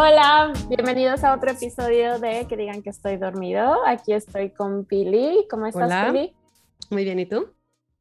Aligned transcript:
Hola, 0.00 0.52
bienvenidos 0.68 1.24
a 1.24 1.34
otro 1.34 1.50
episodio 1.50 2.20
de 2.20 2.46
Que 2.46 2.56
digan 2.56 2.84
que 2.84 2.90
estoy 2.90 3.16
dormido. 3.16 3.84
Aquí 3.84 4.12
estoy 4.12 4.50
con 4.50 4.84
Pili. 4.84 5.44
¿Cómo 5.50 5.66
estás, 5.66 5.86
Hola. 5.86 6.12
Pili? 6.12 6.36
Muy 6.88 7.02
bien, 7.02 7.18
¿y 7.18 7.26
tú? 7.26 7.52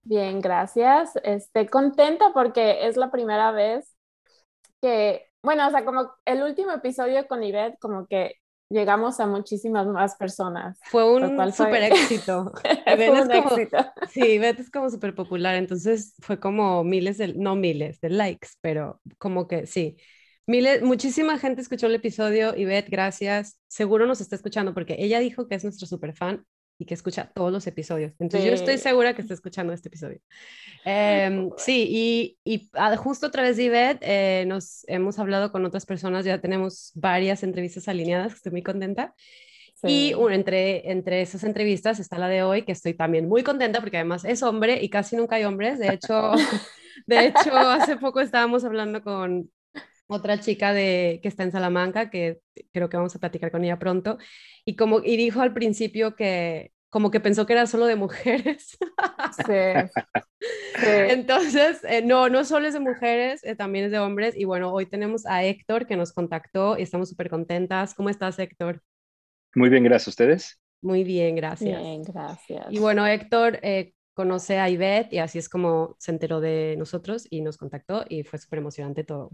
Bien, 0.03 0.39
gracias. 0.39 1.15
Estoy 1.23 1.65
contenta 1.65 2.33
porque 2.35 2.87
es 2.87 2.97
la 2.97 3.09
primera 3.09 3.51
vez 3.51 3.97
que, 4.79 5.25
bueno, 5.41 5.67
o 5.67 5.71
sea, 5.71 5.85
como 5.85 6.11
el 6.25 6.43
último 6.43 6.71
episodio 6.71 7.25
con 7.25 7.43
Ivette, 7.43 7.79
como 7.79 8.05
que 8.05 8.35
llegamos 8.69 9.19
a 9.19 9.25
muchísimas 9.25 9.87
más 9.87 10.15
personas. 10.17 10.77
Fue 10.83 11.03
un 11.03 11.51
súper 11.51 11.81
éxito. 11.81 12.53
Fue 12.61 12.93
Ivette 12.93 13.15
es 13.15 13.21
un 13.21 13.27
como- 13.27 13.57
éxito. 13.57 13.77
Sí, 14.11 14.37
Beth 14.37 14.59
es 14.59 14.69
como 14.69 14.91
súper 14.91 15.15
popular, 15.15 15.55
entonces 15.55 16.13
fue 16.19 16.39
como 16.39 16.83
miles 16.83 17.17
de, 17.17 17.33
no 17.33 17.55
miles 17.55 17.99
de 18.01 18.11
likes, 18.11 18.49
pero 18.61 19.01
como 19.17 19.47
que 19.47 19.65
sí. 19.65 19.97
Miles, 20.49 20.81
muchísima 20.81 21.37
gente 21.37 21.61
escuchó 21.61 21.87
el 21.87 21.95
episodio 21.95 22.55
y 22.55 22.63
Beth, 22.63 22.87
gracias. 22.89 23.59
Seguro 23.67 24.05
nos 24.05 24.21
está 24.21 24.35
escuchando 24.37 24.73
porque 24.73 24.95
ella 24.97 25.19
dijo 25.19 25.47
que 25.47 25.55
es 25.55 25.63
nuestro 25.65 25.85
super 25.87 26.13
fan 26.15 26.45
y 26.79 26.85
que 26.85 26.93
escucha 26.93 27.29
todos 27.33 27.51
los 27.51 27.67
episodios. 27.67 28.13
Entonces 28.19 28.47
yo 28.47 28.53
estoy 28.55 28.77
Sí. 28.77 28.83
segura 28.83 29.13
que 29.13 29.21
está 29.23 29.33
escuchando 29.33 29.73
este 29.73 29.89
episodio. 29.89 30.21
Em, 30.85 31.49
sí, 31.57 31.87
y, 31.89 32.37
y 32.45 32.69
ah, 32.73 32.95
justo 32.95 33.27
a 33.27 33.31
través 33.31 33.57
de 33.57 33.63
Ivette 33.63 33.99
eh, 34.03 34.45
nos 34.47 34.85
hemos 34.87 35.19
hablado 35.19 35.51
con 35.51 35.65
otras 35.65 35.85
personas, 35.85 36.23
ya 36.23 36.39
tenemos 36.39 36.91
varias 36.95 37.43
entrevistas 37.43 37.89
alineadas, 37.89 38.33
estoy 38.35 38.53
muy 38.53 38.63
contenta. 38.63 39.13
Y 39.83 40.09
Sí. 40.09 40.13
un- 40.13 40.31
entre, 40.31 40.89
entre 40.91 41.21
esas 41.21 41.43
entrevistas 41.43 41.99
está 41.99 42.17
la 42.19 42.29
de 42.29 42.43
hoy, 42.43 42.63
que 42.63 42.71
estoy 42.71 42.93
también 42.93 43.27
muy 43.27 43.43
contenta 43.43 43.81
porque 43.81 43.97
además 43.97 44.23
es 44.23 44.41
hombre 44.43 44.81
y 44.81 44.89
casi 44.89 45.17
nunca 45.17 45.35
hay 45.35 45.43
hombres. 45.43 45.77
De 45.77 45.89
hecho, 45.93 46.31
de 47.05 47.25
hecho 47.27 47.53
hace 47.57 47.97
poco 47.97 48.21
estábamos 48.21 48.63
hablando 48.63 49.01
con 49.03 49.51
otra 50.07 50.39
chica 50.39 50.73
de, 50.73 51.19
que 51.21 51.27
está 51.27 51.43
en 51.43 51.51
Salamanca, 51.51 52.09
que 52.09 52.39
creo 52.71 52.89
que 52.89 52.97
vamos 52.97 53.15
a 53.15 53.19
platicar 53.19 53.51
con 53.51 53.63
ella 53.63 53.79
pronto, 53.79 54.17
y, 54.65 54.75
como, 54.75 54.99
y 55.03 55.17
dijo 55.17 55.41
al 55.41 55.53
principio 55.53 56.15
que 56.15 56.71
como 56.89 57.11
que 57.11 57.19
pensó 57.19 57.45
que 57.45 57.53
era 57.53 57.67
solo 57.67 57.85
de 57.85 57.95
mujeres. 57.95 58.77
Sí. 59.45 59.53
Sí. 60.79 60.85
Entonces, 60.85 61.83
eh, 61.83 62.03
no, 62.03 62.29
no 62.29 62.45
solo 62.45 62.67
es 62.67 62.73
de 62.75 62.79
mujeres, 62.79 63.43
eh, 63.43 63.55
también 63.55 63.85
es 63.85 63.91
de 63.91 63.97
hombres. 63.97 64.37
Y 64.37 64.45
bueno, 64.45 64.71
hoy 64.71 64.85
tenemos 64.85 65.25
a 65.25 65.43
Héctor 65.43 65.87
que 65.87 65.97
nos 65.97 66.13
contactó 66.13 66.77
y 66.77 66.83
estamos 66.83 67.09
súper 67.09 67.31
contentas. 67.31 67.95
¿Cómo 67.95 68.09
estás, 68.09 68.37
Héctor? 68.37 68.83
Muy 69.55 69.69
bien, 69.69 69.83
gracias 69.83 70.07
a 70.07 70.11
ustedes. 70.11 70.61
Muy 70.81 71.03
bien, 71.03 71.35
gracias. 71.35 71.81
Bien, 71.81 72.03
gracias. 72.03 72.67
Y 72.69 72.77
bueno, 72.77 73.07
Héctor 73.07 73.59
eh, 73.63 73.93
conoce 74.13 74.59
a 74.59 74.69
Ivette 74.69 75.13
y 75.13 75.17
así 75.17 75.39
es 75.39 75.49
como 75.49 75.95
se 75.97 76.11
enteró 76.11 76.39
de 76.39 76.75
nosotros 76.77 77.25
y 77.29 77.41
nos 77.41 77.57
contactó 77.57 78.05
y 78.07 78.23
fue 78.23 78.37
súper 78.37 78.59
emocionante 78.59 79.03
todo. 79.03 79.31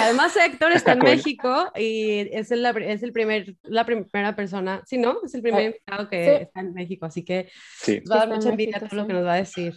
Además, 0.00 0.36
Héctor 0.36 0.72
está 0.72 0.92
en. 0.92 0.98
México 1.00 1.70
y 1.76 2.28
es 2.32 2.50
el, 2.50 2.64
es 2.66 3.02
el 3.02 3.12
primer, 3.12 3.54
la 3.62 3.84
primera 3.86 4.36
persona, 4.36 4.82
sí, 4.86 4.98
¿no? 4.98 5.18
Es 5.24 5.34
el 5.34 5.42
primer 5.42 5.60
Eh, 5.62 5.66
invitado 5.66 6.08
que 6.08 6.24
sí. 6.24 6.42
está 6.42 6.60
en 6.60 6.74
México, 6.74 7.06
así 7.06 7.24
que 7.24 7.48
Sí, 7.80 8.00
nos 8.04 8.10
va 8.10 8.22
a 8.22 8.26
dar 8.26 8.36
mucha 8.36 8.50
envidia 8.50 8.78
todo 8.80 9.00
lo 9.00 9.06
que 9.06 9.12
nos 9.14 9.24
va 9.24 9.34
a 9.34 9.36
decir. 9.36 9.74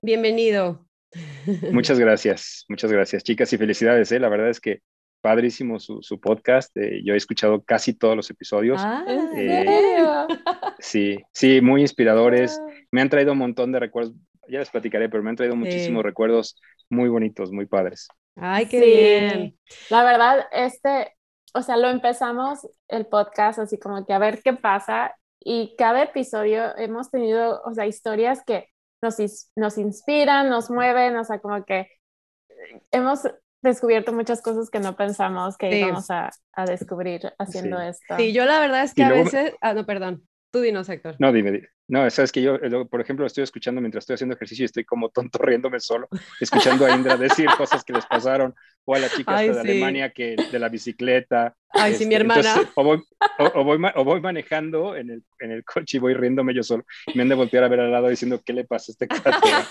Bienvenido. 0.00 0.86
muchas 1.72 1.98
gracias, 2.00 2.64
muchas 2.68 2.90
gracias, 2.90 3.22
chicas, 3.22 3.52
y 3.52 3.58
felicidades. 3.58 4.10
¿eh? 4.12 4.18
La 4.20 4.28
verdad 4.28 4.48
es 4.48 4.60
que 4.60 4.80
padrísimo 5.20 5.78
su, 5.78 5.98
su 6.02 6.18
podcast. 6.20 6.76
eh, 6.76 7.00
yo 7.04 7.14
he 7.14 7.16
escuchado 7.16 7.62
casi 7.62 7.94
todos 7.94 8.16
los 8.16 8.28
episodios. 8.30 8.80
Ah, 8.82 9.04
¿En 9.06 9.38
Eh, 9.38 9.64
serio? 9.66 10.26
Sí, 10.80 11.18
sí, 11.32 11.60
muy 11.60 11.82
inspiradores. 11.82 12.58
Ah. 12.60 12.66
Me 12.90 13.02
han 13.02 13.08
traído 13.08 13.32
un 13.32 13.38
montón 13.38 13.70
de 13.72 13.78
recuerdos. 13.78 14.14
Ya 14.48 14.58
les 14.58 14.70
platicaré, 14.70 15.08
pero 15.08 15.22
me 15.22 15.30
han 15.30 15.36
traído 15.36 15.54
muchísimos 15.54 16.00
Sí. 16.02 16.06
recuerdos 16.06 16.60
muy 16.90 17.08
bonitos, 17.08 17.52
muy 17.52 17.66
padres. 17.66 18.08
Ay, 18.36 18.66
qué 18.66 18.80
Sí. 18.80 18.84
bien. 18.86 19.58
La 19.90 20.04
verdad, 20.04 20.46
este, 20.52 21.14
o 21.54 21.62
sea, 21.62 21.76
lo 21.76 21.88
empezamos 21.90 22.66
el 22.88 23.06
podcast 23.06 23.58
así 23.58 23.78
como 23.78 24.04
que 24.06 24.12
a 24.12 24.18
ver 24.18 24.42
qué 24.42 24.52
pasa 24.54 25.14
y 25.40 25.74
cada 25.76 26.02
episodio 26.02 26.76
hemos 26.76 27.10
tenido, 27.10 27.60
o 27.64 27.74
sea, 27.74 27.86
historias 27.86 28.42
que 28.44 28.68
nos, 29.02 29.16
nos 29.56 29.78
inspiran, 29.78 30.48
nos 30.48 30.70
mueven, 30.70 31.16
o 31.16 31.24
sea, 31.24 31.40
como 31.40 31.64
que 31.64 31.88
hemos 32.90 33.22
descubierto 33.62 34.12
muchas 34.12 34.40
cosas 34.42 34.70
que 34.70 34.80
no 34.80 34.96
pensamos 34.96 35.56
que 35.56 35.70
Sí. 35.70 35.78
íbamos 35.80 36.10
a, 36.10 36.30
a 36.52 36.64
descubrir 36.64 37.32
haciendo 37.38 37.78
Sí. 37.80 37.86
esto. 37.88 38.16
Sí, 38.16 38.32
yo 38.32 38.44
la 38.44 38.60
verdad 38.60 38.84
es 38.84 38.92
Y 38.92 38.94
que 38.94 39.02
a 39.04 39.10
veces, 39.10 39.54
ah, 39.60 39.74
no, 39.74 39.84
perdón, 39.86 40.26
tú 40.52 40.60
dinos, 40.60 40.88
Héctor. 40.88 41.18
No, 41.18 41.32
dime, 41.32 41.52
dime. 41.52 41.68
No, 41.88 42.08
sabes 42.10 42.32
que 42.32 42.42
yo, 42.42 42.56
eh, 42.56 42.86
por 42.90 43.00
ejemplo, 43.00 43.22
lo 43.22 43.26
estoy 43.26 43.44
escuchando 43.44 43.80
mientras 43.80 44.02
estoy 44.02 44.14
haciendo 44.14 44.34
ejercicio 44.34 44.64
y 44.64 44.66
estoy 44.66 44.84
como 44.84 45.10
tonto 45.10 45.38
riéndome 45.42 45.78
solo, 45.80 46.08
escuchando 46.40 46.86
a 46.86 46.90
Indra 46.94 47.16
decir 47.16 47.46
cosas 47.56 47.84
que 47.84 47.92
les 47.92 48.06
pasaron, 48.06 48.54
o 48.84 48.94
a 48.94 48.98
la 48.98 49.08
chica 49.10 49.36
Ay, 49.36 49.48
esta 49.48 49.52
de 49.52 49.62
sí. 49.62 49.70
Alemania 49.70 50.10
que 50.12 50.40
de 50.50 50.58
la 50.58 50.68
bicicleta. 50.68 51.54
Ay, 51.70 51.94
sí, 51.94 52.06
mi 52.06 52.14
Este, 52.14 52.24
entonces, 52.24 52.56
hermana. 52.56 52.72
o, 52.74 52.84
voy, 52.84 53.02
o, 53.38 53.44
o 53.60 53.64
voy, 53.64 53.78
o 53.94 54.04
voy 54.04 54.20
manejando 54.20 54.96
en 54.96 55.10
el, 55.10 55.24
en 55.40 55.52
el 55.52 55.64
coche 55.64 55.98
y 55.98 56.00
voy 56.00 56.14
riéndome 56.14 56.54
yo 56.54 56.62
solo. 56.62 56.84
Y 57.06 57.16
me 57.16 57.22
han 57.22 57.28
de 57.28 57.34
voltear 57.36 57.64
a 57.64 57.68
ver 57.68 57.80
al 57.80 57.92
lado 57.92 58.08
diciendo, 58.08 58.40
¿qué 58.44 58.52
le 58.52 58.64
pasa 58.64 58.90
a 58.90 58.92
este? 58.92 59.08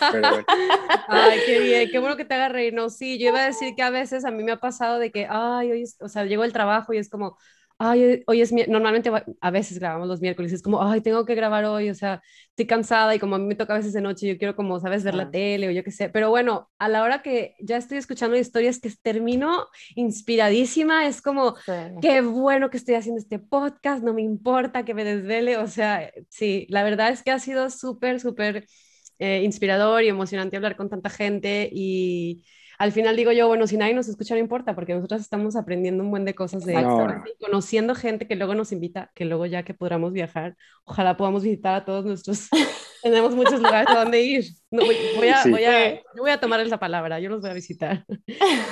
Pero 0.09 0.29
bueno, 0.29 0.45
Ay, 1.07 1.41
qué 1.45 1.59
bien, 1.59 1.89
qué 1.91 1.99
bueno 1.99 2.17
que 2.17 2.25
te 2.25 2.33
haga 2.35 2.49
reír. 2.49 2.73
No, 2.73 2.89
sí, 2.89 3.19
yo 3.19 3.27
iba 3.29 3.39
a 3.41 3.45
decir 3.45 3.75
que 3.75 3.83
a 3.83 3.89
veces 3.89 4.25
a 4.25 4.31
mí 4.31 4.43
me 4.43 4.51
ha 4.53 4.59
pasado 4.59 4.99
de 4.99 5.11
que, 5.11 5.27
ay, 5.29 5.71
hoy 5.71 5.83
o 5.99 6.07
sea, 6.09 6.25
llego 6.25 6.43
al 6.43 6.53
trabajo 6.53 6.93
y 6.93 6.97
es 6.97 7.09
como, 7.09 7.37
ay, 7.83 8.23
hoy 8.27 8.41
es, 8.41 8.53
mi- 8.53 8.65
normalmente 8.67 9.09
a 9.41 9.51
veces 9.51 9.79
grabamos 9.79 10.07
los 10.07 10.21
miércoles, 10.21 10.53
es 10.53 10.61
como, 10.61 10.83
ay, 10.83 11.01
tengo 11.01 11.25
que 11.25 11.33
grabar 11.35 11.65
hoy, 11.65 11.89
o 11.89 11.95
sea, 11.95 12.21
estoy 12.49 12.67
cansada 12.67 13.15
y 13.15 13.19
como 13.19 13.35
a 13.35 13.39
mí 13.39 13.45
me 13.45 13.55
toca 13.55 13.73
a 13.73 13.77
veces 13.77 13.93
de 13.93 14.01
noche, 14.01 14.27
yo 14.27 14.37
quiero 14.37 14.55
como, 14.55 14.79
sabes, 14.79 15.03
ver 15.03 15.15
la 15.15 15.23
Ah. 15.23 15.31
tele 15.31 15.67
o 15.67 15.71
yo 15.71 15.83
qué 15.83 15.89
sé, 15.91 16.09
pero 16.09 16.29
bueno, 16.29 16.69
a 16.77 16.89
la 16.89 17.01
hora 17.03 17.21
que 17.23 17.55
ya 17.59 17.77
estoy 17.77 17.97
escuchando 17.97 18.37
historias 18.37 18.79
que 18.79 18.91
termino 19.01 19.65
inspiradísima, 19.95 21.07
es 21.07 21.21
como, 21.21 21.55
Sí. 21.65 21.71
qué 22.01 22.21
bueno 22.21 22.69
que 22.69 22.77
estoy 22.77 22.95
haciendo 22.95 23.19
este 23.19 23.39
podcast, 23.39 24.03
no 24.03 24.13
me 24.13 24.21
importa 24.21 24.85
que 24.85 24.93
me 24.93 25.03
desvele, 25.03 25.57
o 25.57 25.67
sea, 25.67 26.11
sí, 26.29 26.67
la 26.69 26.83
verdad 26.83 27.09
es 27.09 27.23
que 27.23 27.31
ha 27.31 27.39
sido 27.39 27.69
súper, 27.69 28.19
súper 28.19 28.65
eh, 29.19 29.41
inspirador 29.43 30.03
y 30.03 30.07
emocionante 30.09 30.55
hablar 30.57 30.75
con 30.75 30.89
tanta 30.89 31.09
gente 31.09 31.69
y 31.71 32.43
al 32.81 32.91
final 32.91 33.15
digo 33.15 33.31
yo, 33.31 33.47
bueno, 33.47 33.67
si 33.67 33.77
nadie 33.77 33.93
nos 33.93 34.07
escucha 34.07 34.33
no 34.33 34.39
importa, 34.39 34.73
porque 34.73 34.95
nosotros 34.95 35.21
estamos 35.21 35.55
aprendiendo 35.55 36.03
un 36.03 36.09
buen 36.09 36.25
de 36.25 36.33
cosas 36.33 36.65
de 36.65 36.73
No, 36.73 37.07
no. 37.07 37.23
conociendo 37.39 37.93
gente 37.93 38.27
que 38.27 38.35
luego 38.35 38.55
nos 38.55 38.71
invita, 38.71 39.11
que 39.13 39.25
luego 39.25 39.45
ya 39.45 39.63
que 39.63 39.73
podamos 39.75 40.13
viajar, 40.13 40.55
ojalá 40.83 41.15
podamos 41.15 41.43
visitar 41.43 41.75
a 41.75 41.85
todos 41.85 42.05
nuestros, 42.05 42.49
tenemos 43.03 43.35
muchos 43.35 43.61
lugares 43.61 43.87
a 43.89 43.99
donde 43.99 44.21
ir. 44.21 44.60
No, 44.71 44.85
voy, 44.85 44.95
voy 45.17 45.27
a, 45.27 45.43
Sí. 45.43 45.51
voy, 45.51 45.65
a, 45.65 45.95
yo 45.95 46.21
voy 46.21 46.31
a 46.31 46.39
tomar 46.39 46.61
esa 46.61 46.79
palabra, 46.79 47.19
yo 47.19 47.29
los 47.29 47.41
voy 47.41 47.49
a 47.49 47.53
visitar. 47.53 48.05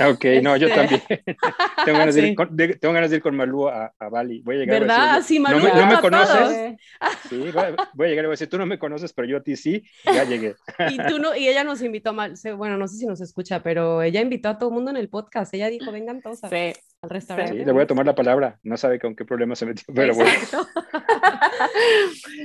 Ok, 0.10 0.26
no, 0.42 0.56
yo 0.56 0.68
Este- 0.68 0.80
también. 0.80 1.02
tengo, 1.86 1.98
ganas 1.98 2.16
de 2.16 2.28
ir 2.30 2.36
con, 2.36 2.56
de- 2.56 2.76
tengo 2.76 2.94
ganas 2.94 3.10
de 3.10 3.18
ir 3.18 3.22
con 3.22 3.36
Malú 3.36 3.68
a, 3.68 3.94
a 4.00 4.08
Bali. 4.09 4.42
Voy 4.42 4.56
a 4.56 4.59
llegar 4.59 4.78
a 4.78 4.80
¿Verdad? 4.80 5.16
decirle, 5.18 5.28
Sí, 5.28 5.40
Malú, 5.40 5.58
no 5.59 5.64
me, 5.66 5.82
no 5.82 5.88
me 5.88 5.94
a 5.96 6.02
conoces. 6.02 6.78
Sí, 7.30 7.38
voy 7.38 7.50
a, 7.50 7.76
voy 7.94 8.08
a 8.08 8.09
llegar 8.09 8.24
y 8.24 8.28
voy 8.28 8.32
a 8.32 8.38
decir, 8.38 8.50
tú 8.50 8.58
no 8.58 8.66
me 8.66 8.80
conoces, 8.80 9.12
pero 9.14 9.28
yo 9.28 9.38
a 9.38 9.44
ti 9.44 9.56
sí, 9.58 9.84
ya 10.06 10.24
llegué. 10.24 10.56
Y 10.90 10.98
tú 11.08 11.20
no, 11.20 11.36
y 11.36 11.48
ella 11.50 11.64
nos 11.66 11.82
invitó 11.82 12.14
mal, 12.14 12.38
se- 12.38 12.54
bueno, 12.54 12.78
no 12.78 12.88
sé 12.88 12.96
si 12.98 13.06
nos 13.06 13.20
escucha, 13.20 13.62
pero 13.62 14.02
ella 14.02 14.22
invitó 14.22 14.48
a 14.50 14.58
todo 14.58 14.70
el 14.70 14.76
mundo 14.76 14.92
en 14.92 14.98
el 14.98 15.09
podcast. 15.09 15.54
Ella 15.54 15.70
dijo, 15.70 15.92
vengan 15.92 16.22
todos 16.22 16.44
a- 16.46 16.50
Sí. 16.50 16.74
Al 17.02 17.10
restaurante. 17.10 17.58
Sí, 17.58 17.66
le 17.66 17.72
voy 17.72 17.84
a 17.84 17.88
tomar 17.88 18.06
la 18.06 18.16
palabra. 18.16 18.60
No 18.64 18.76
sabe 18.76 19.00
con 19.00 19.16
qué 19.16 19.24
problema 19.24 19.56
se 19.56 19.66
metió, 19.66 19.94
pero 19.94 20.16
bueno. 20.16 20.32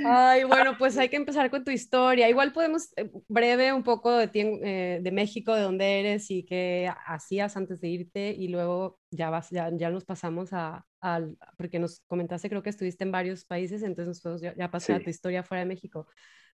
Ay, 0.06 0.44
bueno, 0.44 0.76
pues 0.78 0.96
hay 0.96 1.08
que 1.08 1.16
empezar 1.16 1.50
con 1.50 1.64
tu 1.64 1.70
historia. 1.70 2.28
Igual 2.28 2.52
podemos, 2.52 2.92
eh, 2.96 3.10
breve, 3.28 3.72
un 3.72 3.82
poco 3.82 4.16
de, 4.16 4.28
ti 4.28 4.40
eh, 4.40 5.00
de 5.02 5.10
México, 5.10 5.54
de 5.54 5.62
dónde 5.62 6.00
eres 6.00 6.30
y 6.30 6.44
qué 6.44 6.90
hacías 7.06 7.56
antes 7.56 7.80
de 7.80 7.88
irte 7.88 8.34
y 8.36 8.48
luego 8.48 9.00
ya, 9.10 9.30
vas, 9.30 9.50
ya, 9.50 9.70
ya 9.72 9.90
nos 9.90 10.04
pasamos 10.04 10.52
a, 10.52 10.84
al, 11.00 11.36
porque 11.56 11.78
nos 11.78 12.00
comentaste, 12.06 12.48
creo 12.48 12.62
que 12.62 12.70
estuviste 12.70 13.04
en 13.04 13.12
varios 13.12 13.44
países, 13.44 13.82
entonces 13.82 14.06
nos 14.06 14.20
podemos 14.20 14.42
ya, 14.42 14.54
ya 14.54 14.70
pasar 14.70 15.00
a 15.00 15.04
tu 15.04 15.10
historia 15.10 15.42
fuera 15.42 15.60
de 15.60 15.66
México. 15.66 16.06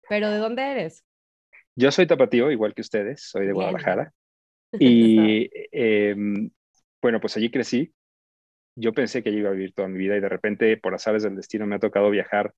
Pero 0.08 0.30
¿de 0.30 0.38
dónde 0.38 0.62
eres? 0.62 1.04
Yo 1.76 1.90
soy 1.90 2.06
tapatío, 2.06 2.50
igual 2.50 2.74
que 2.74 2.80
ustedes, 2.80 3.22
soy 3.22 3.42
de 3.42 3.46
Bien. 3.48 3.54
Guadalajara. 3.54 4.12
Y 4.78 5.50
em, 5.72 6.48
bueno, 7.02 7.20
pues 7.20 7.36
allí 7.36 7.50
crecí. 7.50 7.92
Yo 8.76 8.92
pensé 8.92 9.22
que 9.22 9.30
allí 9.30 9.38
iba 9.38 9.50
a 9.50 9.52
vivir 9.52 9.74
toda 9.74 9.88
mi 9.88 9.98
vida 9.98 10.16
y 10.16 10.20
de 10.20 10.28
repente, 10.28 10.76
por 10.76 10.94
azares 10.94 11.22
del 11.22 11.36
destino, 11.36 11.66
me 11.66 11.76
ha 11.76 11.80
tocado 11.80 12.10
viajar, 12.10 12.54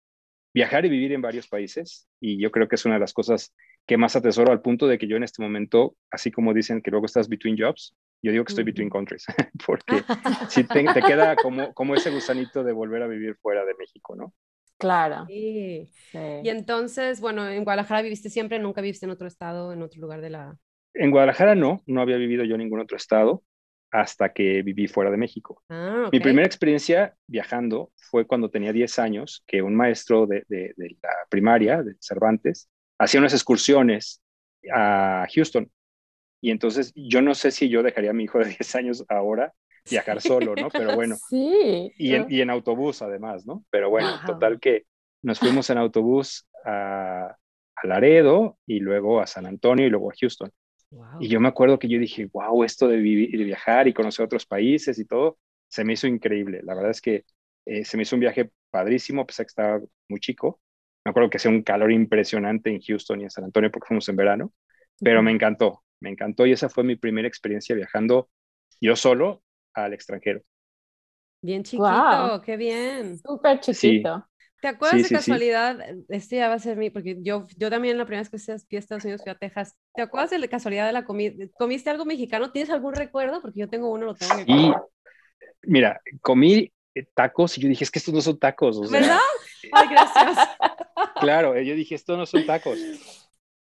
viajar 0.55 0.85
y 0.85 0.89
vivir 0.89 1.13
en 1.13 1.23
varios 1.23 1.49
países. 1.49 2.09
Y 2.21 2.41
yo 2.41 2.51
creo 2.51 2.69
que 2.69 2.77
es 2.77 2.85
una 2.85 2.95
de 2.95 3.01
las 3.01 3.13
cosas 3.13 3.55
que 3.87 3.97
más 3.97 4.15
atesoro 4.15 4.53
al 4.53 4.63
punto 4.63 4.87
de 4.87 4.99
que 4.99 5.09
yo 5.09 5.17
en 5.17 5.25
este 5.25 5.43
momento, 5.43 5.97
así 6.11 6.31
como 6.31 6.55
dicen 6.55 6.83
que 6.83 6.91
luego 6.91 7.07
estás 7.07 7.29
between 7.29 7.57
jobs, 7.59 7.97
yo 8.23 8.31
digo 8.31 8.45
que 8.45 8.53
estoy 8.53 8.65
between 8.65 8.91
countries, 8.91 9.27
porque 9.67 10.03
sí 10.49 10.65
te, 10.65 10.85
te 10.85 11.03
queda 11.03 11.35
como, 11.37 11.73
como 11.75 11.95
ese 11.95 12.11
gusanito 12.11 12.63
de 12.63 12.73
volver 12.73 13.03
a 13.03 13.09
vivir 13.09 13.37
fuera 13.37 13.65
de 13.65 13.75
México, 13.75 14.15
¿no? 14.15 14.33
Claro. 14.79 15.27
Sí. 15.27 15.89
sí. 16.11 16.19
Y 16.43 16.49
entonces, 16.49 17.21
bueno, 17.21 17.49
en 17.49 17.65
Guadalajara 17.65 18.03
viviste 18.03 18.31
siempre, 18.31 18.59
nunca 18.59 18.81
viviste 18.81 19.07
en 19.07 19.13
otro 19.13 19.27
estado, 19.27 19.73
en 19.73 19.83
otro 19.83 20.01
lugar 20.01 20.21
de 20.21 20.31
la... 20.31 20.57
En 20.95 21.11
Guadalajara 21.11 21.55
no, 21.55 21.83
no 21.87 22.01
había 22.01 22.17
vivido 22.17 22.45
yo 22.45 22.55
en 22.55 22.61
ningún 22.61 22.81
otro 22.81 22.97
estado 22.97 23.43
hasta 23.93 24.33
que 24.33 24.63
viví 24.63 24.89
fuera 24.89 25.11
de 25.11 25.17
México. 25.19 25.63
Ah, 25.69 26.09
Mi 26.11 26.19
primera 26.19 26.47
experiencia 26.47 27.15
viajando 27.27 27.93
fue 27.95 28.27
cuando 28.27 28.51
tenía 28.51 28.73
10 28.73 28.99
años, 28.99 29.45
que 29.47 29.63
un 29.63 29.75
maestro 29.77 30.27
de, 30.27 30.45
de- 30.49 30.75
de 30.77 30.97
la 31.03 31.11
primaria, 31.29 31.83
de 31.83 31.95
Cervantes, 32.01 32.69
hacía 32.99 33.21
unas 33.21 33.35
excursiones 33.35 34.23
a 34.75 35.27
Houston. 35.35 35.71
Y 36.41 36.51
entonces 36.51 36.93
yo 36.97 37.23
no 37.23 37.35
sé 37.35 37.51
si 37.51 37.69
yo 37.69 37.83
dejaría 37.83 38.11
a 38.11 38.15
mi 38.15 38.25
hijo 38.25 38.39
de 38.39 38.47
10 38.47 38.75
años 38.75 39.05
ahora 39.09 39.53
viajar 39.91 40.21
solo, 40.21 40.55
¿no? 40.57 40.69
Pero 40.71 40.95
bueno. 40.95 41.17
Sí. 41.29 41.93
Y 41.99 42.15
en, 42.15 42.27
y 42.31 42.41
en 42.41 42.51
autobús 42.51 43.03
además, 43.03 43.47
¿no? 43.47 43.65
Pero 43.71 43.91
bueno, 43.91 44.09
total 44.27 44.59
que 44.61 44.85
nos 45.23 45.39
fuimos 45.39 45.69
en 45.71 45.79
autobús 45.79 46.47
a, 46.65 47.27
a 47.77 47.87
Laredo 47.87 48.59
y 48.67 48.81
luego 48.81 49.21
a 49.21 49.27
San 49.27 49.47
Antonio 49.47 49.87
y 49.87 49.91
luego 49.91 50.11
a 50.11 50.15
Houston. 50.21 50.51
Y 51.21 51.29
yo 51.29 51.41
me 51.41 51.49
acuerdo 51.49 51.79
que 51.79 51.89
yo 51.89 51.99
dije, 51.99 52.29
wow, 52.33 52.65
esto 52.65 52.89
de, 52.89 52.97
vivir, 52.97 53.37
de 53.39 53.45
viajar 53.45 53.87
y 53.89 53.95
conocer 53.95 54.25
otros 54.25 54.47
países 54.47 54.99
y 54.99 55.05
todo, 55.05 55.39
se 55.69 55.85
me 55.85 55.93
hizo 55.95 56.07
increíble. 56.07 56.61
La 56.63 56.75
verdad 56.75 56.91
es 56.91 57.01
que 57.01 57.25
eh, 57.65 57.85
se 57.85 57.97
me 57.97 58.03
hizo 58.03 58.17
un 58.17 58.21
viaje 58.21 58.51
padrísimo, 58.71 59.27
pesar 59.27 59.47
que 59.47 59.51
estaba 59.51 59.81
muy 60.09 60.21
chico. 60.21 60.61
Me 61.05 61.11
acuerdo 61.11 61.31
que 61.31 61.37
hacía 61.37 61.51
un 61.51 61.63
calor 61.63 61.93
impresionante 61.93 62.71
en 62.71 62.81
Houston 62.81 63.21
y 63.21 63.25
en 63.25 63.31
San 63.31 63.45
Antonio 63.45 63.71
porque 63.71 63.89
fuimos 63.89 64.09
en 64.09 64.17
verano, 64.17 64.53
pero 65.01 65.23
me 65.23 65.33
encantó, 65.33 65.83
me 66.01 66.11
encantó 66.11 66.47
y 66.47 66.53
esa 66.53 66.69
fue 66.69 66.85
mi 66.85 66.97
primera 66.97 67.29
experiencia 67.29 67.75
viajando 67.75 68.29
yo 68.81 68.97
solo 68.97 69.43
al 69.75 69.93
extranjero. 69.95 70.43
Bien 71.41 71.63
chiquito, 71.65 72.43
qué 72.45 72.57
bien. 72.57 73.19
Súper 73.19 73.61
chiquito. 73.61 74.27
¿Te 74.63 74.69
acuerdas 74.69 75.03
de 75.03 75.09
casualidad? 75.09 75.77
Este 76.09 76.37
ya 76.37 76.47
va 76.47 76.55
a 76.55 76.59
ser 76.61 76.77
mi, 76.77 76.89
porque 76.89 77.17
yo, 77.21 77.49
yo 77.57 77.69
también 77.69 77.99
la 77.99 78.07
primera 78.07 78.23
vez 78.23 78.31
que 78.31 78.39
fui 78.39 78.77
a 78.77 78.79
Estados 78.79 79.03
Unidos, 79.03 79.21
fui 79.25 79.33
a 79.33 79.35
Texas. 79.35 79.77
¿Te 79.93 80.03
acuerdas 80.03 80.31
de 80.31 80.39
la 80.39 80.47
casualidad 80.47 80.87
de 80.87 80.93
la 80.93 81.05
comida? 81.05 81.35
¿Comiste 81.59 81.91
algo 81.91 82.05
mexicano? 82.05 82.53
¿Tienes 82.53 82.71
algún 82.71 82.95
recuerdo? 82.95 83.43
Porque 83.43 83.59
yo 83.59 83.69
tengo 83.69 83.91
uno, 83.91 84.07
lo 84.07 84.15
tengo 84.15 84.35
Y, 84.47 84.73
mira, 85.63 86.01
comí 86.21 86.73
eh, 86.95 87.05
tacos 87.13 87.59
y 87.59 87.61
yo 87.61 87.69
dije, 87.69 87.83
es 87.83 87.91
que 87.91 87.99
estos 87.99 88.15
no 88.15 88.21
son 88.21 88.39
tacos. 88.39 88.79
O 88.79 88.87
sea, 88.87 89.01
¿Verdad? 89.01 89.19
Ay, 89.73 89.89
gracias. 89.91 90.49
Claro, 91.21 91.61
yo 91.61 91.75
dije, 91.75 91.97
estos 91.97 92.17
no 92.17 92.27
son 92.27 92.47
tacos. 92.47 92.79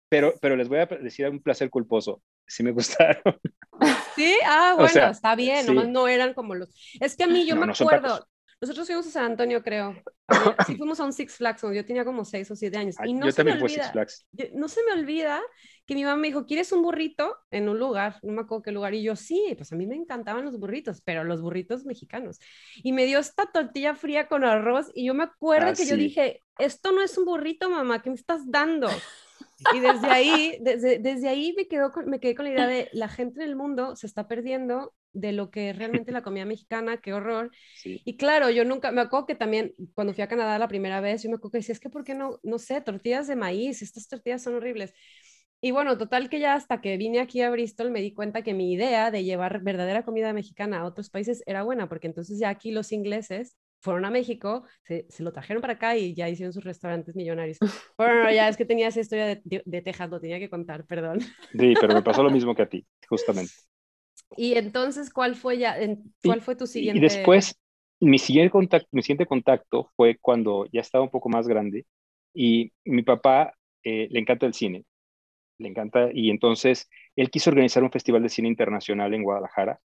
Pero, 0.08 0.34
pero 0.40 0.56
les 0.56 0.68
voy 0.68 0.78
a 0.78 0.86
decir 0.86 1.28
un 1.28 1.40
placer 1.40 1.70
culposo. 1.70 2.22
Sí 2.46 2.64
me 2.64 2.72
gustaron. 2.72 3.22
Sí, 4.16 4.34
ah, 4.44 4.74
bueno, 4.76 5.12
está 5.12 5.36
bien, 5.36 5.64
nomás 5.64 5.86
no 5.86 6.08
eran 6.08 6.34
como 6.34 6.56
los... 6.56 6.68
Es 6.98 7.16
que 7.16 7.22
a 7.22 7.28
mí 7.28 7.46
yo 7.46 7.54
me 7.54 7.70
acuerdo, 7.70 8.26
nosotros 8.60 8.86
fuimos 8.86 9.06
a 9.06 9.10
San 9.10 9.24
Antonio, 9.24 9.62
creo. 9.62 9.94
Sí, 10.66 10.76
fuimos 10.76 11.00
a 11.00 11.04
un 11.04 11.12
Six 11.12 11.36
Flags 11.36 11.62
yo 11.62 11.84
tenía 11.86 12.04
como 12.04 12.24
seis 12.24 12.50
o 12.50 12.56
siete 12.56 12.76
años. 12.76 12.96
Y 13.04 13.14
no 13.14 13.26
yo 13.26 13.32
se 13.32 13.36
también 13.38 13.56
me 13.58 13.62
olvida, 13.64 13.82
Six 13.84 13.92
Flags. 13.92 14.26
no 14.54 14.68
se 14.68 14.80
me 14.84 14.92
olvida 15.00 15.40
que 15.86 15.94
mi 15.94 16.04
mamá 16.04 16.16
me 16.16 16.28
dijo, 16.28 16.44
¿quieres 16.44 16.70
un 16.72 16.82
burrito 16.82 17.34
en 17.50 17.68
un 17.68 17.78
lugar? 17.78 18.16
No 18.22 18.32
me 18.34 18.42
acuerdo 18.42 18.62
qué 18.62 18.72
lugar. 18.72 18.92
Y 18.94 19.02
yo, 19.02 19.16
sí, 19.16 19.54
pues 19.56 19.72
a 19.72 19.76
mí 19.76 19.86
me 19.86 19.96
encantaban 19.96 20.44
los 20.44 20.58
burritos, 20.58 21.00
pero 21.00 21.24
los 21.24 21.40
burritos 21.40 21.84
mexicanos. 21.86 22.38
Y 22.76 22.92
me 22.92 23.06
dio 23.06 23.18
esta 23.20 23.46
tortilla 23.46 23.94
fría 23.94 24.28
con 24.28 24.44
arroz 24.44 24.90
y 24.94 25.06
yo 25.06 25.14
me 25.14 25.24
acuerdo 25.24 25.68
Ah, 25.68 25.72
que 25.72 25.86
yo 25.86 25.94
sí. 25.94 25.96
dije, 25.96 26.42
esto 26.58 26.92
no 26.92 27.00
es 27.02 27.16
un 27.16 27.24
burrito, 27.24 27.70
mamá, 27.70 28.02
¿qué 28.02 28.10
me 28.10 28.16
estás 28.16 28.42
dando? 28.50 28.88
Y 29.72 29.80
desde 29.80 30.10
ahí, 30.10 30.58
desde, 30.60 30.98
desde 30.98 31.28
ahí 31.28 31.52
me, 31.56 31.66
quedo 31.68 31.90
con- 31.90 32.08
me 32.08 32.20
quedé 32.20 32.34
con 32.34 32.44
la 32.44 32.52
idea 32.52 32.66
de 32.66 32.88
la 32.92 33.08
gente 33.08 33.42
en 33.42 33.48
el 33.48 33.56
mundo 33.56 33.96
se 33.96 34.06
está 34.06 34.28
perdiendo 34.28 34.94
de 35.12 35.32
lo 35.32 35.50
que 35.50 35.70
es 35.70 35.76
realmente 35.78 36.12
la 36.12 36.22
comida 36.22 36.44
mexicana, 36.44 36.98
qué 36.98 37.12
horror. 37.12 37.50
Sí. 37.74 38.02
Y 38.04 38.16
claro, 38.16 38.50
yo 38.50 38.64
nunca, 38.64 38.92
me 38.92 39.00
acuerdo 39.00 39.26
que 39.26 39.34
también 39.34 39.74
cuando 39.94 40.12
fui 40.14 40.22
a 40.22 40.28
Canadá 40.28 40.58
la 40.58 40.68
primera 40.68 41.00
vez, 41.00 41.22
yo 41.22 41.30
me 41.30 41.36
acuerdo 41.36 41.52
que 41.52 41.58
decía, 41.58 41.72
es 41.72 41.80
que 41.80 41.90
¿por 41.90 42.04
qué 42.04 42.14
no, 42.14 42.40
no 42.42 42.58
sé, 42.58 42.80
tortillas 42.80 43.26
de 43.28 43.36
maíz? 43.36 43.82
Estas 43.82 44.08
tortillas 44.08 44.42
son 44.42 44.54
horribles. 44.54 44.92
Y 45.60 45.72
bueno, 45.72 45.98
total 45.98 46.28
que 46.28 46.38
ya 46.38 46.54
hasta 46.54 46.80
que 46.80 46.96
vine 46.96 47.20
aquí 47.20 47.42
a 47.42 47.50
Bristol 47.50 47.90
me 47.90 48.00
di 48.00 48.14
cuenta 48.14 48.42
que 48.42 48.54
mi 48.54 48.72
idea 48.72 49.10
de 49.10 49.24
llevar 49.24 49.60
verdadera 49.62 50.04
comida 50.04 50.32
mexicana 50.32 50.80
a 50.80 50.84
otros 50.84 51.10
países 51.10 51.42
era 51.46 51.64
buena, 51.64 51.88
porque 51.88 52.06
entonces 52.06 52.38
ya 52.38 52.48
aquí 52.48 52.70
los 52.70 52.92
ingleses 52.92 53.56
fueron 53.80 54.04
a 54.04 54.10
México, 54.10 54.64
se, 54.84 55.06
se 55.08 55.22
lo 55.22 55.32
trajeron 55.32 55.60
para 55.60 55.74
acá 55.74 55.96
y 55.96 56.14
ya 56.14 56.28
hicieron 56.28 56.52
sus 56.52 56.64
restaurantes 56.64 57.14
millonarios. 57.16 57.58
Bueno, 57.96 58.22
no, 58.24 58.32
ya 58.32 58.48
es 58.48 58.56
que 58.56 58.64
tenía 58.64 58.88
esa 58.88 59.00
historia 59.00 59.26
de, 59.26 59.40
de, 59.44 59.62
de 59.64 59.82
Texas, 59.82 60.10
lo 60.10 60.20
tenía 60.20 60.38
que 60.38 60.50
contar, 60.50 60.84
perdón. 60.86 61.20
Sí, 61.50 61.74
pero 61.80 61.94
me 61.94 62.02
pasó 62.02 62.22
lo 62.22 62.30
mismo 62.30 62.54
que 62.54 62.62
a 62.62 62.68
ti, 62.68 62.86
justamente. 63.08 63.52
Y 64.36 64.54
entonces, 64.54 65.10
¿cuál 65.12 65.34
fue 65.34 65.58
ya, 65.58 65.78
en, 65.78 66.12
cuál 66.22 66.40
fue 66.40 66.56
tu 66.56 66.66
siguiente? 66.66 66.98
Y 66.98 67.00
después, 67.00 67.58
mi 68.00 68.18
siguiente, 68.18 68.50
contacto, 68.50 68.88
mi 68.92 69.02
siguiente 69.02 69.26
contacto 69.26 69.90
fue 69.96 70.18
cuando 70.20 70.66
ya 70.72 70.80
estaba 70.80 71.04
un 71.04 71.10
poco 71.10 71.28
más 71.28 71.48
grande 71.48 71.86
y 72.34 72.72
mi 72.84 73.02
papá 73.02 73.54
eh, 73.82 74.08
le 74.10 74.20
encanta 74.20 74.46
el 74.46 74.54
cine, 74.54 74.84
le 75.58 75.68
encanta, 75.68 76.10
y 76.12 76.30
entonces 76.30 76.88
él 77.16 77.30
quiso 77.30 77.50
organizar 77.50 77.82
un 77.82 77.90
festival 77.90 78.22
de 78.22 78.28
cine 78.28 78.48
internacional 78.48 79.12
en 79.14 79.22
Guadalajara 79.22 79.80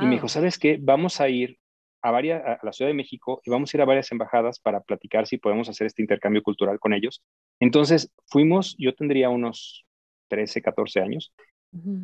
y 0.00 0.06
me 0.06 0.12
dijo. 0.12 0.28
¿sabes 0.28 0.58
qué? 0.58 0.78
Vamos 0.80 1.20
a 1.20 1.28
ir 1.28 1.58
a, 2.02 2.10
varias, 2.10 2.42
a 2.44 2.58
la 2.62 2.72
Ciudad 2.72 2.90
de 2.90 2.94
México 2.94 3.40
y 3.44 3.50
vamos 3.50 3.72
a 3.72 3.76
ir 3.76 3.82
a 3.82 3.86
varias 3.86 4.10
embajadas 4.12 4.58
para 4.58 4.80
platicar 4.80 5.26
si 5.26 5.38
podemos 5.38 5.68
hacer 5.68 5.86
este 5.86 6.02
intercambio 6.02 6.42
cultural 6.42 6.78
con 6.78 6.92
ellos. 6.92 7.22
Entonces 7.60 8.12
fuimos, 8.26 8.76
yo 8.78 8.94
tendría 8.94 9.28
unos 9.28 9.84
13, 10.28 10.62
14 10.62 11.00
años, 11.00 11.32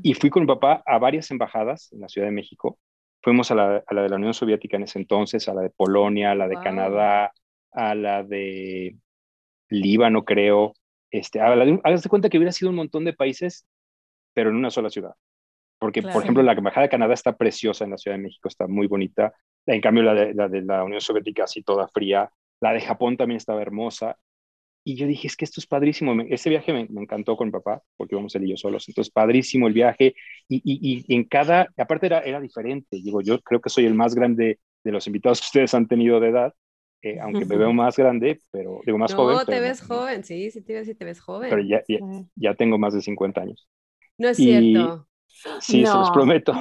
Y 0.03 0.15
fui 0.15 0.31
con 0.31 0.43
mi 0.43 0.47
papá 0.47 0.83
a 0.85 0.99
varias 0.99 1.31
embajadas 1.31 1.93
en 1.93 2.01
la 2.01 2.09
Ciudad 2.09 2.29
de 2.29 2.33
México. 2.33 2.79
Fuimos 3.23 3.51
a 3.51 3.55
la, 3.55 3.83
a 3.87 3.95
la 3.95 4.03
de 4.03 4.09
la 4.11 4.17
Unión 4.17 4.35
Soviética 4.35 4.77
en 4.77 4.83
ese 4.83 4.99
entonces, 4.99 5.49
a 5.49 5.55
la 5.55 5.63
de 5.63 5.71
Polonia, 5.71 6.33
a 6.33 6.35
la 6.35 6.47
de 6.49 6.57
Wow. 6.57 6.65
Canadá, 6.65 7.33
a 7.73 7.95
la 7.95 8.23
de 8.23 8.97
Líbano, 9.71 10.25
creo. 10.25 10.75
Este, 11.11 11.41
a 11.41 11.55
la 11.57 11.65
de, 11.65 11.81
hágase 11.83 12.09
cuenta 12.09 12.29
que 12.29 12.37
hubiera 12.37 12.53
sido 12.53 12.71
un 12.71 12.77
montón 12.77 13.05
de 13.05 13.15
países, 13.15 13.67
pero 14.35 14.51
en 14.51 14.57
una 14.57 14.71
sola 14.71 14.91
ciudad. 14.91 15.15
Porque, 15.79 16.01
Claro. 16.01 16.13
por 16.15 16.23
ejemplo, 16.23 16.43
la 16.43 16.53
Embajada 16.53 16.83
de 16.83 16.91
Canadá 16.91 17.15
está 17.15 17.37
preciosa 17.37 17.85
en 17.85 17.91
la 17.91 17.99
Ciudad 17.99 18.17
de 18.17 18.23
México, 18.23 18.49
está 18.49 18.67
muy 18.67 18.87
bonita. 18.87 19.33
En 19.67 19.81
cambio, 19.81 20.03
la 20.03 20.15
de 20.15 20.35
la, 20.35 20.49
de 20.49 20.63
la 20.63 20.85
Unión 20.85 21.01
Soviética 21.01 21.45
así 21.45 21.63
toda 21.63 21.89
fría. 21.89 22.31
La 22.61 22.73
de 22.73 22.81
Japón 22.81 23.17
también 23.17 23.39
estaba 23.39 23.63
hermosa. 23.63 24.17
Y 24.85 24.97
yo 24.97 25.07
dije, 25.07 25.27
es 25.29 25.37
que 25.37 25.45
esto 25.47 25.61
es 25.61 25.67
padrísimo. 25.67 26.15
Me- 26.15 26.27
Ese 26.33 26.51
viaje 26.51 26.73
me, 26.73 26.87
me 26.91 27.03
encantó 27.03 27.37
con 27.37 27.49
mi 27.49 27.53
papá, 27.53 27.83
porque 27.97 28.15
íbamos 28.15 28.35
él 28.35 28.45
y 28.45 28.51
yo 28.51 28.57
solos. 28.57 28.89
Entonces, 28.89 29.13
padrísimo 29.13 29.67
el 29.69 29.73
viaje. 29.75 30.15
Y, 30.49 30.57
y, 30.65 31.05
y 31.09 31.15
en 31.15 31.25
cada, 31.25 31.69
aparte 31.77 32.07
era, 32.07 32.21
era 32.21 32.41
diferente. 32.41 32.99
Digo, 33.03 33.21
yo 33.23 33.41
creo 33.41 33.61
que 33.61 33.71
soy 33.71 33.87
el 33.87 33.95
más 33.95 34.15
grande 34.15 34.61
de 34.85 34.93
los 34.93 35.07
invitados 35.07 35.41
que 35.41 35.47
ustedes 35.47 35.75
han 35.75 35.89
tenido 35.89 36.21
de 36.21 36.29
edad, 36.29 36.55
eh, 37.03 37.19
aunque 37.21 37.47
me 37.47 37.57
veo 37.57 37.73
más 37.73 37.97
grande, 37.97 38.41
pero 38.51 38.81
digo, 38.87 38.99
más 38.99 39.15
no, 39.15 39.15
joven. 39.15 39.43
te 39.47 39.61
pero 39.61 39.61
ves 39.61 39.81
no- 39.81 39.83
joven, 39.83 40.25
sí, 40.25 40.51
sí 40.51 40.61
te 40.63 40.75
ves, 40.75 40.87
sí 40.87 40.95
te 40.95 41.05
ves 41.05 41.21
joven. 41.21 41.49
Pero 41.49 41.63
ya, 41.63 41.83
ya, 41.89 42.01
ya 42.37 42.55
tengo 42.55 42.79
más 42.79 42.95
de 42.95 43.03
50 43.03 43.43
años. 43.43 43.69
No 44.19 44.29
es 44.29 44.39
y- 44.39 44.41
cierto. 44.41 45.09
Sí, 45.61 45.85
se 45.85 45.95
los 45.95 45.95
No. 45.95 46.05
No, 46.05 46.13
prometo. 46.13 46.53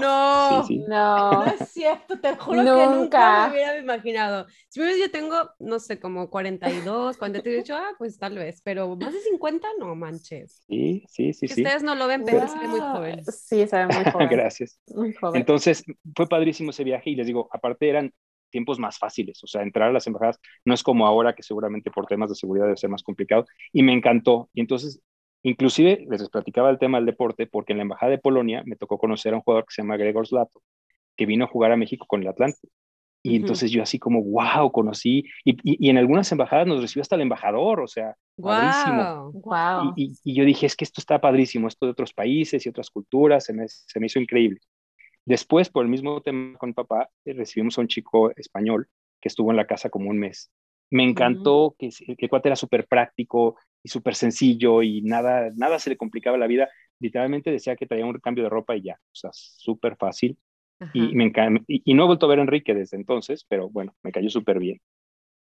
Sí, 0.63 0.67
sí. 0.67 0.79
No. 0.87 1.45
no 1.45 1.45
es 1.45 1.69
cierto, 1.73 2.19
te 2.19 2.35
juro 2.35 2.59
que 2.63 2.69
nunca 2.69 2.95
Nunca. 2.95 3.47
me 3.47 3.53
hubiera 3.53 3.77
imaginado. 3.77 4.47
Si 4.69 4.79
me 4.79 4.87
ves, 4.87 4.99
yo 4.99 5.11
tengo, 5.11 5.35
no 5.59 5.79
sé, 5.79 5.99
como 5.99 6.29
42, 6.29 7.17
43, 7.17 7.53
he 7.53 7.57
dicho, 7.57 7.75
ah, 7.75 7.91
pues 7.97 8.17
tal 8.17 8.35
vez, 8.37 8.61
pero 8.63 8.95
más 8.95 9.13
de 9.13 9.19
50, 9.21 9.67
no 9.79 9.95
manches. 9.95 10.63
Sí, 10.67 11.05
sí, 11.07 11.33
sí, 11.33 11.47
Que 11.47 11.53
sí. 11.53 11.61
ustedes 11.61 11.83
no 11.83 11.95
lo 11.95 12.07
ven, 12.07 12.23
pero 12.25 12.47
se 12.47 12.59
ve 12.59 12.67
muy 12.67 12.79
Wow. 12.79 12.91
joven. 12.93 13.23
Sí, 13.25 13.67
se 13.67 13.77
ve 13.77 13.85
muy 13.87 13.95
joven. 14.11 14.29
Gracias. 14.29 14.79
Muy 14.87 15.13
joven. 15.13 15.39
Entonces, 15.41 15.83
fue 16.15 16.27
padrísimo 16.27 16.71
ese 16.71 16.83
viaje 16.83 17.09
y 17.11 17.15
les 17.15 17.27
digo, 17.27 17.47
aparte 17.51 17.87
eran 17.89 18.11
tiempos 18.49 18.77
más 18.77 18.99
fáciles, 18.99 19.43
o 19.43 19.47
sea, 19.47 19.63
entrar 19.63 19.89
a 19.89 19.91
las 19.93 20.05
embajadas 20.05 20.39
no 20.63 20.75
es 20.75 20.83
como 20.83 21.07
ahora 21.07 21.33
que 21.33 21.41
seguramente 21.41 21.89
por 21.89 22.05
temas 22.05 22.29
de 22.29 22.35
seguridad 22.35 22.65
debe 22.65 22.77
ser 22.77 22.89
más 22.91 23.01
complicado 23.01 23.45
y 23.71 23.81
me 23.81 23.93
encantó. 23.93 24.49
Y 24.53 24.61
entonces, 24.61 25.01
inclusive 25.43 26.05
les 26.09 26.29
platicaba 26.29 26.69
el 26.69 26.79
tema 26.79 26.97
del 26.97 27.05
deporte 27.05 27.47
porque 27.47 27.73
en 27.73 27.77
la 27.77 27.83
embajada 27.83 28.11
de 28.11 28.17
Polonia 28.17 28.63
me 28.65 28.75
tocó 28.75 28.97
conocer 28.97 29.33
a 29.33 29.37
un 29.37 29.43
jugador 29.43 29.65
que 29.65 29.73
se 29.73 29.81
llama 29.81 29.97
Gregor 29.97 30.27
Zlato, 30.27 30.61
que 31.15 31.25
vino 31.25 31.45
a 31.45 31.47
jugar 31.47 31.71
a 31.71 31.77
México 31.77 32.05
con 32.07 32.21
el 32.21 32.27
Atlante. 32.27 32.67
Y 33.25 33.37
entonces 33.37 33.71
yo 33.71 33.81
así 33.81 33.99
como, 33.99 34.21
wow, 34.21 34.69
conocí, 34.71 35.23
y, 35.45 35.51
y, 35.63 35.87
y 35.87 35.89
en 35.89 35.97
algunas 35.97 36.29
embajadas 36.33 36.67
nos 36.67 36.81
recibió 36.81 37.03
hasta 37.03 37.15
el 37.15 37.21
embajador, 37.21 37.79
o 37.79 37.87
sea, 37.87 38.17
padrísimo. 38.35 39.31
Wow. 39.31 39.41
Wow. 39.41 39.93
Y, 39.95 40.11
y- 40.25 40.33
yo 40.33 40.43
dije, 40.43 40.65
es 40.65 40.75
que 40.75 40.83
esto 40.83 40.99
está 40.99 41.21
padrísimo, 41.21 41.69
esto 41.69 41.85
de 41.85 41.93
otros 41.93 42.13
países 42.13 42.65
y 42.65 42.69
otras 42.69 42.89
culturas, 42.89 43.45
se 43.45 43.53
me, 43.53 43.65
se 43.69 43.99
me 44.01 44.07
hizo 44.07 44.19
increíble. 44.19 44.59
Después, 45.23 45.69
por 45.69 45.85
el 45.85 45.89
mismo 45.89 46.21
tema 46.21 46.57
con 46.57 46.73
papá, 46.73 47.09
eh, 47.23 47.31
recibimos 47.31 47.77
a 47.77 47.81
un 47.81 47.87
chico 47.87 48.31
español 48.35 48.89
que 49.21 49.29
estuvo 49.29 49.51
en 49.51 49.57
la 49.57 49.67
casa 49.67 49.89
como 49.89 50.09
un 50.09 50.19
mes. 50.19 50.51
Me 50.91 51.03
encantó 51.03 51.75
que, 51.79 51.89
que 51.89 52.15
el 52.25 52.29
cuate 52.29 52.49
era 52.49 52.57
súper 52.57 52.87
práctico 52.87 53.55
y 53.83 53.89
súper 53.89 54.15
sencillo 54.15 54.81
y 54.81 55.01
nada, 55.01 55.51
nada 55.55 55.77
se 55.79 55.89
le 55.89 55.97
complicaba 55.97 56.37
la 56.37 56.47
vida. 56.47 56.69
Literalmente 56.99 57.51
decía 57.51 57.75
que 57.75 57.85
traía 57.85 58.05
un 58.05 58.13
cambio 58.19 58.45
de 58.45 58.49
ropa 58.49 58.75
y 58.75 58.83
ya, 58.83 58.93
o 58.93 59.15
sea, 59.15 59.29
súper 59.33 59.97
fácil. 59.97 60.37
Ajá. 60.79 60.91
Y, 60.93 61.13
me 61.15 61.31
y, 61.67 61.81
y 61.85 61.93
no 61.93 62.03
he 62.03 62.07
vuelto 62.07 62.25
a 62.25 62.29
ver 62.29 62.39
a 62.39 62.43
Enrique 62.43 62.73
desde 62.73 62.97
entonces, 62.97 63.45
pero 63.47 63.69
bueno, 63.69 63.93
me 64.03 64.11
cayó 64.11 64.29
súper 64.29 64.59
bien. 64.59 64.79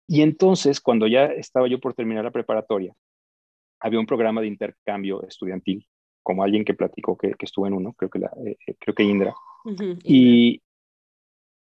Y 0.09 0.23
entonces, 0.23 0.81
cuando 0.81 1.07
ya 1.07 1.27
estaba 1.27 1.69
yo 1.69 1.79
por 1.81 1.95
terminar 1.95 2.25
la 2.25 2.31
preparatoria, 2.31 2.95
había 3.81 4.01
un 4.01 4.07
programa 4.07 4.41
de 4.41 4.49
intercambio 4.49 5.23
estudiantil, 5.27 5.87
como 6.23 6.43
alguien 6.43 6.65
que 6.65 6.75
platicó 6.75 7.17
que, 7.17 7.33
que 7.35 7.47
estuvo 7.47 7.67
en 7.67 7.75
uno, 7.75 7.93
creo 7.95 8.11
que, 8.11 8.19
la, 8.19 8.31
eh, 8.47 8.57
eh, 8.67 8.75
creo 8.79 8.95
que 8.95 9.03
Indra. 9.05 9.35
Ujú, 9.65 9.99
Y, 10.05 10.61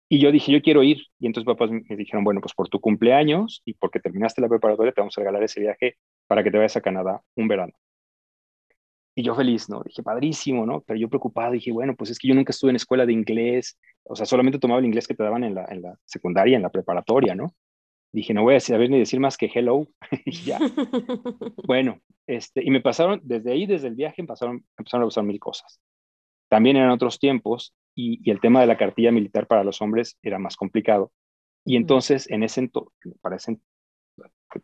y 0.09 0.19
yo 0.19 0.31
dije, 0.31 0.51
yo 0.51 0.61
quiero 0.61 0.83
ir. 0.83 1.01
Y 1.19 1.27
entonces 1.27 1.45
papás 1.45 1.71
me 1.71 1.95
dijeron, 1.95 2.23
bueno, 2.23 2.41
pues 2.41 2.53
por 2.53 2.69
tu 2.69 2.79
cumpleaños 2.79 3.61
y 3.65 3.73
porque 3.73 3.99
terminaste 3.99 4.41
la 4.41 4.49
preparatoria, 4.49 4.91
te 4.91 5.01
vamos 5.01 5.17
a 5.17 5.21
regalar 5.21 5.43
ese 5.43 5.61
viaje 5.61 5.97
para 6.27 6.43
que 6.43 6.51
te 6.51 6.57
vayas 6.57 6.77
a 6.77 6.81
Canadá 6.81 7.21
un 7.35 7.47
verano. 7.47 7.73
Y 9.15 9.23
yo 9.23 9.33
feliz, 9.33 9.69
¿no? 9.69 9.81
Dije, 9.83 10.03
padrísimo, 10.03 10.65
¿no? 10.65 10.81
Pero 10.81 10.99
yo 10.99 11.07
preocupado, 11.07 11.53
dije, 11.53 11.71
bueno, 11.71 11.95
pues 11.95 12.09
es 12.09 12.19
que 12.19 12.27
yo 12.27 12.35
nunca 12.35 12.51
estuve 12.51 12.71
en 12.71 12.75
escuela 12.75 13.05
de 13.05 13.13
inglés, 13.13 13.79
o 14.03 14.15
sea, 14.15 14.25
solamente 14.25 14.59
tomaba 14.59 14.79
el 14.79 14.85
inglés 14.85 15.07
que 15.07 15.15
te 15.15 15.23
daban 15.23 15.43
en 15.45 15.55
la, 15.55 15.65
en 15.69 15.81
la 15.81 15.97
secundaria, 16.03 16.57
en 16.57 16.63
la 16.63 16.69
preparatoria, 16.69 17.33
¿no? 17.33 17.55
Dije, 18.11 18.33
no 18.33 18.43
voy 18.43 18.55
a 18.55 18.59
saber 18.59 18.89
ni 18.89 18.99
decir 18.99 19.19
más 19.19 19.37
que 19.37 19.49
hello, 19.53 19.87
y 20.25 20.31
ya. 20.31 20.59
Bueno, 21.65 21.99
este, 22.27 22.63
y 22.63 22.69
me 22.71 22.81
pasaron, 22.81 23.21
desde 23.23 23.51
ahí, 23.51 23.65
desde 23.65 23.87
el 23.87 23.95
viaje, 23.95 24.21
empezaron, 24.21 24.65
empezaron 24.77 25.03
a 25.03 25.07
pasar 25.07 25.23
mil 25.23 25.39
cosas. 25.39 25.79
También 26.49 26.77
eran 26.77 26.91
otros 26.91 27.19
tiempos 27.19 27.73
y, 27.95 28.29
el 28.29 28.39
tema 28.39 28.61
de 28.61 28.67
la 28.67 28.77
cartilla 28.77 29.11
militar 29.11 29.47
para 29.47 29.63
los 29.63 29.81
hombres 29.81 30.17
era 30.21 30.39
más 30.39 30.55
complicado. 30.55 31.11
Y 31.65 31.77
entonces, 31.77 32.29
en 32.29 32.43
ese 32.43 32.59
entonces, 32.59 32.93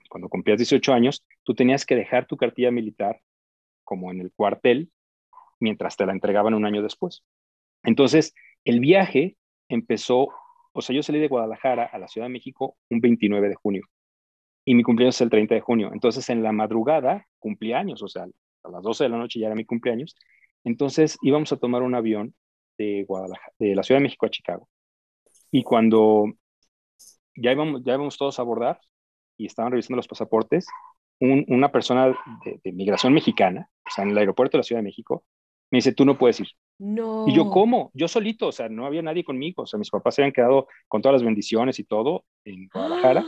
cuando 0.09 0.29
cumplías 0.29 0.59
18 0.59 0.93
años, 0.93 1.25
tú 1.43 1.53
tenías 1.53 1.85
que 1.85 1.95
dejar 1.95 2.27
tu 2.27 2.37
cartilla 2.37 2.71
militar 2.71 3.21
como 3.83 4.11
en 4.11 4.21
el 4.21 4.31
cuartel 4.31 4.91
mientras 5.59 5.97
te 5.97 6.05
la 6.05 6.13
entregaban 6.13 6.53
un 6.53 6.65
año 6.65 6.81
después. 6.81 7.23
Entonces, 7.83 8.33
el 8.65 8.79
viaje 8.79 9.37
empezó, 9.69 10.29
o 10.73 10.81
sea, 10.81 10.95
yo 10.95 11.03
salí 11.03 11.19
de 11.19 11.27
Guadalajara 11.27 11.85
a 11.85 11.99
la 11.99 12.07
Ciudad 12.07 12.27
de 12.27 12.33
México 12.33 12.77
un 12.89 13.01
29 13.01 13.49
de 13.49 13.55
junio 13.55 13.83
y 14.65 14.75
mi 14.75 14.83
cumpleaños 14.83 15.15
es 15.15 15.21
el 15.21 15.29
30 15.29 15.55
de 15.55 15.61
junio. 15.61 15.91
Entonces, 15.93 16.29
en 16.29 16.43
la 16.43 16.51
madrugada, 16.51 17.27
cumpleaños, 17.39 18.03
o 18.03 18.07
sea, 18.07 18.25
a 18.63 18.69
las 18.69 18.83
12 18.83 19.05
de 19.05 19.09
la 19.09 19.17
noche 19.17 19.39
ya 19.39 19.47
era 19.47 19.55
mi 19.55 19.65
cumpleaños. 19.65 20.15
Entonces, 20.63 21.17
íbamos 21.21 21.51
a 21.51 21.57
tomar 21.57 21.81
un 21.81 21.95
avión 21.95 22.35
de, 22.77 23.03
Guadalajara, 23.07 23.53
de 23.59 23.75
la 23.75 23.83
Ciudad 23.83 23.99
de 23.99 24.03
México 24.03 24.25
a 24.25 24.29
Chicago. 24.29 24.69
Y 25.51 25.63
cuando 25.63 26.25
ya 27.35 27.51
íbamos, 27.51 27.83
ya 27.83 27.93
íbamos 27.93 28.17
todos 28.17 28.37
a 28.39 28.41
abordar 28.43 28.79
y 29.41 29.47
estaban 29.47 29.71
revisando 29.71 29.95
los 29.95 30.07
pasaportes, 30.07 30.67
una 31.19 31.71
persona 31.71 32.15
de, 32.45 32.59
de, 32.63 32.71
migración 32.71 33.13
mexicana, 33.13 33.69
o 33.85 33.89
sea, 33.89 34.03
en 34.03 34.11
el 34.11 34.17
aeropuerto 34.17 34.57
de 34.57 34.59
la 34.59 34.63
Ciudad 34.63 34.79
de 34.79 34.85
México, 34.85 35.23
me 35.71 35.77
dice, 35.77 35.93
tú 35.93 36.05
no 36.05 36.17
puedes 36.17 36.39
ir. 36.39 36.47
No. 36.79 37.25
Y 37.27 37.33
yo, 37.33 37.49
¿cómo? 37.49 37.91
Yo 37.93 38.07
solito, 38.07 38.47
o 38.47 38.51
sea, 38.51 38.69
no 38.69 38.85
había 38.85 39.01
nadie 39.01 39.23
conmigo, 39.23 39.63
o 39.63 39.65
sea, 39.65 39.79
mis 39.79 39.89
papás 39.89 40.15
se 40.15 40.21
habían 40.21 40.33
quedado 40.33 40.67
con 40.87 41.01
todas 41.01 41.13
las 41.13 41.23
bendiciones 41.23 41.79
y 41.79 41.83
todo 41.83 42.25
en 42.45 42.67
Guadalajara. 42.73 43.25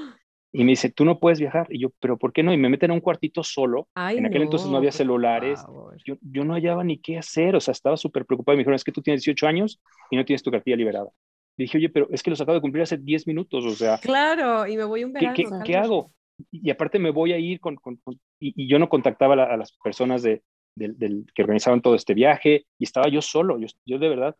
Y 0.55 0.63
me 0.63 0.72
dice, 0.74 0.91
tú 0.91 1.03
no 1.03 1.20
puedes 1.20 1.39
viajar. 1.39 1.65
Y 1.72 1.79
yo, 1.79 1.89
¿pero 2.00 2.17
por 2.20 2.32
qué 2.32 2.43
no? 2.43 2.53
Y 2.53 2.58
me 2.58 2.70
meten 2.70 2.91
a 2.91 2.93
un 2.93 3.00
cuartito 3.00 3.43
solo. 3.43 3.88
en 3.96 4.27
aquel 4.27 4.43
entonces 4.43 4.70
no 4.70 4.77
había 4.77 4.91
celulares. 4.91 5.60
Yo, 6.05 6.17
yo, 6.22 6.46
no 6.46 6.53
hallaba 6.53 6.84
ni 6.84 7.00
qué 7.00 7.17
hacer. 7.17 7.55
O 7.55 7.60
sea, 7.60 7.72
estaba 7.72 7.98
súper 7.98 8.24
preocupado. 8.27 8.53
Y 8.53 8.58
me 8.58 8.62
dijeron, 8.62 8.75
es 8.75 8.84
que 8.84 8.91
tú 8.91 9.01
tienes 9.01 9.24
18 9.24 9.48
años 9.48 9.82
y 10.12 10.15
no 10.15 10.24
tienes 10.25 10.43
tu 10.43 10.51
cartilla 10.51 10.77
liberada. 10.77 11.10
Y 11.58 11.64
dije, 11.64 11.78
oye, 11.78 11.90
pero 11.90 12.08
es 12.12 12.24
que 12.24 12.30
los 12.30 12.42
acabo 12.42 12.56
de 12.56 12.62
cumplir 12.62 12.84
hace 12.84 12.98
10 12.98 13.28
minutos. 13.28 13.66
O 13.66 13.72
sea. 13.72 13.98
Claro, 14.00 14.68
y 14.68 14.76
me 14.78 14.84
voy 14.84 15.04
un 15.04 15.14
verano. 15.14 15.36
¿Qué, 15.36 15.46
qué, 15.66 15.78
hago? 15.78 16.12
Y 16.52 16.70
aparte 16.70 17.00
me 17.00 17.12
voy 17.12 17.34
a 17.34 17.38
ir 17.38 17.60
con. 17.60 17.76
con, 17.76 18.00
y, 18.40 18.68
yo 18.68 18.80
no 18.80 18.90
contactaba 18.90 19.36
a, 19.36 19.58
las 19.58 19.72
personas 19.84 20.24
de, 20.24 20.42
del, 20.76 21.26
que 21.36 21.44
organizaban 21.44 21.82
todo 21.82 21.96
este 21.96 22.14
viaje. 22.14 22.66
Y 22.80 22.86
estaba 22.86 23.08
yo 23.08 23.22
solo. 23.22 23.60
Yo, 23.60 23.68
yo 23.86 24.00
de 24.00 24.10
verdad 24.10 24.36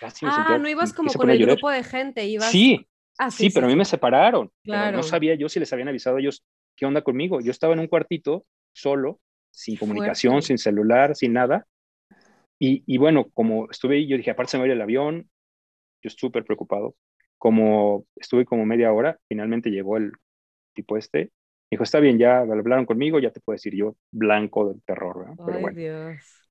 casi 0.00 0.24
me 0.24 0.32
Ah, 0.34 0.58
no 0.58 0.68
ibas 0.68 0.92
como 0.92 1.12
con 1.12 1.30
el 1.30 1.38
grupo 1.38 1.70
de 1.70 1.84
gente. 1.84 2.26
Ibas... 2.26 2.50
Sí, 2.50 2.86
Ah, 3.18 3.30
sí, 3.30 3.50
pero 3.50 3.66
a 3.66 3.68
mí 3.68 3.76
me 3.76 3.84
separaron. 3.84 4.50
no 4.64 5.02
sabía 5.02 5.34
yo 5.34 5.48
si 5.48 5.58
les 5.58 5.72
habían 5.72 5.88
avisado 5.88 6.16
a 6.16 6.20
ellos 6.20 6.44
qué 6.76 6.86
onda 6.86 7.02
conmigo. 7.02 7.40
Yo 7.40 7.50
estaba 7.50 7.72
en 7.72 7.80
un 7.80 7.86
cuartito 7.86 8.44
solo, 8.74 9.20
sin 9.50 9.76
comunicación, 9.76 10.42
sin 10.42 10.58
celular, 10.58 11.16
sin 11.16 11.32
nada. 11.32 11.66
Y, 12.58 12.96
bueno, 12.98 13.28
como 13.32 13.70
estuve 13.70 13.96
ahí, 13.96 14.06
yo 14.06 14.16
dije, 14.16 14.30
aparte 14.30 14.52
se 14.52 14.58
me 14.58 14.66
va 14.66 14.72
el 14.72 14.80
avión, 14.80 15.30
yo 16.02 16.10
súper 16.10 16.44
preocupado. 16.44 16.94
Como 17.38 18.06
estuve 18.16 18.44
como 18.44 18.64
media 18.64 18.92
hora, 18.92 19.18
finalmente 19.28 19.70
llegó 19.70 19.96
el 19.96 20.12
tipo 20.74 20.96
este. 20.96 21.32
Dijo, 21.70 21.82
está 21.82 22.00
bien, 22.00 22.18
ya 22.18 22.38
hablaron 22.38 22.86
conmigo, 22.86 23.18
ya 23.18 23.30
te 23.30 23.40
puedo 23.40 23.54
decir 23.54 23.74
yo, 23.74 23.96
blanco 24.12 24.68
del 24.68 24.82
terror. 24.82 25.34
Pero 25.44 25.60
bueno. 25.60 25.76
Dios. 25.76 26.46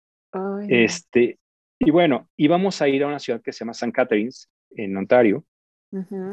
Este, 0.67 1.39
y 1.79 1.91
bueno, 1.91 2.29
íbamos 2.35 2.81
a 2.81 2.87
ir 2.87 3.03
a 3.03 3.07
una 3.07 3.19
ciudad 3.19 3.41
que 3.41 3.53
se 3.53 3.59
llama 3.59 3.71
St. 3.71 3.91
Catharines, 3.91 4.49
en 4.71 4.95
Ontario, 4.97 5.45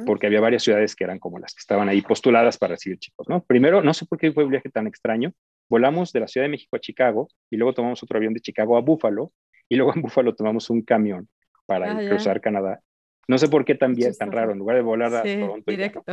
porque 0.06 0.26
había 0.26 0.40
varias 0.40 0.64
ciudades 0.64 0.96
que 0.96 1.04
eran 1.04 1.20
como 1.20 1.38
las 1.38 1.54
que 1.54 1.60
estaban 1.60 1.88
ahí 1.88 2.02
postuladas 2.02 2.58
para 2.58 2.74
recibir 2.74 2.98
chicos, 2.98 3.28
¿no? 3.28 3.44
Primero, 3.44 3.80
no 3.80 3.94
sé 3.94 4.06
por 4.06 4.18
qué 4.18 4.32
fue 4.32 4.44
un 4.44 4.50
viaje 4.50 4.68
tan 4.70 4.88
extraño, 4.88 5.32
volamos 5.68 6.12
de 6.12 6.20
la 6.20 6.26
Ciudad 6.26 6.46
de 6.46 6.50
México 6.50 6.74
a 6.76 6.80
Chicago 6.80 7.28
y 7.48 7.56
luego 7.56 7.72
tomamos 7.72 8.02
otro 8.02 8.16
avión 8.16 8.34
de 8.34 8.40
Chicago 8.40 8.76
a 8.76 8.80
Buffalo 8.80 9.32
y 9.68 9.76
luego 9.76 9.94
en 9.94 10.02
Buffalo 10.02 10.34
tomamos 10.34 10.68
un 10.68 10.82
camión 10.82 11.28
para 11.66 11.92
ah, 11.92 12.08
cruzar 12.08 12.40
Canadá. 12.40 12.80
No 13.28 13.38
sé 13.38 13.48
por 13.48 13.64
qué 13.64 13.74
tan 13.74 13.94
bien, 13.94 14.14
tan 14.14 14.32
raro, 14.32 14.52
en 14.52 14.58
lugar 14.58 14.76
de 14.76 14.82
volar 14.82 15.14
a 15.14 15.22
Toronto. 15.22 15.70
Directo. 15.70 16.04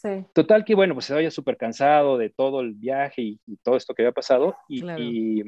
Sí. 0.00 0.24
Total 0.34 0.64
que 0.64 0.74
bueno, 0.74 0.94
pues 0.94 1.06
se 1.06 1.14
vaya 1.14 1.30
súper 1.30 1.56
cansado 1.56 2.18
de 2.18 2.30
todo 2.30 2.60
el 2.60 2.74
viaje 2.74 3.22
y, 3.22 3.56
todo 3.62 3.76
esto 3.76 3.94
que 3.94 4.02
había 4.02 4.12
pasado 4.12 4.56
y, 4.68 4.84
y, 5.00 5.42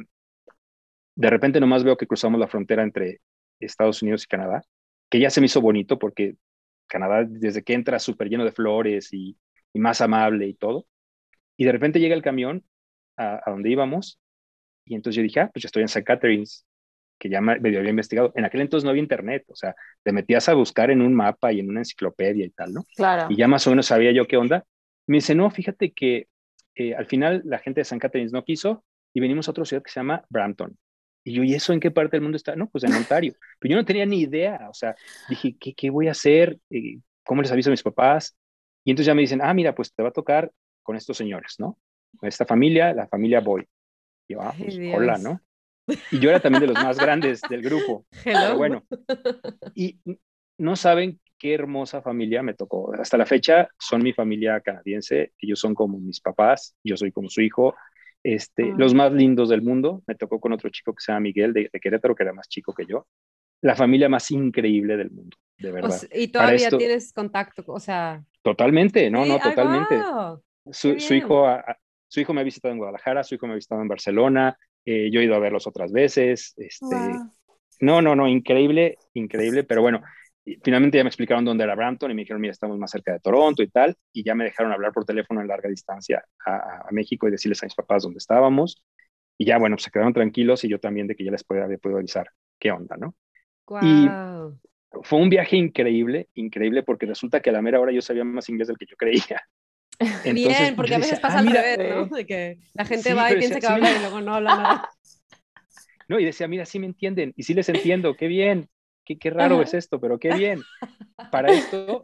de 1.17 1.31
repente 1.31 1.61
nomás 1.61 1.85
veo 1.85 1.97
que 1.97 2.07
cruzamos 2.07 2.41
la 2.41 2.49
frontera 2.49 2.83
entre 2.83 3.21
Estados 3.61 4.03
Unidos 4.03 4.25
y 4.25 4.29
Canadá, 4.29 4.63
que 5.09 5.21
ya 5.21 5.31
se 5.31 5.41
me 5.41 5.47
hizo 5.47 5.61
bonito 5.61 5.99
porque 5.99 6.37
Canadá, 6.87 7.25
desde 7.25 7.63
que 7.63 7.75
entra 7.75 7.99
súper 7.99 8.29
lleno 8.29 8.45
de 8.45 8.53
flores 8.53 9.13
y, 9.13 9.37
más 9.77 10.01
amable 10.01 10.47
y 10.47 10.55
todo. 10.55 10.87
Y 11.57 11.65
de 11.65 11.73
repente 11.73 11.99
llega 11.99 12.15
el 12.15 12.23
camión 12.23 12.65
a, 13.17 13.43
donde 13.51 13.71
íbamos 13.71 14.21
y 14.85 14.95
entonces 14.95 15.17
yo 15.17 15.23
dije, 15.23 15.41
ah, 15.41 15.51
pues 15.53 15.65
ya 15.65 15.67
estoy 15.67 15.83
en 15.83 15.87
St. 15.87 16.05
Catharines, 16.05 16.65
que 17.18 17.28
ya 17.28 17.40
me, 17.40 17.59
medio 17.61 17.78
había 17.78 17.90
investigado. 17.90 18.33
En 18.35 18.44
aquel 18.44 18.61
entonces 18.61 18.85
no 18.85 18.90
había 18.90 19.02
internet, 19.02 19.44
o 19.49 19.56
sea, 19.56 19.75
te 20.02 20.12
metías 20.12 20.49
a 20.49 20.54
buscar 20.54 20.90
en 20.90 21.02
un 21.02 21.14
mapa 21.14 21.52
y 21.52 21.61
en 21.61 21.71
una 21.71 21.80
enciclopedia 21.80 22.44
y 22.44 22.50
tal, 22.50 22.73
¿no? 22.73 22.85
Claro. 22.97 23.26
Y 23.30 23.37
ya 23.37 23.49
más 23.49 23.66
o 23.66 23.71
menos 23.71 23.87
sabía 23.87 24.12
yo 24.12 24.26
qué 24.26 24.37
onda. 24.37 24.64
Me 25.06 25.16
dice, 25.18 25.35
no, 25.35 25.50
fíjate 25.50 25.92
que 25.92 26.28
eh, 26.75 26.94
al 26.94 27.06
final 27.06 27.42
la 27.44 27.59
gente 27.59 27.80
de 27.80 27.83
St. 27.83 28.00
Catharines 28.00 28.33
no 28.33 28.44
quiso 28.44 28.85
y 29.12 29.21
venimos 29.21 29.49
a 29.49 29.52
otra 29.52 29.64
ciudad 29.64 29.83
que 29.83 29.90
se 29.90 30.00
llama 30.00 30.25
Brampton. 30.28 30.76
Y 31.25 31.33
yo, 31.33 31.42
¿y 31.42 31.54
eso 31.54 31.73
en 31.73 31.80
qué 31.80 31.90
parte 31.90 32.16
del 32.16 32.23
mundo 32.23 32.37
está? 32.37 32.54
No, 32.54 32.68
pues 32.68 32.85
en 32.85 32.92
Ontario. 32.92 33.35
Pero 33.59 33.73
yo 33.73 33.76
no 33.76 33.85
tenía 33.85 34.04
ni 34.04 34.21
idea, 34.21 34.66
o 34.68 34.75
sea, 34.75 34.94
dije, 35.28 35.56
¿qué, 35.59 35.75
qué 35.75 35.88
voy 35.88 36.09
a 36.09 36.11
hacer? 36.11 36.59
Eh, 36.68 36.99
¿Cómo 37.25 37.40
les 37.40 37.50
aviso 37.50 37.71
a 37.71 37.73
mis 37.73 37.83
papás? 37.83 38.37
Y 38.85 38.90
entonces 38.90 39.06
ya 39.06 39.14
me 39.14 39.23
dicen, 39.23 39.40
ah, 39.42 39.54
mira, 39.54 39.75
pues 39.75 39.94
te 39.94 40.02
va 40.02 40.11
a 40.11 40.12
tocar 40.12 40.50
con 40.83 40.97
estos 40.97 41.16
señores, 41.16 41.54
¿no? 41.59 41.78
Con 42.18 42.28
esta 42.28 42.44
familia, 42.44 42.92
la 42.92 43.09
familia 43.09 43.40
Boy. 43.40 43.66
Y 44.28 44.35
yo, 44.35 44.42
ah, 44.42 44.54
pues 44.59 44.76
hola, 44.94 45.16
¿no? 45.16 45.40
Y 46.11 46.19
yo 46.19 46.31
era 46.31 46.41
también 46.41 46.62
de 46.62 46.69
los 46.69 46.83
más 46.83 46.99
grandes 46.99 47.41
del 47.49 47.62
grupo. 47.62 48.07
Pero 48.25 48.57
bueno, 48.57 48.85
y 49.75 49.99
no 50.59 50.76
saben 50.76 51.21
qué 51.38 51.55
hermosa 51.55 52.03
familia 52.03 52.43
me 52.43 52.55
tocó. 52.55 52.93
Hasta 52.95 53.17
la 53.17 53.26
fecha 53.26 53.69
son 53.79 54.03
mi 54.03 54.12
familia 54.12 54.61
canadiense, 54.61 55.33
ellos 55.38 55.59
son 55.59 55.75
como 55.75 55.99
mis 55.99 56.21
papás, 56.21 56.75
yo 56.83 56.97
soy 56.97 57.12
como 57.12 57.29
su 57.29 57.43
hijo, 57.43 57.75
este, 58.25 58.73
Los 58.79 58.95
más 58.95 59.12
lindos 59.12 59.50
del 59.50 59.61
mundo. 59.61 60.03
Me 60.07 60.14
tocó 60.14 60.41
con 60.41 60.53
otro 60.53 60.71
chico 60.71 60.95
que 60.95 61.03
se 61.03 61.12
llama 61.12 61.21
Miguel 61.21 61.53
de, 61.53 61.69
Querétaro, 61.69 62.14
que 62.14 62.23
era 62.23 62.33
más 62.33 62.49
chico 62.49 62.73
que 62.73 62.87
yo. 62.87 63.07
La 63.61 63.76
familia 63.76 64.09
más 64.09 64.31
increíble 64.31 64.97
del 64.97 65.11
mundo, 65.11 65.37
de 65.59 65.71
verdad. 65.71 66.00
y 66.12 66.29
todavía 66.29 66.71
tienes 66.71 67.12
contacto, 67.12 67.62
o 67.67 67.79
sea. 67.79 68.25
Totalmente, 68.43 69.11
no, 69.11 69.25
no, 69.25 69.38
totalmente. 69.38 70.03
Su, 70.71 71.14
hijo, 71.14 71.47
su 72.09 72.21
hijo 72.21 72.35
me 72.35 72.41
ha 72.41 72.45
visitado 72.45 72.73
en 72.73 72.79
Guadalajara, 72.79 73.23
su 73.23 73.35
hijo 73.35 73.47
me 73.47 73.53
ha 73.53 73.57
visitado 73.57 73.81
en 73.81 73.88
Barcelona, 73.88 74.59
eh, 74.85 75.11
yo 75.11 75.21
he 75.21 75.25
ido 75.25 75.35
a 75.35 75.38
verlos 75.38 75.67
otras 75.67 75.93
veces. 75.93 76.55
Este, 76.57 76.97
No, 77.81 78.03
no, 78.03 78.14
no, 78.14 78.29
increíble, 78.29 78.97
increíble, 79.14 79.64
pero 79.64 79.83
bueno, 79.83 80.03
finalmente 80.62 80.99
ya 80.99 81.05
me 81.05 81.09
explicaron 81.09 81.45
dónde 81.45 81.64
era 81.64 81.75
Brampton 81.75 82.11
y 82.11 82.14
me 82.14 82.23
dijeron, 82.23 82.41
mira, 82.41 82.53
estamos 82.53 82.79
más 82.79 82.91
cerca 82.91 83.12
de 83.12 83.21
Toronto 83.21 83.62
y 83.62 83.69
tal, 83.69 83.97
y 84.12 84.25
ya 84.25 84.35
me 84.35 84.45
dejaron 84.45 84.73
hablar 84.73 84.93
por 84.93 85.05
teléfono 85.05 85.41
en 85.41 85.49
larga 85.49 85.69
distancia 85.69 86.25
a, 86.47 86.87
México 86.91 87.26
y 87.26 87.31
decirles 87.31 87.62
a 87.62 87.67
mis 87.67 87.75
papás 87.75 88.03
dónde 88.03 88.19
estábamos. 88.19 88.85
Y 89.37 89.47
ya, 89.47 89.59
bueno, 89.59 89.76
pues 89.76 89.85
se 89.85 89.91
quedaron 89.91 90.12
tranquilos 90.12 90.62
y 90.64 90.69
yo 90.69 90.79
también 90.79 91.07
de 91.07 91.17
que 91.17 91.25
ya 91.25 91.31
les 91.31 91.43
podía, 91.43 91.64
había 91.64 91.79
podido 91.79 91.99
avisar 91.99 92.29
qué 92.59 92.71
onda, 92.71 92.97
¿no? 92.97 93.14
Y 93.83 94.09
fue 95.03 95.19
un 95.19 95.29
viaje 95.29 95.57
increíble, 95.57 96.29
increíble, 96.35 96.83
porque 96.83 97.07
resulta 97.07 97.41
que 97.41 97.50
a 97.50 97.53
la 97.53 97.62
mera 97.62 97.81
hora 97.81 97.91
yo 97.91 98.00
sabía 98.00 98.25
más 98.25 98.49
inglés 98.49 98.69
del 98.69 98.79
que 98.79 98.87
yo 98.87 98.97
creía. 98.97 99.43
Bien, 100.35 100.77
porque 100.77 100.95
a 100.95 100.99
veces 100.99 101.21
pasa 101.21 101.37
ah, 101.37 101.41
al 101.41 101.47
revés, 101.47 101.79
¿no? 101.95 102.17
De 102.17 102.27
que 102.27 102.59
la 102.75 102.85
gente 102.85 103.15
va 103.15 103.33
y 103.33 103.39
piensa 103.39 103.61
que 103.61 103.67
habla 103.67 103.91
y 103.91 103.99
luego 104.01 104.21
no 104.21 104.35
habla 104.35 104.57
nada. 104.57 104.91
No, 106.07 106.21
y 106.21 106.25
decía, 106.27 106.47
mira, 106.47 106.67
sí 106.67 106.79
me 106.79 106.85
entienden, 106.85 107.33
y 107.35 107.45
sí 107.45 107.55
les 107.55 107.67
entiendo, 107.71 108.15
qué 108.15 108.27
bien 108.27 108.69
qué, 109.05 109.31
raro 109.31 109.61
es 109.63 109.75
esto, 109.75 110.01
pero 110.01 110.19
qué 110.19 110.35
bien. 110.35 110.63
Para 111.31 111.53
esto, 111.53 112.03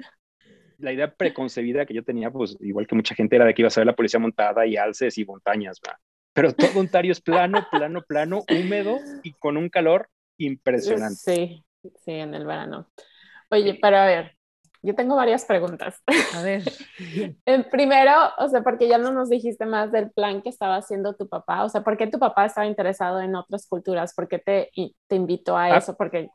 la 0.79 0.93
idea 0.93 1.13
preconcebida 1.15 1.87
que 1.87 1.95
yo 1.95 2.05
tenía, 2.05 2.31
pues 2.31 2.57
igual 2.61 2.87
que 2.87 2.95
mucha 2.95 3.15
gente, 3.15 3.37
era 3.37 3.45
de 3.45 3.55
que 3.55 3.63
iba 3.63 3.69
a 3.69 3.73
ser 3.73 3.87
la 3.87 3.97
policía 3.97 4.21
montada 4.21 4.67
y 4.67 4.77
alces 4.77 5.17
y 5.19 5.25
montañas, 5.25 5.81
¿va? 5.87 5.99
Pero 6.33 6.53
todo 6.55 6.79
Ontario 6.79 7.11
es 7.11 7.21
plano, 7.21 7.67
plano, 7.71 8.03
plano, 8.07 8.45
húmedo 8.49 8.99
y 9.25 9.33
con 9.33 9.57
un 9.57 9.69
calor 9.69 10.09
impresionante. 10.37 11.17
Sí, 11.17 11.65
sí, 12.05 12.13
en 12.13 12.35
el 12.35 12.47
verano. 12.47 12.89
Oye, 13.51 13.75
para 13.75 14.07
ver, 14.07 14.37
yo 14.83 14.95
tengo 14.95 15.17
varias 15.17 15.45
preguntas. 15.45 16.03
A 16.35 16.43
ver. 16.43 16.63
Primero, 17.71 18.13
o 18.39 18.49
sea, 18.49 18.63
porque 18.63 18.89
ya 18.89 18.99
no 18.99 19.13
nos 19.13 19.29
dijiste 19.29 19.67
más 19.67 19.93
del 19.93 20.11
plan 20.11 20.43
que 20.43 20.49
estaba 20.49 20.77
haciendo 20.77 21.15
tu 21.15 21.29
papá, 21.29 21.65
o 21.65 21.69
sea, 21.69 21.83
¿por 21.83 21.97
qué 21.97 22.07
tu 22.07 22.19
papá 22.19 22.47
estaba 22.47 22.67
interesado 22.67 23.21
en 23.21 23.35
otras 23.35 23.67
culturas? 23.69 24.15
¿Por 24.15 24.29
qué 24.29 24.39
te, 24.39 24.71
te 25.07 25.17
invitó 25.17 25.57
a 25.57 25.65
ah. 25.65 25.79
eso? 25.79 25.97
Porque 25.97 26.29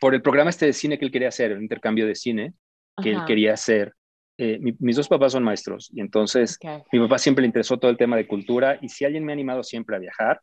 por 0.00 0.14
el 0.14 0.22
programa 0.22 0.50
este 0.50 0.66
de 0.66 0.72
cine 0.72 0.98
que 0.98 1.04
él 1.04 1.12
quería 1.12 1.28
hacer, 1.28 1.52
el 1.52 1.62
intercambio 1.62 2.06
de 2.06 2.14
cine 2.14 2.54
que 3.02 3.10
él 3.10 3.20
quería 3.26 3.54
hacer. 3.54 3.94
Eh, 4.36 4.58
mis 4.78 4.96
dos 4.96 5.08
papás 5.08 5.32
son 5.32 5.42
maestros 5.42 5.90
y 5.92 6.00
entonces 6.00 6.58
mi 6.92 6.98
papá 7.00 7.18
siempre 7.18 7.42
le 7.42 7.46
interesó 7.46 7.78
todo 7.78 7.90
el 7.90 7.98
tema 7.98 8.16
de 8.16 8.26
cultura 8.26 8.78
y 8.80 8.88
si 8.88 9.04
alguien 9.04 9.24
me 9.24 9.32
ha 9.32 9.34
animado 9.34 9.62
siempre 9.62 9.96
a 9.96 9.98
viajar, 9.98 10.40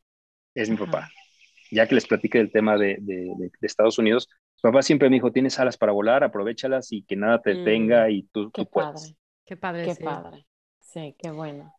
es 0.54 0.70
mi 0.70 0.78
papá. 0.78 1.10
Ya 1.72 1.88
que 1.88 1.96
les 1.96 2.06
platiqué 2.06 2.38
del 2.38 2.52
tema 2.52 2.78
de, 2.78 2.98
de, 3.00 3.52
Estados 3.62 3.98
Unidos, 3.98 4.30
papá 4.62 4.82
siempre 4.82 5.10
me 5.10 5.16
dijo, 5.16 5.32
tienes 5.32 5.60
alas 5.60 5.78
para 5.78 5.92
volar, 5.92 6.24
aprovechalas 6.24 6.92
y 6.92 7.04
que 7.04 7.16
nada 7.16 7.42
te 7.42 7.54
detenga 7.54 8.08
mm, 8.08 8.12
y 8.12 8.24
tú, 8.24 8.52
qué 8.52 8.64
tú 8.64 8.70
puedes. 8.70 9.16
Qué 9.46 9.56
padre. 9.56 9.86
Qué 9.86 10.04
padre. 10.04 10.46
Sí, 10.80 11.16
qué 11.18 11.32
bueno. 11.32 11.74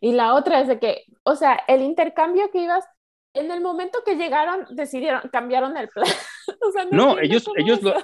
Y 0.00 0.12
la 0.12 0.34
otra 0.34 0.60
es 0.60 0.68
de 0.68 0.78
que, 0.78 1.04
o 1.24 1.36
sea, 1.36 1.60
el 1.68 1.82
intercambio 1.82 2.50
que 2.50 2.62
ibas, 2.62 2.84
en 3.34 3.50
el 3.50 3.60
momento 3.60 4.00
que 4.04 4.16
llegaron, 4.16 4.66
decidieron, 4.70 5.22
cambiaron 5.32 5.76
el 5.76 5.88
plan. 5.88 6.06
no, 6.90 7.18
ellos, 7.18 7.48
ellos, 7.56 7.82
lo, 7.82 7.94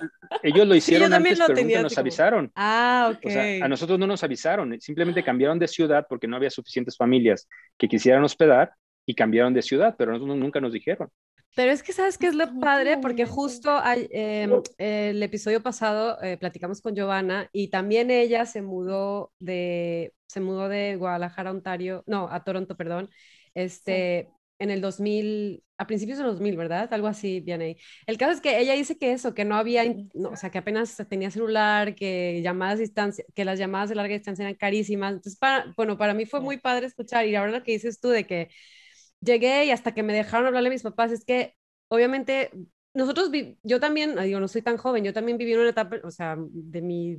ellos 0.42 0.66
lo 0.66 0.74
hicieron 0.74 1.12
antes, 1.12 1.38
pero 1.46 1.62
nunca 1.62 1.82
nos 1.82 1.98
avisaron. 1.98 2.50
Ah, 2.54 3.12
ok. 3.14 3.62
a 3.62 3.68
nosotros 3.68 3.98
no 3.98 4.06
nos 4.06 4.24
avisaron, 4.24 4.80
simplemente 4.80 5.22
cambiaron 5.22 5.58
de 5.58 5.68
ciudad 5.68 6.06
porque 6.08 6.26
no 6.26 6.36
había 6.36 6.50
suficientes 6.50 6.96
familias 6.96 7.48
que 7.76 7.88
quisieran 7.88 8.24
hospedar 8.24 8.72
y 9.06 9.14
cambiaron 9.14 9.54
de 9.54 9.62
ciudad, 9.62 9.94
pero 9.98 10.12
nosotros 10.12 10.36
nunca 10.36 10.60
nos 10.60 10.72
dijeron. 10.72 11.10
Pero 11.54 11.72
es 11.72 11.82
que 11.82 11.92
sabes 11.92 12.18
que 12.18 12.28
es 12.28 12.34
lo 12.34 12.60
padre, 12.60 12.98
porque 12.98 13.26
justo 13.26 13.80
em, 13.84 14.62
el 14.78 15.22
episodio 15.22 15.62
pasado 15.62 16.20
eh, 16.22 16.36
platicamos 16.36 16.80
con 16.80 16.94
Giovanna 16.94 17.48
y 17.52 17.68
también 17.68 18.10
ella 18.10 18.46
se 18.46 18.62
mudó 18.62 19.32
de, 19.40 20.14
se 20.26 20.40
mudó 20.40 20.68
de 20.68 20.96
Guadalajara, 20.96 21.50
Ontario, 21.50 22.04
no, 22.06 22.28
a 22.30 22.44
Toronto, 22.44 22.76
perdón, 22.76 23.10
este, 23.54 24.28
en 24.58 24.70
el 24.70 24.80
2000, 24.80 25.62
a 25.78 25.86
principios 25.86 26.18
del 26.18 26.28
2000, 26.28 26.56
¿verdad? 26.56 26.92
Algo 26.92 27.06
así, 27.06 27.40
bien 27.40 27.60
ahí. 27.60 27.76
El 28.06 28.18
caso 28.18 28.32
es 28.32 28.40
que 28.40 28.58
ella 28.58 28.74
dice 28.74 28.98
que 28.98 29.12
eso, 29.12 29.34
que 29.34 29.44
no 29.44 29.56
había, 29.56 29.84
o 30.14 30.36
sea, 30.36 30.50
que 30.50 30.58
apenas 30.58 30.96
tenía 31.08 31.30
celular, 31.30 31.94
que 31.94 32.40
llamadas 32.42 32.78
distancia, 32.78 33.24
que 33.34 33.44
las 33.44 33.58
llamadas 33.58 33.88
de 33.88 33.94
larga 33.94 34.14
distancia 34.14 34.42
eran 34.44 34.56
carísimas. 34.56 35.12
Entonces, 35.14 35.38
para, 35.38 35.72
bueno, 35.76 35.96
para 35.96 36.14
mí 36.14 36.26
fue 36.26 36.40
muy 36.40 36.58
padre 36.58 36.86
escuchar 36.86 37.26
y 37.26 37.36
ahora 37.36 37.52
lo 37.52 37.62
que 37.62 37.72
dices 37.72 38.00
tú 38.00 38.08
de 38.08 38.26
que 38.26 38.48
llegué 39.20 39.64
y 39.66 39.70
hasta 39.70 39.94
que 39.94 40.02
me 40.02 40.12
dejaron 40.12 40.46
hablarle 40.46 40.68
a 40.68 40.72
mis 40.72 40.82
papás, 40.82 41.12
es 41.12 41.24
que 41.24 41.54
obviamente 41.88 42.50
nosotros, 42.94 43.30
yo 43.62 43.80
también, 43.80 44.16
digo, 44.16 44.40
no 44.40 44.48
soy 44.48 44.62
tan 44.62 44.76
joven, 44.76 45.04
yo 45.04 45.12
también 45.12 45.38
viví 45.38 45.52
en 45.52 45.60
una 45.60 45.70
etapa, 45.70 45.96
o 46.04 46.10
sea, 46.10 46.36
de 46.38 46.82
mi, 46.82 47.18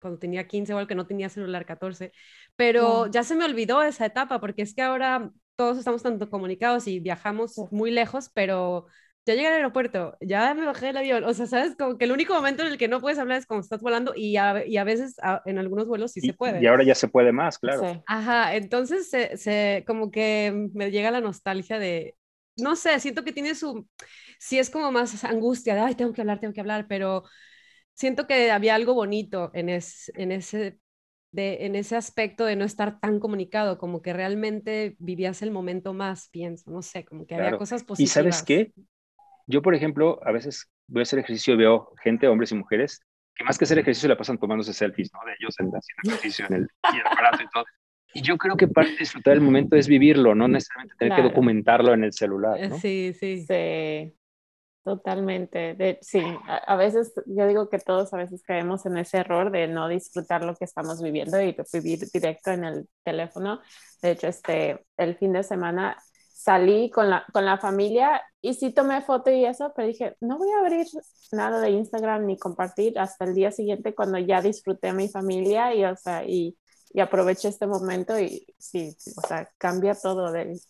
cuando 0.00 0.18
tenía 0.18 0.46
15 0.48 0.74
o 0.74 0.78
algo 0.78 0.88
que 0.88 0.94
no 0.94 1.06
tenía 1.06 1.28
celular 1.28 1.64
14, 1.66 2.12
pero 2.56 3.06
ya 3.08 3.22
se 3.22 3.36
me 3.36 3.44
olvidó 3.44 3.82
esa 3.82 4.06
etapa 4.06 4.40
porque 4.40 4.62
es 4.62 4.74
que 4.74 4.82
ahora 4.82 5.30
todos 5.56 5.78
estamos 5.78 6.02
tanto 6.02 6.28
comunicados 6.30 6.86
y 6.86 7.00
viajamos 7.00 7.56
muy 7.70 7.90
lejos, 7.90 8.30
pero 8.34 8.86
ya 9.26 9.34
llegué 9.34 9.48
al 9.48 9.54
aeropuerto, 9.54 10.16
ya 10.20 10.54
me 10.54 10.64
bajé 10.64 10.86
del 10.86 10.98
avión, 10.98 11.24
o 11.24 11.34
sea, 11.34 11.46
sabes, 11.46 11.74
como 11.76 11.98
que 11.98 12.04
el 12.04 12.12
único 12.12 12.34
momento 12.34 12.62
en 12.62 12.68
el 12.68 12.78
que 12.78 12.88
no 12.88 13.00
puedes 13.00 13.18
hablar 13.18 13.38
es 13.38 13.46
cuando 13.46 13.62
estás 13.62 13.82
volando 13.82 14.12
y 14.16 14.36
a, 14.36 14.64
y 14.66 14.76
a 14.76 14.84
veces 14.84 15.16
en 15.44 15.58
algunos 15.58 15.86
vuelos 15.86 16.12
sí 16.12 16.20
se 16.20 16.32
puede. 16.32 16.60
Y 16.62 16.66
ahora 16.66 16.84
ya 16.84 16.94
se 16.94 17.08
puede 17.08 17.32
más, 17.32 17.58
claro. 17.58 18.02
Ajá, 18.06 18.54
entonces 18.54 19.10
se, 19.10 19.36
se, 19.36 19.84
como 19.86 20.10
que 20.10 20.68
me 20.74 20.90
llega 20.90 21.10
la 21.10 21.20
nostalgia 21.20 21.78
de, 21.78 22.14
no 22.56 22.76
sé, 22.76 22.98
siento 23.00 23.24
que 23.24 23.32
tiene 23.32 23.54
su, 23.54 23.86
sí 24.38 24.58
es 24.58 24.70
como 24.70 24.92
más 24.92 25.24
angustia 25.24 25.74
de, 25.74 25.80
ay, 25.80 25.94
tengo 25.94 26.12
que 26.12 26.20
hablar, 26.20 26.40
tengo 26.40 26.54
que 26.54 26.60
hablar, 26.60 26.86
pero 26.88 27.24
siento 27.94 28.26
que 28.26 28.50
había 28.50 28.74
algo 28.74 28.94
bonito 28.94 29.50
en, 29.54 29.68
es, 29.68 30.10
en 30.14 30.32
ese 30.32 30.78
de, 31.32 31.66
en 31.66 31.76
ese 31.76 31.96
aspecto 31.96 32.46
de 32.46 32.56
no 32.56 32.64
estar 32.64 32.98
tan 33.00 33.20
comunicado, 33.20 33.78
como 33.78 34.00
que 34.02 34.12
realmente 34.14 34.96
vivías 34.98 35.42
el 35.42 35.50
momento 35.50 35.92
más, 35.92 36.28
pienso, 36.30 36.70
no 36.70 36.82
sé, 36.82 37.04
como 37.04 37.26
que 37.26 37.34
había 37.34 37.56
cosas 37.56 37.84
positivas. 37.84 38.08
¿Y 38.08 38.14
sabes 38.14 38.42
qué? 38.42 38.72
Yo, 39.46 39.62
por 39.62 39.74
ejemplo, 39.74 40.20
a 40.24 40.32
veces 40.32 40.68
voy 40.88 41.00
a 41.00 41.02
hacer 41.02 41.18
ejercicio 41.20 41.54
y 41.54 41.58
veo 41.58 41.92
gente, 42.02 42.28
hombres 42.28 42.52
y 42.52 42.56
mujeres, 42.56 43.00
que 43.34 43.44
más 43.44 43.58
que 43.58 43.64
hacer 43.64 43.78
ejercicio 43.78 44.08
la 44.08 44.16
pasan 44.16 44.38
tomándose 44.38 44.72
selfies, 44.72 45.10
¿no? 45.12 45.20
De 45.26 45.34
ellos 45.38 45.54
haciendo 45.54 45.78
ejercicio 46.04 46.46
en 46.48 46.54
el, 46.54 46.68
aparato 47.04 47.42
y 47.42 47.48
todo. 47.52 47.64
Y 48.14 48.22
yo 48.22 48.38
creo 48.38 48.56
que 48.56 48.68
parte 48.68 48.92
de 48.92 48.98
disfrutar 48.98 49.34
el 49.34 49.42
momento 49.42 49.76
es 49.76 49.88
vivirlo, 49.88 50.34
no 50.34 50.48
necesariamente 50.48 50.94
tener 50.98 51.16
que 51.16 51.22
documentarlo 51.22 51.92
en 51.92 52.04
el 52.04 52.12
celular. 52.12 52.58
¿no? 52.68 52.78
Sí, 52.78 53.14
sí. 53.18 53.44
Sí. 53.46 54.14
Totalmente. 54.86 55.74
De, 55.74 55.98
sí, 56.00 56.22
a, 56.46 56.76
veces 56.76 57.12
yo 57.26 57.48
digo 57.48 57.68
que 57.68 57.80
todos 57.80 58.14
a 58.14 58.18
veces 58.18 58.44
caemos 58.44 58.86
en 58.86 58.96
ese 58.96 59.18
error 59.18 59.50
de 59.50 59.66
no 59.66 59.88
disfrutar 59.88 60.44
lo 60.44 60.54
que 60.54 60.64
estamos 60.64 61.02
viviendo 61.02 61.42
y 61.42 61.56
vivir 61.72 61.98
directo 62.14 62.52
en 62.52 62.62
el 62.62 62.88
teléfono. 63.02 63.60
De 64.00 64.12
hecho, 64.12 64.28
este, 64.28 64.86
el 64.96 65.16
fin 65.16 65.32
de 65.32 65.42
semana 65.42 65.96
salí 66.36 66.90
con 66.90 67.08
la, 67.08 67.24
con 67.32 67.46
la 67.46 67.56
familia 67.56 68.22
y 68.42 68.52
sí 68.52 68.70
tomé 68.70 69.00
foto 69.00 69.30
y 69.30 69.46
eso, 69.46 69.72
pero 69.74 69.88
dije, 69.88 70.16
no 70.20 70.36
voy 70.36 70.50
a 70.50 70.58
abrir 70.60 70.86
nada 71.32 71.60
de 71.60 71.70
Instagram 71.70 72.26
ni 72.26 72.38
compartir 72.38 72.98
hasta 72.98 73.24
el 73.24 73.34
día 73.34 73.50
siguiente 73.50 73.94
cuando 73.94 74.18
ya 74.18 74.42
disfruté 74.42 74.88
a 74.88 74.92
mi 74.92 75.08
familia 75.08 75.74
y, 75.74 75.82
o 75.84 75.96
sea, 75.96 76.24
y, 76.26 76.54
y 76.92 77.00
aproveché 77.00 77.48
este 77.48 77.66
momento 77.66 78.20
y 78.20 78.46
sí, 78.58 78.94
o 79.16 79.26
sea, 79.26 79.50
cambia 79.56 79.94
todo 79.94 80.30
del 80.30 80.60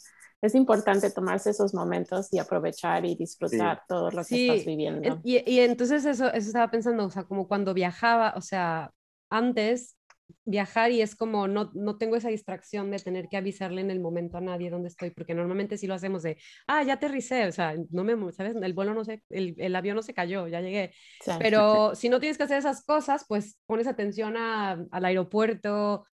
es 0.41 0.55
importante 0.55 1.11
tomarse 1.11 1.51
esos 1.51 1.75
momentos 1.75 2.29
y 2.33 2.39
aprovechar 2.39 3.05
y 3.05 3.17
disfrutar 3.17 3.83
todo 3.89 4.11
lo 4.11 4.23
que 4.23 4.51
estás 4.51 4.67
viviendo. 4.67 5.21
Y, 5.25 5.43
y, 5.51 5.61
entonces 5.61 6.05
eso, 6.05 6.27
eso 6.27 6.47
estaba 6.47 6.71
pensando, 6.71 7.07
o 7.07 7.11
sea, 7.11 7.25
como 7.25 7.49
cuando 7.49 7.75
viajaba, 7.75 8.35
o 8.37 8.43
sea, 8.43 8.93
antes 9.31 9.96
viajar 10.45 10.91
y 10.91 11.03
es 11.03 11.17
como 11.17 11.49
no, 11.49 11.71
no 11.75 11.99
tengo 11.99 12.17
esa 12.17 12.29
distracción 12.29 12.91
de 12.91 12.99
tener 12.99 13.29
que 13.29 13.37
avisarle 13.37 13.81
en 13.81 13.91
el 13.91 14.01
momento 14.01 14.37
a 14.37 14.41
nadie 14.41 14.71
dónde 14.71 14.89
estoy, 14.89 15.11
porque 15.11 15.35
normalmente 15.35 15.77
sí 15.77 15.87
lo 15.87 15.95
hacemos 15.95 16.23
de, 16.23 16.39
ah, 16.67 16.83
ya 16.83 16.95
aterricé, 16.95 17.47
o 17.47 17.53
sea, 17.53 17.75
no 17.91 18.05
me, 18.05 18.33
¿sabes? 18.33 18.57
El 18.57 18.75
vuelo 18.75 18.95
no 18.95 19.05
se, 19.05 19.23
el, 19.31 19.55
el 19.59 19.77
avión 19.77 19.97
no 19.97 20.03
se 20.03 20.15
cayó, 20.15 20.47
ya 20.49 20.61
llegué. 20.61 20.93
Pero 21.39 21.95
si 21.95 22.09
no 22.09 22.21
tienes 22.21 22.39
que 22.39 22.45
hacer 22.45 22.59
esas 22.59 22.85
cosas, 22.85 23.25
pues 23.29 23.59
pones 23.67 23.87
atención 23.87 24.37
a, 24.37 24.85
al 24.91 25.05
aeropuerto, 25.05 26.05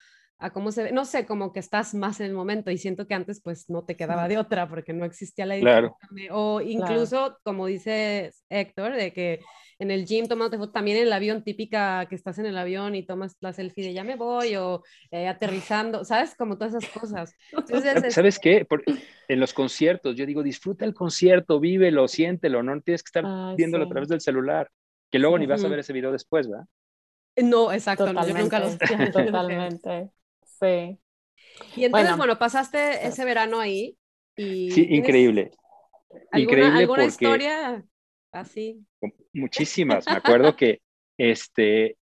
a 0.44 0.52
cómo 0.52 0.72
se 0.72 0.84
ve, 0.84 0.92
no 0.92 1.06
sé, 1.06 1.26
como 1.26 1.54
que 1.54 1.62
estás 1.62 1.94
más 1.94 2.20
en 2.20 2.26
el 2.26 2.34
momento 2.34 2.70
y 2.70 2.78
siento 2.78 3.08
que 3.08 3.14
antes 3.14 3.42
pues 3.42 3.70
no 3.70 3.86
te 3.86 3.96
quedaba 3.96 4.28
de 4.28 4.38
otra 4.38 4.68
porque 4.68 4.92
no 4.92 5.06
existía 5.06 5.46
la 5.46 5.58
claro. 5.58 5.98
o 6.32 6.60
incluso 6.60 7.38
como 7.44 7.66
dice 7.68 8.32
Héctor 8.50 8.94
de 8.94 9.14
que 9.14 9.40
en 9.84 9.92
el 9.92 10.06
gym 10.06 10.28
tomándote 10.28 10.58
foto, 10.58 10.72
también 10.72 10.98
en 10.98 11.04
el 11.04 11.14
avión 11.14 11.44
típica 11.44 12.06
que 12.08 12.16
estás 12.16 12.40
en 12.40 12.46
el 12.46 12.58
avión 12.58 12.96
y 12.96 13.06
tomas 13.06 13.36
la 13.42 13.52
selfie 13.52 13.86
de 13.86 13.94
ya 13.94 14.04
me 14.04 14.16
voy 14.16 14.56
o 14.56 14.82
eh, 15.12 15.28
aterrizando, 15.28 16.06
¿sabes? 16.06 16.36
Como 16.36 16.58
todas 16.58 16.74
esas 16.74 16.90
cosas. 16.90 17.36
¿Sabes 18.10 18.40
qué? 18.40 18.66
en 19.28 19.40
los 19.40 19.54
conciertos 19.54 20.16
yo 20.16 20.26
digo, 20.26 20.42
disfruta 20.42 20.86
el 20.86 20.94
concierto, 20.94 21.60
vívelo, 21.60 22.08
siéntelo, 22.08 22.64
no 22.64 22.80
tienes 22.82 23.04
que 23.04 23.10
estar 23.20 23.56
viéndolo 23.56 23.86
a 23.86 23.90
través 23.90 24.08
del 24.08 24.22
celular, 24.22 24.70
que 25.12 25.20
luego 25.20 25.38
ni 25.38 25.46
vas 25.46 25.64
a 25.64 25.68
ver 25.68 25.80
ese 25.80 25.94
video 25.94 26.12
después, 26.12 26.50
¿verdad? 26.50 26.66
No, 27.36 27.72
exacto, 27.72 28.06
yo 28.06 28.38
nunca 28.38 28.60
los 28.60 28.78
Totalmente. 29.14 30.12
Sí. 30.44 30.98
Y 31.76 31.86
entonces, 31.86 32.16
bueno, 32.16 32.40
pasaste 32.40 33.06
ese 33.06 33.26
verano 33.26 33.60
ahí. 33.60 33.98
Y 34.36 34.72
sí, 34.72 34.88
increíble. 34.90 35.52
¿Alguna, 36.32 36.78
¿alguna 36.78 37.06
historia 37.06 37.84
así? 38.34 38.86
Muchísimas. 39.34 40.06
Me 40.08 40.14
acuerdo 40.14 40.56
que 40.56 40.82
este, 41.18 41.98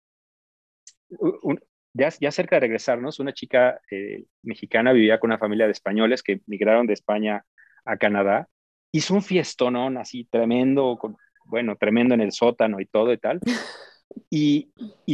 ya, 1.94 2.08
ya, 2.20 2.30
cerca 2.30 2.56
de 2.56 2.60
regresarnos, 2.60 3.20
una 3.20 3.32
chica 3.32 3.80
eh, 3.90 4.24
mexicana 4.42 4.92
vivía 4.92 5.18
con 5.18 5.30
una 5.30 5.38
familia 5.38 5.66
de 5.66 5.72
españoles 5.72 6.22
que 6.22 6.40
migraron 6.46 6.86
de 6.86 6.94
España 6.94 7.44
a 7.84 7.96
Canadá. 7.96 8.48
Hizo 8.92 9.14
un 9.14 9.22
fiestonón 9.22 9.96
así 9.96 10.24
tremendo, 10.24 10.98
con, 10.98 11.16
bueno, 11.46 11.76
tremendo 11.76 12.14
en 12.14 12.20
el 12.20 12.32
sótano 12.32 12.80
y 12.80 12.86
todo 12.86 13.12
y 13.12 13.18
tal. 13.18 13.40
Y, 14.30 14.70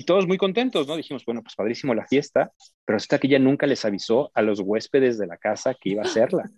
todos 0.07 0.27
muy 0.27 0.37
contentos, 0.37 0.87
¿no? 0.87 0.97
Dijimos, 0.97 1.25
bueno, 1.25 1.43
pues 1.43 1.55
padrísimo 1.55 1.95
la 1.95 2.07
fiesta, 2.07 2.53
pero 2.85 2.97
hasta 2.97 3.19
que 3.19 3.27
ella 3.27 3.39
nunca 3.39 3.67
les 3.67 3.85
avisó 3.85 4.31
a 4.35 4.43
los 4.43 4.61
huéspedes 4.61 5.19
de 5.19 5.27
la 5.27 5.37
casa 5.37 5.75
que 5.75 5.91
iba 5.91 6.03
a 6.03 6.07
hacerla. 6.07 6.51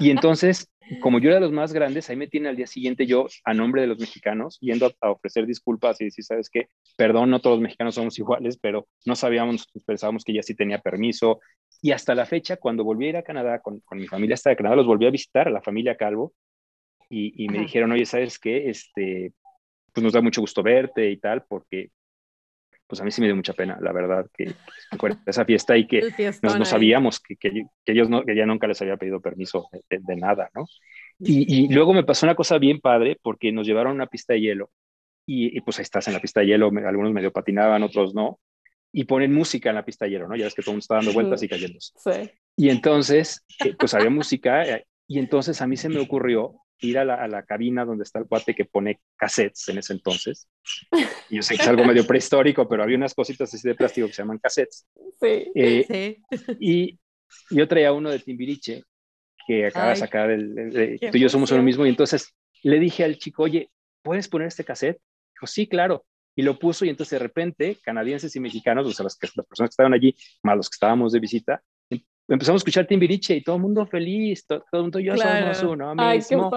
Y 0.00 0.10
entonces, 0.10 0.70
como 0.98 1.20
yo 1.20 1.28
era 1.28 1.36
de 1.36 1.42
los 1.42 1.52
más 1.52 1.72
grandes, 1.72 2.10
ahí 2.10 2.16
me 2.16 2.26
tiene 2.26 2.48
al 2.48 2.56
día 2.56 2.66
siguiente 2.66 3.06
yo, 3.06 3.26
a 3.44 3.54
nombre 3.54 3.82
de 3.82 3.86
los 3.86 3.98
mexicanos, 3.98 4.58
yendo 4.60 4.92
a, 5.00 5.10
ofrecer 5.10 5.46
disculpas 5.46 6.00
y 6.00 6.06
decir, 6.06 6.24
¿sabes 6.24 6.50
qué? 6.50 6.68
Perdón, 6.96 7.30
no 7.30 7.40
todos 7.40 7.56
los 7.56 7.62
mexicanos 7.62 7.94
somos 7.94 8.18
iguales, 8.18 8.58
pero 8.58 8.88
no 9.06 9.14
sabíamos, 9.14 9.68
pensábamos 9.86 10.24
que 10.24 10.32
ella 10.32 10.42
sí 10.42 10.54
tenía 10.54 10.78
permiso. 10.78 11.40
Y 11.82 11.92
hasta 11.92 12.14
la 12.14 12.26
fecha, 12.26 12.56
cuando 12.56 12.84
volví 12.84 13.06
a 13.06 13.08
ir 13.10 13.16
a 13.16 13.22
Canadá, 13.22 13.60
con, 13.60 13.82
mi 13.92 14.06
familia 14.06 14.34
hasta 14.34 14.50
de 14.50 14.56
Canadá, 14.56 14.76
los 14.76 14.86
volví 14.86 15.06
a 15.06 15.10
visitar, 15.10 15.48
a 15.48 15.50
la 15.52 15.62
familia 15.62 15.96
Calvo, 15.96 16.34
y, 17.12 17.48
me 17.48 17.58
dijeron, 17.58 17.90
oye, 17.90 18.06
¿sabes 18.06 18.38
qué? 18.38 18.70
Este, 18.70 19.32
pues 19.92 20.04
nos 20.04 20.12
da 20.12 20.20
mucho 20.20 20.40
gusto 20.40 20.62
verte 20.62 21.10
y 21.10 21.16
tal, 21.16 21.44
porque 21.48 21.90
pues 22.90 23.00
a 23.00 23.04
mí 23.04 23.12
sí 23.12 23.20
me 23.20 23.28
dio 23.28 23.36
mucha 23.36 23.52
pena, 23.52 23.78
la 23.80 23.92
verdad, 23.92 24.26
que, 24.36 24.52
esa 25.24 25.44
fiesta 25.44 25.76
y 25.76 25.86
que 25.86 26.02
no 26.42 26.64
sabíamos 26.64 27.20
que, 27.20 27.36
que, 27.36 27.62
ellos 27.86 28.10
no, 28.10 28.24
que 28.24 28.32
ella 28.32 28.46
nunca 28.46 28.66
les 28.66 28.82
había 28.82 28.96
pedido 28.96 29.20
permiso 29.20 29.68
de, 29.88 30.16
nada, 30.16 30.50
¿no? 30.54 30.66
Y, 31.20 31.64
y, 31.64 31.68
luego 31.72 31.94
me 31.94 32.02
pasó 32.02 32.26
una 32.26 32.34
cosa 32.34 32.58
bien 32.58 32.80
padre 32.80 33.16
porque 33.22 33.52
nos 33.52 33.64
llevaron 33.64 33.92
a 33.92 33.94
una 33.94 34.06
pista 34.08 34.32
de 34.32 34.40
hielo 34.40 34.70
y, 35.24 35.60
pues 35.60 35.78
ahí 35.78 35.84
estás 35.84 36.08
en 36.08 36.14
la 36.14 36.20
pista 36.20 36.40
de 36.40 36.46
hielo, 36.46 36.72
algunos 36.84 37.12
medio 37.12 37.30
patinaban, 37.30 37.84
otros 37.84 38.12
no, 38.12 38.40
y 38.92 39.04
ponen 39.04 39.32
música 39.32 39.68
en 39.68 39.76
la 39.76 39.84
pista 39.84 40.04
de 40.04 40.10
hielo, 40.10 40.26
¿no? 40.26 40.34
Ya 40.34 40.46
ves 40.46 40.54
que 40.54 40.62
todo 40.62 40.72
el 40.72 40.74
mundo 40.74 40.82
está 40.82 40.96
dando 40.96 41.12
vueltas 41.12 41.42
y 41.44 41.48
cayéndose. 41.48 41.92
Sí. 41.96 42.30
Y 42.56 42.70
entonces, 42.70 43.46
eh, 43.64 43.76
pues 43.78 43.94
había 43.94 44.10
música 44.10 44.64
eh, 44.64 44.84
y 45.06 45.20
entonces 45.20 45.62
a 45.62 45.68
mí 45.68 45.76
se 45.76 45.88
me 45.88 46.00
ocurrió 46.00 46.56
ir 46.80 46.98
a 46.98 47.04
la, 47.04 47.14
a 47.14 47.28
la, 47.28 47.44
cabina 47.44 47.84
donde 47.84 48.04
está 48.04 48.18
el 48.18 48.26
cuate 48.26 48.54
que 48.54 48.64
pone 48.64 49.00
cassettes 49.16 49.68
en 49.68 49.78
ese 49.78 49.92
entonces. 49.92 50.48
Y 51.30 51.36
yo 51.36 51.42
sé 51.42 51.54
que 51.54 51.62
es 51.62 51.68
algo 51.68 51.84
medio 51.84 52.04
prehistórico, 52.04 52.68
pero 52.68 52.82
había 52.82 52.96
unas 52.96 53.14
cositas 53.14 53.54
así 53.54 53.68
de 53.68 53.76
plástico 53.76 54.08
que 54.08 54.12
se 54.12 54.22
llaman 54.22 54.38
cassettes. 54.38 54.84
Sí. 55.20 55.52
Eh, 55.54 55.84
sí. 55.88 56.56
Y 56.58 56.98
yo 57.50 57.68
traía 57.68 57.92
uno 57.92 58.10
de 58.10 58.18
Timbiriche 58.18 58.82
que 59.46 59.66
acaba 59.66 59.90
de 59.90 59.96
sacar, 59.96 60.30
el, 60.30 60.98
tú 60.98 61.16
y 61.16 61.20
yo 61.20 61.28
somos 61.28 61.50
uno 61.52 61.62
mismo, 61.62 61.86
y 61.86 61.88
entonces 61.88 62.34
le 62.62 62.78
dije 62.78 63.04
al 63.04 63.16
chico, 63.18 63.44
oye, 63.44 63.70
¿puedes 64.02 64.28
poner 64.28 64.48
este 64.48 64.64
cassette? 64.64 65.00
Dijo, 65.34 65.46
sí, 65.46 65.66
claro. 65.66 66.04
Y 66.36 66.42
lo 66.42 66.58
puso 66.58 66.84
y 66.84 66.88
entonces 66.88 67.18
de 67.18 67.24
repente 67.24 67.78
canadienses 67.82 68.34
y 68.36 68.40
mexicanos, 68.40 68.86
o 68.86 68.92
sea, 68.92 69.04
las, 69.04 69.18
las 69.20 69.46
personas 69.46 69.70
que 69.70 69.72
estaban 69.72 69.94
allí, 69.94 70.14
más 70.42 70.56
los 70.56 70.70
que 70.70 70.74
estábamos 70.74 71.12
de 71.12 71.20
visita, 71.20 71.62
empezamos 72.34 72.60
a 72.60 72.62
escuchar 72.62 72.86
Timbiriche 72.86 73.34
y 73.34 73.42
todo 73.42 73.56
el 73.56 73.62
mundo 73.62 73.86
feliz, 73.86 74.46
todo, 74.46 74.64
el 74.72 74.82
mundo 74.82 75.00
yo 75.00 75.16
somos 75.16 75.62
uno 75.62 75.94
mismo. 75.94 76.50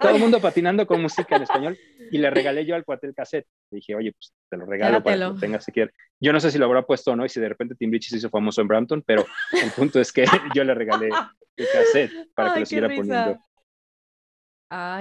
todo 0.00 0.14
el 0.14 0.20
mundo 0.20 0.40
patinando 0.40 0.86
con 0.86 1.02
música 1.02 1.36
en 1.36 1.42
español 1.42 1.78
y 2.10 2.18
le 2.18 2.30
regalé 2.30 2.64
yo 2.64 2.74
al 2.74 2.84
cuate 2.84 3.08
el 3.08 3.14
cassette. 3.14 3.46
Le 3.70 3.76
dije, 3.76 3.94
oye, 3.96 4.12
pues 4.12 4.32
te 4.48 4.56
lo 4.56 4.64
regalo 4.64 5.02
para 5.02 5.16
que 5.16 5.20
lo 5.20 5.34
tengas 5.36 5.64
si 5.64 5.72
quieres. 5.72 5.94
Yo 6.20 6.32
no 6.32 6.38
sé 6.38 6.50
si 6.50 6.58
lo 6.58 6.66
habrá 6.66 6.82
puesto 6.82 7.10
o 7.12 7.16
no 7.16 7.24
y 7.24 7.28
si 7.28 7.40
de 7.40 7.48
repente 7.48 7.74
Timbiriche 7.74 8.10
se 8.10 8.18
hizo 8.18 8.30
famoso 8.30 8.60
en 8.60 8.68
Brampton, 8.68 9.02
pero 9.04 9.26
el 9.60 9.70
punto 9.72 10.00
es 10.00 10.12
que 10.12 10.24
yo 10.54 10.62
le 10.62 10.74
regalé 10.74 11.10
el 11.56 11.66
cassette 11.72 12.12
para 12.34 12.54
que 12.54 12.60
lo 12.60 12.66
siguiera 12.66 12.88
poniendo. 12.88 13.38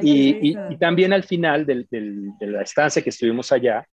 y, 0.02 0.52
y, 0.52 0.78
también 0.78 1.14
al 1.14 1.24
final 1.24 1.66
del, 1.66 1.88
del, 1.92 2.32
de 2.40 2.48
la 2.48 2.64
estancia 2.64 3.04
que 3.04 3.12
estuvimos 3.12 3.52
allá, 3.52 3.88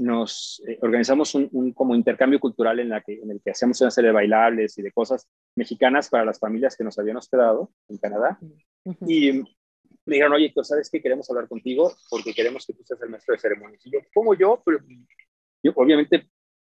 nos 0.00 0.62
eh, 0.66 0.78
organizamos 0.80 1.34
un, 1.34 1.72
como 1.72 1.94
intercambio 1.94 2.40
cultural 2.40 2.80
en, 2.80 2.88
la 2.88 3.02
que, 3.02 3.20
en 3.20 3.30
el 3.30 3.40
que 3.42 3.50
hacíamos 3.50 3.80
una 3.82 3.90
serie 3.90 4.08
de 4.08 4.14
bailables 4.14 4.78
y 4.78 4.82
de 4.82 4.92
cosas 4.92 5.28
mexicanas 5.54 6.08
para 6.08 6.24
las 6.24 6.38
familias 6.38 6.76
que 6.76 6.84
nos 6.84 6.98
habían 6.98 7.18
hospedado 7.18 7.70
en 7.88 7.98
Canadá. 7.98 8.38
Y 9.06 9.32
me 9.32 9.44
dijeron, 10.06 10.32
oye, 10.32 10.52
¿sabes 10.62 10.88
qué? 10.90 11.02
Queremos 11.02 11.28
hablar 11.30 11.48
contigo 11.48 11.92
porque 12.08 12.32
queremos 12.32 12.66
que 12.66 12.72
tú 12.72 12.82
seas 12.82 13.02
el 13.02 13.10
maestro 13.10 13.34
de 13.34 13.40
ceremonias. 13.40 13.84
Y 13.84 13.90
yo, 13.90 13.98
¿cómo 14.14 14.34
yo? 14.34 14.62
Pero 14.64 14.78
yo 15.62 15.72
obviamente 15.76 16.30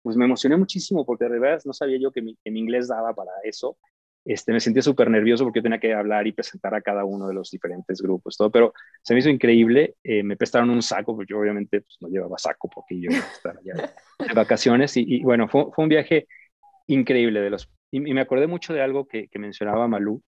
pues 0.03 0.17
me 0.17 0.25
emocioné 0.25 0.57
muchísimo 0.57 1.07
porque 1.07 1.27
de 1.27 1.39
verdad 1.39 1.63
no 1.65 1.73
sabía 1.73 1.99
yo 1.99 2.11
que 2.11 2.23
mi, 2.23 2.37
que 2.43 2.51
mi 2.51 2.59
inglés 2.59 2.89
daba 2.89 3.15
para 3.15 3.31
eso 3.45 3.79
este, 4.25 4.53
me 4.53 4.61
sentía 4.61 4.83
súper 4.83 5.11
nervioso 5.11 5.45
porque 5.45 5.63
tenía 5.63 5.81
que 5.81 5.93
hablar 5.93 6.27
y 6.27 6.33
presentar 6.33 6.75
a 6.75 6.81
cada 6.81 7.05
uno 7.05 7.27
de 7.27 7.35
los 7.35 7.51
diferentes 7.51 8.01
grupos, 8.01 8.37
todo, 8.37 8.51
pero 8.51 8.73
se 9.03 9.15
me 9.15 9.21
hizo 9.21 9.29
increíble. 9.29 9.97
Eh, 10.05 10.23
me 10.23 10.37
prestaron 10.37 10.71
un 10.71 10.83
saco, 10.83 11.17
porque 11.17 11.33
yo 11.33 11.41
obviamente 11.41 11.81
pues, 11.81 11.97
no 12.01 12.09
llevaba 12.09 12.39
saco 12.39 12.71
porque 12.73 13.01
yo 13.01 13.11
iba 13.11 13.25
a 13.25 13.33
estar 13.33 13.59
allá 13.59 13.95
de 14.19 14.35
vacaciones. 14.35 14.97
Y, 14.97 15.23
bueno, 15.23 15.49
fue, 15.49 15.67
fue, 15.75 15.85
un 15.85 15.89
viaje 15.89 16.29
increíble. 16.87 17.41
De 17.41 17.51
los, 17.51 17.69
y, 17.91 18.01
me 18.01 18.21
acordé 18.21 18.47
mucho 18.47 18.73
de 18.73 18.83
algo 18.83 19.07
que, 19.07 19.29
que, 19.29 19.39
mencionaba 19.39 19.89
Malú, 19.89 20.23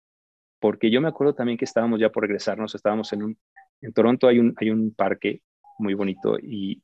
porque 0.60 0.90
yo 0.90 1.00
me 1.00 1.10
acuerdo 1.10 1.36
también 1.36 1.58
que 1.58 1.66
estábamos 1.66 2.00
ya 2.00 2.10
por 2.10 2.24
regresarnos, 2.24 2.74
estábamos 2.74 3.14
en 3.14 3.24
un, 3.24 3.38
en 3.82 3.94
Toronto 3.94 4.28
hay 4.28 4.40
un, 4.40 4.56
hay 4.58 4.70
un 4.70 4.94
parque 4.94 5.42
muy 5.78 5.94
bonito 5.94 6.38
y 6.42 6.82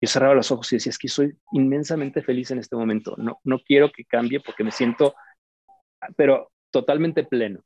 yo 0.00 0.08
cerraba 0.08 0.34
los 0.34 0.50
ojos 0.50 0.70
y 0.72 0.76
decía, 0.76 0.90
es 0.90 0.98
que 0.98 1.08
soy 1.08 1.34
inmensamente 1.52 2.22
feliz 2.22 2.50
en 2.50 2.58
este 2.58 2.76
momento, 2.76 3.14
no, 3.16 3.40
no 3.44 3.58
quiero 3.58 3.90
que 3.90 4.04
cambie 4.04 4.40
porque 4.40 4.62
me 4.62 4.70
siento 4.70 5.14
pero 6.16 6.52
totalmente 6.70 7.24
pleno, 7.24 7.62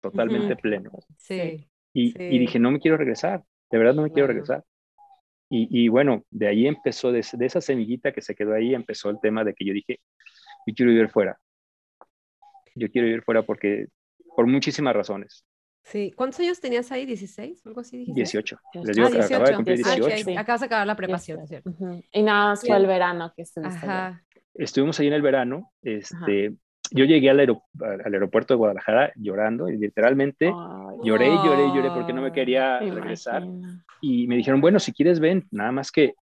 totalmente 0.00 0.56
pleno. 0.56 0.90
Sí. 1.18 1.68
Y, 1.92 2.20
y, 2.20 2.38
dije, 2.38 2.58
no 2.58 2.70
me 2.70 2.80
quiero 2.80 2.96
regresar, 2.96 3.44
de 3.70 3.78
verdad 3.78 3.94
no 3.94 4.02
me 4.02 4.10
quiero 4.10 4.26
regresar. 4.26 4.64
Y, 5.48 5.68
y, 5.70 5.88
bueno, 5.88 6.24
de 6.30 6.48
ahí 6.48 6.66
empezó, 6.66 7.12
de, 7.12 7.24
de, 7.32 7.46
esa 7.46 7.60
semillita 7.60 8.12
que 8.12 8.22
se 8.22 8.34
quedó 8.34 8.54
ahí, 8.54 8.74
empezó 8.74 9.10
el 9.10 9.20
tema 9.20 9.44
de 9.44 9.54
que 9.54 9.64
yo 9.64 9.72
dije, 9.72 10.00
yo 10.66 10.74
quiero 10.74 10.90
vivir 10.90 11.08
fuera. 11.10 11.38
Yo 12.74 12.90
quiero 12.90 13.06
vivir 13.06 13.22
fuera 13.22 13.42
porque, 13.42 13.86
por 14.34 14.46
muchísimas 14.46 14.96
razones. 14.96 15.46
Sí. 15.84 16.12
¿Cuántos 16.16 16.40
años 16.40 16.60
tenías 16.60 16.90
ahí? 16.90 17.06
¿16? 17.06 17.60
¿Algo 17.66 17.80
así? 17.80 17.98
Dijiste? 17.98 18.20
18. 18.20 18.58
Les 18.82 18.96
digo, 18.96 19.06
ah, 19.06 19.10
18. 19.10 19.34
acaba 19.34 19.50
de 19.50 19.56
cumplir 19.56 19.76
18. 19.76 20.02
Ah, 20.02 20.20
okay. 20.20 20.36
Acabas 20.36 20.60
de 20.60 20.66
acabar 20.66 20.86
la 20.86 20.96
preparación, 20.96 21.46
¿cierto? 21.46 21.70
Y 22.10 22.22
nada 22.22 22.46
más 22.46 22.66
fue 22.66 22.76
el 22.76 22.86
verano 22.86 23.32
que 23.36 23.42
estuviste. 23.42 23.76
Ajá. 23.76 24.24
Estuvimos 24.54 24.98
ahí 24.98 25.08
en 25.08 25.12
el 25.12 25.22
verano. 25.22 25.72
Este, 25.82 26.54
yo 26.94 27.04
llegué 27.04 27.28
al, 27.28 27.40
aeropuerto 27.40 28.54
de 28.54 28.58
Guadalajara 28.58 29.12
llorando 29.16 29.68
y 29.68 29.76
literalmente 29.76 30.46
lloré, 31.02 31.26
lloré, 31.26 31.66
lloré 31.74 31.90
porque 31.92 32.12
no 32.12 32.22
me 32.22 32.30
quería 32.30 32.78
regresar. 32.78 33.42
Y 34.00 34.28
me 34.28 34.36
dijeron, 34.36 34.60
bueno, 34.60 34.78
si 34.78 34.92
quieres 34.92 35.18
ven, 35.18 35.44
nada 35.50 35.72
más 35.72 35.90
que, 35.90 36.14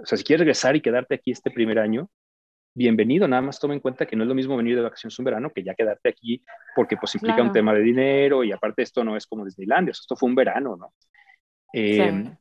o 0.00 0.06
sea, 0.06 0.16
si 0.16 0.22
quieres 0.22 0.42
regresar 0.42 0.76
y 0.76 0.80
quedarte 0.80 1.16
aquí 1.16 1.32
este 1.32 1.50
primer 1.50 1.80
año, 1.80 2.08
bienvenido, 2.72 3.26
nada 3.26 3.42
más 3.42 3.58
toma 3.58 3.74
en 3.74 3.80
cuenta 3.80 4.06
que 4.06 4.14
no 4.14 4.22
es 4.22 4.28
lo 4.28 4.36
mismo 4.36 4.56
venir 4.56 4.76
de 4.76 4.82
vacaciones 4.82 5.18
un 5.18 5.24
verano 5.24 5.50
que 5.50 5.64
ya 5.64 5.74
quedarte 5.74 6.08
aquí 6.08 6.44
porque 6.76 6.96
pues 6.96 7.12
implica 7.16 7.42
un 7.42 7.50
tema 7.50 7.74
de 7.74 7.80
dinero 7.80 8.44
y 8.44 8.52
aparte 8.52 8.82
esto 8.82 9.02
no 9.02 9.16
es 9.16 9.26
como 9.26 9.44
Disneylandia, 9.44 9.90
esto 9.90 10.14
fue 10.14 10.28
un 10.28 10.36
verano, 10.36 10.76
¿no? 10.76 10.92
Em, 11.72 12.36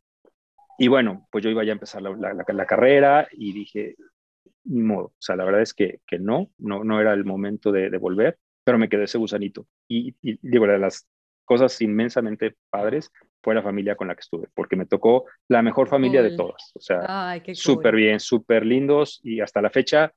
y 0.78 0.88
bueno, 0.88 1.28
pues 1.32 1.44
yo 1.44 1.50
iba 1.50 1.64
ya 1.64 1.72
a 1.72 1.74
empezar 1.74 2.04
la, 2.04 2.34
la 2.48 2.66
carrera 2.68 3.28
y 3.32 3.52
dije, 3.52 3.96
ni 4.66 4.82
modo. 4.82 5.08
O 5.08 5.22
sea, 5.22 5.36
la 5.36 5.46
verdad 5.46 5.62
es 5.62 5.74
que, 5.74 6.00
que 6.06 6.20
no, 6.20 6.52
no, 6.58 6.84
no 6.84 7.00
era 7.02 7.14
el 7.14 7.26
momento 7.26 7.72
de, 7.72 7.90
de 7.90 7.98
volver, 7.98 8.38
pero 8.64 8.78
me 8.78 8.90
quedé 8.90 9.06
ese 9.06 9.18
gusanito. 9.18 9.66
Y, 9.88 10.16
digo, 10.22 10.68
de 10.68 10.78
las 10.78 11.08
cosas 11.46 11.82
inmensamente 11.82 12.56
padres 12.70 13.12
fue 13.42 13.56
la 13.56 13.64
familia 13.64 13.96
con 13.96 14.10
la 14.10 14.16
que 14.16 14.20
estuve, 14.20 14.48
porque 14.54 14.76
me 14.76 14.86
tocó 14.86 15.26
la 15.48 15.62
mejor 15.62 15.88
familia 15.88 16.22
de 16.22 16.36
todas. 16.36 16.72
O 16.76 16.80
sea, 16.80 17.42
súper 17.54 17.96
bien, 17.96 18.20
súper 18.20 18.66
lindos 18.66 19.20
y 19.24 19.40
hasta 19.40 19.62
la 19.62 19.70
fecha 19.70 20.14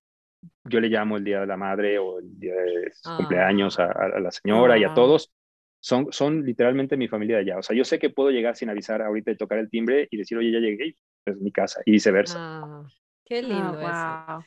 yo 0.65 0.81
le 0.81 0.89
llamo 0.89 1.17
el 1.17 1.25
Día 1.25 1.41
de 1.41 1.47
la 1.47 1.57
Madre 1.57 1.99
o 1.99 2.19
el 2.19 2.39
Día 2.39 2.55
de 2.55 2.93
ah. 3.05 3.17
cumpleaños 3.17 3.79
a, 3.79 4.19
la 4.21 4.31
señora 4.31 4.77
y 4.77 4.85
a 4.85 4.91
ah. 4.91 4.95
todos. 4.95 5.33
Son, 5.81 6.13
son 6.13 6.45
literalmente 6.45 6.97
mi 6.97 7.09
familia 7.09 7.37
de 7.37 7.43
allá. 7.43 7.59
O 7.59 7.63
sea, 7.63 7.77
yo 7.77 7.85
sé 7.85 7.99
que 7.99 8.11
puedo 8.11 8.31
llegar 8.31 8.55
sin 8.55 8.71
avisar 8.71 9.03
ahorita 9.03 9.33
y 9.33 9.37
tocar 9.37 9.59
el 9.59 9.69
timbre 9.69 10.07
y 10.11 10.17
decir, 10.17 10.39
oye, 10.39 10.53
ya 10.53 10.61
llegué, 10.61 10.97
es 11.25 11.41
mi 11.41 11.51
casa, 11.51 11.81
y 11.85 11.93
viceversa. 11.93 12.37
Ah. 12.39 12.87
Qué 13.25 13.39
ah, 13.39 13.43
lindo 13.43 13.81
eso. 13.81 14.47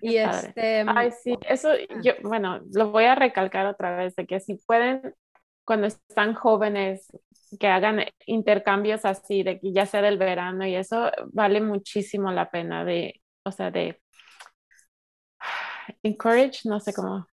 Y 0.00 0.16
este. 0.16 0.84
Ay, 0.86 1.10
sí, 1.10 1.36
eso 1.48 1.70
ah. 1.70 2.00
yo, 2.02 2.12
bueno, 2.22 2.60
lo 2.72 2.90
voy 2.90 3.04
a 3.04 3.14
recalcar 3.14 3.66
otra 3.66 3.96
vez, 3.96 4.14
de 4.14 4.26
que 4.26 4.40
si 4.40 4.56
pueden, 4.56 5.14
cuando 5.64 5.86
están 5.86 6.34
jóvenes, 6.34 7.08
que 7.58 7.66
hagan 7.66 8.04
intercambios 8.26 9.04
así, 9.04 9.42
de 9.42 9.58
que 9.58 9.72
ya 9.72 9.86
sea 9.86 10.02
del 10.02 10.18
verano 10.18 10.66
y 10.66 10.74
eso, 10.74 11.10
vale 11.32 11.60
muchísimo 11.60 12.30
la 12.30 12.50
pena 12.50 12.84
de, 12.84 13.20
o 13.44 13.50
sea, 13.50 13.70
de 13.70 14.00
encourage, 16.02 16.68
no 16.68 16.80
sé 16.80 16.92
cómo 16.92 17.26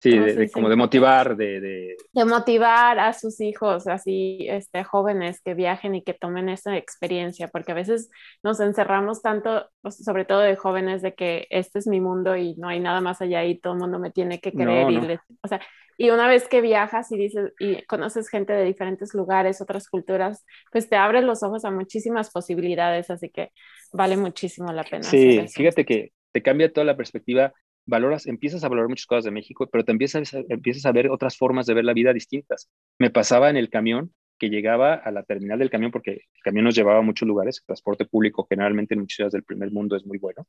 Sí, 0.00 0.18
de, 0.18 0.50
como 0.50 0.70
de 0.70 0.76
motivar, 0.76 1.36
de, 1.36 1.60
de... 1.60 1.96
de... 2.12 2.24
motivar 2.24 2.98
a 2.98 3.12
sus 3.12 3.40
hijos, 3.40 3.86
así, 3.86 4.46
este, 4.48 4.82
jóvenes 4.82 5.42
que 5.42 5.52
viajen 5.54 5.94
y 5.94 6.02
que 6.02 6.14
tomen 6.14 6.48
esa 6.48 6.76
experiencia, 6.76 7.48
porque 7.48 7.72
a 7.72 7.74
veces 7.74 8.10
nos 8.42 8.60
encerramos 8.60 9.20
tanto, 9.20 9.68
pues, 9.82 10.02
sobre 10.02 10.24
todo 10.24 10.40
de 10.40 10.56
jóvenes, 10.56 11.02
de 11.02 11.14
que 11.14 11.46
este 11.50 11.78
es 11.78 11.86
mi 11.86 12.00
mundo 12.00 12.34
y 12.36 12.54
no 12.56 12.68
hay 12.68 12.80
nada 12.80 13.02
más 13.02 13.20
allá 13.20 13.44
y 13.44 13.58
todo 13.58 13.74
el 13.74 13.80
mundo 13.80 13.98
me 13.98 14.10
tiene 14.10 14.40
que 14.40 14.52
creer. 14.52 14.90
y, 14.90 15.18
o 15.42 15.48
sea, 15.48 15.60
y 15.96 16.10
una 16.10 16.28
vez 16.28 16.48
que 16.48 16.60
viajas 16.60 17.12
y 17.12 17.18
dices 17.18 17.52
y 17.58 17.82
conoces 17.84 18.28
gente 18.28 18.52
de 18.52 18.64
diferentes 18.64 19.14
lugares, 19.14 19.60
otras 19.60 19.88
culturas, 19.88 20.44
pues 20.72 20.88
te 20.88 20.96
abres 20.96 21.24
los 21.24 21.42
ojos 21.42 21.64
a 21.64 21.70
muchísimas 21.70 22.30
posibilidades, 22.30 23.10
así 23.10 23.28
que 23.28 23.50
vale 23.92 24.16
muchísimo 24.16 24.72
la 24.72 24.82
pena. 24.82 25.04
Sí, 25.04 25.46
fíjate 25.48 25.84
que 25.84 26.12
te 26.32 26.42
cambia 26.42 26.72
toda 26.72 26.84
la 26.84 26.96
perspectiva 26.96 27.52
valoras, 27.86 28.26
empiezas 28.26 28.64
a 28.64 28.68
valorar 28.68 28.88
muchas 28.88 29.06
cosas 29.06 29.24
de 29.24 29.30
México, 29.30 29.68
pero 29.70 29.84
te 29.84 29.92
empiezas, 29.92 30.34
empiezas 30.48 30.86
a 30.86 30.92
ver 30.92 31.10
otras 31.10 31.36
formas 31.36 31.66
de 31.66 31.74
ver 31.74 31.84
la 31.84 31.92
vida 31.92 32.12
distintas. 32.12 32.70
Me 32.98 33.10
pasaba 33.10 33.50
en 33.50 33.56
el 33.56 33.70
camión 33.70 34.12
que 34.38 34.50
llegaba 34.50 34.94
a 34.94 35.10
la 35.10 35.22
terminal 35.22 35.58
del 35.58 35.70
camión, 35.70 35.92
porque 35.92 36.10
el 36.12 36.42
camión 36.42 36.64
nos 36.64 36.74
llevaba 36.74 36.98
a 36.98 37.02
muchos 37.02 37.26
lugares, 37.26 37.58
el 37.58 37.66
transporte 37.66 38.04
público 38.04 38.46
generalmente 38.48 38.94
en 38.94 39.00
muchas 39.00 39.16
ciudades 39.16 39.32
del 39.32 39.44
primer 39.44 39.70
mundo 39.70 39.96
es 39.96 40.04
muy 40.04 40.18
bueno, 40.18 40.46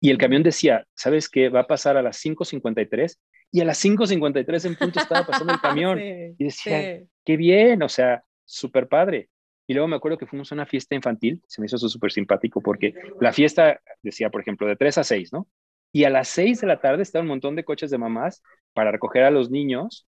y 0.00 0.10
el 0.10 0.18
camión 0.18 0.42
decía, 0.42 0.86
¿sabes 0.94 1.28
qué? 1.28 1.50
Va 1.50 1.60
a 1.60 1.66
pasar 1.66 1.96
a 1.96 2.02
las 2.02 2.24
5.53 2.24 3.18
y 3.52 3.60
a 3.60 3.64
las 3.64 3.84
5.53 3.84 4.64
en 4.64 4.76
punto 4.76 4.98
estaba 4.98 5.26
pasando 5.26 5.52
el 5.52 5.60
camión. 5.60 6.00
y 6.00 6.44
decía, 6.44 7.02
qué 7.24 7.36
bien, 7.36 7.82
o 7.82 7.88
sea, 7.88 8.22
súper 8.44 8.88
padre. 8.88 9.28
Y 9.66 9.74
luego 9.74 9.86
me 9.86 9.96
acuerdo 9.96 10.18
que 10.18 10.26
fuimos 10.26 10.50
a 10.50 10.54
una 10.54 10.66
fiesta 10.66 10.94
infantil, 10.94 11.42
se 11.46 11.60
me 11.60 11.66
hizo 11.66 11.76
eso 11.76 11.88
súper 11.88 12.10
simpático 12.10 12.60
porque 12.60 12.94
la 13.20 13.32
fiesta 13.32 13.80
decía, 14.02 14.30
por 14.30 14.40
ejemplo, 14.40 14.66
de 14.66 14.74
3 14.74 14.98
a 14.98 15.04
6, 15.04 15.32
¿no? 15.32 15.46
Y 15.92 16.04
a 16.04 16.10
las 16.10 16.28
seis 16.28 16.60
de 16.60 16.66
la 16.66 16.80
tarde 16.80 17.02
está 17.02 17.20
un 17.20 17.26
montón 17.26 17.56
de 17.56 17.64
coches 17.64 17.90
de 17.90 17.98
mamás 17.98 18.42
para 18.72 18.92
recoger 18.92 19.24
a 19.24 19.30
los 19.30 19.50
niños, 19.50 20.06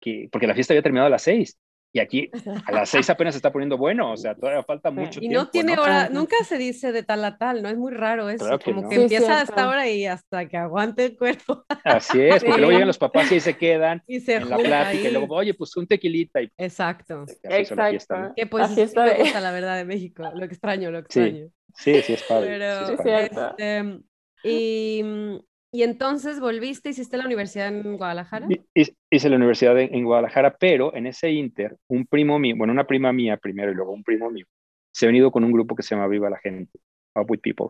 que, 0.00 0.28
porque 0.30 0.46
la 0.46 0.54
fiesta 0.54 0.74
había 0.74 0.82
terminado 0.82 1.06
a 1.06 1.10
las 1.10 1.22
seis. 1.22 1.58
Y 1.90 2.00
aquí 2.00 2.30
a 2.66 2.72
las 2.72 2.90
seis 2.90 3.08
apenas 3.08 3.32
se 3.32 3.38
está 3.38 3.50
poniendo 3.50 3.78
bueno, 3.78 4.12
o 4.12 4.16
sea, 4.16 4.34
todavía 4.34 4.62
falta 4.62 4.90
mucho 4.90 5.20
y 5.20 5.28
tiempo. 5.28 5.32
Y 5.32 5.34
no 5.34 5.48
tiene 5.48 5.78
hora, 5.78 6.10
nunca 6.10 6.36
se 6.44 6.58
dice 6.58 6.92
de 6.92 7.02
tal 7.02 7.24
a 7.24 7.38
tal, 7.38 7.62
¿no? 7.62 7.70
Es 7.70 7.78
muy 7.78 7.92
raro 7.92 8.28
eso, 8.28 8.58
como 8.62 8.86
que 8.90 8.96
empieza 8.96 9.40
hasta 9.40 9.64
ahora 9.64 9.88
y 9.88 10.04
hasta 10.04 10.46
que 10.46 10.58
aguante 10.58 11.06
el 11.06 11.16
cuerpo. 11.16 11.64
Así 11.84 12.20
es, 12.20 12.44
porque 12.44 12.58
luego 12.58 12.72
llegan 12.72 12.88
los 12.88 12.98
papás 12.98 13.30
y 13.30 13.34
ahí 13.34 13.40
se 13.40 13.56
quedan 13.56 14.02
y 14.06 14.20
se 14.20 14.34
en 14.34 14.50
la 14.50 14.58
plática 14.58 15.08
y 15.08 15.12
luego, 15.12 15.34
oye, 15.34 15.54
pues 15.54 15.74
un 15.78 15.86
tequilita. 15.86 16.42
Y... 16.42 16.52
Exacto. 16.58 17.24
Exacto. 17.44 18.32
Que 18.36 18.46
pues 18.46 18.64
Así 18.64 18.82
es 18.82 18.94
me 18.94 19.14
gusta 19.14 19.40
la 19.40 19.52
verdad 19.52 19.76
de 19.78 19.86
México, 19.86 20.30
lo 20.34 20.44
extraño, 20.44 20.90
lo 20.90 20.98
extraño. 20.98 21.48
Sí, 21.74 22.02
sí, 22.02 22.12
es 22.12 22.22
padre. 22.24 22.58
Pero, 22.58 22.86
sí, 22.86 22.92
es 23.06 23.32
este, 23.32 24.00
y, 24.42 25.02
mm, 25.04 25.38
y 25.70 25.82
entonces 25.82 26.40
volviste, 26.40 26.88
hiciste 26.88 27.18
la 27.18 27.26
universidad 27.26 27.68
en 27.68 27.96
Guadalajara. 27.98 28.48
Hice 28.74 29.28
la 29.28 29.36
universidad 29.36 29.78
en, 29.78 30.04
Guadalajara, 30.04 30.56
pero 30.56 30.94
en 30.94 31.06
ese 31.06 31.30
inter, 31.30 31.76
un 31.88 32.06
primo 32.06 32.38
mío, 32.38 32.54
bueno, 32.56 32.72
una 32.72 32.86
prima 32.86 33.12
mía 33.12 33.36
primero 33.36 33.70
y 33.70 33.74
luego 33.74 33.92
un 33.92 34.02
primo 34.02 34.30
mío, 34.30 34.46
se 34.90 35.04
ha 35.04 35.08
venido 35.08 35.30
con 35.30 35.44
un 35.44 35.52
grupo 35.52 35.76
que 35.76 35.82
se 35.82 35.94
llama 35.94 36.08
Viva 36.08 36.30
la 36.30 36.38
Gente, 36.38 36.78
Up 37.14 37.30
with 37.30 37.40
People, 37.40 37.68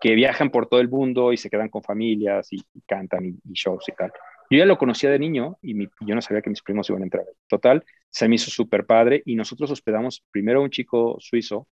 que 0.00 0.14
viajan 0.14 0.50
por 0.50 0.66
todo 0.66 0.80
el 0.80 0.88
mundo 0.88 1.32
y 1.32 1.36
se 1.36 1.48
quedan 1.48 1.68
con 1.68 1.82
familias 1.82 2.48
y, 2.52 2.60
cantan 2.86 3.26
y, 3.26 3.52
shows 3.52 3.84
y 3.88 3.92
tal. 3.92 4.12
Yo 4.50 4.58
ya 4.58 4.66
lo 4.66 4.76
conocía 4.76 5.10
de 5.10 5.18
niño 5.20 5.58
y 5.62 5.78
yo 5.78 6.14
no 6.14 6.22
sabía 6.22 6.42
que 6.42 6.50
mis 6.50 6.62
primos 6.62 6.90
iban 6.90 7.02
a 7.02 7.06
entrar. 7.06 7.24
Total, 7.46 7.84
se 8.10 8.28
me 8.28 8.34
hizo 8.34 8.50
súper 8.50 8.84
padre 8.84 9.22
y 9.24 9.36
nosotros 9.36 9.70
hospedamos 9.70 10.24
primero 10.32 10.60
a 10.60 10.64
un 10.64 10.70
chico 10.70 11.16
suizo 11.20 11.68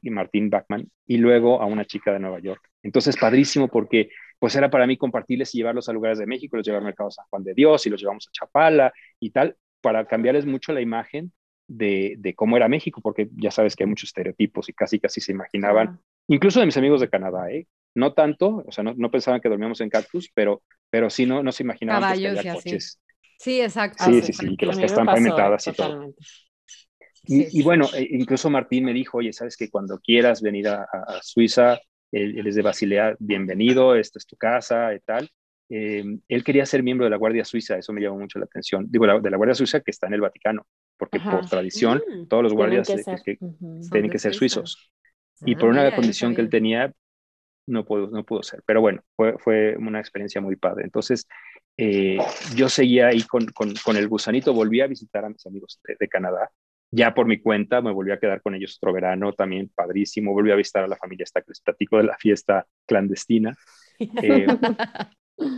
y 0.00 0.10
Martín 0.10 0.50
Bachman, 0.50 0.90
y 1.06 1.18
luego 1.18 1.60
a 1.60 1.66
una 1.66 1.84
chica 1.84 2.12
de 2.12 2.18
Nueva 2.18 2.40
York. 2.40 2.71
Entonces, 2.82 3.16
padrísimo 3.16 3.68
porque 3.68 4.10
pues 4.38 4.56
era 4.56 4.70
para 4.70 4.86
mí 4.86 4.96
compartirles 4.96 5.54
y 5.54 5.58
llevarlos 5.58 5.88
a 5.88 5.92
lugares 5.92 6.18
de 6.18 6.26
México, 6.26 6.56
los 6.56 6.66
llevar 6.66 6.80
al 6.80 6.86
Mercado 6.86 7.10
San 7.12 7.24
Juan 7.30 7.44
de 7.44 7.54
Dios 7.54 7.86
y 7.86 7.90
los 7.90 8.00
llevamos 8.00 8.26
a 8.26 8.32
Chapala 8.32 8.92
y 9.20 9.30
tal, 9.30 9.56
para 9.80 10.04
cambiarles 10.06 10.46
mucho 10.46 10.72
la 10.72 10.80
imagen 10.80 11.32
de, 11.68 12.16
de, 12.18 12.34
cómo 12.34 12.56
era 12.56 12.68
México, 12.68 13.00
porque 13.00 13.28
ya 13.36 13.50
sabes 13.50 13.76
que 13.76 13.84
hay 13.84 13.88
muchos 13.88 14.08
estereotipos 14.08 14.68
y 14.68 14.72
casi 14.72 14.98
casi 14.98 15.20
se 15.20 15.32
imaginaban, 15.32 16.00
incluso 16.26 16.60
de 16.60 16.66
mis 16.66 16.76
amigos 16.76 17.00
de 17.00 17.08
Canadá, 17.08 17.50
¿eh? 17.52 17.66
No 17.94 18.14
tanto, 18.14 18.64
o 18.66 18.72
sea, 18.72 18.82
no, 18.82 18.94
no 18.96 19.10
pensaban 19.10 19.40
que 19.40 19.48
dormíamos 19.48 19.80
en 19.80 19.90
cactus, 19.90 20.30
pero, 20.34 20.62
pero 20.90 21.08
sí 21.08 21.24
no, 21.24 21.42
no 21.42 21.52
se 21.52 21.62
imaginaban 21.62 22.02
Caballos 22.02 22.40
que 22.40 22.52
coches. 22.52 23.00
Sí, 23.38 23.60
exacto. 23.60 24.04
Sí, 24.04 24.22
sí, 24.22 24.32
sí, 24.32 24.56
que 24.56 24.66
las 24.66 24.78
que 24.78 24.86
están 24.86 25.06
pavimentadas 25.06 25.66
y 25.66 25.72
todo. 25.72 26.14
Y, 27.24 27.60
y, 27.60 27.62
bueno, 27.62 27.88
e, 27.94 28.08
incluso 28.10 28.50
Martín 28.50 28.84
me 28.84 28.92
dijo, 28.92 29.18
oye, 29.18 29.32
sabes 29.32 29.56
que 29.56 29.70
cuando 29.70 30.00
quieras 30.00 30.42
venir 30.42 30.68
a, 30.68 30.82
a 30.82 31.20
Suiza, 31.22 31.78
él, 32.12 32.46
es 32.46 32.54
de 32.54 32.62
Basilea, 32.62 33.16
bienvenido, 33.18 33.94
esta 33.94 34.18
es 34.18 34.26
tu 34.26 34.36
casa 34.36 34.94
y 34.94 35.00
tal. 35.00 35.28
Eh, 35.68 36.04
él 36.28 36.44
quería 36.44 36.66
ser 36.66 36.82
miembro 36.82 37.04
de 37.04 37.10
la 37.10 37.16
Guardia 37.16 37.44
Suiza, 37.44 37.78
eso 37.78 37.92
me 37.92 38.02
llamó 38.02 38.18
mucho 38.18 38.38
la 38.38 38.44
atención. 38.44 38.86
Digo, 38.90 39.06
de 39.06 39.30
la 39.30 39.36
Guardia 39.36 39.54
Suiza 39.54 39.80
que 39.80 39.90
está 39.90 40.06
en 40.06 40.14
el 40.14 40.20
Vaticano, 40.20 40.66
porque 40.98 41.18
por 41.18 41.48
tradición 41.48 42.02
mm. 42.06 42.26
todos 42.28 42.42
los 42.42 42.52
guardias 42.52 42.86
tienen 42.86 44.10
que 44.10 44.18
ser, 44.18 44.34
suizos. 44.34 44.92
Y 45.44 45.56
por 45.56 45.70
una 45.70 45.94
condición 45.94 46.34
que 46.34 46.42
él 46.42 46.50
tenía, 46.50 46.92
no 47.66 47.84
pudo, 47.84 48.08
no 48.08 48.24
pudo 48.24 48.42
ser. 48.42 48.62
Pero 48.66 48.80
bueno, 48.80 49.02
fue, 49.16 49.36
fue 49.38 49.76
una 49.78 49.98
experiencia 49.98 50.40
muy 50.40 50.56
padre. 50.56 50.84
Entonces, 50.84 51.26
eh, 51.76 52.18
yo 52.54 52.68
seguía 52.68 53.08
ahí 53.08 53.22
con, 53.22 53.46
con, 53.46 53.72
con, 53.84 53.96
el 53.96 54.08
gusanito, 54.08 54.52
volví 54.52 54.80
a 54.80 54.86
visitar 54.86 55.24
a 55.24 55.30
mis 55.30 55.46
amigos 55.46 55.80
de, 55.98 56.08
Canadá, 56.08 56.50
ya 56.94 57.14
por 57.14 57.26
mi 57.26 57.40
cuenta, 57.40 57.80
me 57.80 57.90
volví 57.90 58.12
a 58.12 58.18
quedar 58.18 58.42
con 58.42 58.54
ellos 58.54 58.76
otro 58.76 58.92
verano, 58.92 59.32
también 59.32 59.70
padrísimo, 59.74 60.32
volví 60.32 60.52
a 60.52 60.56
visitar 60.56 60.84
a 60.84 60.88
la 60.88 60.96
familia 60.96 61.24
esta 61.24 61.40
que 61.40 61.48
les 61.48 61.60
platico 61.60 61.96
de 61.96 62.04
la 62.04 62.16
fiesta 62.16 62.66
clandestina. 62.86 63.56
Eh, 63.98 64.46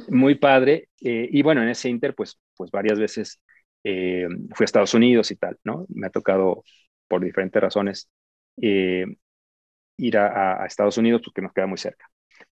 muy 0.08 0.34
padre. 0.34 0.88
Eh, 1.00 1.28
y 1.30 1.42
bueno, 1.42 1.62
en 1.62 1.70
ese 1.70 1.88
inter, 1.88 2.14
pues, 2.14 2.38
pues 2.54 2.70
varias 2.70 2.98
veces 2.98 3.40
eh, 3.82 4.26
fui 4.54 4.64
a 4.64 4.66
Estados 4.66 4.92
Unidos 4.92 5.30
y 5.30 5.36
tal, 5.36 5.56
¿no? 5.64 5.86
Me 5.88 6.08
ha 6.08 6.10
tocado, 6.10 6.62
por 7.08 7.24
diferentes 7.24 7.62
razones, 7.62 8.10
ir 8.56 10.18
a, 10.18 10.62
a, 10.62 10.66
Estados 10.66 10.98
Unidos 10.98 11.22
porque 11.24 11.40
nos 11.40 11.52
queda 11.54 11.66
muy 11.66 11.78
cerca. 11.78 12.06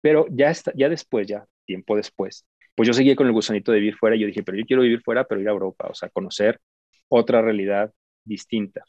Pero 0.03 0.27
ya, 0.31 0.51
está, 0.51 0.73
ya 0.75 0.91
después, 0.91 1.27
ya 1.27 1.47
tiempo 1.65 1.97
después, 1.97 2.47
pues 2.75 2.87
yo 2.87 2.93
seguí 2.93 3.15
con 3.15 3.27
el 3.27 3.33
gusanito 3.33 3.73
de 3.73 3.81
vivir 3.81 3.97
fuera 3.97 4.17
y 4.17 4.21
yo 4.21 4.27
dije, 4.27 4.43
pero 4.43 4.59
yo 4.59 4.67
quiero 4.67 4.83
vivir 4.83 5.01
fuera, 5.03 5.25
pero 5.25 5.41
ir 5.41 5.49
a 5.49 5.53
Europa, 5.53 5.89
o 5.89 5.95
sea, 5.95 6.11
conocer 6.11 6.61
otra 7.09 7.41
realidad 7.41 7.93
distinta. 8.29 8.85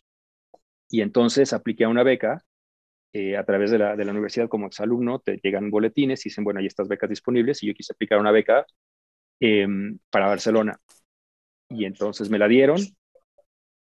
Y 0.90 1.02
entonces 1.02 1.54
apliqué 1.54 1.86
a 1.86 1.90
una 1.90 2.04
beca 2.04 2.44
eh, 3.14 3.38
a 3.38 3.44
través 3.44 3.72
de 3.72 3.80
la, 3.80 3.96
de 3.96 4.06
la, 4.06 4.12
universidad 4.12 4.50
como 4.50 4.68
exalumno, 4.68 5.20
te 5.20 5.40
llegan 5.42 5.72
boletines 5.72 6.26
y 6.26 6.30
dicen, 6.30 6.44
bueno, 6.44 6.60
hay 6.60 6.68
estas 6.68 6.88
becas 6.88 7.10
disponibles 7.10 7.64
y 7.64 7.68
yo 7.68 7.74
quise 7.74 7.94
aplicar 7.94 8.20
una 8.20 8.32
beca 8.32 8.66
em, 9.40 10.00
para 10.10 10.28
Barcelona. 10.28 10.80
Y 11.70 11.86
entonces 11.86 12.30
me 12.30 12.40
la 12.40 12.48
dieron 12.48 12.80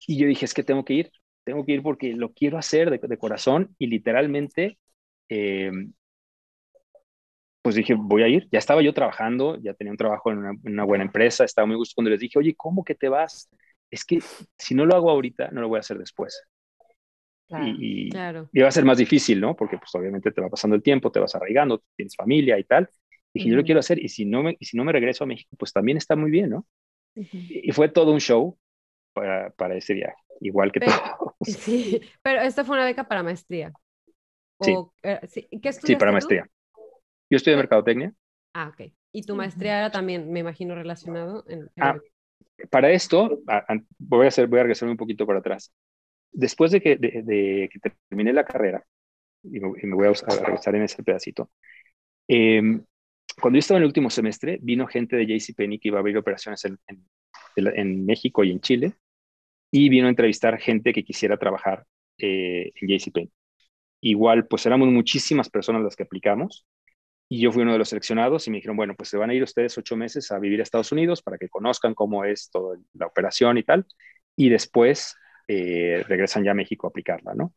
y 0.08 0.18
yo 0.18 0.28
dije, 0.28 0.46
es 0.46 0.54
que 0.54 0.64
tengo 0.64 0.86
que 0.86 0.94
ir, 0.94 1.12
tengo 1.44 1.66
que 1.66 1.74
ir 1.74 1.84
porque 1.84 2.14
lo 2.14 2.34
quiero 2.34 2.58
hacer 2.58 2.90
de, 2.90 3.18
corazón 3.18 3.76
y 3.78 3.88
literalmente 3.88 4.78
eh, 5.30 5.72
pues 7.66 7.74
dije, 7.74 7.96
voy 7.98 8.22
a 8.22 8.28
ir. 8.28 8.48
Ya 8.52 8.60
estaba 8.60 8.84
yo 8.84 8.94
trabajando, 8.94 9.58
ya 9.58 9.74
tenía 9.74 9.90
un 9.90 9.98
trabajo 9.98 10.32
en 10.32 10.38
una, 10.66 10.84
buena 10.84 11.04
empresa, 11.04 11.44
estaba 11.44 11.66
muy 11.66 11.76
gusto 11.76 11.96
cuando 11.96 12.12
les 12.12 12.20
dije, 12.20 12.38
oye, 12.38 12.54
¿cómo 12.56 12.84
que 12.84 12.94
te 12.94 13.10
vas? 13.10 13.50
Es 13.92 14.06
que 14.06 14.20
si 14.58 14.76
no 14.76 14.86
lo 14.86 14.96
hago 14.96 15.10
ahorita, 15.10 15.50
no 15.52 15.62
lo 15.62 15.70
voy 15.70 15.78
a 15.78 15.80
hacer 15.82 15.98
después. 15.98 16.42
y, 17.50 18.10
claro. 18.10 18.50
y, 18.52 18.62
va 18.62 18.68
a 18.68 18.72
ser 18.72 18.86
más 18.86 18.98
difícil, 18.98 19.40
¿no? 19.40 19.56
Porque 19.56 19.78
pues 19.78 19.94
obviamente 19.96 20.32
te 20.32 20.42
va 20.42 20.50
pasando 20.50 20.76
el 20.76 20.84
tiempo, 20.84 21.12
te 21.12 21.20
vas 21.20 21.36
arraigando, 21.36 21.84
tienes 21.96 22.16
familia 22.16 22.58
y 22.58 22.64
tal. 22.64 22.90
Dije, 23.34 23.50
yo 23.50 23.56
lo 23.56 23.64
quiero 23.64 23.82
hacer 23.82 24.00
y 24.00 24.08
si, 24.08 24.26
no 24.26 24.44
me, 24.44 24.56
y 24.60 24.66
si 24.66 24.78
no 24.78 24.86
me 24.86 24.94
regreso 24.94 25.26
a 25.26 25.28
México, 25.28 25.56
pues 25.60 25.74
también 25.74 25.98
está 25.98 26.16
muy 26.16 26.32
bien, 26.32 26.52
¿no? 26.52 26.66
y, 27.16 27.72
fue 27.72 27.90
todo 27.90 28.12
un 28.12 28.20
show 28.20 28.58
para, 29.14 29.50
para 29.52 29.76
ese 29.76 29.94
viaje, 29.94 30.16
igual 30.42 30.72
que 30.72 30.82
todo. 30.82 31.36
Sí, 31.46 32.02
pero 32.22 32.42
esta 32.42 32.64
fue 32.64 32.76
una 32.76 32.86
beca 32.86 33.08
para 33.08 33.22
maestría. 33.22 33.72
sí. 34.62 34.74
Eh, 35.04 35.20
¿Qué 35.62 35.74
sí, 35.74 35.96
para 35.96 36.12
maestría. 36.12 36.48
Yo 37.30 37.38
estoy 37.38 37.52
de 37.52 37.58
mercadotecnia. 37.58 38.14
Ah, 38.54 38.70
ok. 38.70 38.92
¿Y 39.12 39.24
tu 39.24 39.36
maestría 39.36 39.80
era 39.80 39.92
también, 39.92 40.32
me 40.32 40.40
imagino, 40.40 40.76
relacionado? 40.76 41.44
En... 41.48 41.70
Ah, 41.78 41.98
para 42.70 42.92
esto, 42.92 43.42
voy 43.98 44.26
a, 44.26 44.28
hacer, 44.28 44.48
voy 44.48 44.60
a 44.60 44.64
regresarme 44.64 44.92
un 44.92 44.98
poquito 44.98 45.26
para 45.26 45.40
atrás. 45.40 45.72
Después 46.32 46.72
de 46.72 46.82
que, 46.82 46.98
de, 46.98 47.70
terminé 48.10 48.34
la 48.34 48.44
carrera, 48.44 48.86
y 49.44 49.60
me, 49.60 49.96
voy 49.96 50.08
a, 50.08 50.36
regresar 50.44 50.76
en 50.76 50.84
ese 50.84 51.04
pedacito, 51.04 51.50
em, 52.28 52.84
cuando 53.42 53.58
yo 53.58 53.60
estaba 53.60 53.78
en 53.78 53.84
el 53.84 53.88
último 53.88 54.10
semestre, 54.10 54.60
vino 54.62 54.88
gente 54.88 55.16
de 55.16 55.26
JCPenney 55.26 55.80
que 55.80 55.90
iba 55.90 55.98
a 55.98 56.00
abrir 56.00 56.18
operaciones 56.18 56.66
en, 56.66 58.06
México 58.06 58.44
y 58.44 58.52
en 58.52 58.60
Chile, 58.60 58.94
y 59.72 59.90
vino 59.90 60.08
a 60.08 60.10
entrevistar 60.10 60.60
gente 60.60 60.94
que 60.94 61.04
quisiera 61.04 61.38
trabajar 61.38 61.86
eh, 62.18 62.72
en 62.76 62.88
JCPenney. 62.88 63.32
Igual, 64.02 64.48
pues 64.48 64.66
éramos 64.66 64.90
muchísimas 64.90 65.50
personas 65.50 65.82
las 65.84 65.96
que 65.96 66.04
aplicamos, 66.04 66.66
y 67.28 67.42
yo 67.42 67.52
fui 67.52 67.64
uno 67.64 67.74
de 67.74 67.80
los 67.80 67.90
seleccionados 67.90 68.48
y 68.48 68.52
me 68.52 68.58
dijeron, 68.58 68.78
bueno, 68.78 68.96
pues 68.96 69.10
se 69.10 69.18
van 69.18 69.30
a 69.30 69.34
ir 69.34 69.42
ustedes 69.44 69.78
ocho 69.78 69.96
meses 69.96 70.32
a 70.32 70.40
vivir 70.40 70.60
a 70.60 70.64
Estados 70.64 70.92
Unidos 70.92 71.22
para 71.22 71.38
que 71.38 71.50
conozcan 71.50 71.96
cómo 71.96 72.24
es 72.24 72.50
toda 72.52 72.78
la 72.94 73.08
operación 73.08 73.58
y 73.58 73.64
tal. 73.64 73.86
Y 74.36 74.50
después 74.50 75.16
eh, 75.48 76.04
regresan 76.08 76.44
ya 76.44 76.52
a 76.52 76.56
México 76.56 76.88
a 76.88 76.90
aplicarla, 76.90 77.34
¿no? 77.34 77.54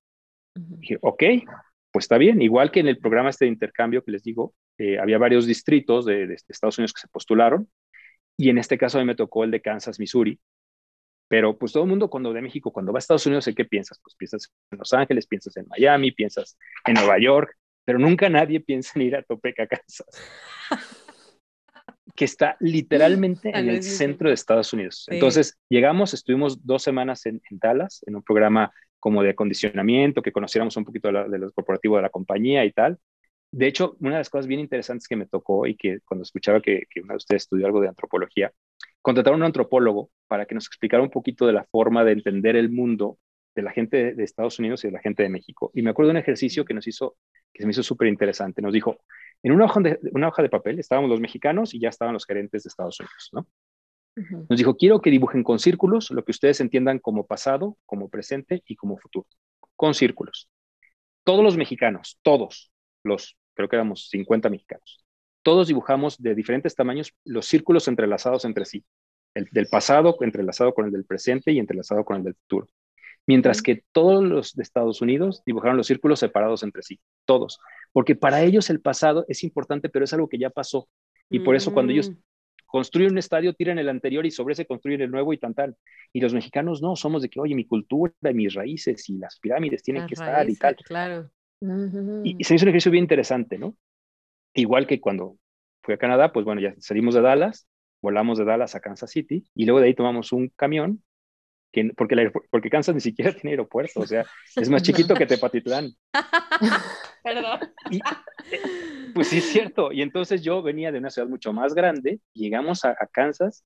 dije, 0.55 0.99
ok, 1.03 1.23
pues 1.93 2.05
está 2.05 2.19
bien. 2.19 2.43
Igual 2.43 2.71
que 2.71 2.81
en 2.81 2.89
el 2.89 2.99
programa 2.99 3.31
este 3.31 3.45
de 3.45 3.51
intercambio 3.51 4.03
que 4.05 4.11
les 4.13 4.23
digo, 4.23 4.55
eh, 4.79 4.99
había 4.99 5.19
varios 5.19 5.47
distritos 5.47 6.05
de, 6.05 6.27
de, 6.27 6.35
Estados 6.35 6.79
Unidos 6.79 6.93
que 6.93 7.01
se 7.01 7.09
postularon. 7.09 7.69
Y 8.37 8.51
en 8.51 8.59
este 8.59 8.79
caso 8.79 8.99
a 8.99 9.01
mí 9.01 9.07
me 9.07 9.17
tocó 9.17 9.45
el 9.45 9.51
de 9.51 9.61
Kansas, 9.61 9.99
Missouri. 9.99 10.41
Pero 11.29 11.59
pues 11.59 11.73
todo 11.73 11.83
el 11.83 11.91
mundo 11.91 12.09
cuando 12.09 12.33
de 12.33 12.41
México, 12.41 12.73
cuando 12.73 12.93
va 12.93 12.99
a 12.99 13.01
Estados 13.01 13.27
Unidos, 13.27 13.47
¿en 13.49 13.55
qué 13.55 13.67
piensas? 13.67 14.01
Pues 14.03 14.17
piensas 14.17 14.51
en 14.71 14.79
Los 14.79 14.93
Ángeles, 14.95 15.27
piensas 15.27 15.57
en 15.59 15.67
Miami, 15.69 16.13
piensas 16.13 16.57
en 16.87 16.95
Nueva 16.95 17.19
York, 17.21 17.55
pero 17.89 17.99
nunca 17.99 18.29
nadie 18.29 18.61
piensa 18.61 18.93
en 18.97 19.07
ir 19.07 19.17
a 19.17 19.23
Topeka, 19.23 19.67
Kansas, 19.67 20.07
que 22.15 22.27
está 22.27 22.55
literalmente 22.61 23.49
en 23.49 23.67
el 23.67 23.83
centro 23.83 24.29
de 24.29 24.35
Estados 24.35 24.75
Unidos. 24.75 25.07
Entonces 25.09 25.59
llegamos, 25.71 26.13
estuvimos 26.13 26.67
dos 26.67 26.83
semanas 26.83 27.25
en, 27.25 27.41
Dallas, 27.49 28.05
en 28.07 28.17
un 28.17 28.23
programa 28.23 28.71
como 29.01 29.23
de 29.23 29.31
acondicionamiento, 29.31 30.21
que 30.21 30.33
conociéramos 30.33 30.77
un 30.77 30.85
poquito 30.85 31.11
de, 31.11 31.39
lo 31.39 31.51
corporativo 31.53 31.97
de 31.97 32.03
la 32.03 32.11
compañía 32.11 32.63
y 32.67 32.73
tal. 32.73 32.99
De 33.51 33.67
hecho, 33.67 33.97
una 34.01 34.11
de 34.11 34.19
las 34.19 34.29
cosas 34.29 34.47
bien 34.47 34.61
interesantes 34.61 35.09
que 35.09 35.17
me 35.17 35.25
tocó 35.25 35.67
y 35.67 35.75
que 35.75 36.01
cuando 36.05 36.25
escuchaba 36.25 36.61
que, 36.61 36.83
que 36.91 37.01
una 37.01 37.15
de 37.15 37.19
ustedes 37.19 37.45
estudió 37.45 37.65
algo 37.65 37.81
de 37.81 37.89
antropología, 37.89 38.53
contrataron 39.01 39.41
a 39.41 39.45
un 39.45 39.47
antropólogo 39.47 40.11
para 40.27 40.45
que 40.45 40.55
nos 40.55 40.67
explicara 40.67 41.03
un 41.03 41.09
poquito 41.09 41.47
de 41.47 41.55
la 41.55 41.65
forma 41.65 42.05
de 42.05 42.13
entender 42.13 42.55
el 42.55 42.69
mundo 42.69 43.19
de 43.59 43.63
la 43.63 43.73
gente 43.73 44.15
de 44.15 44.23
Estados 44.23 44.59
Unidos 44.61 44.85
y 44.85 44.89
de 44.89 44.93
la 44.93 45.01
gente 45.01 45.25
de 45.25 45.29
México. 45.29 45.73
Y 45.75 45.83
me 45.83 45.91
acuerdo 45.91 46.11
de 46.11 46.19
un 46.19 46.23
ejercicio 46.23 46.65
que 46.65 46.75
nos 46.75 46.87
hizo, 46.87 47.17
que 47.53 47.63
se 47.63 47.67
me 47.67 47.73
hizo 47.73 47.83
súper 47.83 48.09
interesante. 48.09 48.63
Nos 48.63 48.73
dijo, 48.73 48.99
en 49.43 49.53
una 49.53 49.67
hoja, 49.67 49.81
de, 49.81 49.99
una 50.13 50.29
hoja 50.29 50.43
de 50.43 50.49
papel 50.49 50.79
estábamos 50.79 51.11
los 51.11 51.21
mexicanos 51.21 51.75
y 51.75 51.81
ya 51.81 51.89
estaban 51.89 52.15
los 52.15 52.27
gerentes 52.27 52.65
de 52.65 52.69
Estados 52.69 52.99
Unidos, 53.01 53.31
¿no? 53.33 53.47
Nos 54.49 54.59
dijo, 54.59 54.77
quiero 54.77 55.01
que 55.01 55.11
dibujen 55.11 55.45
con 55.45 55.61
círculos 55.61 56.11
lo 56.11 56.25
que 56.25 56.33
ustedes 56.33 56.61
entiendan 56.61 56.99
como 56.99 57.25
pasado, 57.25 57.77
como 57.87 58.09
presente 58.09 58.65
y 58.67 58.75
como 58.75 58.97
futuro. 58.97 59.29
Con 59.77 59.95
círculos. 59.95 60.51
Todos 61.23 61.45
los 61.45 61.57
mexicanos, 61.57 62.19
todos, 62.23 62.73
los, 63.05 63.37
creo 63.55 63.69
que 63.69 63.77
éramos 63.77 64.09
50 64.09 64.51
mexicanos, 64.51 65.05
todos 65.45 65.69
dibujamos 65.69 66.21
de 66.21 66.35
diferentes 66.35 66.75
tamaños 66.75 67.15
los 67.25 67.47
círculos 67.47 67.87
entrelazados 67.87 68.45
entre 68.45 68.65
sí. 68.65 68.85
El 69.35 69.49
del 69.53 69.69
pasado 69.69 70.17
entrelazado 70.21 70.75
con 70.75 70.87
el 70.87 70.91
del 70.91 71.05
presente 71.05 71.53
y 71.53 71.61
entrelazado 71.61 72.05
con 72.05 72.17
el 72.17 72.25
del 72.25 72.35
futuro 72.35 72.67
mientras 73.29 73.61
que 73.61 73.85
todos 73.93 74.25
los 74.25 74.55
de 74.55 74.63
Estados 74.63 75.03
Unidos 75.03 75.43
dibujaron 75.45 75.77
los 75.77 75.87
círculos 75.87 76.19
separados 76.19 76.63
entre 76.63 76.83
sí, 76.83 76.99
todos, 77.27 77.61
porque 77.93 78.17
para 78.17 78.43
ellos 78.43 78.71
el 78.71 78.81
pasado 78.81 79.27
es 79.29 79.45
importante, 79.45 79.91
pero 79.91 80.07
es 80.07 80.13
algo 80.15 80.29
que 80.29 80.39
ya 80.39 80.51
pasó. 80.51 80.89
Y 81.29 81.41
por 81.41 81.55
eso 81.55 81.75
cuando 81.75 81.93
ellos 81.93 82.11
mm. 82.11 82.17
construyen 82.65 83.13
un 83.13 83.19
estadio, 83.19 83.53
tiran 83.53 83.79
el 83.79 83.91
anterior 83.91 84.25
y 84.25 84.31
sobre 84.31 84.55
ese 84.55 84.65
construyen 84.65 85.03
el 85.03 85.11
nuevo 85.11 85.35
y 85.35 85.39
tan 85.39 85.53
tal. 85.53 85.77
Y 86.11 86.23
los 86.23 86.33
mexicanos 86.33 86.81
no, 86.81 86.97
somos 86.97 87.21
de 87.21 87.29
que, 87.29 87.39
oye, 87.39 87.55
mi 87.55 87.67
cultura 87.67 88.15
y 88.23 88.33
mis 88.33 88.55
raíces 88.55 89.07
y 89.11 89.19
las 89.19 89.39
pirámides 89.39 89.83
tienen 89.83 90.07
que 90.07 90.15
estar 90.15 90.49
y 90.49 90.57
tal. 90.57 90.77
Claro. 90.77 91.31
Y, 92.25 92.43
se 92.43 92.55
hizo 92.55 92.65
un 92.65 92.71
ejercicio 92.71 92.91
bien 92.91 93.05
interesante, 93.05 93.59
¿no? 93.59 93.77
Igual 94.55 94.87
que 94.87 95.03
cuando 95.03 95.37
fui 95.83 95.93
a 95.93 95.99
Canadá, 95.99 96.33
pues 96.33 96.47
bueno, 96.47 96.63
ya 96.63 96.75
salimos 96.79 97.15
de 97.15 97.21
Dallas, 97.21 97.69
volamos 98.01 98.39
de 98.39 98.47
Dallas 98.47 98.75
a 98.75 98.81
Kansas 98.81 99.11
City 99.11 99.45
y 99.55 99.67
luego 99.67 99.81
de 99.81 99.89
ahí 99.89 99.95
tomamos 99.95 100.33
un 100.33 100.49
camión 100.57 101.03
porque, 101.97 102.31
porque 102.51 102.71
Kansas 102.71 102.95
ni 102.95 103.01
siquiera 103.01 103.33
tiene 103.33 103.51
aeropuerto, 103.51 104.01
o 104.01 104.07
sea, 104.07 104.25
es 104.57 104.69
más 104.69 104.83
chiquito 104.83 105.15
que 105.15 105.27
Tepatitlán. 105.27 105.91
Perdón. 107.23 107.61
Eh, 107.91 108.01
pues 109.15 109.29
sí, 109.29 109.39
es 109.39 109.45
cierto. 109.45 109.93
Y 109.93 110.03
entonces 110.03 110.43
yo 110.43 110.63
venía 110.63 110.93
de 110.93 110.99
una 110.99 111.11
ciudad 111.11 111.29
mucho 111.29 111.53
más 111.53 111.75
grande, 111.75 112.21
llegamos 112.33 112.85
a, 112.85 112.95
Kansas, 113.13 113.65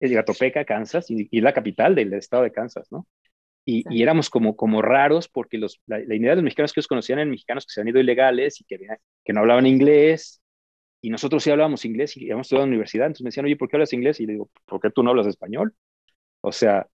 es 0.00 0.24
Topeka, 0.24 0.64
Kansas, 0.64 1.10
y, 1.10 1.28
y, 1.30 1.40
la 1.40 1.52
capital 1.52 1.94
del 1.94 2.12
estado 2.14 2.42
de 2.42 2.52
Kansas, 2.52 2.88
¿no? 2.90 3.06
Y, 3.66 3.82
y 3.88 4.02
éramos 4.02 4.28
como, 4.28 4.56
como 4.56 4.82
raros 4.82 5.28
porque 5.28 5.56
los, 5.56 5.80
la, 5.86 5.98
idea 6.00 6.30
de 6.30 6.36
los 6.36 6.44
mexicanos 6.44 6.72
que 6.74 6.80
ellos 6.80 6.88
conocían 6.88 7.18
eran 7.18 7.30
mexicanos 7.30 7.64
que 7.64 7.72
se 7.72 7.80
han 7.80 7.88
ido 7.88 7.98
ilegales 7.98 8.60
y 8.60 8.64
que, 8.64 8.78
que 9.24 9.32
no 9.32 9.40
hablaban 9.40 9.66
inglés 9.66 10.42
y 11.00 11.08
nosotros 11.08 11.42
sí 11.42 11.50
hablábamos 11.50 11.86
inglés 11.86 12.14
y 12.16 12.24
habíamos 12.24 12.46
estudiado 12.46 12.64
en 12.64 12.70
la 12.70 12.74
universidad, 12.74 13.06
entonces 13.06 13.24
me 13.24 13.28
decían, 13.28 13.46
oye, 13.46 13.56
¿por 13.56 13.68
qué 13.68 13.76
hablas 13.76 13.92
inglés? 13.94 14.20
Y 14.20 14.26
le 14.26 14.32
digo, 14.34 14.50
¿por 14.66 14.80
qué 14.80 14.90
tú 14.90 15.02
no 15.02 15.10
hablas 15.10 15.26
español? 15.26 15.74
O 16.42 16.52
sea, 16.52 16.86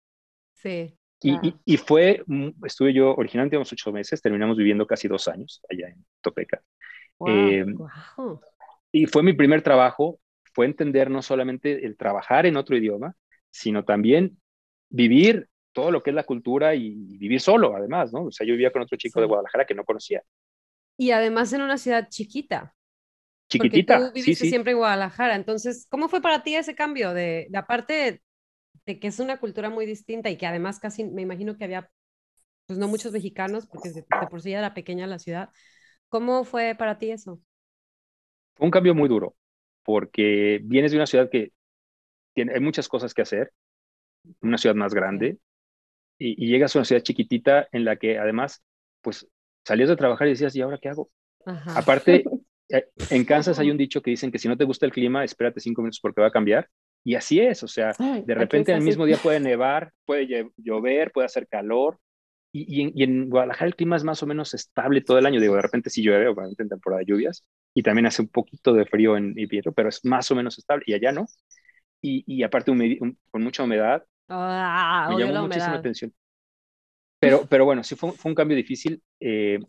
sí. 0.62 0.96
Y, 1.22 1.34
y, 1.50 1.56
y, 1.66 1.78
fue, 1.78 2.24
estuve 2.66 2.94
yo 2.94 3.14
originalmente 3.16 3.58
unos 3.58 3.72
ocho 3.74 3.92
meses, 3.92 4.22
terminamos 4.22 4.56
viviendo 4.58 4.88
casi 4.88 5.08
dos 5.10 5.28
años 5.28 5.62
allá 5.70 5.90
en 5.90 6.06
Topeca. 6.22 6.62
Wow, 7.20 7.30
Eh, 7.30 7.66
wow. 7.66 8.42
y 8.92 9.06
fue 9.06 9.24
mi 9.24 9.34
primer 9.34 9.62
trabajo, 9.62 10.20
fue 10.54 10.66
entender 10.66 11.10
no 11.10 11.22
solamente 11.22 11.86
el 11.86 11.98
trabajar 11.98 12.46
en 12.46 12.58
otro 12.58 12.76
idioma, 12.78 13.16
sino 13.52 13.84
también 13.86 14.40
vivir 14.90 15.48
todo 15.74 15.92
lo 15.92 16.02
que 16.02 16.10
es 16.12 16.16
la 16.16 16.24
cultura 16.26 16.76
y 16.76 17.18
vivir 17.18 17.40
solo, 17.42 17.76
además, 17.76 18.12
¿no? 18.14 18.26
O 18.26 18.32
sea, 18.32 18.46
yo 18.48 18.54
vivía 18.54 18.72
con 18.72 18.82
otro 18.82 18.98
chico 18.98 19.20
Sí. 19.20 19.22
de 19.22 19.28
Guadalajara 19.28 19.66
que 19.66 19.76
no 19.76 19.84
conocía. 19.86 20.24
Y 20.98 21.12
además 21.12 21.54
en 21.54 21.62
una 21.62 21.78
ciudad 21.78 22.10
chiquita. 22.10 22.76
Porque 23.56 23.82
Chiquitita, 23.82 23.98
tú 23.98 24.12
sí, 24.16 24.22
viviste 24.22 24.46
sí. 24.46 24.50
siempre 24.50 24.72
en 24.74 24.80
Guadalajara. 24.80 25.36
Entonces, 25.36 25.88
¿cómo 25.90 26.10
fue 26.10 26.22
para 26.22 26.44
ti 26.44 26.56
ese 26.56 26.76
cambio? 26.76 27.14
De, 27.14 27.48
de 27.50 27.58
aparte 27.58 28.24
de, 28.90 29.00
que 29.00 29.08
es 29.08 29.20
una 29.20 29.40
cultura 29.40 29.70
muy 29.70 29.86
distinta 29.86 30.30
y 30.30 30.38
que 30.38 30.48
además 30.48 30.80
casi 30.80 31.04
me 31.04 31.22
imagino 31.22 31.58
que 31.58 31.64
había, 31.64 31.90
pues 32.66 32.80
no 32.80 32.88
muchos 32.88 33.12
mexicanos, 33.12 33.68
porque 33.68 33.90
de, 33.90 34.02
de 34.02 34.28
por 34.30 34.42
sí 34.42 34.52
era 34.54 34.74
pequeña 34.74 35.08
la 35.08 35.20
ciudad. 35.20 35.50
¿Cómo 36.10 36.44
fue 36.44 36.76
para 36.78 36.98
ti 36.98 37.12
eso? 37.12 37.40
Fue 38.56 38.66
un 38.66 38.72
cambio 38.72 38.96
muy 38.96 39.08
duro, 39.08 39.36
porque 39.84 40.60
vienes 40.64 40.92
de 40.92 40.98
una 40.98 41.06
ciudad 41.06 41.30
que 41.30 41.54
tiene, 42.34 42.54
hay 42.54 42.62
muchas 42.62 42.88
cosas 42.88 43.14
que 43.14 43.22
hacer, 43.22 43.54
una 44.42 44.58
ciudad 44.58 44.76
más 44.76 44.94
grande, 44.94 45.38
y, 46.18 46.44
y 46.44 46.50
llegas 46.50 46.76
a 46.76 46.80
una 46.80 46.86
ciudad 46.86 47.02
chiquitita 47.04 47.68
en 47.72 47.86
la 47.86 47.98
que 47.98 48.18
además, 48.18 48.64
pues 49.02 49.28
salías 49.66 49.90
de 49.90 49.96
trabajar 49.96 50.28
y 50.28 50.32
decías, 50.32 50.56
¿y 50.56 50.62
ahora 50.62 50.80
qué 50.82 50.90
hago? 50.90 51.12
Ajá. 51.46 51.80
Aparte, 51.80 52.24
eh, 52.70 52.88
en 53.10 53.26
Kansas 53.26 53.60
hay 53.60 53.72
un 53.72 53.78
dicho 53.78 54.02
que 54.02 54.12
dicen 54.12 54.32
que 54.32 54.40
si 54.40 54.48
no 54.48 54.58
te 54.58 54.66
gusta 54.66 54.86
el 54.86 54.92
clima, 54.92 55.24
espérate 55.24 55.60
cinco 55.60 55.82
minutos 55.82 56.00
porque 56.02 56.22
va 56.22 56.28
a 56.28 56.32
cambiar. 56.32 56.70
Y 57.04 57.16
así 57.16 57.40
es, 57.40 57.64
o 57.64 57.68
sea, 57.68 57.98
Ay, 57.98 58.22
de 58.26 58.36
repente 58.36 58.72
el 58.74 58.82
mismo 58.82 59.06
día 59.06 59.18
puede 59.18 59.40
nevar, 59.42 59.94
puede 60.06 60.28
llover, 60.58 61.12
puede 61.12 61.26
hacer 61.26 61.48
calor. 61.48 62.00
Y, 62.52 62.80
y 62.80 62.82
en, 62.84 62.92
y 62.96 63.04
en 63.04 63.30
Guadalajara 63.30 63.68
el 63.68 63.76
clima 63.76 63.96
es 63.96 64.04
más 64.04 64.24
o 64.24 64.28
menos 64.28 64.54
estable 64.56 65.02
todo 65.02 65.20
el 65.20 65.26
año. 65.26 65.40
Digo, 65.42 65.56
de 65.56 65.62
repente 65.62 65.90
sí 65.90 66.02
llueve, 66.04 66.28
obviamente 66.28 66.64
en 66.64 66.70
temporada 66.70 67.00
de 67.02 67.06
lluvias, 67.06 67.46
y 67.76 67.84
también 67.84 68.08
hace 68.08 68.22
un 68.24 68.30
poquito 68.30 68.74
de 68.74 68.86
frío 68.86 69.18
en 69.18 69.38
invierno, 69.38 69.72
pero 69.74 69.90
es 69.90 70.04
más 70.06 70.30
o 70.32 70.36
menos 70.36 70.58
estable. 70.58 70.84
Y 70.88 70.94
allá 70.94 71.12
no. 71.12 71.28
Y, 72.02 72.24
y 72.28 72.44
aparte 72.44 72.72
un- 72.72 73.18
con 73.32 73.44
mucha 73.44 73.64
humedad, 73.64 74.06
Ah, 74.30 75.08
me 75.10 75.16
llamó 75.16 75.34
la 75.34 75.42
muchísima 75.42 75.78
atención. 75.78 76.14
Pero, 77.20 77.48
pero 77.50 77.66
bueno, 77.66 77.84
sí 77.84 77.96
fue, 77.96 78.12
fue 78.14 78.32
un 78.32 78.36
cambio 78.36 78.56
difícil, 78.58 79.04
eh, 79.20 79.60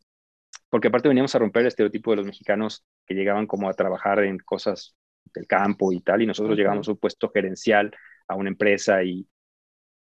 porque 0.71 0.89
aparte 0.89 1.09
veníamos 1.09 1.35
a 1.35 1.39
romper 1.41 1.63
el 1.63 1.69
estereotipo 1.69 2.11
de 2.13 2.19
los 2.19 2.27
mexicanos 2.27 2.85
que 3.07 3.15
llegaban 3.15 3.47
como 3.47 3.69
a 3.69 3.75
trabajar 3.75 4.21
en 4.25 4.39
cosas 4.39 4.97
del 5.35 5.47
campo 5.47 5.93
y 5.93 6.01
tal, 6.01 6.23
y 6.23 6.27
nosotros 6.27 6.57
llegamos 6.57 6.89
a 6.89 6.93
un 6.93 6.99
puesto 6.99 7.31
gerencial 7.31 7.91
a 8.29 8.35
una 8.37 8.49
empresa 8.51 9.03
y 9.03 9.27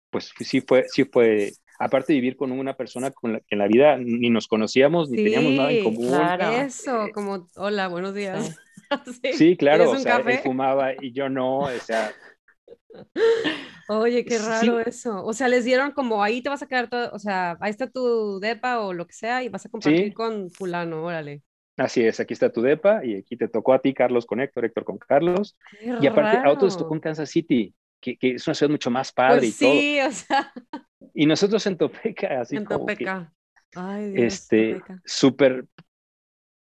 pues 0.09 0.31
sí 0.39 0.61
fue, 0.61 0.85
sí 0.89 1.05
fue, 1.05 1.51
aparte 1.79 2.13
de 2.13 2.19
vivir 2.19 2.35
con 2.35 2.51
una 2.51 2.75
persona 2.75 3.11
con 3.11 3.33
la 3.33 3.39
que 3.39 3.45
en 3.55 3.59
la 3.59 3.67
vida 3.67 3.97
ni 3.97 4.29
nos 4.29 4.47
conocíamos, 4.47 5.09
ni 5.09 5.17
teníamos 5.17 5.53
nada 5.53 5.71
en 5.71 5.77
Sí, 5.77 5.83
común. 5.83 6.07
claro. 6.07 6.51
Eso, 6.65 7.07
como, 7.13 7.47
hola, 7.55 7.87
buenos 7.87 8.13
días. 8.13 8.47
Sí. 8.47 8.55
Sí, 9.33 9.55
claro, 9.55 9.83
¿Quieres 9.83 9.99
o 10.01 10.03
sea, 10.03 10.17
café? 10.17 10.33
él 10.33 10.39
fumaba 10.39 10.93
y 10.99 11.13
yo 11.13 11.29
no, 11.29 11.59
o 11.59 11.69
sea, 11.69 12.11
Oye, 13.87 14.25
qué 14.25 14.37
Sí. 14.39 14.45
raro 14.47 14.79
eso. 14.79 15.23
O 15.23 15.33
sea, 15.33 15.47
les 15.47 15.63
dieron 15.65 15.91
como 15.91 16.23
ahí 16.23 16.41
te 16.41 16.49
vas 16.49 16.61
a 16.63 16.67
quedar 16.67 16.89
todo, 16.89 17.11
o 17.11 17.19
sea, 17.19 17.57
ahí 17.59 17.69
está 17.71 17.87
tu 17.87 18.39
depa 18.39 18.79
o 18.81 18.93
lo 18.93 19.05
que 19.07 19.13
sea 19.13 19.43
y 19.43 19.49
vas 19.49 19.65
a 19.65 19.69
compartir 19.69 20.07
Sí. 20.07 20.13
con 20.13 20.49
fulano, 20.49 21.03
órale. 21.03 21.43
Así 21.79 22.03
es, 22.03 22.19
aquí 22.19 22.33
está 22.33 22.51
tu 22.51 22.61
depa 22.61 23.03
y 23.05 23.15
aquí 23.17 23.37
te 23.37 23.47
tocó 23.47 23.73
a 23.73 23.81
ti, 23.81 23.93
Carlos, 23.93 24.25
con 24.25 24.39
Héctor, 24.41 24.65
Héctor 24.65 24.85
con 24.85 24.97
Carlos. 24.97 25.57
Qué 25.71 25.91
Y 25.97 26.07
aparte, 26.07 26.39
a 26.43 26.51
otros 26.51 26.77
tocó 26.77 26.93
raro. 26.93 26.95
en 26.95 27.01
Kansas 27.01 27.29
City, 27.29 27.75
que, 27.99 28.17
que 28.17 28.31
es 28.35 28.47
una 28.47 28.55
ciudad 28.55 28.71
mucho 28.71 28.91
más 28.91 29.11
padre 29.11 29.47
Pues 29.47 29.49
y 29.49 29.53
todo. 29.53 29.87
sí, 29.87 29.99
o 30.01 30.11
sea, 30.11 30.51
Y 31.13 31.25
nosotros 31.25 31.65
en 31.67 31.77
Topeca, 31.77 32.41
así 32.41 32.59
en 32.59 32.63
como 32.63 32.91
que, 32.93 33.11
Topeca. 33.11 33.33
Ay, 33.75 34.11
Dios, 34.11 34.47
este, 34.47 34.85
súper... 35.05 35.67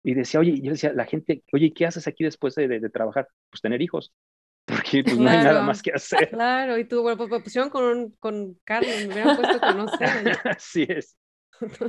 Y 0.04 0.14
decía, 0.14 0.40
oye, 0.40 0.60
yo 0.60 0.72
decía, 0.72 0.92
la 0.92 1.04
gente, 1.04 1.44
oye, 1.52 1.72
¿qué 1.72 1.86
haces 1.86 2.08
aquí 2.08 2.24
después 2.24 2.54
de, 2.56 2.66
de- 2.68 2.80
de 2.80 2.90
trabajar? 2.90 3.28
Pues 3.50 3.60
tener 3.62 3.80
hijos, 3.82 4.12
porque 4.66 5.04
pues, 5.04 5.18
no 5.20 5.30
hay 5.30 5.38
nada 5.38 5.62
Claro. 5.62 5.62
más 5.62 5.82
que 5.82 5.92
hacer. 5.92 6.40
Claro, 6.42 6.78
y 6.78 6.84
tú, 6.86 7.02
bueno, 7.02 7.18
pues 7.18 7.30
me 7.30 7.40
pusieron 7.40 7.70
con, 7.70 8.10
con 8.18 8.54
Carlos, 8.64 9.00
me 9.00 9.10
hubieran 9.10 9.34
puesto 9.34 9.62
con, 9.62 9.76
no 9.76 9.88
sé. 9.88 10.06
Así 10.44 10.86
es. 10.88 11.16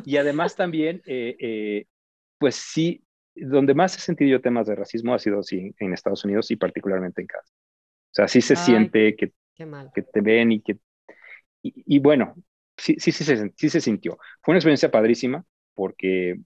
Y 0.03 0.17
además 0.17 0.55
también, 0.55 1.01
eh, 1.05 1.35
eh, 1.39 1.87
pues 2.39 2.55
sí, 2.55 3.03
donde 3.35 3.73
más 3.73 3.95
he 3.97 3.99
sentido 3.99 4.31
yo 4.31 4.41
temas 4.41 4.67
de 4.67 4.75
racismo 4.75 5.13
ha 5.13 5.19
sido 5.19 5.43
sí, 5.43 5.73
en 5.79 5.93
Estados 5.93 6.23
Unidos 6.25 6.51
y 6.51 6.55
particularmente 6.55 7.21
en 7.21 7.27
casa. 7.27 7.53
O 7.53 8.15
sea, 8.15 8.27
sí 8.27 8.41
se 8.41 8.53
Ay. 8.53 8.59
siente 8.59 9.15
que, 9.15 9.33
que 9.93 10.01
te 10.03 10.21
ven 10.21 10.51
y 10.51 10.61
que... 10.61 10.77
Y, 11.61 11.95
y 11.95 11.99
bueno, 11.99 12.35
sí, 12.77 12.95
sí, 12.99 13.11
sí, 13.11 13.23
se, 13.23 13.51
sí 13.55 13.69
se 13.69 13.81
sintió. 13.81 14.17
Fue 14.41 14.53
una 14.53 14.59
experiencia 14.59 14.91
padrísima 14.91 15.43
porque 15.73 16.37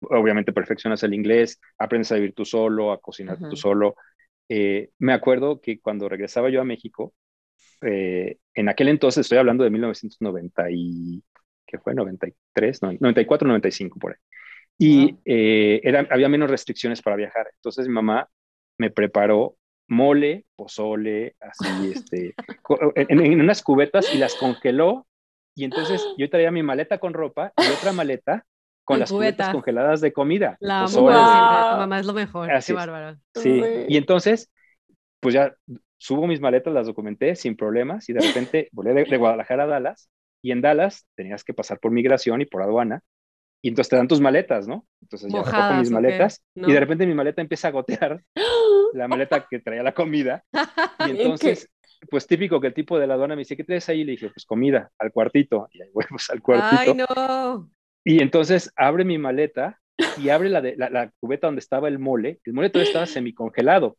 obviamente 0.00 0.52
perfeccionas 0.52 1.02
el 1.02 1.14
inglés, 1.14 1.60
aprendes 1.78 2.12
a 2.12 2.16
vivir 2.16 2.34
tú 2.34 2.44
solo, 2.44 2.92
a 2.92 3.00
cocinar 3.00 3.38
tú 3.38 3.56
solo. 3.56 3.96
Eh, 4.48 4.90
me 4.98 5.12
acuerdo 5.12 5.60
que 5.60 5.80
cuando 5.80 6.08
regresaba 6.08 6.50
yo 6.50 6.60
a 6.60 6.64
México, 6.64 7.14
eh, 7.82 8.38
en 8.54 8.68
aquel 8.68 8.88
entonces, 8.88 9.22
estoy 9.22 9.38
hablando 9.38 9.64
de 9.64 9.70
1990 9.70 10.70
y, 10.70 11.22
¿qué 11.66 11.78
fue? 11.78 11.94
93, 11.94 12.82
no, 12.82 12.92
94, 12.92 13.48
95 13.48 13.98
por 13.98 14.12
ahí. 14.12 14.18
Y 14.78 15.16
eh, 15.24 15.80
era, 15.84 16.06
había 16.10 16.28
menos 16.28 16.50
restricciones 16.50 17.00
para 17.02 17.16
viajar. 17.16 17.48
Entonces 17.56 17.86
mi 17.88 17.94
mamá 17.94 18.28
me 18.78 18.90
preparó 18.90 19.56
mole, 19.88 20.44
pozole, 20.56 21.36
así, 21.40 21.92
este, 21.94 22.34
co- 22.62 22.92
en, 22.94 23.20
en 23.24 23.40
unas 23.40 23.62
cubetas 23.62 24.12
y 24.14 24.18
las 24.18 24.34
congeló. 24.34 25.06
Y 25.54 25.64
entonces 25.64 26.04
yo 26.18 26.28
traía 26.28 26.50
mi 26.50 26.62
maleta 26.62 26.98
con 26.98 27.14
ropa 27.14 27.52
y 27.56 27.72
otra 27.72 27.92
maleta 27.92 28.44
con 28.84 29.00
las 29.00 29.10
cubetas 29.10 29.48
cubetas. 29.48 29.52
congeladas 29.52 30.00
de 30.00 30.12
comida. 30.12 30.56
La 30.60 30.82
pozole. 30.82 31.16
Wow. 31.16 31.70
Tu 31.72 31.76
mamá 31.78 31.98
es 32.00 32.06
lo 32.06 32.12
mejor. 32.12 32.50
Así 32.52 32.72
Qué 32.72 32.78
es. 32.78 32.86
bárbaro. 32.86 33.18
Sí. 33.34 33.62
Y 33.88 33.96
entonces, 33.96 34.52
pues 35.20 35.34
ya 35.34 35.54
subo 35.98 36.26
mis 36.26 36.40
maletas, 36.40 36.74
las 36.74 36.86
documenté 36.86 37.34
sin 37.34 37.56
problemas 37.56 38.08
y 38.08 38.12
de 38.12 38.20
repente 38.26 38.68
volé 38.72 38.92
de, 38.92 39.04
de 39.04 39.16
Guadalajara 39.16 39.64
a 39.64 39.66
Dallas 39.66 40.10
y 40.42 40.52
en 40.52 40.60
Dallas 40.60 41.06
tenías 41.16 41.42
que 41.42 41.54
pasar 41.54 41.80
por 41.80 41.90
migración 41.90 42.42
y 42.42 42.44
por 42.46 42.62
aduana 42.62 43.00
y 43.62 43.68
entonces 43.68 43.90
te 43.90 43.96
dan 43.96 44.08
tus 44.08 44.20
maletas, 44.20 44.68
¿no? 44.68 44.86
Entonces 45.02 45.32
ya 45.32 45.42
recojo 45.42 45.74
mis 45.74 45.90
maletas 45.90 46.42
¿No? 46.54 46.68
y 46.68 46.72
de 46.72 46.80
repente 46.80 47.06
mi 47.06 47.14
maleta 47.14 47.40
empieza 47.40 47.68
a 47.68 47.72
gotear, 47.72 48.22
la 48.94 49.08
maleta 49.08 49.46
que 49.48 49.60
traía 49.60 49.82
la 49.82 49.94
comida 49.94 50.44
y 51.06 51.10
entonces, 51.10 51.68
pues 52.10 52.26
típico 52.26 52.60
que 52.60 52.68
el 52.68 52.74
tipo 52.74 52.98
de 52.98 53.06
la 53.06 53.14
aduana 53.14 53.34
me 53.34 53.40
dice, 53.40 53.56
¿qué 53.56 53.64
traes 53.64 53.88
ahí? 53.88 54.04
Le 54.04 54.12
dije, 54.12 54.30
pues 54.30 54.44
comida, 54.44 54.90
al 54.98 55.12
cuartito. 55.12 55.68
Y 55.72 55.82
ahí 55.82 55.90
voy 55.94 56.04
pues, 56.08 56.30
al 56.30 56.42
cuartito. 56.42 56.92
Ay, 56.92 56.94
no. 56.94 57.70
Y 58.04 58.22
entonces 58.22 58.72
abre 58.76 59.04
mi 59.04 59.18
maleta 59.18 59.80
y 60.18 60.28
abre 60.28 60.48
la, 60.48 60.60
de, 60.60 60.76
la, 60.76 60.90
la 60.90 61.10
cubeta 61.18 61.48
donde 61.48 61.60
estaba 61.60 61.88
el 61.88 61.98
mole. 61.98 62.40
El 62.44 62.52
mole 62.52 62.70
todavía 62.70 62.90
estaba 62.90 63.06
semicongelado. 63.06 63.98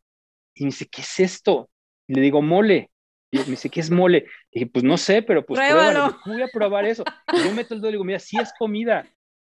Y 0.54 0.64
me 0.64 0.68
dice, 0.68 0.88
¿qué 0.90 1.02
es 1.02 1.20
esto? 1.20 1.68
Y 2.06 2.14
le 2.14 2.22
digo, 2.22 2.40
mole. 2.40 2.90
Y 3.30 3.38
me 3.38 3.44
dice, 3.44 3.68
¿qué 3.68 3.80
es 3.80 3.90
mole? 3.90 4.26
Y 4.50 4.60
dije, 4.60 4.70
pues 4.72 4.84
no 4.84 4.96
sé, 4.96 5.22
pero 5.22 5.44
pues 5.44 5.60
Pruébalo. 5.60 5.90
pruébalo. 5.90 6.20
Y 6.24 6.30
Voy 6.30 6.42
a 6.42 6.48
probar 6.48 6.86
eso. 6.86 7.04
Y 7.34 7.44
yo 7.44 7.52
meto 7.52 7.74
el 7.74 7.80
dedo 7.80 7.90
y 7.90 7.92
digo, 7.92 8.04
mira, 8.04 8.18
sí 8.18 8.38
es 8.38 8.52
comida. 8.58 9.06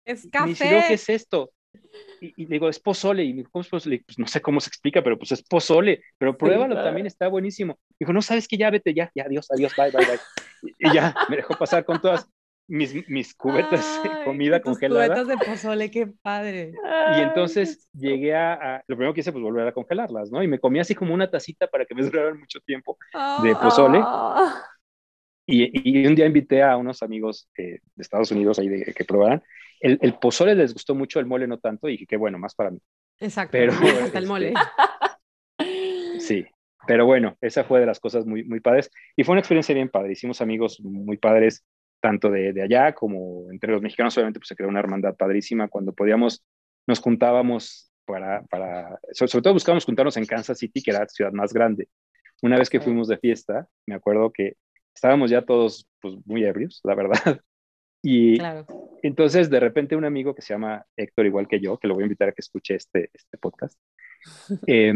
Es 0.08 0.24
Y 0.24 0.30
me 0.38 0.46
dice, 0.48 0.64
"No, 0.70 0.76
café. 0.76 0.88
¿qué 0.88 0.94
es 0.94 1.08
esto? 1.10 1.50
Y, 2.20 2.32
y 2.36 2.46
le 2.46 2.54
digo, 2.54 2.68
es 2.68 2.80
pozole. 2.80 3.22
Y 3.24 3.32
me 3.32 3.38
dijo, 3.40 3.50
¿cómo 3.52 3.62
es 3.62 3.68
pozole? 3.68 4.02
Pues 4.06 4.18
no 4.18 4.26
sé 4.26 4.40
cómo 4.40 4.60
se 4.60 4.68
explica, 4.68 5.02
pero 5.02 5.18
pues 5.18 5.32
es 5.32 5.42
pozole. 5.42 6.02
Pero 6.18 6.36
pruébalo, 6.36 6.74
claro. 6.74 6.84
también 6.88 7.06
está 7.06 7.28
buenísimo. 7.28 7.78
Dijo, 8.00 8.12
no, 8.12 8.22
sabes 8.22 8.48
que 8.48 8.56
ya 8.56 8.70
vete, 8.70 8.94
ya, 8.94 9.10
ya, 9.14 9.24
adiós, 9.24 9.46
adiós, 9.50 9.72
bye, 9.76 9.90
bye, 9.90 10.06
bye. 10.06 10.18
Y, 10.78 10.88
y 10.88 10.92
ya 10.94 11.14
me 11.28 11.36
dejó 11.36 11.54
pasar 11.56 11.84
con 11.84 12.00
todas 12.00 12.26
mis, 12.66 13.08
mis 13.08 13.34
cubetas 13.34 14.02
de 14.02 14.10
Ay, 14.10 14.24
comida 14.24 14.58
tus 14.60 14.72
congelada. 14.72 15.06
cubetas 15.06 15.28
de 15.28 15.36
pozole, 15.46 15.90
qué 15.90 16.06
padre. 16.22 16.72
Y 17.16 17.20
entonces 17.20 17.88
llegué 17.92 18.34
a, 18.34 18.54
a- 18.54 18.82
lo 18.88 18.96
primero 18.96 19.14
que 19.14 19.20
hice, 19.20 19.32
pues 19.32 19.42
volver 19.42 19.68
a 19.68 19.72
congelarlas, 19.72 20.30
¿no? 20.32 20.42
Y 20.42 20.48
me 20.48 20.58
comí 20.58 20.80
así 20.80 20.94
como 20.94 21.14
una 21.14 21.30
tacita 21.30 21.66
para 21.68 21.84
que 21.84 21.94
me 21.94 22.02
duraran 22.10 22.38
mucho 22.40 22.60
tiempo. 22.60 22.98
De 23.42 23.54
pozole. 23.56 24.00
Ah. 24.02 24.64
Y, 25.46 26.00
y 26.02 26.06
un 26.06 26.14
día 26.14 26.26
invité 26.26 26.62
a 26.62 26.76
unos 26.76 27.02
amigos 27.02 27.48
eh, 27.56 27.78
de 27.94 28.02
Estados 28.02 28.30
Unidos 28.32 28.58
ahí 28.58 28.68
de, 28.68 28.92
que 28.92 29.04
probaran. 29.04 29.42
El, 29.80 29.98
el 30.00 30.14
pozole 30.14 30.54
les 30.54 30.72
gustó 30.72 30.94
mucho, 30.94 31.20
el 31.20 31.26
mole 31.26 31.46
no 31.46 31.58
tanto, 31.58 31.88
y 31.88 31.92
dije, 31.92 32.06
qué 32.06 32.16
bueno, 32.16 32.38
más 32.38 32.54
para 32.54 32.70
mí. 32.70 32.78
Exacto. 33.20 33.52
Pero, 33.52 33.72
me 33.80 33.90
encanta 33.90 34.18
el 34.18 34.24
este, 34.24 34.26
mole. 34.26 34.54
Sí, 36.20 36.44
pero 36.86 37.06
bueno, 37.06 37.36
esa 37.40 37.64
fue 37.64 37.80
de 37.80 37.86
las 37.86 38.00
cosas 38.00 38.26
muy, 38.26 38.44
muy 38.44 38.60
padres. 38.60 38.90
Y 39.16 39.24
fue 39.24 39.32
una 39.32 39.40
experiencia 39.40 39.74
bien 39.74 39.88
padre. 39.88 40.12
Hicimos 40.12 40.40
amigos 40.40 40.80
muy 40.80 41.16
padres, 41.16 41.64
tanto 42.00 42.28
de, 42.28 42.52
de 42.52 42.62
allá 42.62 42.92
como 42.92 43.50
entre 43.50 43.72
los 43.72 43.80
mexicanos. 43.80 44.16
Obviamente, 44.16 44.40
pues 44.40 44.48
se 44.48 44.56
creó 44.56 44.68
una 44.68 44.80
hermandad 44.80 45.14
padrísima. 45.14 45.68
Cuando 45.68 45.92
podíamos, 45.92 46.44
nos 46.86 47.00
juntábamos 47.00 47.92
para, 48.04 48.42
para 48.44 48.98
sobre, 49.12 49.42
todo 49.42 49.52
buscábamos 49.52 49.84
juntarnos 49.84 50.16
en 50.16 50.26
Kansas 50.26 50.58
City, 50.58 50.82
que 50.82 50.90
era 50.90 51.00
la 51.00 51.08
ciudad 51.08 51.32
más 51.32 51.52
grande. 51.52 51.88
Una 52.42 52.58
vez 52.58 52.70
que 52.70 52.80
fuimos 52.80 53.08
de 53.08 53.18
fiesta, 53.18 53.68
me 53.86 53.94
acuerdo 53.94 54.32
que 54.32 54.54
estábamos 54.94 55.30
ya 55.30 55.42
todos 55.42 55.88
pues, 56.00 56.14
muy 56.24 56.44
ebrios, 56.44 56.80
la 56.84 56.94
verdad. 56.94 57.40
Y 58.02 58.38
entonces 59.02 59.50
de 59.50 59.60
repente 59.60 59.96
un 59.96 60.04
amigo 60.04 60.34
que 60.34 60.42
se 60.42 60.54
llama 60.54 60.84
Héctor, 60.96 61.26
igual 61.26 61.48
que 61.48 61.60
yo, 61.60 61.78
que 61.78 61.88
lo 61.88 61.94
voy 61.94 62.04
a 62.04 62.06
invitar 62.06 62.28
a 62.28 62.32
que 62.32 62.40
escuche 62.40 62.74
este, 62.74 63.10
este 63.12 63.38
podcast, 63.38 63.78
eh, 64.66 64.94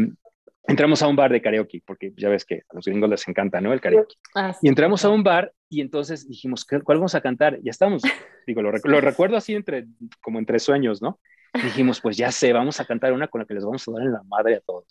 entramos 0.67 1.01
a 1.01 1.07
un 1.07 1.15
bar 1.15 1.31
de 1.31 1.41
karaoke, 1.41 1.83
porque 1.85 2.13
ya 2.15 2.29
ves 2.29 2.45
que 2.45 2.63
a 2.69 2.75
los 2.75 2.85
gringos 2.85 3.09
les 3.09 3.27
encanta, 3.27 3.59
¿no? 3.61 3.73
El 3.73 3.81
karaoke. 3.81 4.15
Ah, 4.35 4.55
y 4.61 4.69
entramos 4.69 5.03
a 5.03 5.09
un 5.09 5.23
bar 5.23 5.53
y 5.69 5.81
entonces 5.81 6.27
dijimos, 6.27 6.65
¿cuál 6.65 6.97
vamos 6.97 7.15
a 7.15 7.21
cantar? 7.21 7.59
Ya 7.61 7.71
estamos, 7.71 8.03
digo, 8.47 8.61
lo, 8.61 8.71
recuerdo 8.71 9.37
así 9.37 9.55
entre, 9.55 9.85
como 10.21 10.39
entre 10.39 10.59
sueños, 10.59 11.01
¿no? 11.01 11.19
dijimos, 11.53 12.01
pues 12.01 12.17
ya 12.17 12.31
sé, 12.31 12.51
vamos 12.51 12.79
a 12.79 12.85
cantar 12.85 13.13
una 13.13 13.27
con 13.27 13.39
la 13.39 13.45
que 13.45 13.53
les 13.53 13.63
vamos 13.63 13.87
a 13.87 13.91
dar 13.91 14.01
en 14.01 14.11
la 14.11 14.23
madre 14.23 14.55
a 14.55 14.61
todos. 14.61 14.87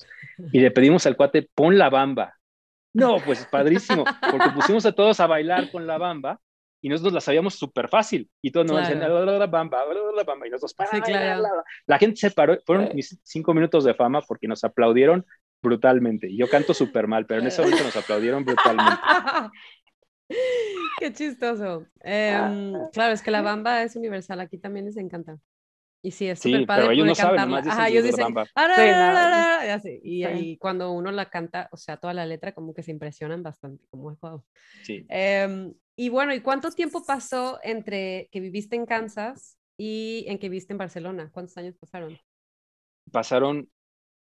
Y 0.52 0.60
le 0.60 0.70
pedimos 0.70 1.04
al 1.06 1.16
cuate, 1.16 1.48
pon 1.54 1.76
la 1.76 1.90
bamba. 1.90 2.36
No, 2.94 3.16
pues 3.24 3.44
padrísimo, 3.46 4.04
porque 4.30 4.50
pusimos 4.54 4.86
a 4.86 4.92
todos 4.92 5.18
a 5.18 5.26
bailar 5.26 5.72
con 5.72 5.88
la 5.88 5.98
bamba 5.98 6.40
y 6.82 6.88
nosotros 6.88 7.14
la 7.14 7.20
sabíamos 7.20 7.54
súper 7.54 7.88
fácil. 7.88 8.28
Y 8.42 8.50
todos 8.50 8.66
nos 8.66 8.80
decían, 8.80 8.98
la 8.98 9.08
bamba, 9.46 9.84
la 10.16 10.24
bamba, 10.24 10.46
y 10.46 10.50
nosotros, 10.50 10.74
sí, 10.90 11.00
claro. 11.00 11.44
la 11.86 11.98
gente 11.98 12.16
se 12.16 12.30
paró, 12.32 12.58
fueron 12.66 12.90
mis 12.94 13.18
cinco 13.22 13.54
minutos 13.54 13.84
de 13.84 13.94
fama 13.94 14.20
porque 14.20 14.48
nos 14.48 14.64
aplaudieron 14.64 15.24
brutalmente. 15.62 16.28
Y 16.28 16.36
yo 16.36 16.50
canto 16.50 16.74
súper 16.74 17.06
mal, 17.06 17.24
pero 17.24 17.40
en 17.40 17.46
ese 17.46 17.62
momento 17.62 17.84
nos 17.84 17.96
aplaudieron 17.96 18.44
brutalmente. 18.44 19.00
Qué 20.98 21.12
chistoso. 21.12 21.86
Em, 22.00 22.72
claro, 22.92 23.14
es 23.14 23.22
que 23.22 23.30
la 23.30 23.42
bamba 23.42 23.82
es 23.82 23.94
universal, 23.94 24.40
aquí 24.40 24.58
también 24.58 24.86
les 24.86 24.96
encanta. 24.96 25.38
Y 26.04 26.10
sí, 26.10 26.26
es 26.26 26.40
súper 26.40 26.66
padre. 26.66 26.82
Pero 26.82 26.92
ellos 26.92 27.06
no 27.06 27.14
saben, 27.14 27.36
nomás 27.42 27.62
dicen, 27.62 27.78
Ajá, 27.78 27.88
ellos 27.88 28.04
dicen, 28.04 30.00
y, 30.02 30.26
y, 30.26 30.56
cuando 30.58 30.90
uno 30.90 31.12
la 31.12 31.30
canta, 31.30 31.68
o 31.70 31.76
sea, 31.76 31.96
toda 31.96 32.12
la 32.12 32.26
letra, 32.26 32.52
como 32.52 32.74
que 32.74 32.82
se 32.82 32.90
impresionan 32.90 33.44
bastante, 33.44 33.84
como 33.88 34.10
es 34.10 34.18
wow. 34.20 34.42
Sí. 34.82 35.06
Em, 35.08 35.72
y 35.94 36.08
bueno, 36.08 36.34
¿y 36.34 36.40
cuánto 36.40 36.70
tiempo 36.72 37.04
pasó 37.06 37.60
entre 37.62 38.28
que 38.32 38.40
viviste 38.40 38.74
en 38.74 38.84
Kansas 38.84 39.58
y 39.76 40.24
en 40.26 40.38
que 40.38 40.48
viviste 40.48 40.72
en 40.72 40.78
Barcelona? 40.78 41.30
¿Cuántos 41.32 41.56
años 41.56 41.76
pasaron? 41.78 42.18
Pasaron 43.12 43.68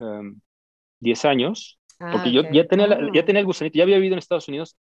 um, 0.00 0.40
10 0.98 1.24
años, 1.24 1.78
ah, 2.00 2.10
porque 2.12 2.32
yo 2.32 2.42
ya 2.50 2.66
tenía, 2.66 2.88
ya 3.14 3.24
tenía 3.24 3.40
el 3.40 3.46
gusanito, 3.46 3.76
ya 3.76 3.84
había 3.84 3.96
vivido 3.96 4.14
en 4.14 4.18
Estados 4.18 4.48
Unidos, 4.48 4.76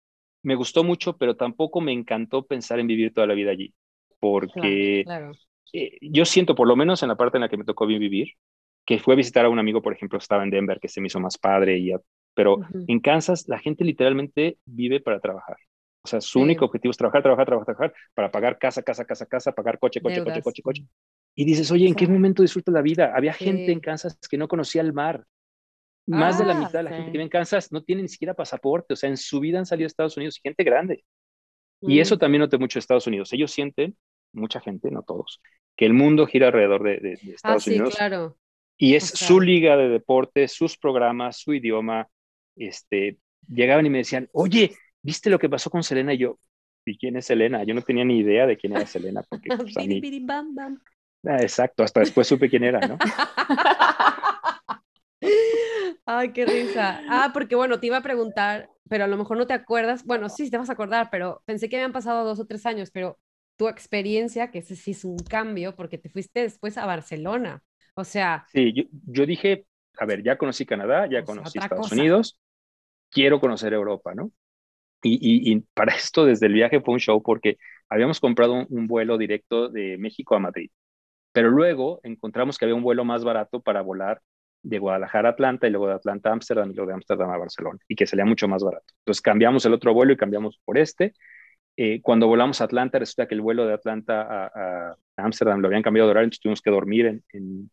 me 0.42 0.54
gustó 0.54 0.84
mucho, 0.84 1.16
pero 1.16 1.34
tampoco 1.34 1.80
me 1.80 1.92
encantó 1.92 2.46
pensar 2.46 2.78
en 2.78 2.88
vivir 2.88 3.14
toda 3.14 3.26
la 3.26 3.34
vida 3.34 3.52
allí, 3.52 3.72
porque 4.20 5.04
eh, 5.74 5.98
yo 6.00 6.24
siento, 6.24 6.54
por 6.54 6.68
lo 6.68 6.76
menos 6.76 7.02
en 7.02 7.08
la 7.08 7.16
parte 7.16 7.36
en 7.36 7.42
la 7.42 7.48
que 7.48 7.56
me 7.56 7.64
tocó 7.64 7.86
vivir, 7.86 8.28
que 8.86 8.98
fue 8.98 9.14
a 9.14 9.16
visitar 9.16 9.44
a 9.44 9.48
un 9.48 9.58
amigo, 9.58 9.82
por 9.82 9.92
ejemplo, 9.92 10.18
estaba 10.18 10.44
en 10.44 10.50
Denver, 10.50 10.78
que 10.80 10.88
se 10.88 11.00
me 11.00 11.08
hizo 11.08 11.20
más 11.20 11.38
padre, 11.38 11.78
y 11.78 11.92
pero 12.34 12.58
en 12.88 13.00
Kansas 13.00 13.48
la 13.48 13.58
gente 13.58 13.84
literalmente 13.84 14.58
vive 14.64 15.00
para 15.00 15.20
trabajar. 15.20 15.56
O 16.04 16.08
sea, 16.08 16.20
su 16.20 16.40
único 16.40 16.66
objetivo 16.66 16.90
es 16.90 16.96
trabajar, 16.98 17.22
trabajar, 17.22 17.46
trabajar, 17.46 17.76
trabajar, 17.76 17.94
para 18.12 18.30
pagar 18.30 18.58
casa, 18.58 18.82
casa, 18.82 19.04
casa, 19.04 19.24
casa, 19.24 19.52
pagar 19.52 19.78
coche, 19.78 20.02
coche, 20.02 20.22
coche, 20.22 20.42
coche, 20.42 20.62
coche. 20.62 20.84
Y 21.34 21.44
dices, 21.44 21.70
oye, 21.70 21.86
¿en 21.88 21.94
qué 21.94 22.06
momento 22.06 22.42
disfruta 22.42 22.70
la 22.70 22.82
vida? 22.82 23.12
Había 23.16 23.32
gente 23.32 23.72
en 23.72 23.80
Kansas 23.80 24.18
que 24.28 24.36
no 24.36 24.46
conocía 24.46 24.82
el 24.82 24.92
mar, 24.92 25.24
más 26.06 26.38
de 26.38 26.44
la 26.44 26.54
ah, 26.56 26.58
mitad 26.58 26.80
de 26.80 26.82
la 26.82 26.90
gente 26.90 27.06
que 27.06 27.12
vive 27.12 27.24
en 27.24 27.30
Kansas 27.30 27.72
no 27.72 27.82
tiene 27.82 28.02
ni 28.02 28.08
siquiera 28.08 28.34
pasaporte, 28.34 28.92
o 28.92 28.96
sea, 28.96 29.08
en 29.08 29.16
su 29.16 29.40
vida 29.40 29.58
han 29.58 29.66
salido 29.66 29.86
a 29.86 29.88
Estados 29.88 30.16
Unidos 30.16 30.38
gente 30.42 30.62
grande. 30.62 31.04
Y 31.80 32.00
eso 32.00 32.16
también 32.16 32.40
noté 32.40 32.56
mucho 32.56 32.78
en 32.78 32.80
Estados 32.80 33.06
Unidos. 33.06 33.32
Ellos 33.32 33.50
sienten, 33.50 33.94
mucha 34.34 34.60
gente, 34.60 34.90
no 34.90 35.02
todos, 35.02 35.40
que 35.76 35.86
el 35.86 35.94
mundo 35.94 36.26
gira 36.26 36.48
alrededor 36.48 36.82
de, 36.82 37.14
ah, 37.14 37.30
Estados 37.34 37.62
ah, 37.62 37.64
sí, 37.64 37.70
Unidos. 37.70 37.96
Claro. 37.96 38.36
Y 38.76 38.96
es 38.96 39.04
su 39.08 39.40
liga 39.40 39.76
de 39.76 39.88
deporte, 39.88 40.48
sus 40.48 40.76
programas, 40.76 41.38
su 41.38 41.54
idioma. 41.54 42.08
Este, 42.56 43.18
llegaban 43.48 43.86
y 43.86 43.90
me 43.90 43.98
decían, 43.98 44.28
oye, 44.32 44.74
¿viste 45.02 45.30
lo 45.30 45.38
que 45.38 45.48
pasó 45.48 45.70
con 45.70 45.82
Selena? 45.82 46.12
Y 46.14 46.18
yo, 46.18 46.38
¿y 46.84 46.98
quién 46.98 47.16
es 47.16 47.26
Selena? 47.26 47.62
Yo 47.64 47.74
no 47.74 47.82
tenía 47.82 48.04
ni 48.04 48.18
idea 48.18 48.46
de 48.46 48.56
quién 48.56 48.74
era 48.74 48.86
Selena. 48.86 49.22
Porque, 49.28 49.48
pues, 49.56 49.74
exacto, 51.42 51.82
hasta 51.82 52.00
después 52.00 52.26
supe 52.26 52.50
quién 52.50 52.64
era, 52.64 52.80
¿no? 52.80 52.98
Ay, 56.06 56.32
qué 56.32 56.44
risa. 56.44 57.00
Ah, 57.08 57.30
porque 57.32 57.54
bueno, 57.54 57.80
te 57.80 57.86
iba 57.86 57.96
a 57.96 58.02
preguntar, 58.02 58.68
pero 58.88 59.04
a 59.04 59.06
lo 59.06 59.16
mejor 59.16 59.38
no 59.38 59.46
te 59.46 59.54
acuerdas. 59.54 60.04
Bueno, 60.04 60.28
sí, 60.28 60.50
te 60.50 60.58
vas 60.58 60.68
a 60.68 60.74
acordar, 60.74 61.08
pero 61.10 61.42
pensé 61.46 61.68
que 61.68 61.76
habían 61.76 61.92
pasado 61.92 62.24
dos 62.24 62.40
o 62.40 62.46
tres 62.46 62.66
años, 62.66 62.90
pero 62.90 63.18
tu 63.56 63.68
experiencia, 63.68 64.50
que 64.50 64.58
ese 64.58 64.76
sí 64.76 64.92
es 64.92 65.04
un 65.04 65.18
cambio, 65.18 65.74
porque 65.76 65.98
te 65.98 66.08
fuiste 66.08 66.40
después 66.40 66.78
a 66.78 66.86
Barcelona. 66.86 67.62
O 67.94 68.04
sea. 68.04 68.46
Sí, 68.52 68.88
yo, 69.06 69.26
dije, 69.26 69.66
a 69.98 70.06
ver, 70.06 70.22
ya 70.22 70.36
conocí 70.36 70.66
Canadá, 70.66 71.08
ya 71.10 71.24
conocí 71.24 71.58
Estados 71.58 71.92
Unidos, 71.92 72.38
quiero 73.10 73.40
conocer 73.40 73.72
Europa, 73.72 74.14
¿no? 74.14 74.30
Y, 75.02 75.52
y, 75.52 75.60
para 75.74 75.94
esto, 75.96 76.24
desde 76.24 76.46
el 76.46 76.54
viaje 76.54 76.80
fue 76.80 76.94
un 76.94 77.00
show 77.00 77.22
porque 77.22 77.58
habíamos 77.88 78.20
comprado 78.20 78.66
un 78.68 78.86
vuelo 78.86 79.18
directo 79.18 79.68
de 79.68 79.98
México 79.98 80.34
a 80.34 80.40
Madrid, 80.40 80.70
pero 81.32 81.50
luego 81.50 82.00
encontramos 82.02 82.58
que 82.58 82.64
había 82.64 82.74
un 82.74 82.82
vuelo 82.82 83.04
más 83.04 83.24
barato 83.24 83.60
para 83.60 83.82
volar 83.82 84.22
de 84.62 84.78
Guadalajara 84.78 85.28
a 85.28 85.32
Atlanta 85.32 85.66
y 85.66 85.70
luego 85.70 85.88
de 85.88 85.94
Atlanta 85.94 86.30
a 86.30 86.32
Ámsterdam 86.32 86.70
y 86.70 86.74
luego 86.74 86.88
de 86.88 86.94
Ámsterdam 86.94 87.30
a 87.30 87.36
Barcelona 87.36 87.78
y 87.86 87.94
que 87.94 88.06
salía 88.06 88.24
mucho 88.24 88.48
más 88.48 88.64
barato. 88.64 88.86
Entonces 89.00 89.20
cambiamos 89.20 89.64
el 89.66 89.74
otro 89.74 89.92
vuelo 89.92 90.14
y 90.14 90.16
cambiamos 90.16 90.58
por 90.64 90.78
este. 90.78 91.12
Eh, 91.76 92.00
cuando 92.02 92.28
volamos 92.28 92.60
a 92.60 92.64
Atlanta, 92.64 92.98
resulta 92.98 93.26
que 93.26 93.34
el 93.34 93.40
vuelo 93.40 93.66
de 93.66 93.74
Atlanta 93.74 94.46
a 94.46 94.96
Ámsterdam 95.16 95.60
lo 95.60 95.66
habían 95.66 95.82
cambiado 95.82 96.08
de 96.08 96.10
horario, 96.12 96.26
entonces 96.26 96.40
tuvimos 96.40 96.62
que 96.62 96.70
dormir 96.70 97.06
en, 97.06 97.24
en, 97.32 97.70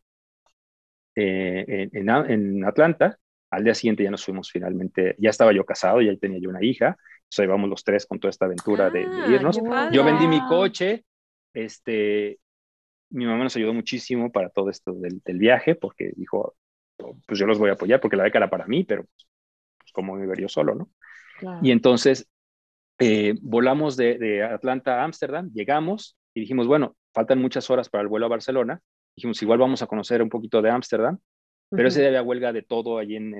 eh, 1.14 1.88
en, 1.92 2.08
en, 2.08 2.64
Atlanta. 2.64 3.18
Al 3.50 3.64
día 3.64 3.74
siguiente 3.74 4.02
ya 4.02 4.10
nos 4.10 4.24
fuimos 4.24 4.50
finalmente, 4.50 5.14
ya 5.18 5.30
estaba 5.30 5.52
yo 5.52 5.64
casado, 5.64 6.00
ya 6.00 6.16
tenía 6.16 6.38
yo 6.38 6.48
una 6.48 6.64
hija, 6.64 6.96
entonces 7.24 7.44
íbamos 7.44 7.68
los 7.68 7.84
tres 7.84 8.06
con 8.06 8.18
toda 8.18 8.30
esta 8.30 8.46
aventura 8.46 8.90
de, 8.90 9.00
de, 9.00 9.06
ah, 9.06 9.28
irnos. 9.28 9.60
Yo 9.92 10.04
vendí 10.04 10.26
mi 10.26 10.40
coche, 10.48 11.04
este, 11.52 12.40
mi 13.10 13.26
mamá 13.26 13.44
nos 13.44 13.54
ayudó 13.56 13.74
muchísimo 13.74 14.32
para 14.32 14.48
todo 14.48 14.70
esto 14.70 14.94
del, 14.94 15.20
del, 15.24 15.38
viaje, 15.38 15.74
porque 15.74 16.12
dijo, 16.16 16.56
pues 16.96 17.38
yo 17.38 17.46
los 17.46 17.58
voy 17.58 17.70
a 17.70 17.74
apoyar 17.74 18.00
porque 18.00 18.16
la 18.16 18.24
beca 18.24 18.38
era 18.38 18.50
para 18.50 18.66
mí, 18.66 18.84
pero 18.84 19.04
pues 19.78 19.92
como 19.92 20.16
me 20.16 20.40
yo 20.40 20.48
solo, 20.48 20.74
¿no? 20.74 20.90
Y 21.60 21.72
entonces 21.72 22.28
eh, 23.04 23.34
volamos 23.40 23.96
de, 23.96 24.44
Atlanta 24.44 25.00
a 25.00 25.04
Ámsterdam, 25.04 25.50
llegamos 25.52 26.16
y 26.34 26.40
dijimos, 26.40 26.68
bueno, 26.68 26.96
faltan 27.12 27.40
muchas 27.40 27.68
horas 27.68 27.88
para 27.88 28.02
el 28.02 28.08
vuelo 28.08 28.26
a 28.26 28.28
Barcelona. 28.28 28.80
Dijimos, 29.16 29.42
igual 29.42 29.58
vamos 29.58 29.82
a 29.82 29.88
conocer 29.88 30.22
un 30.22 30.28
poquito 30.28 30.62
de 30.62 30.70
Ámsterdam, 30.70 31.18
pero 31.68 31.88
ese 31.88 32.00
día 32.00 32.08
había 32.08 32.22
huelga 32.22 32.52
de 32.52 32.62
todo 32.62 32.98
allí 32.98 33.16
en 33.16 33.34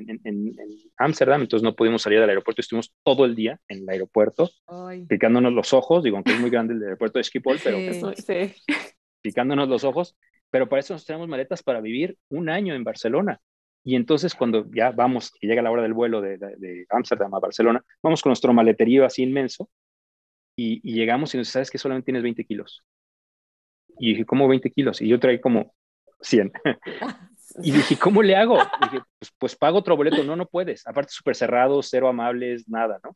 Ámsterdam, 0.96 1.42
entonces 1.42 1.62
no 1.62 1.76
pudimos 1.76 2.02
salir 2.02 2.18
del 2.18 2.30
aeropuerto. 2.30 2.60
Estuvimos 2.60 2.92
todo 3.04 3.24
el 3.24 3.36
día 3.36 3.60
en 3.68 3.82
el 3.82 3.88
aeropuerto, 3.88 4.50
picándonos 5.06 5.52
los 5.52 5.72
ojos. 5.72 6.02
Digo, 6.02 6.16
aunque 6.16 6.32
es 6.32 6.40
muy 6.40 6.50
grande 6.50 6.74
el 6.74 6.82
aeropuerto 6.82 7.18
de 7.18 7.24
Schiphol, 7.24 7.58
pero 7.62 7.78
picándonos 9.20 9.68
los 9.68 9.84
ojos. 9.84 10.16
Pero 10.50 10.68
para 10.68 10.80
eso 10.80 10.94
nos 10.94 11.04
tenemos 11.04 11.28
maletas 11.28 11.62
para 11.62 11.80
vivir 11.80 12.16
un 12.30 12.48
año 12.48 12.74
en 12.74 12.84
Barcelona. 12.84 13.40
Y 13.84 13.96
entonces 13.96 14.34
cuando 14.34 14.66
ya 14.72 14.90
vamos, 14.92 15.32
que 15.32 15.46
llega 15.46 15.62
la 15.62 15.70
hora 15.70 15.82
del 15.82 15.94
vuelo 15.94 16.20
de, 16.20 16.86
Amsterdam 16.88 17.34
a 17.34 17.40
Barcelona, 17.40 17.84
vamos 18.02 18.22
con 18.22 18.30
nuestro 18.30 18.52
maleterío 18.52 19.04
así 19.04 19.22
inmenso 19.22 19.68
y, 20.56 20.80
llegamos 20.92 21.34
y 21.34 21.38
nos 21.38 21.46
dice, 21.46 21.54
¿sabes 21.54 21.70
que 21.70 21.78
solamente 21.78 22.06
tienes 22.06 22.22
20 22.22 22.44
kilos? 22.44 22.84
Y 23.98 24.10
dije, 24.10 24.24
¿cómo 24.24 24.48
20 24.48 24.70
kilos? 24.70 25.00
Y 25.00 25.08
yo 25.08 25.18
traí 25.18 25.40
como 25.40 25.74
100. 26.20 26.52
y 27.62 27.72
dije, 27.72 27.96
¿cómo 27.98 28.22
le 28.22 28.36
hago? 28.36 28.58
dije, 28.82 29.02
pues, 29.18 29.32
pues, 29.38 29.56
pago 29.56 29.78
otro 29.78 29.96
boleto. 29.96 30.22
No, 30.24 30.36
no 30.36 30.46
puedes. 30.46 30.86
Aparte, 30.86 31.12
súper 31.12 31.34
cerrado, 31.34 31.82
cero 31.82 32.08
amables, 32.08 32.68
nada, 32.68 33.00
¿no? 33.02 33.10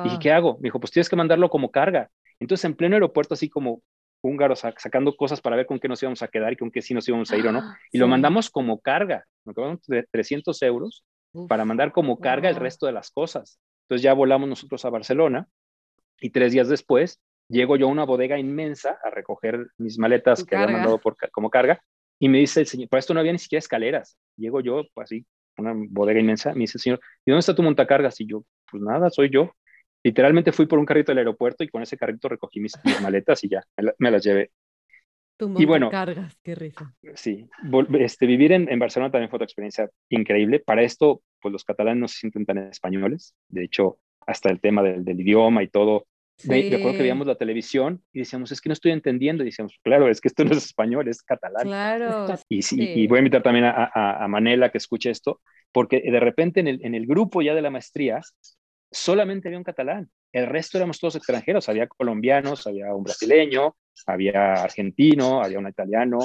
Y 0.00 0.04
dije, 0.04 0.16
ah. 0.16 0.18
¿qué 0.20 0.32
hago? 0.32 0.54
Me 0.56 0.68
dijo, 0.68 0.80
pues 0.80 0.90
tienes 0.90 1.08
que 1.08 1.16
mandarlo 1.16 1.48
como 1.50 1.70
carga. 1.70 2.10
Entonces, 2.40 2.64
en 2.64 2.74
pleno 2.74 2.96
aeropuerto, 2.96 3.34
así 3.34 3.48
como 3.48 3.82
húngaros 4.22 4.60
sacando 4.60 5.16
cosas 5.16 5.40
para 5.40 5.56
ver 5.56 5.66
con 5.66 5.78
qué 5.78 5.88
nos 5.88 6.02
íbamos 6.02 6.22
a 6.22 6.28
quedar 6.28 6.52
y 6.52 6.56
con 6.56 6.70
qué 6.70 6.82
sí 6.82 6.94
nos 6.94 7.08
íbamos 7.08 7.30
a 7.30 7.36
ir 7.36 7.46
o 7.46 7.52
no. 7.52 7.60
Ah, 7.60 7.78
y 7.92 7.98
lo 7.98 8.08
mandamos 8.08 8.50
como 8.50 8.80
carga, 8.80 9.24
nos 9.44 9.54
cobramos 9.54 9.82
de 9.86 10.06
300 10.10 10.60
euros 10.62 11.04
para 11.48 11.64
mandar 11.64 11.92
como 11.92 12.18
carga 12.18 12.48
el 12.48 12.56
resto 12.56 12.86
de 12.86 12.92
las 12.92 13.10
cosas. 13.10 13.60
Entonces 13.84 14.02
ya 14.02 14.14
volamos 14.14 14.48
nosotros 14.48 14.84
a 14.84 14.90
Barcelona 14.90 15.46
y 16.20 16.30
tres 16.30 16.52
días 16.52 16.68
después 16.68 17.20
llego 17.48 17.76
yo 17.76 17.86
a 17.86 17.90
una 17.90 18.04
bodega 18.04 18.38
inmensa 18.38 18.98
a 19.02 19.10
recoger 19.10 19.68
mis 19.78 19.98
maletas 19.98 20.44
que 20.44 20.56
había 20.56 20.76
mandado 20.76 20.98
por, 20.98 21.16
como 21.30 21.50
carga 21.50 21.80
y 22.18 22.28
me 22.28 22.38
dice 22.38 22.60
el 22.60 22.66
señor, 22.66 22.88
para 22.88 23.00
esto 23.00 23.14
no 23.14 23.20
había 23.20 23.32
ni 23.32 23.38
siquiera 23.38 23.60
escaleras. 23.60 24.16
Llego 24.36 24.60
yo, 24.60 24.84
pues 24.94 25.04
así, 25.04 25.26
una 25.58 25.74
bodega 25.74 26.18
inmensa, 26.18 26.52
me 26.54 26.60
dice 26.60 26.78
el 26.78 26.82
señor, 26.82 27.00
¿y 27.24 27.30
dónde 27.30 27.40
está 27.40 27.54
tu 27.54 27.62
montacargas? 27.62 28.20
Y 28.20 28.26
yo, 28.26 28.44
pues 28.70 28.82
nada, 28.82 29.10
soy 29.10 29.30
yo. 29.30 29.52
Literalmente 30.06 30.52
fui 30.52 30.66
por 30.66 30.78
un 30.78 30.86
carrito 30.86 31.10
del 31.10 31.18
aeropuerto 31.18 31.64
y 31.64 31.68
con 31.68 31.82
ese 31.82 31.96
carrito 31.96 32.28
recogí 32.28 32.60
mis, 32.60 32.74
maletas 33.02 33.42
y 33.42 33.48
ya, 33.48 33.64
me, 33.98 34.12
las 34.12 34.22
llevé. 34.22 34.52
y 35.40 35.64
bueno, 35.64 35.90
cargas, 35.90 36.38
qué 36.44 36.54
risa. 36.54 36.94
Sí, 37.14 37.48
este, 37.98 38.26
vivir 38.26 38.52
en, 38.52 38.70
en, 38.70 38.78
Barcelona 38.78 39.10
también 39.10 39.28
fue 39.30 39.38
otra 39.38 39.46
experiencia 39.46 39.90
increíble. 40.08 40.60
Para 40.60 40.84
esto, 40.84 41.22
pues 41.42 41.50
los 41.50 41.64
catalanes 41.64 42.00
no 42.00 42.06
se 42.06 42.18
sienten 42.18 42.46
tan 42.46 42.58
españoles. 42.58 43.34
De 43.48 43.64
hecho, 43.64 43.98
hasta 44.28 44.48
el 44.48 44.60
tema 44.60 44.80
del, 44.84 45.04
del 45.04 45.20
idioma 45.20 45.64
y 45.64 45.68
todo. 45.68 46.06
Sí. 46.36 46.70
Recuerdo 46.70 46.98
que 46.98 47.02
veíamos 47.02 47.26
la 47.26 47.34
televisión 47.34 48.00
y 48.12 48.20
decíamos, 48.20 48.52
es 48.52 48.60
que 48.60 48.68
no 48.68 48.74
estoy 48.74 48.92
entendiendo. 48.92 49.42
Y 49.42 49.46
decíamos, 49.46 49.76
claro, 49.82 50.08
es 50.08 50.20
que 50.20 50.28
esto 50.28 50.44
no 50.44 50.52
es 50.52 50.66
español, 50.66 51.08
es 51.08 51.20
catalán. 51.20 51.64
Claro. 51.64 52.26
Y, 52.48 52.62
sí, 52.62 52.76
y 52.80 53.08
voy 53.08 53.16
a 53.16 53.20
invitar 53.22 53.42
también 53.42 53.64
a, 53.64 53.90
a, 53.92 54.22
a, 54.22 54.28
Manela 54.28 54.70
que 54.70 54.78
escuche 54.78 55.10
esto, 55.10 55.40
porque 55.72 56.00
de 56.00 56.20
repente 56.20 56.60
en 56.60 56.68
el, 56.68 56.84
en 56.84 56.94
el 56.94 57.08
grupo 57.08 57.42
ya 57.42 57.56
de 57.56 57.62
la 57.62 57.70
maestría 57.70 58.20
solamente 58.96 59.48
había 59.48 59.58
un 59.58 59.64
catalán. 59.64 60.10
El 60.32 60.46
resto 60.46 60.78
éramos 60.78 60.98
todos 60.98 61.16
extranjeros. 61.16 61.68
Había 61.68 61.86
colombianos, 61.86 62.66
había 62.66 62.94
un 62.94 63.04
brasileño, 63.04 63.76
había 64.06 64.54
argentino, 64.54 65.42
había 65.42 65.58
un 65.58 65.68
italiano, 65.68 66.18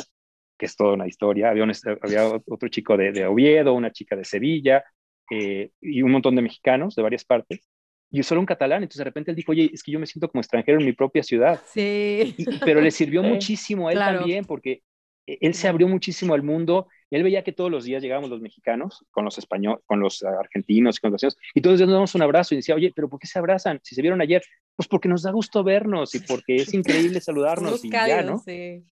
que 0.57 0.65
es 0.65 0.75
toda 0.75 0.93
una 0.93 1.07
historia, 1.07 1.49
había, 1.49 1.65
había 2.01 2.27
otro 2.27 2.69
chico 2.69 2.97
de, 2.97 3.11
de, 3.11 3.25
Oviedo, 3.25 3.73
una 3.73 3.91
chica 3.91 4.15
de 4.15 4.25
Sevilla 4.25 4.83
eh, 5.29 5.71
y 5.81 6.01
un 6.01 6.11
montón 6.11 6.35
de 6.35 6.41
mexicanos 6.41 6.95
de 6.95 7.01
varias 7.01 7.25
partes. 7.25 7.67
Y 8.11 8.21
solo 8.23 8.41
un 8.41 8.45
catalán, 8.45 8.83
entonces 8.83 8.99
de 8.99 9.05
repente 9.05 9.31
él 9.31 9.37
dijo, 9.37 9.53
oye, 9.53 9.69
es 9.73 9.81
que 9.81 9.91
yo 9.91 9.99
me 9.99 10.05
siento 10.05 10.29
como 10.29 10.41
extranjero 10.41 10.79
en 10.79 10.85
mi 10.85 10.91
propia 10.91 11.23
ciudad. 11.23 11.61
Sí. 11.65 12.35
pero 12.65 12.81
le 12.81 12.91
sirvió 12.91 13.23
muchísimo 13.23 13.87
a 13.87 13.93
él 13.93 13.99
también, 13.99 14.43
porque 14.43 14.83
e, 15.25 15.37
él 15.39 15.53
se 15.53 15.69
abrió 15.69 15.87
muchísimo 15.87 16.33
al 16.33 16.43
mundo. 16.43 16.87
Él 17.11 17.23
veía 17.23 17.43
que 17.43 17.51
todos 17.51 17.69
los 17.69 17.83
días 17.83 18.01
llegábamos 18.01 18.29
los 18.29 18.41
mexicanos 18.41 19.05
con 19.11 19.25
los 19.25 19.37
españoles, 19.37 19.83
con 19.85 19.99
los 19.99 20.23
argentinos, 20.23 20.99
con 20.99 21.11
los 21.11 21.21
y 21.53 21.61
todos 21.61 21.73
los 21.73 21.79
días 21.79 21.87
nos 21.89 21.95
damos 21.95 22.15
un 22.15 22.21
abrazo 22.21 22.55
y 22.55 22.57
decía, 22.57 22.73
oye, 22.73 22.91
pero 22.95 23.09
¿por 23.09 23.19
qué 23.19 23.27
se 23.27 23.37
abrazan? 23.37 23.79
Si 23.83 23.95
se 23.95 24.01
vieron 24.01 24.21
ayer, 24.21 24.41
pues 24.75 24.87
porque 24.87 25.09
nos 25.09 25.23
da 25.23 25.31
gusto 25.31 25.63
vernos 25.63 26.15
y 26.15 26.19
porque 26.21 26.55
es 26.55 26.73
increíble 26.73 27.19
saludarnos 27.21 27.83
y 27.83 27.91
ya, 27.91 28.23
¿no? 28.23 28.39
Sí. 28.39 28.83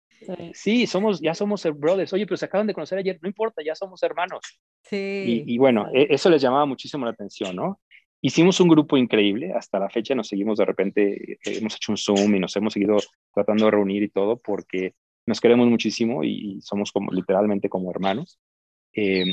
Sí. 0.53 0.85
somos, 0.85 1.21
ya 1.21 1.33
somos 1.33 1.63
brothers. 1.75 2.11
Oye, 2.11 2.25
pero 2.25 2.35
se 2.35 2.45
acaban 2.45 2.67
de 2.67 2.73
conocer 2.73 2.97
ayer, 2.97 3.17
no 3.21 3.29
importa, 3.29 3.63
ya 3.63 3.73
somos 3.73 4.03
hermanos. 4.03 4.41
Sí. 4.83 5.43
Y, 5.47 5.57
bueno, 5.57 5.87
e, 5.93 6.07
eso 6.09 6.29
les 6.29 6.41
llamaba 6.41 6.65
muchísimo 6.65 7.05
la 7.05 7.11
atención, 7.11 7.55
¿no? 7.55 7.79
Hicimos 8.21 8.59
un 8.59 8.67
grupo 8.67 8.97
increíble, 8.97 9.53
hasta 9.53 9.79
la 9.79 9.89
fecha 9.89 10.13
nos 10.13 10.27
seguimos 10.27 10.57
de 10.57 10.65
repente, 10.65 11.33
eh, 11.33 11.37
hemos 11.45 11.75
hecho 11.75 11.93
un 11.93 11.97
Zoom 11.97 12.35
y 12.35 12.39
nos 12.39 12.53
hemos 12.57 12.73
seguido 12.73 12.97
tratando 13.33 13.65
de 13.65 13.71
reunir 13.71 14.03
y 14.03 14.09
todo, 14.09 14.37
porque 14.37 14.93
nos 15.25 15.39
queremos 15.39 15.67
muchísimo 15.67 16.23
y, 16.23 16.59
somos 16.61 16.91
como 16.91 17.11
literalmente 17.11 17.69
como 17.69 17.91
hermanos. 17.91 18.39
Eh, 18.93 19.25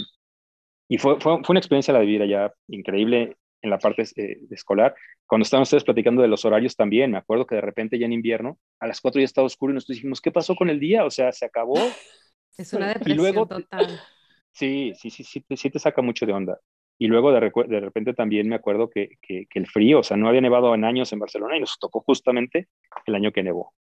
y 0.88 0.98
fue, 0.98 1.20
fue, 1.20 1.42
fue, 1.42 1.52
una 1.52 1.60
experiencia 1.60 1.92
la 1.92 2.00
de 2.00 2.06
vivir 2.06 2.22
allá 2.22 2.52
increíble 2.68 3.36
en 3.62 3.70
la 3.70 3.78
parte 3.78 4.04
eh, 4.16 4.38
escolar. 4.50 4.94
Cuando 5.26 5.42
estaban 5.42 5.62
ustedes 5.62 5.84
platicando 5.84 6.22
de 6.22 6.28
los 6.28 6.44
horarios 6.44 6.76
también, 6.76 7.10
me 7.10 7.18
acuerdo 7.18 7.46
que 7.46 7.56
de 7.56 7.60
repente 7.60 7.98
ya 7.98 8.06
en 8.06 8.12
invierno, 8.12 8.58
a 8.80 8.86
las 8.86 9.00
4 9.00 9.20
ya 9.20 9.24
estaba 9.24 9.46
oscuro 9.46 9.72
y 9.72 9.74
nosotros 9.74 9.96
dijimos, 9.96 10.20
¿qué 10.20 10.30
pasó 10.30 10.54
con 10.54 10.70
el 10.70 10.80
día? 10.80 11.04
O 11.04 11.10
sea, 11.10 11.32
se 11.32 11.44
acabó. 11.44 11.76
Es 12.56 12.72
una 12.72 12.88
depresión 12.88 13.12
y 13.12 13.20
luego, 13.20 13.46
total. 13.46 13.86
Sí, 14.52 14.94
sí, 14.96 15.10
sí, 15.10 15.22
sí, 15.22 15.44
sí, 15.54 15.68
te 15.68 15.78
saca 15.78 16.00
mucho 16.00 16.24
de 16.24 16.32
onda. 16.32 16.58
Y 16.96 17.08
luego 17.08 17.30
de, 17.30 17.52
de 17.68 17.80
repente 17.80 18.14
también 18.14 18.48
me 18.48 18.54
acuerdo 18.54 18.88
que, 18.88 19.18
que, 19.20 19.44
que, 19.50 19.58
el 19.58 19.66
frío, 19.66 19.98
o 19.98 20.02
sea, 20.02 20.16
no 20.16 20.28
había 20.28 20.40
nevado 20.40 20.74
en 20.74 20.86
años 20.86 21.12
en 21.12 21.18
Barcelona 21.18 21.58
y 21.58 21.60
nos 21.60 21.78
tocó 21.78 22.00
justamente 22.00 22.68
el 23.04 23.14
año 23.14 23.32
que 23.32 23.42
nevó. 23.42 23.74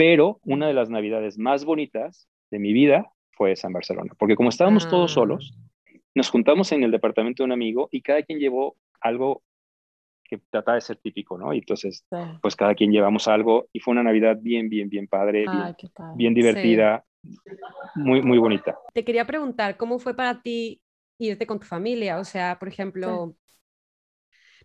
Pero 0.00 0.40
una 0.44 0.66
de 0.66 0.72
las 0.72 0.88
navidades 0.88 1.38
más 1.38 1.66
bonitas 1.66 2.26
de 2.50 2.58
mi 2.58 2.72
vida 2.72 3.12
fue 3.32 3.52
esa 3.52 3.66
en 3.66 3.74
Barcelona, 3.74 4.14
porque 4.18 4.34
como 4.34 4.48
estábamos 4.48 4.88
todos 4.88 5.12
solos, 5.12 5.54
ah. 5.54 5.92
nos 6.14 6.30
juntamos 6.30 6.72
en 6.72 6.82
el 6.84 6.90
departamento 6.90 7.42
de 7.42 7.44
un 7.44 7.52
amigo 7.52 7.90
y 7.92 8.00
cada 8.00 8.22
quien 8.22 8.38
llevó 8.38 8.78
algo 9.02 9.42
que 10.24 10.38
trataba 10.48 10.76
de 10.76 10.80
ser 10.80 10.96
típico, 10.96 11.36
¿no? 11.36 11.52
Y 11.52 11.58
entonces, 11.58 12.06
pues 12.40 12.56
cada 12.56 12.74
quien 12.74 12.92
llevamos 12.92 13.28
algo 13.28 13.68
y 13.74 13.80
fue 13.80 13.92
una 13.92 14.02
Navidad 14.02 14.38
bien, 14.40 14.70
bien, 14.70 14.88
bien 14.88 15.06
padre, 15.06 15.44
bien, 16.16 16.32
divertida, 16.32 17.04
muy, 17.94 18.22
muy 18.22 18.38
bonita. 18.38 18.78
Te 18.94 19.04
quería 19.04 19.26
preguntar, 19.26 19.76
¿cómo 19.76 19.98
fue 19.98 20.16
para 20.16 20.40
ti 20.40 20.80
irte 21.18 21.46
con 21.46 21.60
tu 21.60 21.66
familia? 21.66 22.18
O 22.18 22.24
sea, 22.24 22.58
por 22.58 22.68
ejemplo, 22.68 23.36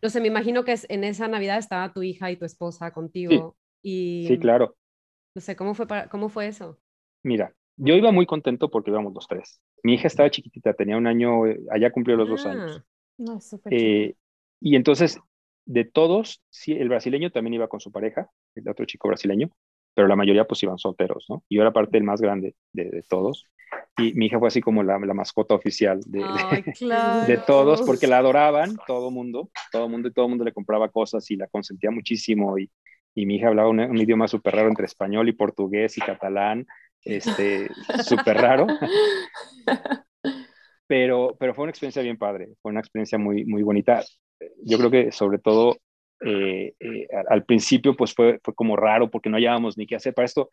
no 0.02 0.10
sé, 0.10 0.22
me 0.22 0.28
imagino 0.28 0.64
que 0.64 0.76
en 0.88 1.04
esa 1.04 1.28
Navidad 1.28 1.58
estaba 1.58 1.92
tu 1.92 2.04
hija 2.04 2.32
y 2.32 2.38
tu 2.38 2.46
esposa 2.46 2.92
contigo. 2.92 3.58
Y, 3.82 4.24
sí, 4.30 4.40
claro. 4.40 4.78
No 5.36 5.42
sé, 5.42 5.58
¿cómo 5.58 5.74
fue, 5.76 5.86
para, 5.86 6.08
cómo 6.08 6.30
fue 6.30 6.48
eso? 6.48 6.80
Mira, 7.22 7.54
yo 7.76 7.96
iba 7.96 8.12
muy 8.12 8.26
contento 8.26 8.70
porque 8.72 8.90
íbamos 8.90 9.14
los 9.14 9.28
tres. 9.28 9.62
Mi 9.84 9.96
hija 9.96 10.08
estaba 10.08 10.32
chiquitita, 10.32 10.74
tenía 10.74 10.96
un 10.96 11.08
año, 11.08 11.46
eh, 11.46 11.60
allá 11.72 11.92
cumplió 11.92 12.16
los 12.16 12.30
dos 12.30 12.46
años. 12.46 12.82
Ah. 12.82 12.86
No, 13.18 13.40
eh, 13.70 14.16
y 14.62 14.76
entonces, 14.76 15.20
de 15.66 15.84
todos, 15.84 16.42
sí, 16.50 16.74
el 16.74 16.90
brasileño 16.90 17.32
también 17.32 17.56
iba 17.56 17.68
con 17.68 17.80
su 17.80 17.92
pareja, 17.92 18.30
el 18.56 18.68
otro 18.70 18.86
chico 18.86 19.10
brasileño, 19.10 19.50
pero 19.94 20.08
la 20.08 20.16
mayoría 20.16 20.46
pues 20.46 20.64
iban 20.64 20.78
solteros, 20.78 21.26
¿no? 21.30 21.44
Yo 21.50 21.62
era 21.62 21.74
parte 21.74 21.98
del 21.98 22.04
más 22.04 22.22
grande 22.22 22.56
de, 22.72 23.04
todos. 23.10 23.46
Y 23.98 24.14
mi 24.14 24.28
hija 24.28 24.40
fue 24.40 24.50
así 24.50 24.62
como 24.62 24.84
la, 24.84 25.00
la 25.00 25.14
mascota 25.14 25.54
oficial 25.54 26.02
de, 26.06 26.20
de, 27.28 27.38
todos, 27.46 27.82
porque 27.82 28.08
la 28.08 28.20
adoraban, 28.20 28.78
todo 28.88 29.12
mundo, 29.12 29.50
todo 29.72 29.90
mundo, 29.90 30.10
y 30.10 30.14
todo 30.14 30.30
mundo 30.30 30.44
le 30.44 30.54
compraba 30.54 30.90
cosas 30.90 31.30
y 31.32 31.36
la 31.36 31.48
consentía 31.48 31.92
muchísimo. 31.92 32.58
Y, 32.58 32.70
y 33.16 33.26
mi 33.26 33.38
hija 33.38 33.48
hablaba 33.48 33.70
un, 33.70 33.98
idioma 33.98 34.28
súper 34.28 34.56
raro 34.56 34.68
entre 34.68 34.86
español 34.86 35.30
y 35.30 35.34
portugués 35.34 35.98
y 35.98 36.02
catalán, 36.02 36.68
este, 37.02 37.70
súper 38.04 38.38
raro. 38.38 38.68
Pero, 40.88 41.36
pero 41.40 41.56
fue 41.56 41.64
una 41.64 41.72
experiencia 41.72 42.04
bien 42.04 42.16
padre, 42.16 42.50
fue 42.62 42.72
una 42.72 42.80
experiencia 42.80 43.18
muy, 43.18 43.44
muy 43.44 43.64
bonita. 43.64 44.04
Yo 44.64 44.78
creo 44.78 44.92
que 44.92 45.12
sobre 45.12 45.40
todo 45.40 45.78
eh, 46.24 46.76
eh, 46.80 47.08
al 47.28 47.44
principio 47.44 47.96
pues 47.96 48.14
fue, 48.14 48.40
fue 48.44 48.54
como 48.54 48.76
raro 48.76 49.10
porque 49.10 49.28
no 49.28 49.38
hallábamos 49.38 49.80
ni 49.80 49.88
qué 49.88 49.96
hacer. 49.96 50.14
Para 50.14 50.28
esto, 50.28 50.52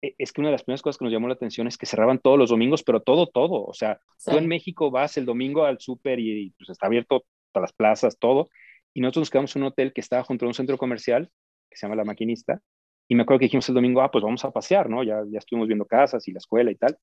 e, 0.00 0.14
es 0.16 0.32
que 0.32 0.40
una 0.40 0.48
de 0.48 0.52
las 0.52 0.62
primeras 0.62 0.80
cosas 0.80 0.96
que 0.98 1.04
nos 1.04 1.12
llamó 1.12 1.28
la 1.28 1.34
atención 1.34 1.66
es 1.66 1.76
que 1.76 1.84
cerraban 1.84 2.20
todos 2.20 2.38
los 2.38 2.48
domingos, 2.48 2.82
pero 2.82 3.02
todo, 3.02 3.26
todo. 3.26 3.64
O 3.64 3.74
sea, 3.74 4.00
tú 4.24 4.38
en 4.38 4.48
México 4.48 4.90
vas 4.90 5.18
el 5.18 5.26
domingo 5.26 5.64
al 5.64 5.78
súper 5.78 6.20
y, 6.20 6.54
pues 6.58 6.70
está 6.70 6.86
abierto 6.86 7.26
todas 7.52 7.68
las 7.68 7.72
plazas, 7.74 8.18
todo. 8.18 8.48
Y 8.94 9.02
nosotros 9.02 9.22
nos 9.22 9.30
quedamos 9.30 9.56
en 9.56 9.62
un 9.62 9.68
hotel 9.68 9.92
que 9.92 10.00
estaba 10.00 10.24
junto 10.24 10.46
a 10.46 10.48
un 10.48 10.54
centro 10.54 10.78
comercial 10.78 11.30
que 11.70 11.76
se 11.76 11.86
llama 11.86 11.96
La 11.96 12.04
Maquinista. 12.04 12.60
Y 13.08 13.14
me 13.14 13.22
acuerdo 13.22 13.40
que 13.40 13.46
dijimos 13.46 13.68
el 13.68 13.74
domingo, 13.74 14.02
ah, 14.02 14.10
pues 14.10 14.24
vamos 14.24 14.44
a 14.44 14.50
pasear, 14.50 14.90
¿no? 14.90 15.02
Ya, 15.02 15.22
ya 15.28 15.38
estuvimos 15.38 15.68
viendo 15.68 15.84
casas 15.84 16.26
y 16.26 16.32
la 16.32 16.38
escuela 16.38 16.70
y 16.70 16.74
tal. 16.74 16.98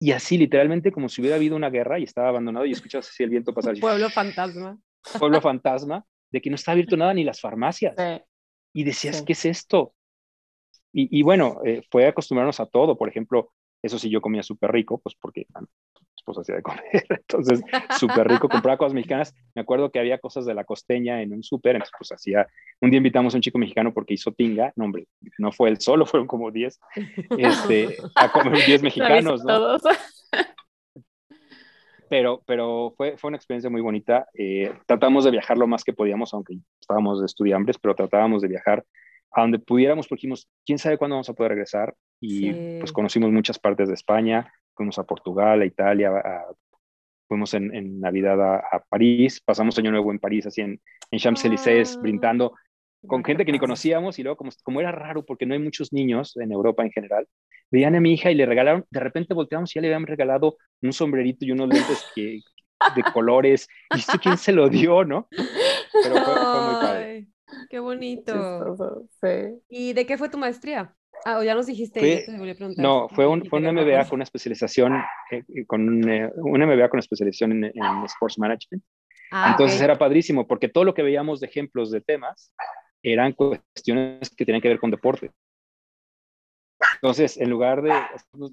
Y 0.00 0.12
así, 0.12 0.38
literalmente, 0.38 0.90
como 0.90 1.08
si 1.08 1.20
hubiera 1.20 1.36
habido 1.36 1.56
una 1.56 1.70
guerra 1.70 1.98
y 1.98 2.04
estaba 2.04 2.28
abandonado 2.28 2.66
y 2.66 2.72
escuchabas 2.72 3.08
así 3.08 3.22
el 3.22 3.30
viento 3.30 3.52
pasar. 3.52 3.78
Pueblo 3.78 4.08
fantasma. 4.10 4.78
Pueblo 5.18 5.40
fantasma, 5.40 6.04
de 6.30 6.40
que 6.40 6.50
no 6.50 6.56
está 6.56 6.72
abierto 6.72 6.96
nada 6.96 7.14
ni 7.14 7.24
las 7.24 7.40
farmacias. 7.40 7.94
Y 8.72 8.84
decías, 8.84 9.22
¿qué 9.22 9.34
es 9.34 9.44
esto? 9.44 9.94
Y, 10.92 11.18
y 11.18 11.22
bueno, 11.22 11.60
eh, 11.64 11.82
fue 11.90 12.06
acostumbrarnos 12.06 12.58
a 12.60 12.66
todo. 12.66 12.96
Por 12.96 13.08
ejemplo, 13.08 13.52
eso 13.84 13.98
sí, 13.98 14.08
yo 14.08 14.20
comía 14.20 14.42
súper 14.42 14.72
rico, 14.72 14.98
pues 14.98 15.14
porque 15.14 15.46
esposa 16.16 16.40
hacía 16.40 16.56
de 16.56 16.62
comer. 16.62 16.82
Entonces, 17.10 17.62
súper 17.98 18.26
rico, 18.26 18.48
compraba 18.48 18.78
cosas 18.78 18.94
mexicanas. 18.94 19.34
Me 19.54 19.62
acuerdo 19.62 19.90
que 19.90 19.98
había 19.98 20.18
cosas 20.18 20.46
de 20.46 20.54
la 20.54 20.64
costeña 20.64 21.20
en 21.20 21.32
un 21.32 21.42
súper, 21.42 21.76
entonces 21.76 21.94
pues 21.98 22.12
hacía, 22.12 22.46
un 22.80 22.90
día 22.90 22.96
invitamos 22.96 23.34
a 23.34 23.38
un 23.38 23.42
chico 23.42 23.58
mexicano 23.58 23.92
porque 23.92 24.14
hizo 24.14 24.32
tinga, 24.32 24.72
no 24.76 24.86
hombre, 24.86 25.06
no 25.38 25.52
fue 25.52 25.68
él 25.68 25.80
solo, 25.80 26.06
fueron 26.06 26.26
como 26.26 26.50
10, 26.50 26.80
este, 27.36 27.96
a 28.14 28.32
comer 28.32 28.64
10 28.64 28.82
mexicanos, 28.82 29.44
¿no? 29.44 29.76
Pero, 32.08 32.42
pero 32.46 32.94
fue, 32.96 33.16
fue 33.16 33.28
una 33.28 33.36
experiencia 33.36 33.70
muy 33.70 33.80
bonita. 33.80 34.28
Eh, 34.34 34.72
tratamos 34.86 35.24
de 35.24 35.30
viajar 35.30 35.58
lo 35.58 35.66
más 35.66 35.82
que 35.82 35.92
podíamos, 35.92 36.32
aunque 36.32 36.58
estábamos 36.78 37.18
de 37.20 37.26
estudiantes, 37.26 37.78
pero 37.78 37.94
tratábamos 37.94 38.42
de 38.42 38.48
viajar 38.48 38.84
a 39.34 39.40
donde 39.42 39.58
pudiéramos, 39.58 40.06
porque 40.06 40.20
dijimos, 40.20 40.48
quién 40.64 40.78
sabe 40.78 40.98
cuándo 40.98 41.16
vamos 41.16 41.28
a 41.28 41.34
poder 41.34 41.50
regresar. 41.50 41.94
Y 42.20 42.78
pues 42.78 42.92
conocimos 42.92 43.30
muchas 43.30 43.58
partes 43.58 43.88
de 43.88 43.94
España, 43.94 44.50
fuimos 44.74 44.98
a 44.98 45.04
Portugal, 45.04 45.60
a 45.60 45.66
Italia, 45.66 46.10
fuimos 47.28 47.52
en, 47.54 48.00
Navidad 48.00 48.40
a, 48.40 48.82
París, 48.88 49.42
pasamos 49.44 49.78
Año 49.78 49.90
Nuevo 49.90 50.10
en 50.10 50.18
París, 50.18 50.46
así 50.46 50.62
en, 50.62 50.80
en 51.10 51.18
Champs-Élysées, 51.18 51.96
ah. 51.96 52.00
brindando 52.00 52.54
con 53.06 53.24
gente 53.24 53.44
que 53.44 53.52
ni 53.52 53.58
conocíamos 53.58 54.18
y 54.18 54.22
luego 54.22 54.36
como, 54.36 54.50
como 54.62 54.80
era 54.80 54.90
raro 54.90 55.24
porque 55.24 55.44
no 55.46 55.54
hay 55.54 55.60
muchos 55.60 55.92
niños 55.92 56.36
en 56.36 56.52
Europa 56.52 56.82
en 56.82 56.90
general, 56.90 57.28
veían 57.70 57.94
a 57.94 58.00
mi 58.00 58.12
hija 58.12 58.30
y 58.30 58.34
le 58.34 58.46
regalaron, 58.46 58.84
de 58.90 59.00
repente 59.00 59.34
volteamos 59.34 59.70
y 59.70 59.74
ya 59.74 59.82
le 59.82 59.88
habían 59.88 60.06
regalado 60.06 60.56
un 60.82 60.92
sombrerito 60.92 61.44
y 61.44 61.52
unos 61.52 61.68
lentes 61.68 62.04
que, 62.14 62.40
de 62.94 63.02
colores, 63.12 63.68
y 63.94 64.00
sé 64.00 64.18
quién 64.18 64.38
se 64.38 64.52
lo 64.52 64.68
dio, 64.68 65.04
¿no? 65.04 65.28
Pero 65.30 66.16
fue, 66.24 66.62
muy 66.62 66.82
padre. 66.82 67.26
Qué 67.68 67.78
bonito. 67.78 69.06
Sí. 69.20 69.60
¿Y 69.68 69.92
de 69.92 70.06
qué 70.06 70.16
fue 70.18 70.28
tu 70.28 70.38
maestría? 70.38 70.94
Ah, 71.24 71.38
o 71.38 71.42
ya 71.42 71.54
nos 71.54 71.66
dijiste. 71.66 72.26
no, 72.76 73.08
fue 73.08 73.26
un, 73.26 73.44
fue 73.46 73.58
un 73.58 73.74
MBA 73.74 74.04
con 74.08 74.16
una 74.16 74.24
especialización, 74.24 74.96
eh, 75.30 75.42
eh, 75.48 75.66
con 75.66 75.88
un, 75.88 76.08
eh, 76.08 76.30
un, 76.36 76.60
MBA 76.60 76.88
con 76.90 76.98
especialización 76.98 77.52
en, 77.52 77.64
en 77.64 78.04
Sports 78.04 78.38
Management. 78.38 78.84
Ah, 79.30 79.48
Entonces 79.52 79.80
era 79.80 79.96
padrísimo 79.96 80.46
porque 80.46 80.68
todo 80.68 80.84
lo 80.84 80.92
que 80.92 81.02
veíamos 81.02 81.40
de 81.40 81.46
ejemplos 81.46 81.90
de 81.90 82.02
temas 82.02 82.52
eran 83.02 83.32
cuestiones 83.32 84.30
que 84.36 84.44
tenían 84.44 84.60
que 84.60 84.68
ver 84.68 84.78
con 84.78 84.90
deporte. 84.90 85.30
Entonces, 86.96 87.36
en 87.38 87.50
lugar 87.50 87.82
de, 87.82 87.92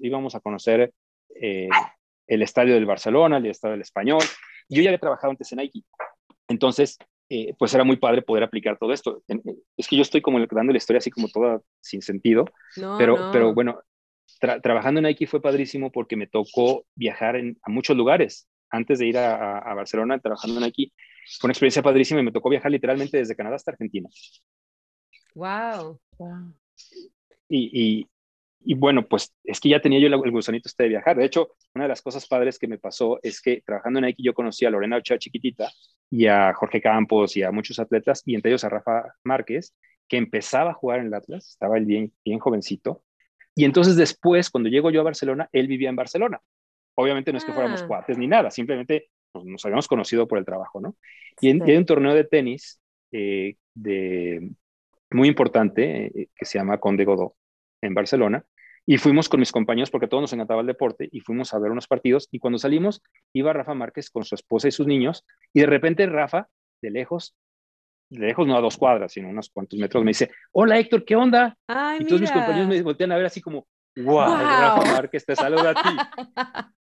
íbamos 0.00 0.34
a 0.34 0.40
conocer 0.40 0.92
el 1.34 2.42
estadio 2.42 2.74
del 2.74 2.86
Barcelona, 2.86 3.36
el 3.36 3.46
estadio 3.46 3.72
del 3.72 3.82
Español. 3.82 4.22
Yo 4.68 4.82
ya 4.82 4.90
había 4.90 4.98
trabajado 4.98 5.30
antes 5.30 5.52
en 5.52 5.58
Nike. 5.58 5.82
Entonces, 6.48 6.98
eh, 7.34 7.54
pues 7.58 7.72
era 7.72 7.82
muy 7.82 7.96
padre 7.96 8.20
poder 8.20 8.42
aplicar 8.42 8.76
todo 8.76 8.92
esto. 8.92 9.22
Eh, 9.26 9.40
es 9.78 9.88
que 9.88 9.96
yo 9.96 10.02
estoy 10.02 10.20
como 10.20 10.38
dando 10.38 10.70
la 10.70 10.76
historia 10.76 10.98
así 10.98 11.10
como 11.10 11.28
toda 11.28 11.62
sin 11.80 12.02
sentido, 12.02 12.44
pero, 12.98 13.30
pero 13.32 13.54
bueno, 13.54 13.80
trabajando 14.38 14.98
en 15.00 15.06
Nike 15.06 15.26
fue 15.26 15.40
padrísimo 15.40 15.90
porque 15.90 16.14
me 16.14 16.26
tocó 16.26 16.84
viajar 16.94 17.36
a 17.36 17.70
muchos 17.70 17.96
lugares. 17.96 18.50
Antes 18.68 18.98
de 18.98 19.06
ir 19.06 19.16
a, 19.16 19.72
Barcelona 19.74 20.18
trabajando 20.18 20.58
en 20.58 20.64
Nike, 20.64 20.92
fue 21.40 21.48
una 21.48 21.52
experiencia 21.52 21.82
padrísima 21.82 22.20
y 22.20 22.24
me 22.24 22.32
tocó 22.32 22.50
viajar 22.50 22.70
literalmente 22.70 23.16
desde 23.16 23.34
Canadá 23.34 23.56
hasta 23.56 23.70
Argentina. 23.70 24.10
Wow. 25.34 25.98
Y, 27.48 27.70
y 27.72 28.08
bueno, 28.76 29.06
pues 29.06 29.34
es 29.44 29.60
que 29.60 29.68
ya 29.68 29.80
tenía 29.80 29.98
yo 29.98 30.06
el, 30.08 30.30
gusanito 30.30 30.68
este 30.68 30.84
de 30.84 30.88
viajar. 30.90 31.16
De 31.16 31.24
hecho, 31.24 31.54
una 31.74 31.84
de 31.84 31.88
las 31.88 32.02
cosas 32.02 32.26
padres 32.26 32.58
que 32.58 32.68
me 32.68 32.78
pasó 32.78 33.18
es 33.22 33.40
que 33.40 33.62
trabajando 33.64 33.98
en 33.98 34.06
Nike 34.06 34.22
yo 34.22 34.34
conocí 34.34 34.64
a 34.64 34.70
Lorena 34.70 34.96
Ochoa 34.96 35.18
chiquitita 35.18 35.70
y 36.10 36.26
a 36.26 36.52
Jorge 36.54 36.80
Campos 36.80 37.36
y 37.36 37.42
a 37.42 37.50
muchos 37.50 37.78
atletas 37.78 38.22
y 38.26 38.34
entre 38.34 38.50
ellos 38.50 38.64
a 38.64 38.68
Rafa 38.68 39.14
Márquez, 39.24 39.74
que 40.08 40.16
empezaba 40.18 40.70
a 40.70 40.74
jugar 40.74 41.00
en 41.00 41.06
el 41.06 41.14
Atlas, 41.14 41.48
estaba 41.50 41.78
él 41.78 41.86
bien, 41.86 42.12
bien 42.24 42.38
jovencito. 42.38 43.02
Y 43.54 43.64
entonces 43.64 43.96
después, 43.96 44.50
cuando 44.50 44.68
llego 44.70 44.90
yo 44.90 45.00
a 45.00 45.04
Barcelona, 45.04 45.48
él 45.52 45.66
vivía 45.66 45.88
en 45.90 45.96
Barcelona. 45.96 46.40
Obviamente 46.94 47.32
no 47.32 47.38
es 47.38 47.44
que 47.44 47.52
fuéramos 47.52 47.82
Ah. 47.82 47.86
cuates 47.86 48.18
ni 48.18 48.26
nada, 48.26 48.50
simplemente 48.50 49.08
pues, 49.32 49.44
nos 49.46 49.64
habíamos 49.64 49.88
conocido 49.88 50.28
por 50.28 50.38
el 50.38 50.44
trabajo, 50.44 50.80
¿no? 50.80 50.96
Y, 51.40 51.48
en- 51.50 51.58
Sí. 51.60 51.64
y 51.66 51.70
hay 51.72 51.76
un 51.78 51.86
torneo 51.86 52.14
de 52.14 52.24
tenis 52.24 52.78
eh, 53.12 53.56
de, 53.74 54.50
muy 55.10 55.28
importante 55.28 56.06
eh, 56.06 56.28
que 56.34 56.44
se 56.44 56.58
llama 56.58 56.78
Conde 56.78 57.04
Godó 57.04 57.36
en 57.82 57.94
Barcelona. 57.94 58.44
Y 58.84 58.98
fuimos 58.98 59.28
con 59.28 59.38
mis 59.40 59.52
compañeros 59.52 59.90
porque 59.90 60.06
a 60.06 60.08
todos 60.08 60.22
nos 60.22 60.32
encantaba 60.32 60.60
el 60.60 60.66
deporte 60.66 61.08
y 61.12 61.20
fuimos 61.20 61.54
a 61.54 61.58
ver 61.58 61.70
unos 61.70 61.86
partidos. 61.86 62.28
Y 62.32 62.38
cuando 62.40 62.58
salimos, 62.58 63.02
iba 63.32 63.52
Rafa 63.52 63.74
Márquez 63.74 64.10
con 64.10 64.24
su 64.24 64.34
esposa 64.34 64.68
y 64.68 64.72
sus 64.72 64.86
niños. 64.86 65.24
Y 65.52 65.60
de 65.60 65.66
repente 65.66 66.06
Rafa, 66.06 66.48
de 66.82 66.90
lejos, 66.90 67.36
de 68.10 68.26
lejos 68.26 68.46
no 68.46 68.56
a 68.56 68.60
dos 68.60 68.76
cuadras, 68.76 69.12
sino 69.12 69.28
unos 69.28 69.50
cuantos 69.50 69.78
metros, 69.78 70.02
me 70.02 70.10
dice: 70.10 70.30
Hola 70.50 70.78
Héctor, 70.78 71.04
¿qué 71.04 71.14
onda? 71.16 71.56
Ay, 71.68 72.00
Y 72.00 72.06
todos 72.06 72.20
mis 72.20 72.30
mira. 72.30 72.42
compañeros 72.44 72.68
me 72.68 72.82
voltean 72.82 73.12
a 73.12 73.16
ver 73.16 73.26
así 73.26 73.40
como: 73.40 73.66
¡Wow! 73.96 74.04
Guau. 74.14 74.36
Rafa 74.36 74.92
Márquez 74.92 75.24
te 75.24 75.36
saluda 75.36 75.70
a 75.70 75.74
ti. 75.74 75.88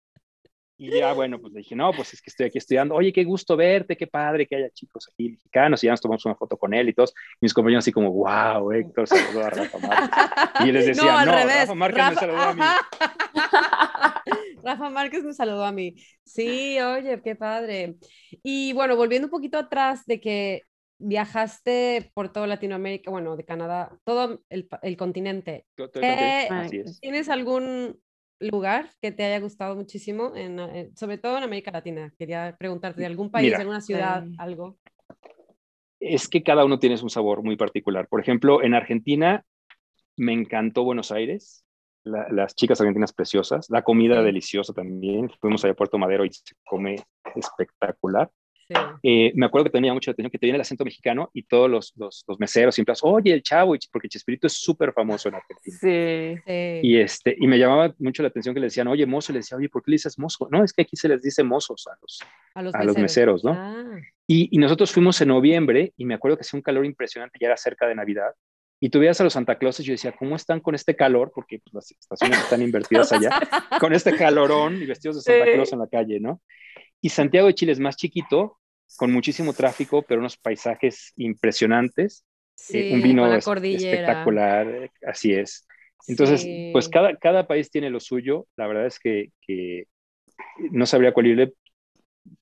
Y 0.78 0.90
ya, 0.90 1.14
bueno, 1.14 1.40
pues 1.40 1.54
le 1.54 1.60
dije, 1.60 1.74
no, 1.74 1.90
pues 1.92 2.12
es 2.12 2.20
que 2.20 2.28
estoy 2.28 2.46
aquí 2.46 2.58
estudiando. 2.58 2.94
Oye, 2.94 3.10
qué 3.12 3.24
gusto 3.24 3.56
verte, 3.56 3.96
qué 3.96 4.06
padre 4.06 4.46
que 4.46 4.56
haya 4.56 4.68
chicos 4.70 5.08
aquí 5.10 5.30
mexicanos. 5.30 5.82
Y 5.82 5.86
ya 5.86 5.92
nos 5.92 6.02
tomamos 6.02 6.24
una 6.26 6.34
foto 6.34 6.58
con 6.58 6.74
él 6.74 6.90
y 6.90 6.92
todos. 6.92 7.14
Mis 7.40 7.54
compañeros 7.54 7.84
así 7.84 7.92
como, 7.92 8.10
wow, 8.12 8.70
Héctor 8.72 9.06
saludó 9.08 9.46
a 9.46 9.50
Rafa 9.50 9.78
Márquez. 9.78 10.66
Y 10.66 10.72
les 10.72 10.86
decía, 10.86 11.12
no, 11.12 11.18
al 11.18 11.26
no, 11.26 11.32
revés. 11.32 11.60
Rafa 11.60 11.74
Márquez 11.74 12.04
me 12.10 12.14
saludó 12.14 12.40
a 12.42 12.54
mí. 12.54 12.62
Rafa 14.62 14.90
Márquez 14.90 15.24
me 15.24 15.32
saludó 15.32 15.64
a 15.64 15.72
mí. 15.72 15.94
Sí, 16.24 16.78
oye, 16.80 17.20
qué 17.22 17.36
padre. 17.36 17.96
Y 18.42 18.72
bueno, 18.72 18.96
volviendo 18.96 19.26
un 19.28 19.30
poquito 19.30 19.58
atrás 19.58 20.04
de 20.06 20.20
que 20.20 20.62
viajaste 20.98 22.10
por 22.14 22.32
toda 22.32 22.46
Latinoamérica, 22.46 23.10
bueno, 23.10 23.36
de 23.36 23.44
Canadá, 23.44 23.96
todo 24.04 24.40
el, 24.48 24.68
el 24.82 24.96
continente. 24.96 25.66
Todo- 25.74 25.86
el 25.86 25.92
contexto, 25.92 26.14
Eh, 26.14 26.48
Así 26.50 26.76
es. 26.78 27.00
¿Tienes 27.00 27.28
algún 27.28 28.00
lugar 28.38 28.90
que 29.00 29.12
te 29.12 29.24
haya 29.24 29.40
gustado 29.40 29.74
muchísimo, 29.76 30.34
en, 30.36 30.58
eh, 30.60 30.90
sobre 30.94 31.18
todo 31.18 31.36
en 31.38 31.44
América 31.44 31.70
Latina? 31.70 32.12
Quería 32.18 32.54
preguntarte 32.58 33.00
de 33.00 33.06
algún 33.06 33.30
país, 33.30 33.46
Mira. 33.46 33.58
alguna 33.58 33.80
ciudad, 33.80 34.24
Sí. 34.24 34.34
algo. 34.38 34.76
Es 36.00 36.28
que 36.28 36.42
cada 36.42 36.64
uno 36.64 36.78
tiene 36.78 37.00
un 37.02 37.10
sabor 37.10 37.42
muy 37.42 37.56
particular. 37.56 38.06
Por 38.08 38.20
ejemplo, 38.20 38.62
en 38.62 38.74
Argentina 38.74 39.44
me 40.16 40.32
encantó 40.32 40.84
Buenos 40.84 41.12
Aires. 41.12 41.62
la- 42.04 42.28
las 42.30 42.54
chicas 42.54 42.80
argentinas 42.80 43.12
preciosas, 43.12 43.68
la 43.68 43.82
comida 43.82 44.22
deliciosa 44.22 44.72
también. 44.72 45.28
Fuimos 45.40 45.64
allá 45.64 45.72
a 45.72 45.76
Puerto 45.76 45.98
Madero 45.98 46.24
y 46.24 46.30
se 46.32 46.54
come 46.64 47.02
espectacular. 47.34 48.30
Sí. 48.68 48.74
Eh, 49.02 49.32
me 49.34 49.46
acuerdo 49.46 49.66
que 49.66 49.70
tenía 49.70 49.94
mucha 49.94 50.10
atención 50.10 50.30
que 50.30 50.38
te 50.38 50.46
viene 50.46 50.56
el 50.56 50.60
acento 50.60 50.84
mexicano 50.84 51.30
y 51.32 51.44
todos 51.44 51.70
los, 51.70 51.92
los, 51.96 52.24
los 52.26 52.38
meseros 52.40 52.74
siempre, 52.74 52.94
oye, 53.02 53.32
el 53.32 53.42
chavo, 53.42 53.74
porque 53.92 54.08
Chespirito 54.08 54.46
es 54.46 54.54
súper 54.54 54.92
famoso 54.92 55.28
en 55.28 55.36
Argentina. 55.36 55.76
Sí. 55.80 56.36
Sí. 56.44 56.80
Y, 56.82 56.98
este, 56.98 57.36
y 57.38 57.46
me 57.46 57.58
llamaba 57.58 57.94
mucho 57.98 58.22
la 58.22 58.28
atención 58.28 58.54
que 58.54 58.60
le 58.60 58.66
decían, 58.66 58.88
oye, 58.88 59.06
mozo, 59.06 59.30
y 59.30 59.34
le 59.34 59.38
decía, 59.40 59.56
oye, 59.56 59.68
¿por 59.68 59.82
qué 59.82 59.92
le 59.92 59.94
dices 59.96 60.18
mozo? 60.18 60.48
No, 60.50 60.64
es 60.64 60.72
que 60.72 60.82
aquí 60.82 60.96
se 60.96 61.08
les 61.08 61.22
dice 61.22 61.42
mozos 61.44 61.86
a 61.86 61.96
los, 62.00 62.20
a 62.54 62.62
los 62.62 62.74
a 62.74 62.84
los 62.84 62.98
meseros, 62.98 63.44
¿no? 63.44 63.52
Ah, 63.52 64.00
Y, 64.26 64.48
y 64.50 64.58
nosotros 64.58 64.90
fuimos 64.90 65.20
en 65.20 65.28
noviembre 65.28 65.92
y 65.96 66.04
me 66.04 66.14
acuerdo 66.14 66.36
que 66.36 66.40
hacía 66.40 66.58
un 66.58 66.62
calor 66.62 66.84
impresionante, 66.84 67.38
ya 67.40 67.46
era 67.46 67.56
cerca 67.56 67.86
de 67.86 67.94
Navidad. 67.94 68.32
Y 68.80 68.90
tú 68.90 68.98
veías 69.00 69.20
a 69.20 69.24
los 69.24 69.32
Santa 69.32 69.56
Clauses 69.58 69.84
y 69.84 69.88
yo 69.88 69.92
decía, 69.94 70.12
¿cómo 70.12 70.36
están 70.36 70.60
con 70.60 70.74
este 70.74 70.94
calor? 70.94 71.32
Porque 71.34 71.60
pues, 71.60 71.72
las 71.74 71.90
estaciones 71.90 72.38
están 72.40 72.60
invertidas 72.62 73.10
allá, 73.12 73.30
con 73.80 73.94
este 73.94 74.14
calorón 74.16 74.82
y 74.82 74.86
vestidos 74.86 75.16
de 75.16 75.22
Santa 75.22 75.46
Sí. 75.46 75.52
Claus 75.52 75.72
en 75.72 75.78
la 75.78 75.88
calle, 75.88 76.20
¿no? 76.20 76.42
Y 77.00 77.08
Santiago 77.08 77.46
de 77.46 77.54
Chile 77.54 77.72
es 77.72 77.80
más 77.80 77.96
chiquito, 77.96 78.58
con 78.96 79.12
muchísimo 79.12 79.52
tráfico, 79.52 80.02
pero 80.02 80.20
unos 80.20 80.36
paisajes 80.36 81.12
impresionantes. 81.16 82.24
eh, 82.70 82.88
sí, 82.88 82.90
un 82.94 83.02
vino 83.02 83.26
es- 83.34 83.46
espectacular, 83.46 84.66
eh, 84.68 84.90
así 85.06 85.34
es. 85.34 85.66
Entonces, 86.08 86.40
Sí. 86.42 86.70
pues 86.72 86.88
cada, 86.88 87.14
cada 87.16 87.46
país 87.46 87.70
tiene 87.70 87.90
lo 87.90 88.00
suyo. 88.00 88.46
La 88.56 88.66
verdad 88.66 88.86
es 88.86 88.98
que, 88.98 89.30
que 89.46 89.88
no 90.70 90.86
sabría 90.86 91.12
cuál 91.12 91.26
irle 91.26 91.52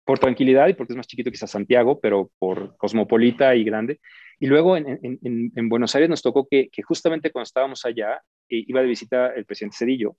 por 0.05 0.19
tranquilidad 0.19 0.69
y 0.69 0.75
porque 0.75 0.93
es 0.93 0.97
más 0.97 1.07
chiquito 1.07 1.31
quizás 1.31 1.51
Santiago, 1.51 1.99
pero 2.01 2.31
por 2.39 2.77
cosmopolita 2.77 3.55
y 3.57 3.65
grande. 3.65 4.01
Y 4.41 4.47
luego 4.47 4.77
en, 4.77 4.89
en- 4.89 5.19
en- 5.23 5.53
en 5.55 5.69
Buenos 5.69 5.95
Aires 5.95 6.11
nos 6.11 6.23
tocó 6.23 6.47
que, 6.51 6.69
que 6.71 6.83
justamente 6.83 7.31
cuando 7.31 7.45
estábamos 7.45 7.85
allá, 7.85 8.21
iba 8.49 8.81
de 8.81 8.87
visita 8.87 9.29
el 9.35 9.45
presidente 9.45 9.77
Cedillo, 9.79 10.17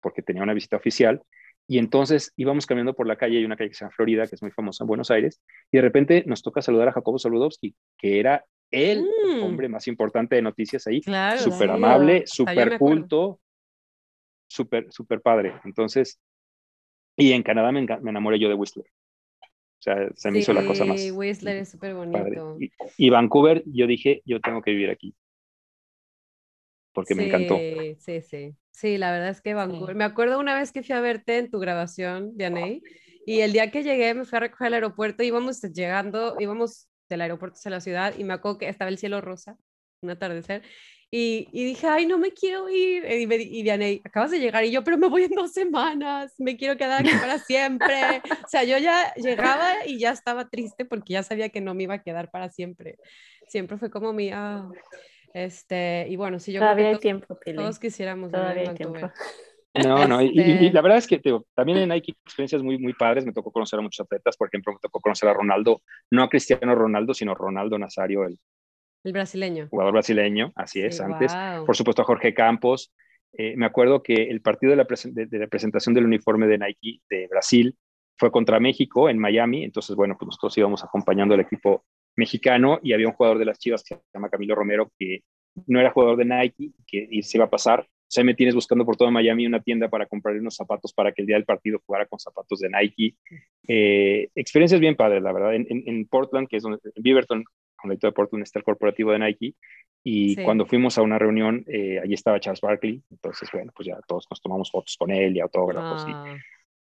porque 0.00 0.22
tenía 0.22 0.42
una 0.42 0.54
visita 0.54 0.76
oficial, 0.76 1.22
y 1.68 1.78
entonces 1.78 2.32
íbamos 2.36 2.64
caminando 2.66 2.94
por 2.94 3.06
la 3.08 3.16
calle, 3.16 3.38
hay 3.38 3.44
una 3.44 3.56
calle 3.56 3.70
que 3.70 3.74
se 3.74 3.84
llama 3.84 3.94
Florida, 3.94 4.26
que 4.26 4.36
es 4.36 4.42
muy 4.42 4.52
famosa 4.52 4.84
en 4.84 4.88
Buenos 4.88 5.10
Aires, 5.10 5.40
y 5.72 5.78
de 5.78 5.82
repente 5.82 6.22
nos 6.26 6.42
toca 6.42 6.62
saludar 6.62 6.88
a 6.88 6.92
Jacobo 6.92 7.18
Saludowski, 7.18 7.74
que 7.98 8.20
era 8.20 8.44
el 8.70 9.02
Mm. 9.02 9.42
hombre 9.44 9.68
más 9.68 9.86
importante 9.88 10.36
de 10.36 10.42
noticias 10.42 10.86
ahí, 10.86 11.00
Claro, 11.00 11.38
súper 11.38 11.70
amable, 11.70 12.22
súper 12.26 12.78
culto, 12.78 13.40
súper, 14.48 14.86
súper 14.90 15.20
padre. 15.20 15.54
Entonces, 15.64 16.20
y 17.16 17.32
en 17.32 17.42
Canadá 17.42 17.72
me 17.72 17.80
enamoré 18.10 18.38
yo 18.38 18.48
de 18.48 18.54
Whistler. 18.54 18.86
Sea, 19.86 20.08
se 20.16 20.30
me 20.32 20.40
hizo 20.40 20.52
la 20.52 20.66
cosa 20.66 20.84
más 20.84 21.00
Sí, 21.00 21.12
Whistler 21.12 21.58
es 21.58 21.68
súper 21.68 21.94
padre. 21.94 22.40
bonito. 22.40 22.56
Y, 22.58 23.06
y 23.06 23.10
Vancouver, 23.10 23.62
yo 23.66 23.86
dije, 23.86 24.20
yo 24.24 24.40
tengo 24.40 24.60
que 24.60 24.72
vivir 24.72 24.90
aquí. 24.90 25.14
Porque 26.92 27.14
me 27.14 27.26
encantó. 27.26 27.56
Sí, 27.56 27.96
sí, 28.00 28.20
sí. 28.20 28.56
Sí, 28.72 28.98
la 28.98 29.12
verdad 29.12 29.28
es 29.28 29.40
que 29.40 29.54
Vancouver. 29.54 29.94
Me 29.94 30.02
acuerdo 30.02 30.40
una 30.40 30.58
vez 30.58 30.72
que 30.72 30.82
fui 30.82 30.92
a 30.92 31.00
verte 31.00 31.38
en 31.38 31.52
tu 31.52 31.60
grabación, 31.60 32.36
Dianey, 32.36 32.82
y 33.24 33.42
el 33.42 33.52
día 33.52 33.70
que 33.70 33.84
llegué 33.84 34.12
me 34.12 34.24
fui 34.24 34.36
a 34.36 34.40
recoger 34.40 34.66
al 34.66 34.74
aeropuerto, 34.74 35.22
íbamos 35.22 35.62
llegando, 35.62 36.34
íbamos 36.40 36.88
del 37.08 37.20
aeropuerto 37.20 37.54
hacia 37.54 37.70
la 37.70 37.80
ciudad 37.80 38.14
y 38.18 38.24
me 38.24 38.34
acuerdo 38.34 38.58
que 38.58 38.68
estaba 38.68 38.88
el 38.90 38.98
cielo 38.98 39.20
rosa, 39.20 39.56
un 40.00 40.10
atardecer, 40.10 40.62
y, 41.10 41.48
y 41.52 41.64
dije, 41.64 41.86
ay, 41.86 42.06
no 42.06 42.18
me 42.18 42.32
quiero 42.32 42.68
ir. 42.68 43.04
Y, 43.10 43.26
me, 43.26 43.36
y 43.36 43.62
Dianey, 43.62 44.02
acabas 44.04 44.30
de 44.32 44.38
llegar 44.40 44.64
y 44.64 44.70
yo, 44.72 44.82
pero 44.84 44.98
me 44.98 45.08
voy 45.08 45.24
en 45.24 45.30
dos 45.30 45.52
semanas, 45.52 46.34
me 46.38 46.56
quiero 46.56 46.76
quedar 46.76 47.00
aquí 47.00 47.10
para 47.20 47.38
siempre. 47.38 48.22
O 48.44 48.48
sea, 48.48 48.64
yo 48.64 48.76
ya 48.78 49.14
llegaba 49.14 49.86
y 49.86 49.98
ya 49.98 50.10
estaba 50.10 50.48
triste 50.48 50.84
porque 50.84 51.12
ya 51.14 51.22
sabía 51.22 51.48
que 51.48 51.60
no 51.60 51.74
me 51.74 51.84
iba 51.84 51.94
a 51.94 52.02
quedar 52.02 52.30
para 52.30 52.50
siempre. 52.50 52.98
Siempre 53.48 53.78
fue 53.78 53.90
como 53.90 54.12
mi, 54.12 54.30
ah, 54.32 54.68
este, 55.34 56.06
y 56.08 56.16
bueno, 56.16 56.38
sí, 56.40 56.52
yo 56.52 56.60
creo 56.60 56.70
Todavía 56.70 56.84
que 56.84 56.88
hay 56.88 56.94
to- 56.94 57.00
tiempo, 57.00 57.38
Pili. 57.44 57.56
todos 57.56 57.78
quisiéramos 57.78 58.30
Todavía 58.32 58.70
hay 58.70 58.74
tiempo. 58.76 58.98
No, 59.74 60.08
no, 60.08 60.22
y, 60.22 60.28
y- 60.28 60.40
y 60.40 60.40
Este- 60.40 60.72
la 60.72 60.80
verdad 60.80 60.98
es 60.98 61.06
que 61.06 61.18
te- 61.18 61.38
también 61.54 61.78
en 61.78 61.90
Nike 61.90 62.12
experiencias 62.24 62.62
muy, 62.62 62.78
muy 62.78 62.94
padres. 62.94 63.26
Me 63.26 63.32
tocó 63.34 63.52
conocer 63.52 63.78
a 63.78 63.82
muchos 63.82 64.04
atletas. 64.04 64.34
Por 64.36 64.48
ejemplo, 64.48 64.72
me 64.72 64.78
tocó 64.80 65.00
conocer 65.00 65.28
a 65.28 65.34
Ronaldo, 65.34 65.82
no 66.10 66.22
a 66.22 66.28
Cristiano 66.30 66.74
Ronaldo, 66.74 67.12
sino 67.12 67.34
Ronaldo 67.34 67.78
Nazario, 67.78 68.24
el 68.24 68.38
El 69.06 69.12
brasileño. 69.12 69.68
jugador 69.70 69.92
brasileño, 69.92 70.52
así 70.56 70.80
es, 70.82 70.96
Sí, 70.96 71.02
antes. 71.02 71.32
Por 71.64 71.76
supuesto, 71.76 72.02
a 72.02 72.04
Jorge 72.04 72.34
Campos. 72.34 72.92
Eh, 73.32 73.54
me 73.56 73.64
acuerdo 73.66 74.02
que 74.02 74.14
el 74.14 74.40
partido 74.40 74.70
de 74.70 74.76
la, 74.76 74.84
presen- 74.86 75.12
de, 75.12 75.26
de 75.26 75.38
la 75.38 75.46
presentación 75.46 75.94
del 75.94 76.06
uniforme 76.06 76.48
de 76.48 76.58
Nike 76.58 77.02
de 77.08 77.28
Brasil 77.28 77.76
fue 78.18 78.32
contra 78.32 78.58
México 78.58 79.08
en 79.08 79.18
Miami. 79.18 79.62
Entonces, 79.62 79.94
bueno, 79.94 80.16
pues 80.18 80.26
nosotros 80.26 80.58
íbamos 80.58 80.82
acompañando 80.82 81.34
al 81.34 81.40
equipo 81.40 81.84
mexicano 82.16 82.80
y 82.82 82.94
había 82.94 83.06
un 83.06 83.12
jugador 83.12 83.38
de 83.38 83.44
las 83.44 83.58
Chivas 83.60 83.84
que 83.84 83.94
se 83.94 84.02
llama 84.12 84.28
Camilo 84.28 84.56
Romero 84.56 84.90
que 84.98 85.20
no 85.68 85.78
era 85.78 85.90
jugador 85.92 86.16
de 86.16 86.24
Nike 86.24 86.72
que, 86.84 87.08
se 87.22 87.38
iba 87.38 87.44
a 87.44 87.50
pasar. 87.50 87.86
O 88.08 88.08
sea, 88.08 88.22
me 88.22 88.34
tienes 88.34 88.54
buscando 88.54 88.84
por 88.86 88.96
toda 88.96 89.10
Miami 89.10 89.46
una 89.46 89.60
tienda 89.60 89.88
para 89.88 90.06
comprarle 90.06 90.40
unos 90.40 90.54
zapatos 90.54 90.92
para 90.92 91.10
que 91.12 91.22
el 91.22 91.26
día 91.26 91.36
del 91.36 91.44
partido 91.44 91.80
jugara 91.84 92.06
con 92.06 92.20
zapatos 92.20 92.60
de 92.60 92.68
Nike. 92.70 93.16
Eh, 93.66 94.28
experiencias 94.34 94.80
bien 94.80 94.94
padres, 94.94 95.22
la 95.22 95.32
verdad. 95.32 95.54
En, 95.54 95.66
en- 95.68 95.82
en 95.86 96.06
Portland, 96.06 96.46
que 96.48 96.58
es 96.58 96.62
donde, 96.62 96.78
en 96.94 97.02
Beaverton, 97.02 97.44
con 97.76 97.90
la 97.90 97.96
de 98.00 98.12
Portland, 98.12 98.42
está 98.44 98.60
el 98.60 98.64
corporativo 98.64 99.10
de 99.12 99.18
Nike. 99.18 99.54
Y 100.04 100.34
Sí. 100.36 100.42
cuando 100.44 100.66
fuimos 100.66 100.96
a 100.98 101.02
una 101.02 101.18
reunión, 101.18 101.64
eh, 101.66 101.98
allí 102.00 102.14
estaba 102.14 102.38
Charles 102.38 102.60
Barkley. 102.60 103.02
Entonces, 103.10 103.48
bueno, 103.52 103.72
pues 103.74 103.88
ya 103.88 103.98
todos 104.06 104.24
nos 104.30 104.40
tomamos 104.40 104.70
fotos 104.70 104.96
con 104.96 105.10
él 105.10 105.36
y 105.36 105.40
autógrafos. 105.40 106.04
y- 106.08 106.12
Ah, 106.12 106.36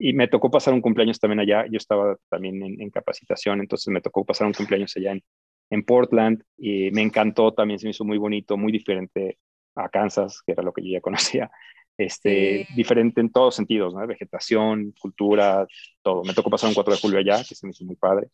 y 0.00 0.12
me 0.12 0.26
tocó 0.26 0.50
pasar 0.50 0.74
un 0.74 0.80
cumpleaños 0.80 1.20
también 1.20 1.38
allá. 1.38 1.66
Yo 1.70 1.76
estaba 1.76 2.16
también 2.28 2.60
en, 2.60 2.80
en 2.82 2.90
capacitación, 2.90 3.60
entonces 3.60 3.86
me 3.92 4.00
tocó 4.00 4.24
pasar 4.24 4.48
un 4.48 4.52
cumpleaños 4.52 4.96
allá 4.96 5.12
en, 5.12 5.22
en 5.70 5.84
Portland 5.84 6.42
y 6.58 6.90
me 6.90 7.02
encantó, 7.02 7.54
también 7.54 7.78
se 7.78 7.86
me 7.86 7.90
hizo 7.92 8.04
muy 8.04 8.18
bonito, 8.18 8.56
muy 8.56 8.72
diferente 8.72 9.38
a 9.74 9.88
Kansas, 9.88 10.42
que 10.46 10.52
era 10.52 10.62
lo 10.62 10.72
que 10.72 10.82
yo 10.82 10.92
ya 10.92 11.00
conocía. 11.00 11.50
Este, 11.96 12.66
Sí. 12.66 12.74
Diferente 12.74 13.20
en 13.20 13.30
todos 13.30 13.54
sentidos, 13.54 13.94
¿no? 13.94 14.04
Vegetación, 14.06 14.92
cultura, 15.00 15.66
todo. 16.02 16.24
Me 16.24 16.34
tocó 16.34 16.50
pasar 16.50 16.68
un 16.68 16.74
4 16.74 16.92
de 16.94 17.00
julio 17.00 17.18
allá, 17.20 17.44
que 17.48 17.54
se 17.54 17.66
me 17.66 17.70
hizo 17.70 17.84
muy 17.84 17.94
padre. 17.96 18.28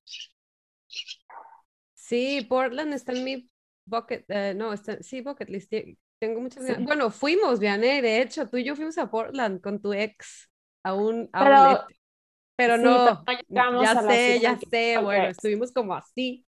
Sí, 1.95 2.45
Portland 2.49 2.93
está 2.95 3.13
en 3.13 3.25
mi 3.25 3.51
bucket, 3.87 4.25
eh, 4.29 4.55
no, 4.57 4.73
está, 4.73 5.03
sí, 5.03 5.21
bucket 5.21 5.49
list. 5.51 5.73
Tengo 6.19 6.41
muchas 6.41 6.65
Sí. 6.67 6.73
Bueno, 6.81 7.11
fuimos, 7.11 7.61
Vianey, 7.61 8.01
de 8.01 8.21
hecho, 8.23 8.47
tú 8.49 8.57
y 8.57 8.65
yo 8.65 8.77
fuimos 8.77 8.99
a 8.99 9.11
Portland 9.11 9.61
con 9.61 9.81
tu 9.81 9.93
ex 9.93 10.51
a 10.85 10.95
un 10.95 11.29
Pero- 11.33 11.55
outlet. 11.57 11.97
Pero 12.57 12.77
sí, 12.77 12.83
no, 12.83 13.25
pero 13.25 13.71
no 13.73 13.83
ya 13.83 13.93
a 13.93 14.03
sé, 14.03 14.39
ya 14.41 14.59
que- 14.59 14.67
sé, 14.67 14.99
bueno, 14.99 15.29
estuvimos 15.29 15.73
como 15.73 15.95
así, 15.95 16.45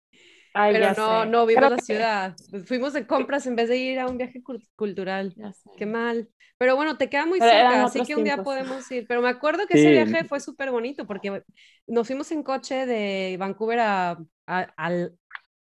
Ay, 0.53 0.73
pero 0.73 0.85
ya 0.85 0.93
no, 0.93 1.23
sé. 1.23 1.29
no 1.29 1.45
vimos 1.45 1.59
Creo 1.59 1.69
la 1.71 1.75
que- 1.77 1.81
ciudad. 1.83 2.35
Fuimos 2.65 2.93
de 2.93 3.05
compras 3.07 3.45
en 3.47 3.55
vez 3.55 3.69
de 3.69 3.77
ir 3.77 3.99
a 3.99 4.07
un 4.07 4.17
viaje 4.17 4.41
cul- 4.41 4.67
cultural. 4.75 5.33
ya 5.35 5.53
sé. 5.53 5.69
Qué 5.77 5.85
mal. 5.85 6.29
Pero 6.57 6.75
bueno, 6.75 6.97
te 6.97 7.09
queda 7.09 7.25
muy 7.27 7.39
Pero 7.39 7.51
cerca, 7.51 7.83
así 7.85 8.01
que 8.03 8.15
un 8.15 8.23
día 8.23 8.33
tiempos. 8.35 8.55
podemos 8.55 8.91
ir. 8.91 9.05
Pero 9.07 9.21
me 9.21 9.29
acuerdo 9.29 9.67
que 9.67 9.77
ese 9.77 9.87
Sí. 9.87 9.91
viaje 9.91 10.23
fue 10.27 10.39
súper 10.39 10.71
bonito 10.71 11.05
porque 11.05 11.43
nos 11.85 12.07
fuimos 12.07 12.31
en 12.31 12.41
coche 12.43 12.85
de 12.87 13.37
Vancouver 13.39 13.79
a, 13.79 14.11
a- 14.47 14.73
al 14.75 15.13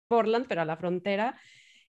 Portland, 0.07 0.45
pero 0.47 0.61
a 0.61 0.65
la 0.65 0.77
frontera. 0.77 1.37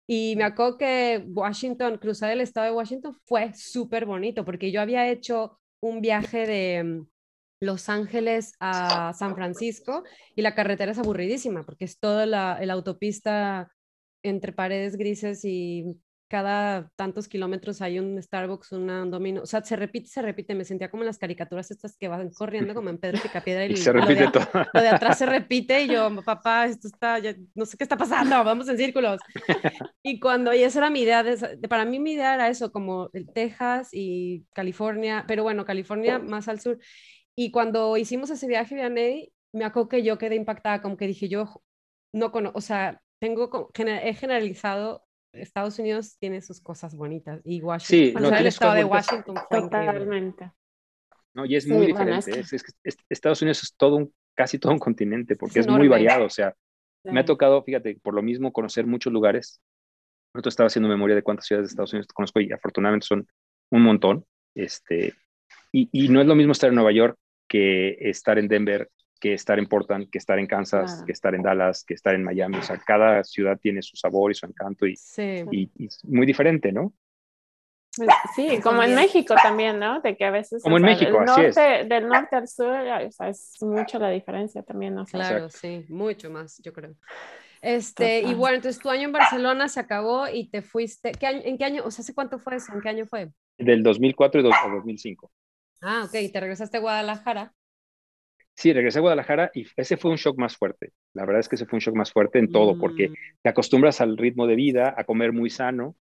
Y 0.07 0.35
me 0.35 0.43
acuerdo 0.43 0.77
que 0.77 1.23
Washington, 1.29 1.97
cruzar 1.97 2.31
el 2.31 2.41
estado 2.41 2.67
de 2.67 2.73
Washington 2.73 3.15
fue 3.25 3.53
súper 3.55 4.05
bonito 4.05 4.43
porque 4.45 4.71
yo 4.71 4.81
había 4.81 5.07
hecho 5.09 5.57
un 5.79 6.01
viaje 6.01 6.45
de 6.45 7.03
Los 7.61 7.89
Ángeles 7.89 8.53
a 8.59 9.13
San 9.13 9.35
Francisco 9.35 10.03
y 10.35 10.41
la 10.41 10.55
carretera 10.55 10.91
es 10.91 10.97
aburridísima 10.97 11.63
porque 11.63 11.85
es 11.85 11.99
toda 11.99 12.25
la, 12.25 12.59
la 12.61 12.73
autopista 12.73 13.71
entre 14.23 14.51
paredes 14.51 14.97
grises 14.97 15.45
y 15.45 15.95
cada 16.31 16.89
tantos 16.95 17.27
kilómetros 17.27 17.81
hay 17.81 17.99
un 17.99 18.21
Starbucks, 18.23 18.71
un 18.71 19.11
domino, 19.11 19.41
o 19.41 19.45
sea, 19.45 19.61
se 19.65 19.75
repite, 19.75 20.07
se 20.07 20.21
repite, 20.21 20.55
me 20.55 20.63
sentía 20.63 20.89
como 20.89 21.03
en 21.03 21.07
las 21.07 21.17
caricaturas 21.17 21.69
estas 21.71 21.97
que 21.97 22.07
van 22.07 22.29
corriendo 22.29 22.73
como 22.73 22.89
en 22.89 22.99
Pedro 22.99 23.21
Picapiedra 23.21 23.65
y, 23.65 23.73
y 23.73 23.75
se 23.75 23.91
repite 23.91 24.21
lo, 24.21 24.25
de, 24.27 24.31
todo. 24.31 24.65
lo 24.73 24.81
de 24.81 24.87
atrás 24.87 25.17
se 25.17 25.25
repite 25.25 25.83
y 25.83 25.89
yo, 25.89 26.09
papá, 26.23 26.67
esto 26.67 26.87
está, 26.87 27.19
ya, 27.19 27.35
no 27.53 27.65
sé 27.65 27.75
qué 27.75 27.83
está 27.83 27.97
pasando, 27.97 28.41
vamos 28.45 28.69
en 28.69 28.77
círculos. 28.77 29.19
Y 30.03 30.19
cuando, 30.19 30.53
y 30.53 30.63
esa 30.63 30.79
era 30.79 30.89
mi 30.89 31.01
idea, 31.01 31.21
de, 31.21 31.57
para 31.67 31.83
mí 31.83 31.99
mi 31.99 32.13
idea 32.13 32.33
era 32.33 32.47
eso, 32.47 32.71
como 32.71 33.09
el 33.11 33.27
Texas 33.31 33.89
y 33.91 34.45
California, 34.53 35.25
pero 35.27 35.43
bueno, 35.43 35.65
California 35.65 36.17
más 36.17 36.47
al 36.47 36.61
sur. 36.61 36.79
Y 37.35 37.51
cuando 37.51 37.97
hicimos 37.97 38.29
ese 38.29 38.47
viaje, 38.47 38.75
Vianney, 38.75 39.31
me 39.53 39.65
acuerdo 39.65 39.89
que 39.89 40.03
yo 40.03 40.17
quedé 40.17 40.35
impactada, 40.35 40.81
como 40.81 40.97
que 40.97 41.07
dije 41.07 41.29
yo, 41.29 41.61
no 42.13 42.31
conozco, 42.31 42.57
o 42.57 42.61
sea, 42.61 43.01
tengo, 43.21 43.71
he 43.77 44.13
generalizado 44.13 45.05
Estados 45.33 45.79
Unidos 45.79 46.17
tiene 46.19 46.41
sus 46.41 46.59
cosas 46.59 46.95
bonitas 46.95 47.39
y 47.45 47.61
Washington, 47.61 48.07
Sí, 48.07 48.13
no, 48.13 48.27
el 48.29 48.33
tiene 48.35 48.49
estado 48.49 48.73
de 48.73 48.83
Washington 48.83 49.35
fue. 49.49 49.61
Totalmente. 49.61 50.51
No, 51.33 51.45
y 51.45 51.55
es 51.55 51.63
Sí, 51.63 51.69
muy 51.71 51.91
bueno, 51.93 52.17
diferente. 52.17 52.39
es 52.41 52.49
que- 52.49 52.55
es 52.57 52.63
que 52.63 52.71
es- 52.83 52.97
Estados 53.09 53.41
Unidos 53.41 53.63
es 53.63 53.73
todo 53.77 53.95
un, 53.95 54.13
casi 54.35 54.59
todo 54.59 54.73
un 54.73 54.79
continente 54.79 55.37
porque 55.37 55.59
Es 55.59 55.67
es, 55.67 55.71
muy 55.71 55.87
variado. 55.87 56.25
O 56.25 56.29
sea, 56.29 56.53
me 57.05 57.19
ha 57.19 57.23
Sí. 57.23 57.27
tocado, 57.27 57.63
fíjate, 57.63 57.97
por 58.03 58.13
lo 58.13 58.21
mismo 58.21 58.51
conocer 58.51 58.85
muchos 58.85 59.13
lugares. 59.13 59.61
Nosotros 60.33 60.51
estaba 60.53 60.67
haciendo 60.67 60.89
memoria 60.89 61.15
de 61.15 61.23
cuántas 61.23 61.45
ciudades 61.45 61.69
de 61.69 61.71
Estados 61.71 61.93
Unidos 61.93 62.07
conozco 62.07 62.41
y 62.41 62.51
afortunadamente 62.51 63.05
son 63.07 63.25
un 63.71 63.81
montón. 63.83 64.25
Este, 64.55 65.13
y, 65.71 65.89
y 65.91 66.09
no 66.09 66.21
es 66.21 66.27
lo 66.27 66.35
mismo 66.35 66.51
estar 66.51 66.69
en 66.69 66.75
Nueva 66.75 66.91
York 66.91 67.17
que 67.47 67.97
estar 68.09 68.37
en 68.39 68.47
Denver, 68.47 68.89
que 69.19 69.33
estar 69.33 69.59
en 69.59 69.67
Portland, 69.67 70.09
que 70.09 70.17
estar 70.17 70.39
en 70.39 70.47
Kansas, 70.47 70.91
Claro. 70.91 71.05
que 71.05 71.11
estar 71.11 71.35
en 71.35 71.43
Dallas, 71.43 71.83
que 71.83 71.93
estar 71.93 72.15
en 72.15 72.23
Miami. 72.23 72.57
O 72.57 72.61
sea, 72.63 72.77
cada 72.77 73.23
ciudad 73.23 73.57
tiene 73.59 73.81
su 73.81 73.95
sabor 73.97 74.31
y 74.31 74.35
su 74.35 74.45
encanto 74.45 74.85
y, 74.87 74.95
Sí, 74.95 75.43
y- 75.51 75.69
y 75.77 75.85
es 75.87 76.03
muy 76.05 76.25
diferente, 76.25 76.71
¿no? 76.71 76.93
Pues, 77.97 78.09
Sí, 78.35 78.59
como 78.63 78.81
en. 78.83 78.95
México 78.95 79.35
también, 79.43 79.77
¿no? 79.77 79.99
De 79.99 80.15
que 80.15 80.23
a 80.23 80.31
veces 80.31 80.63
Como 80.63 80.75
o 80.75 80.77
en 80.77 80.83
sea, 80.85 80.91
México, 80.93 81.19
del 81.19 81.29
así 81.29 81.41
es. 81.41 81.55
norte, 81.57 81.85
del 81.93 82.07
norte 82.07 82.35
al 82.37 82.47
sur, 82.47 82.67
o 82.73 83.11
sea, 83.11 83.27
es 83.29 83.57
mucho 83.61 83.99
la 83.99 84.09
diferencia 84.09 84.63
también, 84.63 84.95
¿no? 84.95 85.05
Claro, 85.05 85.45
Exacto. 85.47 85.57
sí, 85.57 85.85
mucho 85.89 86.29
más, 86.31 86.57
yo 86.63 86.71
creo. 86.71 86.95
Este, 87.61 88.19
y 88.19 88.21
Total. 88.23 88.35
bueno, 88.37 88.55
entonces 88.55 88.81
tu 88.81 88.89
año 88.89 89.03
en 89.03 89.11
Barcelona 89.11 89.67
se 89.67 89.79
acabó 89.81 90.27
y 90.29 90.49
te 90.49 90.61
fuiste, 90.61 91.11
¿qué 91.11 91.27
año, 91.27 91.41
¿en 91.43 91.57
qué 91.57 91.65
año, 91.65 91.83
o 91.85 91.91
sea, 91.91 92.01
hace 92.01 92.13
cuánto 92.15 92.39
fue 92.39 92.55
eso? 92.55 92.73
¿En 92.73 92.81
qué 92.81 92.89
año 92.89 93.05
fue? 93.05 93.29
Del 93.57 93.83
2004 93.83 94.39
y 94.39 94.43
do- 94.45 94.51
a 94.53 94.69
2005. 94.73 95.29
Ah, 95.81 96.03
ok, 96.05 96.11
te 96.33 96.39
regresaste 96.39 96.77
a 96.77 96.79
Guadalajara. 96.79 97.53
Sí, 98.55 98.73
regresé 98.73 98.99
a 98.99 99.01
Guadalajara 99.01 99.51
y 99.53 99.65
ese 99.75 99.97
fue 99.97 100.11
un 100.11 100.17
shock 100.17 100.37
más 100.37 100.55
fuerte. 100.57 100.91
La 101.13 101.25
verdad 101.25 101.39
es 101.39 101.49
que 101.49 101.55
ese 101.55 101.65
fue 101.65 101.77
un 101.77 101.81
shock 101.81 101.95
más 101.95 102.11
fuerte 102.11 102.37
en 102.39 102.49
todo, 102.49 102.77
porque 102.77 103.11
Mm, 103.11 103.15
te 103.41 103.49
acostumbras 103.49 104.01
al 104.01 104.17
ritmo 104.17 104.45
de 104.47 104.55
vida, 104.55 104.93
a 104.95 105.03
comer 105.05 105.31
muy 105.33 105.49
sano, 105.49 105.95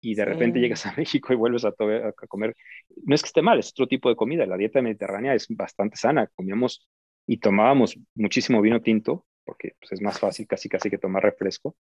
y 0.00 0.14
de 0.16 0.24
repente 0.24 0.60
Sí. 0.60 0.60
llegas 0.60 0.86
a 0.86 0.94
México 0.98 1.32
y 1.32 1.36
vuelves 1.36 1.64
a, 1.64 1.70
a 1.70 2.12
comer. 2.28 2.56
No 3.04 3.14
es 3.14 3.22
que 3.22 3.28
esté 3.28 3.42
mal, 3.42 3.58
es 3.60 3.70
otro 3.72 3.88
tipo 3.88 4.08
de 4.10 4.16
comida. 4.16 4.46
La 4.46 4.56
dieta 4.58 4.82
mediterránea 4.82 5.34
es 5.34 5.46
bastante 5.50 5.96
sana. 5.98 6.28
Comíamos 6.36 6.88
y 7.26 7.38
tomábamos 7.38 7.98
muchísimo 8.14 8.62
vino 8.62 8.82
tinto, 8.82 9.26
porque 9.44 9.74
pues, 9.80 9.92
es 9.92 10.02
más 10.02 10.18
fácil 10.20 10.46
casi 10.48 10.68
casi 10.68 10.90
que 10.90 10.98
tomar 10.98 11.22
refresco. 11.24 11.76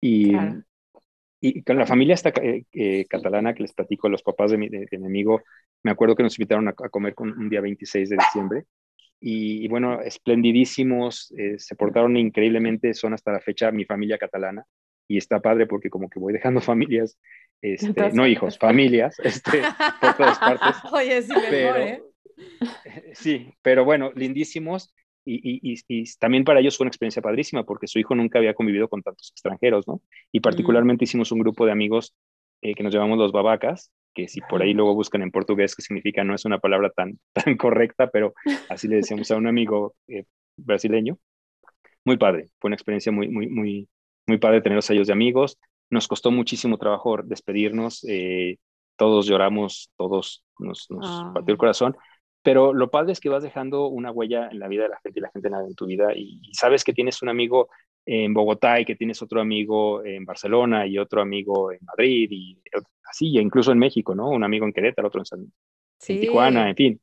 Y, 0.00 0.38
Claro. 0.40 0.62
Y 1.40 1.62
con 1.62 1.78
la 1.78 1.86
familia 1.86 2.14
esta 2.14 2.30
eh, 2.42 2.64
eh, 2.72 3.06
catalana 3.08 3.54
que 3.54 3.62
les 3.62 3.72
platico, 3.72 4.08
los 4.08 4.22
papás 4.22 4.50
de 4.50 4.58
mi, 4.58 4.68
de- 4.68 4.86
de 4.90 4.98
mi 4.98 5.06
amigo, 5.06 5.42
me 5.82 5.90
acuerdo 5.90 6.16
que 6.16 6.22
nos 6.22 6.38
invitaron 6.38 6.68
a, 6.68 6.70
a 6.70 6.88
comer 6.88 7.14
con, 7.14 7.30
un 7.38 7.48
día 7.48 7.60
26 7.60 8.08
de 8.10 8.16
diciembre. 8.16 8.64
Y, 9.20 9.64
y 9.64 9.68
bueno, 9.68 10.00
esplendidísimos, 10.00 11.32
eh, 11.36 11.58
se 11.58 11.76
portaron 11.76 12.16
increíblemente, 12.16 12.94
son 12.94 13.14
hasta 13.14 13.32
la 13.32 13.40
fecha 13.40 13.70
mi 13.72 13.84
familia 13.84 14.18
catalana. 14.18 14.64
Y 15.08 15.16
está 15.18 15.40
padre 15.40 15.66
porque 15.66 15.90
como 15.90 16.08
que 16.08 16.20
voy 16.20 16.32
dejando 16.32 16.60
familias, 16.60 17.18
este, 17.62 17.92
todas 17.94 18.14
no 18.14 18.26
hijos, 18.26 18.58
familias, 18.60 19.16
este, 19.24 19.62
por 20.00 20.16
todas 20.16 20.38
partes. 20.38 20.76
Oye, 20.92 21.22
sí, 21.22 21.28
mejor, 21.34 21.50
Pero, 21.50 21.76
¿eh? 21.78 22.02
sí, 23.14 23.52
pero 23.62 23.84
bueno, 23.84 24.12
lindísimos. 24.14 24.94
Y, 25.30 25.40
y, 25.42 25.74
y, 25.74 25.78
y 25.88 26.04
también 26.18 26.44
para 26.44 26.60
ellos 26.60 26.76
fue 26.76 26.84
una 26.84 26.88
experiencia 26.88 27.20
padrísima 27.20 27.64
porque 27.64 27.86
su 27.86 27.98
hijo 27.98 28.14
nunca 28.14 28.38
había 28.38 28.54
convivido 28.54 28.88
con 28.88 29.02
tantos 29.02 29.30
extranjeros, 29.30 29.86
¿no? 29.86 30.00
Y 30.32 30.40
particularmente 30.40 31.04
hicimos 31.04 31.32
un 31.32 31.40
grupo 31.40 31.66
de 31.66 31.72
amigos 31.72 32.14
eh, 32.62 32.74
que 32.74 32.82
nos 32.82 32.94
llamamos 32.94 33.18
los 33.18 33.30
babacas, 33.30 33.92
que 34.14 34.26
si 34.26 34.40
por 34.40 34.62
ahí 34.62 34.72
luego 34.72 34.94
buscan 34.94 35.20
en 35.22 35.30
portugués 35.30 35.76
qué 35.76 35.82
significa, 35.82 36.24
no 36.24 36.34
es 36.34 36.46
una 36.46 36.58
palabra 36.58 36.90
tan, 36.90 37.18
tan 37.34 37.56
correcta, 37.58 38.08
pero 38.10 38.32
así 38.70 38.88
le 38.88 38.96
decíamos 38.96 39.30
a 39.30 39.36
un 39.36 39.46
amigo 39.46 39.94
eh, 40.08 40.24
brasileño. 40.56 41.18
Muy 42.04 42.16
padre, 42.16 42.46
fue 42.58 42.68
una 42.68 42.76
experiencia 42.76 43.12
muy, 43.12 43.28
muy, 43.28 43.48
muy, 43.48 43.88
muy 44.26 44.38
padre 44.38 44.62
tenerlos 44.62 44.88
a 44.88 44.94
ellos 44.94 45.08
de 45.08 45.12
amigos. 45.12 45.58
Nos 45.90 46.08
costó 46.08 46.30
muchísimo 46.30 46.78
trabajo 46.78 47.18
despedirnos, 47.22 48.04
eh, 48.08 48.56
todos 48.96 49.26
lloramos, 49.26 49.90
todos 49.96 50.44
nos, 50.58 50.90
nos 50.90 51.06
Ah. 51.06 51.30
partió 51.34 51.52
el 51.52 51.58
corazón, 51.58 51.96
pero 52.50 52.72
lo 52.72 52.90
padre 52.90 53.12
es 53.12 53.20
que 53.20 53.28
vas 53.28 53.42
dejando 53.42 53.86
una 53.88 54.10
huella 54.10 54.48
en 54.50 54.58
la 54.58 54.68
vida 54.68 54.84
de 54.84 54.88
la 54.88 55.00
gente 55.02 55.18
y 55.18 55.22
la 55.22 55.30
gente 55.30 55.48
en 55.48 55.74
tu 55.74 55.86
vida 55.86 56.12
y, 56.14 56.40
y 56.42 56.54
sabes 56.54 56.82
que 56.84 56.92
tienes 56.94 57.20
un 57.22 57.28
amigo 57.28 57.68
en 58.06 58.32
Bogotá 58.32 58.80
y 58.80 58.84
que 58.86 58.96
tienes 58.96 59.20
otro 59.20 59.40
amigo 59.40 60.02
en 60.04 60.24
Barcelona 60.24 60.86
y 60.86 60.96
otro 60.98 61.20
amigo 61.20 61.70
en 61.72 61.78
Madrid 61.82 62.28
y 62.30 62.58
así, 63.10 63.36
e 63.36 63.42
incluso 63.42 63.70
en 63.72 63.78
México, 63.78 64.14
¿no? 64.14 64.30
Un 64.30 64.44
amigo 64.44 64.64
en 64.64 64.72
Querétaro, 64.72 65.08
otro 65.08 65.20
en, 65.20 65.26
San, 65.26 65.52
Sí. 65.98 66.14
en 66.14 66.20
Tijuana, 66.20 66.70
en 66.70 66.76
fin. 66.76 67.00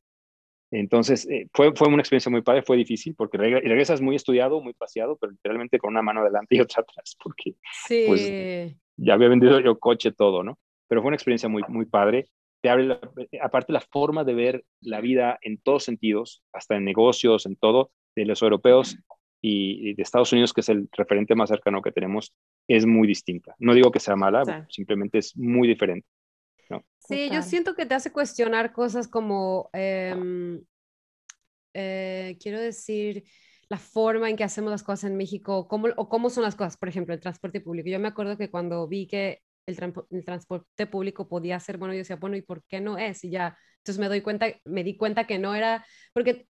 Entonces, 0.71 1.27
eh, 1.29 1.47
fue, 1.53 1.73
fue 1.75 1.87
una 1.87 2.01
experiencia 2.01 2.31
muy 2.31 2.41
padre, 2.41 2.63
fue 2.63 2.75
difícil 2.75 3.13
porque 3.15 3.37
regre- 3.37 3.61
regresas 3.61 4.01
muy 4.01 4.15
estudiado, 4.15 4.61
muy 4.61 4.73
paseado, 4.73 5.15
pero 5.15 5.31
literalmente 5.31 5.77
con 5.77 5.91
una 5.91 6.01
mano 6.01 6.21
adelante 6.21 6.55
y 6.55 6.59
otra 6.79 6.81
atrás, 6.81 7.15
porque 7.23 7.55
Sí. 7.87 8.03
pues, 8.07 8.33
ya 8.97 9.13
había 9.13 9.29
vendido 9.29 9.59
yo 9.59 9.77
coche, 9.77 10.11
todo, 10.11 10.43
¿no? 10.43 10.57
Pero 10.87 11.01
fue 11.01 11.09
una 11.09 11.15
experiencia 11.15 11.49
muy, 11.49 11.63
muy 11.67 11.85
padre. 11.85 12.27
Te 12.65 12.71
abre, 12.71 12.85
la- 12.87 12.99
aparte, 13.43 13.71
la 13.73 13.79
forma 13.79 14.23
de 14.23 14.33
ver 14.33 14.65
la 14.81 14.99
vida 14.99 15.37
en 15.43 15.59
todos 15.59 15.83
sentidos, 15.83 16.41
hasta 16.51 16.75
en 16.75 16.83
negocios, 16.83 17.45
en 17.45 17.57
todo, 17.57 17.91
de 18.15 18.25
los 18.25 18.41
europeos 18.41 18.97
y, 19.39 19.91
y 19.91 19.93
de 19.93 20.01
Estados 20.01 20.31
Unidos, 20.31 20.51
que 20.51 20.61
es 20.61 20.69
el 20.69 20.89
referente 20.91 21.35
más 21.35 21.49
cercano 21.49 21.83
que 21.83 21.91
tenemos, 21.91 22.33
es 22.67 22.87
muy 22.87 23.07
distinta. 23.07 23.53
No 23.59 23.75
digo 23.75 23.91
que 23.91 23.99
sea 23.99 24.15
mala, 24.15 24.43
Sí. 24.45 24.51
simplemente 24.69 25.19
es 25.19 25.37
muy 25.37 25.67
diferente. 25.67 26.07
Sí, 26.97 27.29
yo 27.31 27.43
siento 27.43 27.75
que 27.75 27.85
te 27.85 27.93
hace 27.93 28.11
cuestionar 28.11 28.73
cosas 28.73 29.07
como, 29.07 29.69
em, 29.71 30.59
eh, 31.75 32.35
quiero 32.41 32.59
decir, 32.59 33.25
la 33.69 33.77
forma 33.77 34.27
en 34.27 34.37
que 34.37 34.43
hacemos 34.43 34.71
las 34.71 34.81
cosas 34.81 35.11
en 35.11 35.17
México 35.17 35.67
cómo, 35.67 35.89
o 35.97 36.09
cómo 36.09 36.31
son 36.31 36.41
las 36.41 36.55
cosas, 36.55 36.77
por 36.77 36.89
ejemplo, 36.89 37.13
el 37.13 37.19
transporte 37.19 37.61
público. 37.61 37.89
Yo 37.89 37.99
me 37.99 38.07
acuerdo 38.07 38.37
que 38.37 38.49
cuando 38.49 38.87
vi 38.87 39.05
que 39.05 39.43
el, 39.65 40.25
transporte 40.25 40.87
público 40.87 41.27
podía 41.27 41.59
ser 41.59 41.77
bueno, 41.77 41.93
yo 41.93 41.99
decía, 41.99 42.17
bueno, 42.17 42.35
¿y 42.35 42.41
por 42.41 42.63
qué 42.65 42.81
no 42.81 42.97
es? 42.97 43.23
Y 43.23 43.31
ya, 43.31 43.57
entonces 43.77 43.99
me 43.99 44.07
doy 44.07 44.21
cuenta, 44.21 44.47
me 44.65 44.83
di 44.83 44.97
cuenta 44.97 45.27
que 45.27 45.39
no 45.39 45.55
era, 45.55 45.85
porque 46.13 46.47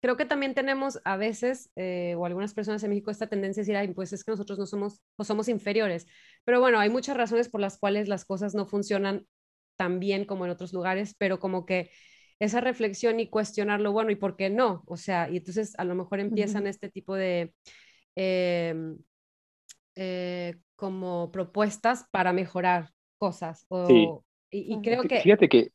creo 0.00 0.16
que 0.16 0.24
también 0.26 0.54
tenemos 0.54 1.00
a 1.04 1.16
veces, 1.16 1.70
eh, 1.76 2.14
o 2.16 2.26
algunas 2.26 2.54
personas 2.54 2.82
en 2.82 2.90
México, 2.90 3.10
esta 3.10 3.26
tendencia 3.26 3.60
a 3.60 3.64
decir, 3.64 3.76
ay, 3.76 3.88
pues 3.94 4.12
es 4.12 4.24
que 4.24 4.32
nosotros 4.32 4.58
no 4.58 4.66
somos, 4.66 5.00
o 5.16 5.24
somos 5.24 5.48
inferiores. 5.48 6.06
Pero 6.44 6.60
bueno, 6.60 6.78
hay 6.78 6.90
muchas 6.90 7.16
razones 7.16 7.48
por 7.48 7.60
las 7.60 7.78
cuales 7.78 8.08
las 8.08 8.24
cosas 8.24 8.54
no 8.54 8.66
funcionan 8.66 9.26
tan 9.76 10.00
bien 10.00 10.24
como 10.24 10.44
en 10.44 10.50
otros 10.50 10.72
lugares, 10.72 11.14
pero 11.18 11.38
como 11.40 11.66
que 11.66 11.90
esa 12.38 12.60
reflexión 12.60 13.20
y 13.20 13.30
cuestionarlo, 13.30 13.92
bueno, 13.92 14.10
¿y 14.10 14.16
por 14.16 14.36
qué 14.36 14.50
no? 14.50 14.82
O 14.86 14.96
sea, 14.96 15.30
y 15.30 15.38
entonces 15.38 15.74
a 15.78 15.84
lo 15.84 15.94
mejor 15.94 16.20
empiezan 16.20 16.66
este 16.66 16.90
tipo 16.90 17.14
de 17.14 17.54
em, 18.16 18.98
eh, 19.96 20.56
como 20.76 21.30
propuestas 21.32 22.06
para 22.10 22.32
mejorar 22.32 22.90
cosas. 23.18 23.64
O, 23.68 23.86
Sí. 23.86 24.08
y, 24.50 24.80
creo 24.82 25.02
que... 25.02 25.20
Fíjate 25.20 25.48
que, 25.48 25.70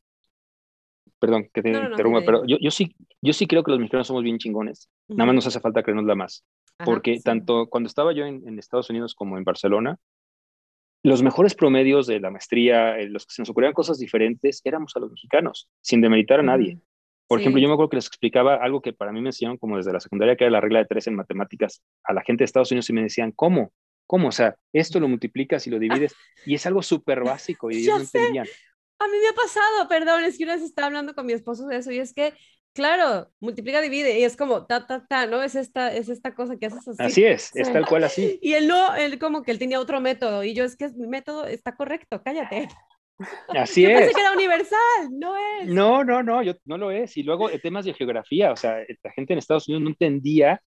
perdón, 1.18 1.48
que 1.52 1.62
te 1.62 1.70
No, 1.70 1.90
interrumpa, 1.90 2.20
pero 2.24 2.44
yo, 2.46 2.56
yo, 2.60 2.70
sí, 2.70 2.94
yo 3.20 3.32
sí 3.32 3.46
creo 3.46 3.62
que 3.62 3.70
los 3.70 3.80
mexicanos 3.80 4.06
somos 4.06 4.22
bien 4.22 4.38
chingones. 4.38 4.88
Nada 5.08 5.26
más 5.26 5.34
nos 5.34 5.46
hace 5.46 5.60
falta 5.60 5.82
creernos 5.82 6.16
más. 6.16 6.44
ajá, 6.78 6.84
porque 6.86 7.16
sí. 7.16 7.22
tanto 7.22 7.66
cuando 7.68 7.86
estaba 7.88 8.12
yo 8.12 8.24
en, 8.24 8.46
en 8.48 8.58
Estados 8.58 8.88
Unidos 8.90 9.14
como 9.14 9.36
en 9.36 9.44
Barcelona, 9.44 9.98
los 11.02 11.22
mejores 11.22 11.54
promedios 11.54 12.06
de 12.06 12.20
la 12.20 12.30
maestría, 12.30 12.98
eh, 12.98 13.08
los 13.08 13.26
que 13.26 13.32
se 13.34 13.42
nos 13.42 13.48
ocurrían 13.50 13.72
cosas 13.72 13.98
diferentes, 13.98 14.60
éramos 14.64 14.94
a 14.96 15.00
los 15.00 15.10
mexicanos, 15.10 15.68
sin 15.80 16.00
demeritar 16.02 16.40
a 16.40 16.42
nadie. 16.42 16.78
Por 17.26 17.40
ejemplo, 17.40 17.58
Sí. 17.58 17.62
yo 17.62 17.68
me 17.68 17.74
acuerdo 17.74 17.90
que 17.90 17.96
les 17.96 18.06
explicaba 18.06 18.56
algo 18.56 18.82
que 18.82 18.92
para 18.92 19.12
mí 19.12 19.20
me 19.20 19.28
enseñaron 19.28 19.56
como 19.56 19.76
desde 19.76 19.92
la 19.92 20.00
secundaria, 20.00 20.36
que 20.36 20.44
era 20.44 20.50
la 20.50 20.60
regla 20.60 20.80
de 20.80 20.84
tres 20.86 21.06
en 21.06 21.14
matemáticas, 21.14 21.82
a 22.04 22.12
la 22.12 22.22
gente 22.22 22.42
de 22.42 22.46
Estados 22.46 22.70
Unidos 22.70 22.90
y 22.90 22.92
me 22.92 23.02
decían, 23.02 23.32
¿cómo? 23.32 23.72
¿Cómo? 24.10 24.26
O 24.26 24.32
sea, 24.32 24.56
esto 24.72 24.98
lo 24.98 25.06
multiplicas 25.06 25.64
y 25.68 25.70
lo 25.70 25.78
divides, 25.78 26.16
y 26.44 26.56
es 26.56 26.66
algo 26.66 26.82
súper 26.82 27.22
básico 27.22 27.70
y 27.70 27.74
Ya 27.84 27.94
ellos 27.94 28.12
no 28.12 28.20
entendían. 28.20 28.46
A 28.98 29.06
mí 29.06 29.14
me 29.22 29.28
ha 29.28 29.32
pasado, 29.32 29.88
perdón, 29.88 30.24
es 30.24 30.36
que 30.36 30.42
una 30.42 30.56
vez 30.56 30.64
estaba 30.64 30.86
hablando 30.88 31.14
con 31.14 31.26
mi 31.26 31.32
esposo 31.32 31.68
de 31.68 31.76
eso 31.76 31.92
y 31.92 32.00
es 32.00 32.12
que 32.12 32.34
Claro, 32.72 33.28
multiplica, 33.40 33.80
divide 33.80 34.18
y 34.18 34.24
es 34.24 34.36
como 34.36 34.66
ta, 34.66 34.86
ta, 34.86 35.04
ta, 35.04 35.26
¿no? 35.26 35.42
Es 35.42 35.56
esta, 35.56 35.92
es 35.92 36.08
esta 36.08 36.34
cosa 36.34 36.56
que 36.56 36.66
haces 36.66 36.86
así. 36.88 37.02
Así 37.02 37.24
es, 37.24 37.50
es 37.54 37.72
tal 37.72 37.84
cual 37.86 38.04
así. 38.04 38.38
Y 38.42 38.52
él 38.54 38.68
no, 38.68 38.94
él 38.94 39.18
como 39.18 39.42
que 39.42 39.50
él 39.50 39.58
tenía 39.58 39.80
otro 39.80 40.00
método 40.00 40.44
y 40.44 40.54
yo 40.54 40.64
es 40.64 40.76
que 40.76 40.88
mi 40.90 41.08
método 41.08 41.46
está 41.46 41.74
correcto, 41.74 42.22
cállate. 42.24 42.68
Así 43.48 43.82
yo 43.82 43.90
es. 43.90 43.98
Pensé 43.98 44.14
que 44.14 44.20
era 44.20 44.32
universal, 44.32 44.78
no 45.10 45.36
es. 45.36 45.66
No, 45.66 46.04
no, 46.04 46.22
no, 46.22 46.42
yo, 46.42 46.54
no 46.64 46.78
lo 46.78 46.90
es. 46.90 47.16
Y 47.16 47.22
luego 47.22 47.50
temas 47.60 47.84
de 47.84 47.92
geografía, 47.92 48.50
o 48.50 48.56
sea, 48.56 48.78
la 49.02 49.10
gente 49.10 49.34
en 49.34 49.38
Estados 49.40 49.68
Unidos 49.68 49.82
no 49.82 49.90
entendía 49.90 50.62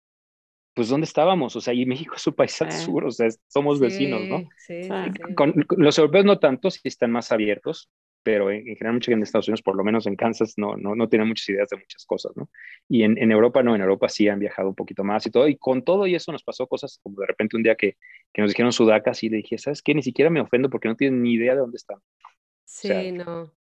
pues 0.74 0.90
dónde 0.90 1.06
estábamos, 1.06 1.56
o 1.56 1.62
sea, 1.62 1.74
y 1.74 1.86
México 1.86 2.16
es 2.16 2.26
un 2.26 2.34
país 2.34 2.60
al 2.62 2.72
sur, 2.72 3.06
o 3.06 3.12
sea, 3.12 3.28
somos 3.48 3.80
vecinos, 3.80 4.22
¿no? 4.28 4.40
Sí, 4.58 4.84
sí, 4.84 4.90
Con, 5.36 5.54
los 5.78 5.98
europeos 5.98 6.26
no 6.26 6.40
tanto, 6.40 6.72
sí 6.72 6.82
están 6.84 7.12
más 7.12 7.32
abiertos, 7.32 7.92
pero 8.24 8.50
en, 8.50 8.64
general 8.64 8.94
mucha 8.94 9.12
gente 9.12 9.20
en 9.20 9.24
Estados 9.24 9.48
Unidos, 9.48 9.62
por 9.62 9.76
lo 9.76 9.84
menos 9.84 10.08
en 10.08 10.16
Kansas, 10.16 10.54
no, 10.58 10.76
no, 10.78 10.96
no 10.96 11.10
tienen 11.10 11.28
muchas 11.28 11.48
ideas 11.50 11.70
de 11.70 11.78
muchas 11.78 12.06
cosas, 12.06 12.32
¿no? 12.36 12.50
Y 12.90 13.04
en, 13.04 13.18
en, 13.18 13.32
Europa 13.32 13.62
no, 13.62 13.76
en 13.76 13.82
Europa 13.82 14.10
sí 14.10 14.28
han 14.28 14.40
viajado 14.40 14.70
un 14.70 14.76
poquito 14.76 15.04
más 15.04 15.26
y 15.28 15.32
todo, 15.32 15.48
y 15.48 15.58
con 15.58 15.84
todo 15.84 16.08
y 16.08 16.16
eso 16.16 16.32
nos 16.32 16.44
pasó 16.44 16.66
cosas 16.68 17.00
como 17.04 17.20
de 17.20 17.28
repente 17.28 17.56
un 17.56 17.64
día 17.64 17.76
que, 17.76 17.98
que 18.34 18.42
nos 18.42 18.52
dijeron 18.52 18.72
sudacas 18.72 19.22
y 19.24 19.30
le 19.30 19.38
dije, 19.38 19.58
¿sabes 19.58 19.82
qué? 19.82 19.94
Ni 19.94 20.02
siquiera 20.02 20.32
me 20.32 20.42
ofendo 20.42 20.70
porque 20.70 20.88
no 20.88 20.96
tienen 20.96 21.22
ni 21.22 21.34
idea 21.34 21.54
de 21.54 21.60
dónde 21.60 21.78
están. 21.78 22.00
Sí, 22.66 23.12
no. 23.12 23.54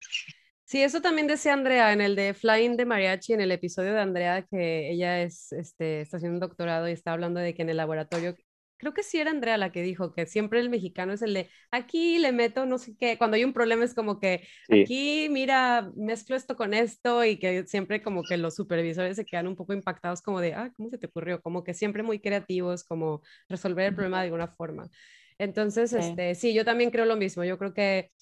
Sí, 0.70 0.80
eso 0.84 1.00
también 1.02 1.26
decía 1.26 1.52
Andrea 1.52 1.92
en 1.92 2.00
el 2.00 2.14
de 2.14 2.32
Flying 2.32 2.76
de 2.76 2.84
Mariachi, 2.84 3.32
en 3.32 3.40
el 3.40 3.50
episodio 3.50 3.92
de 3.92 4.02
Andrea, 4.02 4.46
que 4.48 4.92
ella 4.92 5.20
es, 5.20 5.50
este, 5.50 6.00
está 6.00 6.18
haciendo 6.18 6.36
un 6.36 6.40
doctorado 6.40 6.88
y 6.88 6.92
está 6.92 7.12
hablando 7.12 7.40
de 7.40 7.54
que 7.54 7.62
en 7.62 7.70
el 7.70 7.76
laboratorio, 7.76 8.36
creo 8.76 8.94
que 8.94 9.02
sí 9.02 9.18
era 9.18 9.32
Andrea 9.32 9.58
la 9.58 9.72
que 9.72 9.82
dijo 9.82 10.12
que 10.12 10.26
siempre 10.26 10.60
el 10.60 10.70
mexicano 10.70 11.12
es 11.12 11.22
el 11.22 11.34
de 11.34 11.50
aquí 11.72 12.20
le 12.20 12.30
meto 12.30 12.66
no 12.66 12.78
sé 12.78 12.94
qué, 12.96 13.18
cuando 13.18 13.34
hay 13.34 13.42
un 13.42 13.52
problema 13.52 13.84
es 13.84 13.94
como 13.94 14.20
que 14.20 14.46
aquí, 14.70 15.26
mira, 15.28 15.90
mezclo 15.96 16.36
esto 16.36 16.54
con 16.54 16.72
esto 16.72 17.24
y 17.24 17.36
que 17.40 17.66
siempre 17.66 18.00
como 18.00 18.22
que 18.22 18.36
los 18.36 18.54
supervisores 18.54 19.16
se 19.16 19.24
quedan 19.24 19.48
un 19.48 19.56
poco 19.56 19.72
impactados 19.72 20.22
como 20.22 20.40
de, 20.40 20.54
ah, 20.54 20.70
¿cómo 20.76 20.88
se 20.88 20.98
te 20.98 21.08
ocurrió? 21.08 21.42
Como 21.42 21.64
que 21.64 21.74
siempre 21.74 22.04
muy 22.04 22.20
creativos, 22.20 22.84
como 22.84 23.22
resolver 23.48 23.86
el 23.86 23.94
problema 23.96 24.18
de 24.18 24.26
alguna 24.26 24.46
forma. 24.46 24.88
Entonces, 25.36 25.92
este, 25.94 26.36
sí, 26.36 26.54
yo 26.54 26.64
también 26.64 26.92
creo 26.92 27.06
lo 27.06 27.16
mismo, 27.16 27.42
yo 27.42 27.58
creo 27.58 27.74
que 27.74 28.12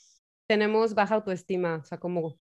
tenemos 0.49 0.95
baja 0.95 1.17
autoestima, 1.17 1.77
o 1.77 1.85
sea, 1.85 1.99
como 1.99 2.41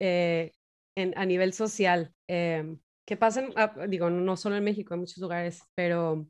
eh, 0.00 0.52
en, 0.96 1.16
a 1.16 1.24
nivel 1.24 1.52
social. 1.52 2.12
Eh, 2.28 2.76
que 3.06 3.16
pasen, 3.16 3.52
ah, 3.56 3.72
digo, 3.88 4.10
no 4.10 4.36
solo 4.36 4.56
en 4.56 4.64
México, 4.64 4.92
en 4.94 5.00
muchos 5.00 5.18
lugares, 5.18 5.62
pero, 5.76 6.26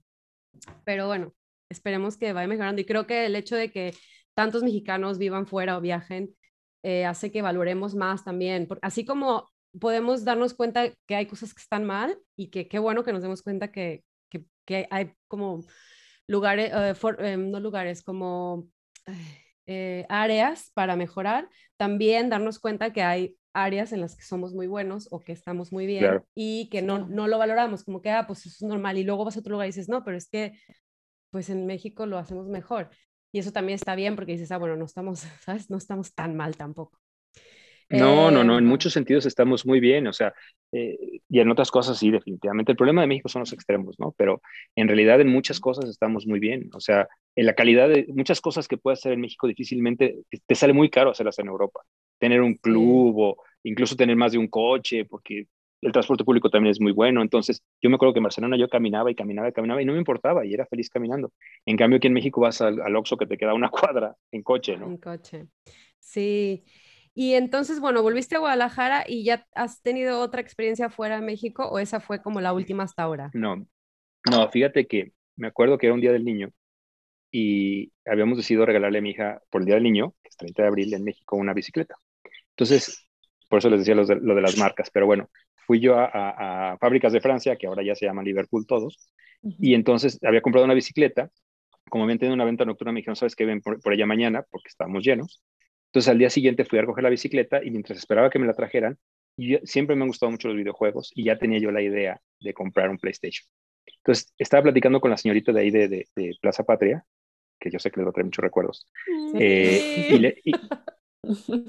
pero 0.85 1.07
bueno, 1.07 1.35
esperemos 1.71 2.19
que 2.19 2.33
vaya 2.33 2.47
mejorando. 2.47 2.83
Y 2.83 2.85
creo 2.85 3.07
que 3.07 3.27
el 3.27 3.35
hecho 3.35 3.57
de 3.57 3.73
que 3.73 3.95
tantos 4.35 4.63
mexicanos 4.63 5.19
vivan 5.19 5.47
fuera 5.47 5.79
o 5.79 5.81
viajen 5.81 6.37
eh, 6.83 7.07
hace 7.07 7.33
que 7.33 7.43
valoremos 7.43 7.95
más 7.95 8.25
también. 8.25 8.69
así 8.83 9.05
como 9.07 9.49
podemos 9.81 10.25
darnos 10.25 10.55
cuenta 10.55 10.93
que 11.07 11.17
hay 11.17 11.27
cosas 11.27 11.55
que 11.55 11.63
están 11.63 11.85
mal 11.85 12.19
y 12.37 12.49
que 12.51 12.69
qué 12.69 12.79
bueno 12.79 13.05
que 13.05 13.13
nos 13.13 13.23
demos 13.23 13.43
cuenta 13.43 13.73
que, 13.73 14.05
que, 14.31 14.45
que 14.67 14.87
hay 14.91 15.13
como 15.29 15.65
lugares, 16.29 16.73
no 17.39 17.61
lugares, 17.61 18.03
como... 18.03 18.69
Eh, 19.67 20.07
áreas 20.09 20.71
para 20.75 20.95
mejorar, 20.95 21.49
también 21.77 22.31
darnos 22.31 22.61
cuenta 22.61 22.93
que 22.93 23.03
hay 23.03 23.37
áreas 23.53 23.93
en 23.93 24.01
las 24.01 24.15
que 24.15 24.23
somos 24.23 24.55
muy 24.55 24.67
buenos 24.67 25.09
o 25.11 25.21
que 25.21 25.33
estamos 25.33 25.73
muy 25.73 25.87
bien 25.87 26.23
y 26.35 26.69
que 26.69 26.83
no, 26.83 27.09
no 27.09 27.27
lo 27.27 27.39
valoramos, 27.39 27.83
como 27.83 28.01
que, 28.01 28.11
ah, 28.11 28.27
pues 28.27 28.47
eso 28.47 28.65
es 28.65 28.69
normal, 28.69 28.99
y 28.99 29.03
luego 29.03 29.25
vas 29.25 29.37
a 29.37 29.41
otro 29.41 29.53
lugar 29.53 29.67
y 29.67 29.71
dices, 29.71 29.89
no, 29.89 30.05
pero 30.05 30.17
es 30.17 30.29
que, 30.29 30.53
pues 31.31 31.51
en 31.51 31.67
México 31.67 32.07
lo 32.07 32.19
hacemos 32.19 32.47
mejor. 32.49 32.91
Y 33.33 33.41
eso 33.41 33.53
también 33.53 33.75
está 33.75 33.95
bien 33.95 34.15
porque 34.15 34.33
dices, 34.33 34.53
ah, 34.53 34.59
bueno, 34.59 34.77
no 34.77 34.85
estamos, 34.85 35.21
¿sabes? 35.45 35.71
No 35.71 35.79
estamos 35.79 36.15
tan 36.15 36.37
mal 36.37 36.57
tampoco. 36.57 37.01
No, 37.89 38.31
no, 38.31 38.43
no, 38.43 38.55
en 38.59 38.65
em, 38.65 38.69
muchos 38.69 38.93
sentidos 38.93 39.27
estamos 39.27 39.65
muy 39.65 39.79
bien, 39.79 40.07
o 40.09 40.13
sea, 40.13 40.35
eh, 40.73 41.21
y 41.29 41.39
en 41.41 41.51
otras 41.51 41.71
cosas 41.71 41.99
sí, 41.99 42.11
definitivamente. 42.11 42.73
El 42.73 42.77
problema 42.77 43.01
de 43.01 43.07
México 43.07 43.29
son 43.29 43.41
los 43.41 43.53
extremos, 43.53 43.97
¿no? 43.99 44.13
Pero 44.17 44.43
en 44.75 44.89
realidad 44.89 45.21
en 45.21 45.29
muchas 45.29 45.61
cosas 45.61 45.89
estamos 45.89 46.27
muy 46.27 46.41
bien, 46.41 46.69
o 46.75 46.81
sea, 46.81 47.09
en 47.37 47.47
la 47.47 47.55
calidad 47.55 47.89
de 47.89 48.07
muchas 48.09 48.41
cosas 48.41 48.67
que 48.67 48.77
puedes 48.77 49.01
hacer 49.01 49.13
en 49.13 49.21
México 49.21 49.47
difícilmente 49.47 50.19
te 50.47 50.55
sale 50.55 50.73
muy 50.73 50.91
caro 50.91 51.11
hacerlas 51.11 51.39
en 51.39 51.47
Europa. 51.47 51.83
Tener 52.19 52.41
un 52.41 52.55
club 52.55 53.19
o 53.19 53.37
incluso 53.63 53.95
tener 53.95 54.17
más 54.17 54.33
de 54.33 54.39
un 54.39 54.49
coche, 54.49 55.05
porque 55.05 55.47
el 55.83 55.93
transporte 55.93 56.25
público 56.25 56.51
también 56.51 56.73
es 56.73 56.81
muy 56.81 56.93
bueno. 56.93 57.23
Entonces, 57.23 57.63
yo 57.81 57.91
me 57.91 57.97
acuerdo 57.97 58.15
que 58.15 58.19
en 58.19 58.25
Barcelona 58.25 58.57
yo 58.57 58.69
caminaba 58.69 59.11
y 59.11 59.15
caminaba 59.15 59.49
y 59.49 59.53
caminaba 59.53 59.83
y 59.83 59.85
no 59.85 59.93
me 59.93 59.99
importaba 59.99 60.45
y 60.45 60.55
era 60.55 60.67
feliz 60.67 60.91
caminando. 60.91 61.33
En 61.65 61.77
cambio, 61.77 61.99
aquí 61.99 62.07
en 62.07 62.15
México 62.15 62.41
vas 62.41 62.61
al, 62.61 62.81
al 62.81 62.97
Oxxo 62.97 63.17
que 63.17 63.27
te 63.27 63.37
queda 63.37 63.55
una 63.55 63.69
cuadra 63.71 64.17
en 64.33 64.43
coche, 64.43 64.77
¿no? 64.77 64.87
En 64.87 64.97
coche. 64.97 65.47
Sí. 65.99 66.65
Y 67.19 67.33
entonces, 67.33 67.81
bueno, 67.81 68.03
volviste 68.03 68.37
a 68.37 68.41
Guadalajara 68.41 69.05
y 69.09 69.25
ya 69.25 69.47
has 69.55 69.81
tenido 69.81 70.21
otra 70.21 70.43
experiencia 70.43 70.91
fuera 70.91 71.19
de 71.19 71.25
México 71.25 71.67
o 71.67 71.79
esa 71.79 71.99
fue 71.99 72.21
como 72.21 72.43
la 72.43 72.53
última 72.53 72.83
hasta 72.83 73.05
ahora? 73.05 73.31
No, 73.33 73.67
no, 74.31 74.51
fíjate 74.51 74.87
que 74.87 75.13
me 75.35 75.47
acuerdo 75.47 75.79
que 75.79 75.87
era 75.87 75.95
un 75.95 76.03
día 76.03 76.13
del 76.13 76.27
niño 76.27 76.51
y 77.31 77.91
habíamos 78.05 78.37
decidido 78.37 78.67
regalarle 78.67 78.99
a 78.99 79.01
mi 79.01 79.11
hija 79.13 79.41
por 79.49 79.63
el 79.63 79.67
día 79.67 79.77
del 79.77 79.85
niño, 79.85 80.15
que 80.23 80.29
es 80.29 80.37
30 80.37 80.61
de 80.61 80.69
abril 80.69 80.93
en 80.93 81.05
México, 81.05 81.37
una 81.37 81.55
bicicleta. 81.55 81.95
Entonces, 82.51 83.09
por 83.49 83.61
eso 83.61 83.71
les 83.71 83.79
decía 83.79 83.95
lo 83.95 84.05
de, 84.05 84.17
lo 84.17 84.35
de 84.35 84.43
las 84.43 84.59
marcas, 84.59 84.91
pero 84.91 85.07
bueno, 85.07 85.31
fui 85.67 85.81
yo 85.81 85.97
a, 85.99 86.77
Fábricas 86.79 87.15
de 87.15 87.23
Francia, 87.23 87.57
que 87.57 87.67
ahora 87.67 87.83
ya 87.83 87.95
se 87.95 88.05
llama 88.05 88.23
Liverpool 88.23 88.67
todos, 88.67 89.11
y 89.41 89.73
entonces 89.73 90.19
había 90.23 90.43
comprado 90.43 90.67
una 90.67 90.75
bicicleta, 90.75 91.31
como 91.89 92.05
habían 92.05 92.19
tenido 92.19 92.35
una 92.35 92.45
venta 92.45 92.67
nocturna, 92.67 92.93
me 92.93 93.01
dijeron, 93.01 93.17
¿sabes 93.17 93.35
qué? 93.35 93.47
Ven 93.47 93.63
por, 93.63 93.81
por 93.81 93.95
ella 93.95 94.05
mañana, 94.05 94.45
porque 94.51 94.69
estábamos 94.69 95.03
llenos. 95.03 95.43
Entonces 95.97 96.11
al 96.11 96.19
día 96.19 96.29
siguiente 96.29 96.67
fui 96.67 96.79
a 96.79 96.83
recoger 96.83 97.05
la 97.05 97.09
bicicleta 97.09 97.65
y 97.65 97.71
mientras 97.71 97.99
esperaba 97.99 98.29
que 98.29 98.39
me 98.39 98.47
la 98.47 98.53
trajeran, 98.53 98.99
y 99.35 99.57
siempre 99.67 99.97
me 99.97 100.03
han 100.03 100.09
gustado 100.09 100.31
mucho 100.31 100.49
los 100.49 100.57
videojuegos 100.59 101.11
y 101.15 101.25
ya 101.25 101.39
tenía 101.39 101.59
yo 101.59 101.71
la 101.71 101.81
idea 101.81 102.21
de 102.39 102.53
comprar 102.53 102.91
un 102.91 102.99
PlayStation. 102.99 103.49
Entonces 103.87 104.31
estaba 104.37 104.65
platicando 104.65 105.01
con 105.01 105.11
la 105.11 105.17
señorita 105.17 105.53
de 105.53 105.61
ahí 105.63 105.71
de, 105.71 106.07
Plaza 106.43 106.65
Patria, 106.65 107.03
que 107.59 107.71
yo 107.71 107.79
sé 107.79 107.91
que 107.91 107.99
les 107.99 108.07
va 108.07 108.11
a 108.11 108.13
traer 108.13 108.27
muchos 108.27 108.43
recuerdos, 108.43 108.87
eh, 109.41 110.09
y, 110.11 110.19
le, 110.19 110.37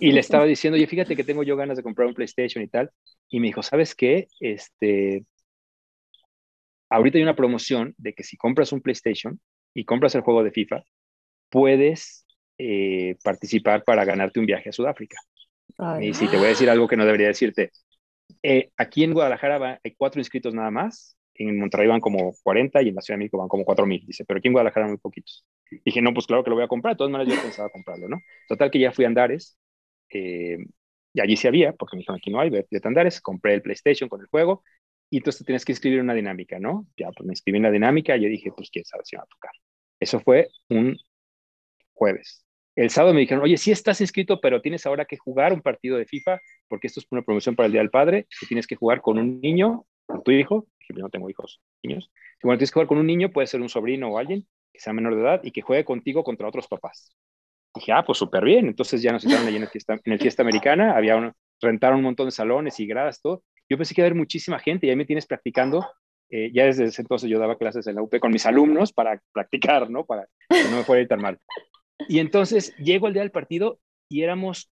y, 0.01 0.11
le, 0.11 0.19
estaba 0.19 0.43
diciendo, 0.43 0.75
oye, 0.75 0.87
fíjate 0.87 1.15
que 1.15 1.23
tengo 1.23 1.43
yo 1.43 1.55
ganas 1.55 1.77
de 1.77 1.83
comprar 1.83 2.09
un 2.09 2.13
PlayStation 2.13 2.61
y 2.61 2.67
tal, 2.67 2.91
y 3.29 3.39
me 3.39 3.47
dijo, 3.47 3.63
¿sabes 3.63 3.95
qué? 3.95 4.27
Este, 4.41 5.23
ahorita 6.89 7.17
hay 7.17 7.23
una 7.23 7.37
promoción 7.37 7.95
de 7.97 8.11
que 8.11 8.25
si 8.25 8.35
compras 8.35 8.73
un 8.73 8.81
PlayStation 8.81 9.39
y 9.73 9.85
compras 9.85 10.15
el 10.15 10.21
juego 10.21 10.43
de 10.43 10.51
FIFA, 10.51 10.83
puedes 11.49 12.26
eh, 12.57 13.15
participar 13.23 13.83
para 13.83 14.03
ganarte 14.05 14.39
un 14.39 14.45
viaje 14.45 14.69
a 14.69 14.71
Sudáfrica. 14.71 15.17
Y 16.01 16.13
si 16.13 16.27
te 16.27 16.37
voy 16.37 16.47
a 16.47 16.49
decir 16.49 16.69
algo 16.69 16.87
que 16.87 16.97
no 16.97 17.05
debería 17.05 17.27
decirte. 17.27 17.71
Eh, 18.41 18.71
aquí 18.77 19.03
en 19.03 19.13
Guadalajara 19.13 19.79
hay 19.83 19.95
cuatro 19.95 20.19
inscritos 20.19 20.53
nada 20.53 20.71
más, 20.71 21.15
en 21.35 21.59
Monterrey 21.59 21.87
van 21.87 21.99
como 21.99 22.33
40 22.43 22.81
y 22.81 22.89
en 22.89 22.95
la 22.95 23.01
Ciudad 23.01 23.17
de 23.17 23.19
México 23.19 23.37
van 23.37 23.47
como 23.47 23.63
4 23.63 23.85
mil, 23.85 24.03
dice, 24.05 24.25
pero 24.25 24.39
aquí 24.39 24.47
en 24.47 24.53
Guadalajara 24.53 24.87
muy 24.87 24.97
poquitos. 24.97 25.45
Dije, 25.85 26.01
no, 26.01 26.13
pues 26.13 26.25
claro 26.25 26.43
que 26.43 26.49
lo 26.49 26.55
voy 26.55 26.65
a 26.65 26.67
comprar, 26.67 26.95
de 26.95 26.97
todas 26.97 27.11
maneras 27.11 27.33
yo 27.33 27.41
pensaba 27.41 27.69
comprarlo, 27.69 28.09
¿no? 28.09 28.17
Total 28.47 28.71
que 28.71 28.79
ya 28.79 28.91
fui 28.91 29.05
a 29.05 29.07
Andares, 29.07 29.57
eh, 30.09 30.57
y 31.13 31.21
allí 31.21 31.37
sí 31.37 31.47
había, 31.47 31.73
porque 31.73 31.95
me 31.95 31.99
dijeron, 31.99 32.17
aquí 32.17 32.31
no 32.31 32.39
hay, 32.39 32.49
vete 32.49 32.77
a 32.83 32.87
Andares, 32.87 33.21
compré 33.21 33.53
el 33.53 33.61
PlayStation 33.61 34.09
con 34.09 34.21
el 34.21 34.27
juego, 34.27 34.63
y 35.09 35.17
entonces 35.17 35.45
tienes 35.45 35.63
que 35.63 35.73
escribir 35.73 36.01
una 36.01 36.13
dinámica, 36.15 36.59
¿no? 36.59 36.87
Ya, 36.97 37.11
pues 37.11 37.25
me 37.25 37.33
inscribí 37.33 37.57
en 37.57 37.63
la 37.63 37.71
dinámica 37.71 38.17
y 38.17 38.23
yo 38.23 38.29
dije, 38.29 38.51
pues 38.51 38.69
quién 38.71 38.83
sabe 38.83 39.03
si 39.05 39.15
va 39.15 39.23
a 39.23 39.27
tocar. 39.27 39.51
Eso 39.99 40.19
fue 40.19 40.49
un 40.69 40.97
jueves 41.93 42.46
el 42.77 42.91
sábado 42.91 43.13
me 43.15 43.21
dijeron, 43.21 43.43
oye, 43.43 43.57
sí 43.57 43.71
estás 43.71 43.99
inscrito, 44.01 44.39
pero 44.39 44.61
tienes 44.61 44.85
ahora 44.85 45.05
que 45.05 45.17
jugar 45.17 45.51
un 45.51 45.61
partido 45.61 45.97
de 45.97 46.05
FIFA, 46.05 46.39
porque 46.67 46.85
esto 46.85 46.99
es 46.99 47.07
una 47.09 47.23
promoción 47.23 47.55
para 47.55 47.65
el 47.65 47.71
Día 47.71 47.81
del 47.81 47.89
Padre, 47.89 48.27
que 48.39 48.45
tienes 48.45 48.67
que 48.67 48.75
jugar 48.75 49.01
con 49.01 49.17
un 49.17 49.41
niño, 49.41 49.85
con 50.05 50.21
tu 50.23 50.29
hijo, 50.29 50.67
que 50.79 50.93
yo 50.95 51.01
no 51.01 51.09
tengo 51.09 51.27
hijos, 51.27 51.59
niños. 51.81 52.11
Si 52.39 52.45
bueno, 52.45 52.59
tienes 52.59 52.69
que 52.69 52.75
jugar 52.75 52.87
con 52.87 52.99
un 52.99 53.07
niño, 53.07 53.31
puede 53.31 53.47
ser 53.47 53.61
un 53.61 53.69
sobrino 53.69 54.09
o 54.09 54.19
alguien 54.19 54.47
que 54.71 54.79
sea 54.79 54.93
menor 54.93 55.15
de 55.15 55.21
edad 55.21 55.41
y 55.43 55.51
que 55.51 55.61
juegue 55.61 55.83
contigo 55.85 56.23
contra 56.23 56.47
otros 56.47 56.67
papás. 56.67 57.17
Dije, 57.73 57.91
ah, 57.93 58.03
pues 58.05 58.19
súper 58.19 58.45
bien. 58.45 58.67
Entonces 58.67 59.01
ya 59.01 59.11
nos 59.11 59.23
citaron 59.23 59.47
allí 59.47 59.55
en 59.55 59.63
el 59.63 59.69
fiesta, 59.69 59.99
en 60.03 60.13
el 60.13 60.19
fiesta 60.19 60.43
americana, 60.43 60.95
había 60.95 61.33
rentaron 61.59 61.97
un 61.97 62.03
montón 62.03 62.27
de 62.27 62.31
salones 62.31 62.79
y 62.79 62.85
gradas, 62.85 63.19
todo. 63.21 63.43
Yo 63.67 63.77
pensé 63.77 63.95
que 63.95 64.01
iba 64.01 64.05
a 64.05 64.09
haber 64.09 64.17
muchísima 64.17 64.59
gente 64.59 64.85
y 64.85 64.91
ahí 64.91 64.95
me 64.95 65.05
tienes 65.05 65.25
practicando. 65.25 65.83
Eh, 66.29 66.51
ya 66.53 66.65
desde 66.65 66.85
ese 66.85 67.01
entonces 67.01 67.27
yo 67.27 67.39
daba 67.39 67.57
clases 67.57 67.87
en 67.87 67.95
la 67.95 68.03
UP 68.03 68.19
con 68.19 68.31
mis 68.31 68.45
alumnos 68.45 68.93
para 68.93 69.19
practicar, 69.31 69.89
¿no? 69.89 70.05
Para 70.05 70.27
que 70.49 70.69
no 70.69 70.77
me 70.77 70.83
fuera 70.83 71.07
tan 71.07 71.21
mal. 71.21 71.39
Y 72.07 72.19
entonces 72.19 72.75
llego 72.77 73.07
el 73.07 73.13
día 73.13 73.23
del 73.23 73.31
partido 73.31 73.79
y 74.09 74.21
éramos 74.21 74.69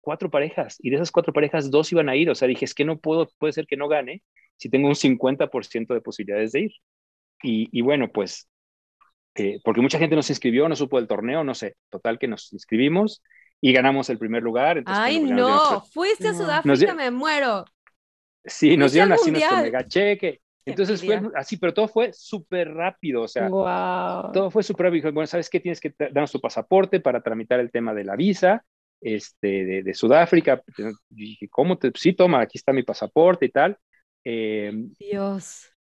cuatro 0.00 0.30
parejas 0.30 0.76
y 0.80 0.90
de 0.90 0.96
esas 0.96 1.10
cuatro 1.10 1.32
parejas 1.32 1.70
dos 1.70 1.90
iban 1.92 2.08
a 2.08 2.16
ir. 2.16 2.30
O 2.30 2.34
sea, 2.34 2.48
dije, 2.48 2.64
es 2.64 2.74
que 2.74 2.84
no 2.84 2.98
puedo, 2.98 3.28
puede 3.38 3.52
ser 3.52 3.66
que 3.66 3.76
no 3.76 3.88
gane 3.88 4.22
si 4.56 4.68
tengo 4.68 4.88
un 4.88 4.94
50% 4.94 5.94
de 5.94 6.00
posibilidades 6.00 6.52
de 6.52 6.60
ir. 6.60 6.72
Y, 7.46 7.82
bueno, 7.82 8.10
pues, 8.10 8.48
eh, 9.34 9.60
porque 9.62 9.82
mucha 9.82 9.98
gente 9.98 10.16
nos 10.16 10.30
inscribió, 10.30 10.66
no 10.66 10.76
supo 10.76 10.96
del 10.96 11.08
torneo, 11.08 11.44
no 11.44 11.54
sé. 11.54 11.76
Total 11.90 12.18
que 12.18 12.26
nos 12.26 12.50
inscribimos 12.54 13.22
y 13.60 13.72
ganamos 13.74 14.08
el 14.08 14.18
primer 14.18 14.42
lugar. 14.42 14.82
Ay, 14.86 15.20
no, 15.20 15.82
fuiste 15.82 16.28
a 16.28 16.34
Sudáfrica, 16.34 16.94
me 16.94 17.10
muero. 17.10 17.66
Sí, 18.46 18.78
nos 18.78 18.92
dieron 18.92 19.12
así 19.12 19.30
nuestro 19.30 19.58
mega 19.58 19.86
cheque. 19.86 20.40
Entonces 20.66 21.04
fue 21.04 21.20
así, 21.34 21.56
pero 21.56 21.74
todo 21.74 21.88
fue 21.88 22.12
súper 22.12 22.72
rápido, 22.72 23.22
o 23.22 23.28
sea, 23.28 23.48
todo 23.48 24.50
fue 24.50 24.62
súper 24.62 24.86
rápido. 24.86 25.12
Bueno, 25.12 25.26
¿sabes 25.26 25.50
qué? 25.50 25.60
Tienes 25.60 25.80
que 25.80 25.94
darnos 25.98 26.32
tu 26.32 26.40
pasaporte 26.40 27.00
para 27.00 27.22
tramitar 27.22 27.60
el 27.60 27.70
tema 27.70 27.92
de 27.92 28.04
la 28.04 28.16
visa. 28.16 28.64
este, 29.00 29.82
de, 29.82 29.94
Sudáfrica. 29.94 30.62
dije, 31.10 31.48
¿cómo 31.50 31.76
te? 31.76 31.92
Sí, 31.94 32.14
toma, 32.14 32.40
aquí 32.40 32.56
está 32.56 32.72
mi 32.72 32.82
pasaporte 32.82 33.46
y 33.46 33.50
tal. 33.50 33.76
Em, 34.24 34.94
Dios. 34.98 35.73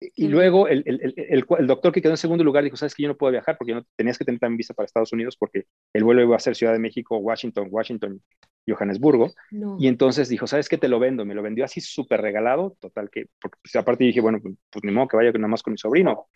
Y 0.00 0.28
luego 0.28 0.66
el, 0.66 0.82
el, 0.86 1.14
el, 1.16 1.44
el, 1.58 1.66
doctor 1.66 1.92
que 1.92 2.00
quedó 2.00 2.12
en 2.12 2.16
segundo 2.16 2.42
lugar 2.42 2.64
dijo, 2.64 2.76
sabes 2.76 2.94
que 2.94 3.02
yo 3.02 3.08
no 3.08 3.18
puedo 3.18 3.32
viajar 3.32 3.58
porque 3.58 3.74
no, 3.74 3.84
tenías 3.96 4.16
que 4.16 4.24
tener 4.24 4.40
también 4.40 4.56
visa 4.56 4.72
para 4.72 4.86
Estados 4.86 5.12
Unidos 5.12 5.36
porque 5.36 5.66
el 5.92 6.04
vuelo 6.04 6.22
iba 6.22 6.34
a 6.34 6.40
ser 6.40 6.56
Ciudad 6.56 6.72
de 6.72 6.78
México, 6.78 7.18
Washington, 7.18 7.68
Washington, 7.70 8.22
Johannesburgo. 8.66 9.32
Y 9.78 9.88
entonces 9.88 10.28
dijo, 10.28 10.46
sabes 10.46 10.68
que 10.68 10.78
te 10.78 10.88
lo 10.88 10.98
vendo, 10.98 11.26
me 11.26 11.34
lo 11.34 11.42
vendió 11.42 11.64
así 11.64 11.82
súper 11.82 12.22
regalado, 12.22 12.76
total 12.80 13.10
que, 13.10 13.26
porque 13.40 13.58
pues, 13.62 13.76
aparte 13.76 14.04
dije, 14.04 14.20
bueno, 14.20 14.38
pues, 14.40 14.54
pues 14.70 14.84
ni 14.84 14.92
modo 14.92 15.08
que 15.08 15.16
vaya 15.18 15.32
nada 15.32 15.48
más 15.48 15.62
con 15.62 15.72
mi 15.72 15.78
sobrino. 15.78 16.28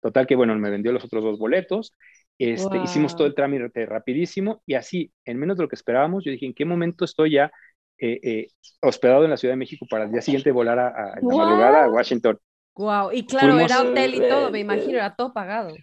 Total 0.00 0.26
que, 0.26 0.36
bueno, 0.36 0.54
me 0.56 0.70
vendió 0.70 0.92
los 0.92 1.04
otros 1.04 1.24
dos 1.24 1.38
boletos, 1.40 1.96
este, 2.38 2.78
hicimos 2.78 3.16
todo 3.16 3.26
el 3.26 3.34
trámite 3.34 3.84
rapidísimo 3.84 4.62
y 4.64 4.74
así, 4.74 5.12
en 5.24 5.38
menos 5.38 5.56
de 5.56 5.64
lo 5.64 5.68
que 5.68 5.74
esperábamos, 5.74 6.24
yo 6.24 6.30
dije, 6.30 6.46
¿en 6.46 6.54
qué 6.54 6.64
momento 6.64 7.04
estoy 7.04 7.32
ya 7.32 7.50
eh, 7.98 8.20
eh, 8.22 8.46
hospedado 8.80 9.24
en 9.24 9.30
la 9.30 9.36
Ciudad 9.36 9.54
de 9.54 9.58
México 9.58 9.86
para 9.90 10.04
el 10.04 10.12
día 10.12 10.22
siguiente 10.22 10.52
volar 10.52 10.78
a, 10.78 11.16
la 11.20 11.36
madrugada 11.36 11.84
a 11.84 11.90
Washington? 11.90 12.38
Wow, 12.78 13.10
y 13.12 13.26
claro, 13.26 13.58
era 13.58 13.82
hotel 13.82 14.14
y 14.14 14.20
todo, 14.20 14.52
me 14.52 14.60
imagino, 14.60 14.92
era 14.98 15.16
todo 15.16 15.32
pagado. 15.32 15.74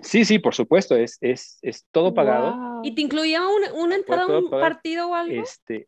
Sí, 0.00 0.24
sí, 0.24 0.38
por 0.38 0.54
supuesto, 0.54 0.96
es, 0.96 1.18
es, 1.20 1.58
es 1.60 1.84
todo 1.90 2.14
pagado. 2.14 2.80
¿Y 2.82 2.94
te 2.94 3.02
incluía 3.02 3.42
una 3.74 3.94
entrada 3.94 4.22
a 4.22 4.38
un 4.38 4.48
partido 4.48 5.10
o 5.10 5.14
algo? 5.14 5.42
Este, 5.42 5.86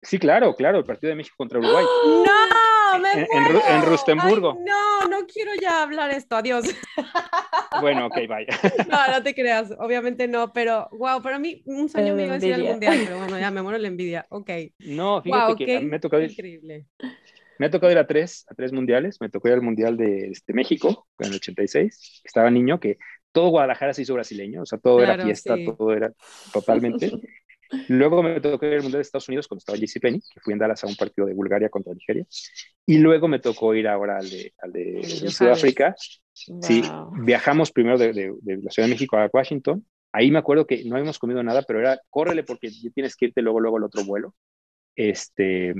sí, 0.00 0.20
claro, 0.20 0.54
claro, 0.54 0.78
el 0.78 0.84
partido 0.84 1.08
de 1.10 1.16
México 1.16 1.34
contra 1.36 1.58
Uruguay. 1.58 1.84
¡No! 2.24 3.00
¡Me 3.00 3.12
en, 3.12 3.28
en, 3.68 3.82
Rustenburgo. 3.82 4.58
no, 4.64 5.08
no 5.08 5.26
quiero 5.26 5.52
ya 5.60 5.82
hablar 5.82 6.10
esto, 6.10 6.36
adiós. 6.36 6.64
Bueno, 7.80 8.06
ok, 8.06 8.16
vaya. 8.28 8.48
No, 8.88 9.12
no 9.12 9.22
te 9.22 9.32
creas, 9.32 9.72
obviamente 9.78 10.26
no, 10.26 10.52
pero 10.52 10.88
wow, 10.90 11.22
para 11.22 11.38
mí 11.38 11.62
un 11.64 11.88
sueño 11.88 12.14
mío 12.14 12.34
es 12.34 12.42
ir 12.42 12.54
al 12.54 12.64
mundial, 12.64 13.00
pero 13.04 13.18
bueno, 13.18 13.38
ya 13.38 13.50
me 13.52 13.62
muero 13.62 13.78
la 13.78 13.86
envidia, 13.86 14.26
ok. 14.28 14.50
No, 14.80 15.22
fíjate 15.22 15.64
que 15.64 15.80
me 15.80 15.96
ha 15.96 16.00
tocado 16.00 16.22
increíble. 16.22 16.86
Me 17.60 17.66
ha 17.66 17.70
tocado 17.70 17.92
ir 17.92 17.98
a 17.98 18.06
tres, 18.06 18.46
a 18.48 18.54
tres 18.54 18.72
mundiales. 18.72 19.20
Me 19.20 19.28
tocó 19.28 19.48
ir 19.48 19.52
al 19.52 19.60
mundial 19.60 19.98
de 19.98 20.30
este, 20.30 20.54
México 20.54 21.06
en 21.18 21.28
el 21.28 21.34
86. 21.34 22.22
Estaba 22.24 22.50
niño 22.50 22.80
que 22.80 22.96
todo 23.32 23.50
Guadalajara 23.50 23.92
se 23.92 24.00
hizo 24.00 24.14
brasileño, 24.14 24.62
o 24.62 24.64
sea, 24.64 24.78
todo 24.78 25.02
era 25.02 25.22
fiesta, 25.22 25.56
todo 25.76 25.92
era 25.92 26.10
totalmente. 26.54 27.12
Luego 27.88 28.22
me 28.22 28.40
tocó 28.40 28.64
ir 28.64 28.76
al 28.76 28.82
mundial 28.82 29.00
de 29.00 29.02
Estados 29.02 29.28
Unidos 29.28 29.46
cuando 29.46 29.58
estaba 29.58 29.76
JC 29.76 30.00
Penny, 30.00 30.20
que 30.20 30.40
fui 30.40 30.54
en 30.54 30.58
Dallas 30.58 30.82
a 30.84 30.86
un 30.86 30.96
partido 30.96 31.26
de 31.26 31.34
Bulgaria 31.34 31.68
contra 31.68 31.92
Nigeria. 31.92 32.24
Y 32.86 32.96
luego 32.96 33.28
me 33.28 33.40
tocó 33.40 33.74
ir 33.74 33.88
ahora 33.88 34.16
al 34.16 34.30
de, 34.30 34.54
al 34.62 34.72
de 34.72 35.02
Sudáfrica. 35.28 35.94
Sí, 36.32 36.82
viajamos 37.24 37.72
primero 37.72 37.98
de, 37.98 38.14
de, 38.14 38.32
de, 38.40 38.56
la 38.56 38.70
Ciudad 38.70 38.88
de 38.88 38.94
México 38.94 39.18
a 39.18 39.28
Washington. 39.30 39.86
Ahí 40.12 40.30
me 40.30 40.38
acuerdo 40.38 40.66
que 40.66 40.82
no 40.84 40.96
habíamos 40.96 41.18
comido 41.18 41.42
nada, 41.42 41.60
pero 41.68 41.80
era 41.80 42.00
córrele 42.08 42.42
porque 42.42 42.70
tienes 42.94 43.16
que 43.16 43.26
irte 43.26 43.42
luego, 43.42 43.60
luego 43.60 43.76
al 43.76 43.84
otro 43.84 44.02
vuelo. 44.02 44.34
Este, 44.96 45.74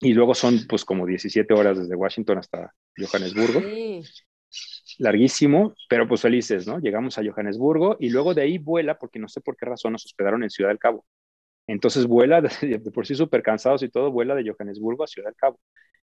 y 0.00 0.14
luego 0.14 0.34
son 0.34 0.60
pues 0.68 0.84
como 0.84 1.06
17 1.06 1.52
horas 1.52 1.78
desde 1.78 1.94
Washington 1.94 2.38
hasta 2.38 2.74
Johannesburgo. 2.96 3.60
Larguísimo, 4.98 5.74
pero 5.88 6.08
pues 6.08 6.22
felices, 6.22 6.66
¿no? 6.66 6.78
Llegamos 6.78 7.18
a 7.18 7.22
Johannesburgo 7.24 7.96
y 8.00 8.10
luego 8.10 8.34
de 8.34 8.42
ahí 8.42 8.58
vuela, 8.58 8.98
porque 8.98 9.18
no 9.18 9.28
sé 9.28 9.40
por 9.40 9.56
qué 9.56 9.66
razón 9.66 9.92
nos 9.92 10.04
hospedaron 10.04 10.42
en 10.42 10.50
Ciudad 10.50 10.70
del 10.70 10.78
Cabo. 10.78 11.04
Entonces 11.66 12.06
vuela, 12.06 12.40
de, 12.62 12.80
por 12.92 13.06
sí 13.06 13.14
súper 13.14 13.42
cansados 13.42 13.82
y 13.82 13.88
todo, 13.88 14.10
vuela 14.10 14.34
de 14.34 14.50
Johannesburgo 14.50 15.04
a 15.04 15.06
Ciudad 15.06 15.28
del 15.28 15.36
Cabo. 15.36 15.60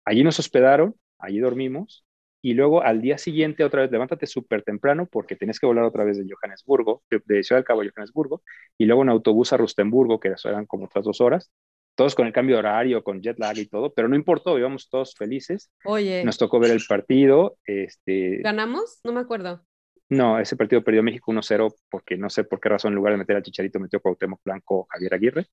Allí 0.04 0.24
nos 0.24 0.38
hospedaron, 0.38 0.94
allí 1.18 1.38
dormimos 1.40 2.04
y 2.40 2.54
luego 2.54 2.82
al 2.82 3.00
día 3.00 3.18
siguiente 3.18 3.62
otra 3.62 3.82
vez 3.82 3.92
levántate 3.92 4.26
súper 4.26 4.62
temprano 4.62 5.06
porque 5.06 5.36
tenés 5.36 5.60
que 5.60 5.66
volar 5.66 5.84
otra 5.84 6.02
vez 6.04 6.18
de 6.18 6.26
Johannesburgo, 6.28 7.02
de, 7.08 7.44
Ciudad 7.44 7.58
del 7.58 7.64
Cabo 7.64 7.82
a 7.82 7.84
Johannesburgo 7.84 8.42
y 8.76 8.86
luego 8.86 9.02
en 9.02 9.10
autobús 9.10 9.52
a 9.52 9.56
Rustenburgo, 9.56 10.18
que 10.18 10.34
eran 10.44 10.66
como 10.66 10.86
otras 10.86 11.04
dos 11.04 11.20
horas, 11.20 11.52
todos 11.94 12.14
con 12.14 12.26
el 12.26 12.32
cambio 12.32 12.56
de 12.56 12.60
horario, 12.60 13.04
con 13.04 13.20
jet 13.20 13.38
lag 13.38 13.56
y 13.58 13.66
todo, 13.66 13.92
pero 13.92 14.08
no 14.08 14.16
importó, 14.16 14.58
íbamos 14.58 14.88
todos 14.88 15.14
felices. 15.14 15.70
Oye. 15.84 16.24
Nos 16.24 16.38
tocó 16.38 16.58
ver 16.58 16.70
el 16.70 16.82
partido. 16.88 17.56
Este... 17.64 18.38
¿Ganamos? 18.42 19.00
No 19.04 19.12
me 19.12 19.20
acuerdo. 19.20 19.64
No, 20.08 20.38
ese 20.38 20.56
partido 20.56 20.84
perdió 20.84 21.02
México 21.02 21.32
1-0 21.32 21.74
porque 21.90 22.16
no 22.16 22.28
sé 22.28 22.44
por 22.44 22.60
qué 22.60 22.68
razón 22.68 22.92
en 22.92 22.96
lugar 22.96 23.14
de 23.14 23.18
meter 23.18 23.36
al 23.36 23.42
Chicharito 23.42 23.80
metió 23.80 24.00
Cuauhtémoc 24.00 24.40
Blanco 24.44 24.86
Javier 24.90 25.14
Aguirre. 25.14 25.46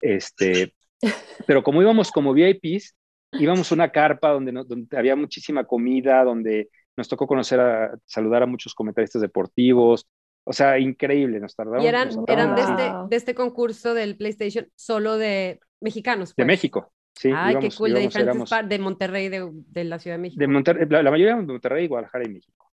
Este, 0.00 0.74
pero 1.46 1.62
como 1.62 1.82
íbamos 1.82 2.10
como 2.10 2.32
VIPs, 2.32 2.94
íbamos 3.32 3.70
a 3.70 3.74
una 3.74 3.90
carpa 3.90 4.30
donde, 4.30 4.52
donde 4.52 4.96
había 4.96 5.16
muchísima 5.16 5.64
comida, 5.64 6.24
donde 6.24 6.70
nos 6.96 7.08
tocó 7.08 7.26
conocer 7.26 7.60
a 7.60 7.98
saludar 8.06 8.42
a 8.42 8.46
muchos 8.46 8.74
comentaristas 8.74 9.22
deportivos, 9.22 10.08
o 10.48 10.52
sea, 10.54 10.78
increíble, 10.78 11.40
nos 11.40 11.54
tardamos. 11.54 11.84
Y 11.84 11.86
eran, 11.86 12.08
eran 12.26 12.54
de, 12.54 12.62
este, 12.62 12.82
de 13.10 13.16
este 13.16 13.34
concurso 13.34 13.92
del 13.92 14.16
PlayStation 14.16 14.66
solo 14.76 15.18
de 15.18 15.60
mexicanos. 15.78 16.30
De 16.30 16.36
pues. 16.36 16.46
México, 16.46 16.90
sí. 17.14 17.30
Ay, 17.34 17.56
qué 17.60 17.68
cool, 17.76 17.92
de 17.92 18.00
diferentes 18.00 18.48
partes, 18.48 18.70
de 18.70 18.78
Monterrey, 18.78 19.28
de, 19.28 19.46
de, 19.52 19.84
la 19.84 19.98
Ciudad 19.98 20.16
de 20.16 20.22
México. 20.22 20.40
De 20.40 20.46
Monterrey, 20.46 20.86
la, 20.88 21.10
mayoría 21.10 21.36
de 21.36 21.42
Monterrey, 21.42 21.86
Guadalajara 21.86 22.24
y 22.24 22.32
México. 22.32 22.72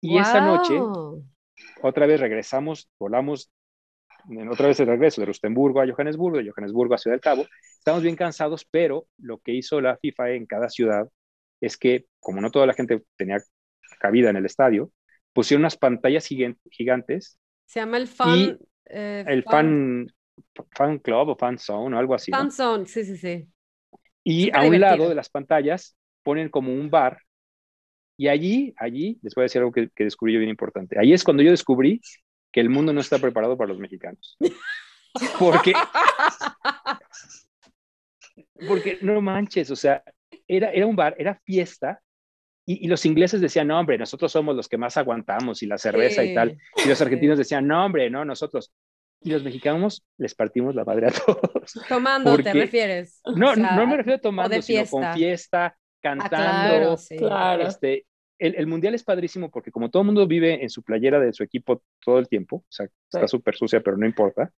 Y 0.00 0.18
esa 0.18 0.40
noche, 0.40 0.80
otra 1.80 2.06
vez 2.06 2.18
regresamos, 2.18 2.90
volamos, 2.98 3.52
otra 4.50 4.66
vez 4.66 4.80
el 4.80 4.88
regreso 4.88 5.20
de 5.20 5.26
Rustenburgo 5.26 5.80
a 5.80 5.86
Johannesburgo, 5.86 6.38
de 6.38 6.50
Johannesburgo 6.50 6.94
a 6.96 6.98
Ciudad 6.98 7.14
del 7.14 7.20
Cabo. 7.20 7.46
Estamos 7.78 8.02
bien 8.02 8.16
cansados, 8.16 8.66
pero 8.68 9.06
lo 9.18 9.38
que 9.38 9.52
hizo 9.52 9.80
la 9.80 9.96
FIFA 9.96 10.30
en 10.32 10.46
cada 10.46 10.68
ciudad 10.68 11.08
es 11.60 11.76
que, 11.76 12.06
como 12.18 12.40
no 12.40 12.50
toda 12.50 12.66
la 12.66 12.74
gente 12.74 13.00
tenía 13.16 13.36
cabida 14.00 14.30
en 14.30 14.36
el 14.36 14.46
estadio, 14.46 14.90
pusieron 15.32 15.62
unas 15.62 15.76
pantallas 15.76 16.26
gigantes. 16.26 17.38
Se 17.66 17.80
llama 17.80 17.96
el 17.96 18.08
fan. 18.08 18.58
Eh, 18.86 19.24
el 19.26 19.44
fan, 19.44 20.06
fan 20.72 20.98
club 20.98 21.28
o 21.30 21.36
fan 21.36 21.58
zone 21.58 21.94
o 21.94 21.98
algo 21.98 22.14
así. 22.14 22.30
Fan 22.30 22.50
zone, 22.50 22.86
sí, 22.86 23.04
sí, 23.04 23.16
sí. 23.16 23.48
Y 24.24 24.50
a 24.54 24.62
un 24.62 24.80
lado 24.80 25.08
de 25.08 25.14
las 25.14 25.28
pantallas 25.28 25.96
ponen 26.22 26.48
como 26.48 26.72
un 26.72 26.90
bar. 26.90 27.18
Y 28.16 28.28
allí, 28.28 28.74
allí, 28.76 29.18
les 29.22 29.34
voy 29.34 29.42
a 29.42 29.44
decir 29.44 29.60
algo 29.60 29.72
que, 29.72 29.88
que 29.94 30.04
descubrí 30.04 30.34
yo 30.34 30.40
bien 30.40 30.50
importante. 30.50 30.98
Ahí 30.98 31.12
es 31.12 31.24
cuando 31.24 31.42
yo 31.42 31.50
descubrí 31.50 32.00
que 32.52 32.60
el 32.60 32.68
mundo 32.68 32.92
no 32.92 33.00
está 33.00 33.18
preparado 33.18 33.56
para 33.56 33.68
los 33.68 33.78
mexicanos. 33.78 34.36
Porque, 35.38 35.72
porque 38.68 38.98
no 39.02 39.20
manches, 39.20 39.68
o 39.72 39.76
sea, 39.76 40.04
era, 40.46 40.70
era 40.70 40.86
un 40.86 40.94
bar, 40.94 41.16
era 41.18 41.40
fiesta, 41.44 42.00
y, 42.74 42.88
los 42.88 43.04
ingleses 43.06 43.40
decían, 43.40 43.68
no, 43.68 43.80
hombre, 43.80 43.98
nosotros 43.98 44.30
somos 44.30 44.54
los 44.54 44.68
que 44.68 44.78
más 44.78 44.96
aguantamos 44.96 45.62
y 45.62 45.66
la 45.66 45.78
cerveza 45.78 46.24
y 46.24 46.34
tal. 46.34 46.58
Y 46.84 46.88
los 46.88 47.00
argentinos 47.00 47.38
decían, 47.38 47.66
no, 47.66 47.84
hombre, 47.84 48.10
no, 48.10 48.24
nosotros. 48.24 48.72
Y 49.22 49.30
los 49.30 49.42
mexicanos 49.42 50.04
les 50.18 50.34
partimos 50.34 50.74
la 50.74 50.84
madre 50.84 51.08
a 51.08 51.10
todos. 51.10 51.72
Tomando, 51.88 52.36
¿te 52.38 52.52
refieres? 52.52 53.20
No, 53.34 53.56
no 53.56 53.86
me 53.86 53.96
refiero 53.96 54.16
a 54.16 54.20
tomando, 54.20 54.62
sino 54.62 54.86
con 54.86 55.12
fiesta, 55.14 55.76
cantando. 56.00 56.96
Ah, 56.96 57.16
claro, 57.18 57.62
Este, 57.66 58.06
el, 58.38 58.54
el, 58.54 58.66
mundial 58.66 58.94
es 58.94 59.04
padrísimo 59.04 59.50
porque 59.50 59.70
como 59.70 59.90
todo 59.90 60.02
el 60.02 60.06
mundo 60.06 60.26
vive 60.26 60.62
en 60.62 60.70
su 60.70 60.82
playera 60.82 61.20
de 61.20 61.32
su 61.32 61.42
equipo 61.42 61.82
todo 62.02 62.18
el 62.18 62.28
tiempo, 62.28 62.56
o 62.56 62.72
sea, 62.72 62.88
está 63.12 63.28
súper 63.28 63.54
sucia, 63.56 63.80
pero 63.82 63.98
no 63.98 64.06
importa, 64.06 64.50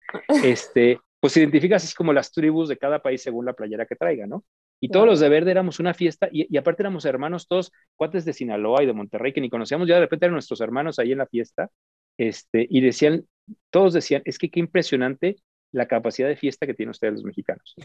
este, 0.44 0.98
pues 1.18 1.36
identificas 1.36 1.84
así 1.84 1.94
como 1.94 2.12
las 2.12 2.30
tribus 2.30 2.68
de 2.68 2.76
cada 2.76 3.00
país 3.00 3.22
según 3.22 3.46
la 3.46 3.54
playera 3.54 3.86
que 3.86 3.96
traiga, 3.96 4.26
¿no? 4.26 4.44
Y 4.80 4.88
todos 4.88 5.06
los 5.06 5.20
de 5.20 5.28
verde 5.28 5.50
éramos 5.50 5.78
una 5.78 5.92
fiesta 5.92 6.28
y, 6.32 6.56
aparte 6.56 6.82
éramos 6.82 7.04
hermanos 7.04 7.46
todos, 7.46 7.70
cuates 7.96 8.24
de 8.24 8.32
Sinaloa 8.32 8.82
y 8.82 8.86
de 8.86 8.94
Monterrey 8.94 9.32
que 9.32 9.40
ni 9.40 9.50
conocíamos, 9.50 9.86
ya 9.86 9.96
de 9.96 10.00
repente 10.00 10.26
eran 10.26 10.34
nuestros 10.34 10.60
hermanos 10.60 10.98
ahí 10.98 11.12
en 11.12 11.18
la 11.18 11.26
fiesta, 11.26 11.70
este, 12.16 12.66
y 12.68 12.80
decían, 12.80 13.26
todos 13.70 13.92
decían, 13.92 14.22
es 14.24 14.38
que 14.38 14.50
qué 14.50 14.60
impresionante 14.60 15.36
la 15.72 15.86
capacidad 15.86 16.28
de 16.28 16.36
fiesta 16.36 16.66
que 16.66 16.74
tienen 16.74 16.90
ustedes 16.90 17.14
los 17.14 17.24
mexicanos. 17.24 17.76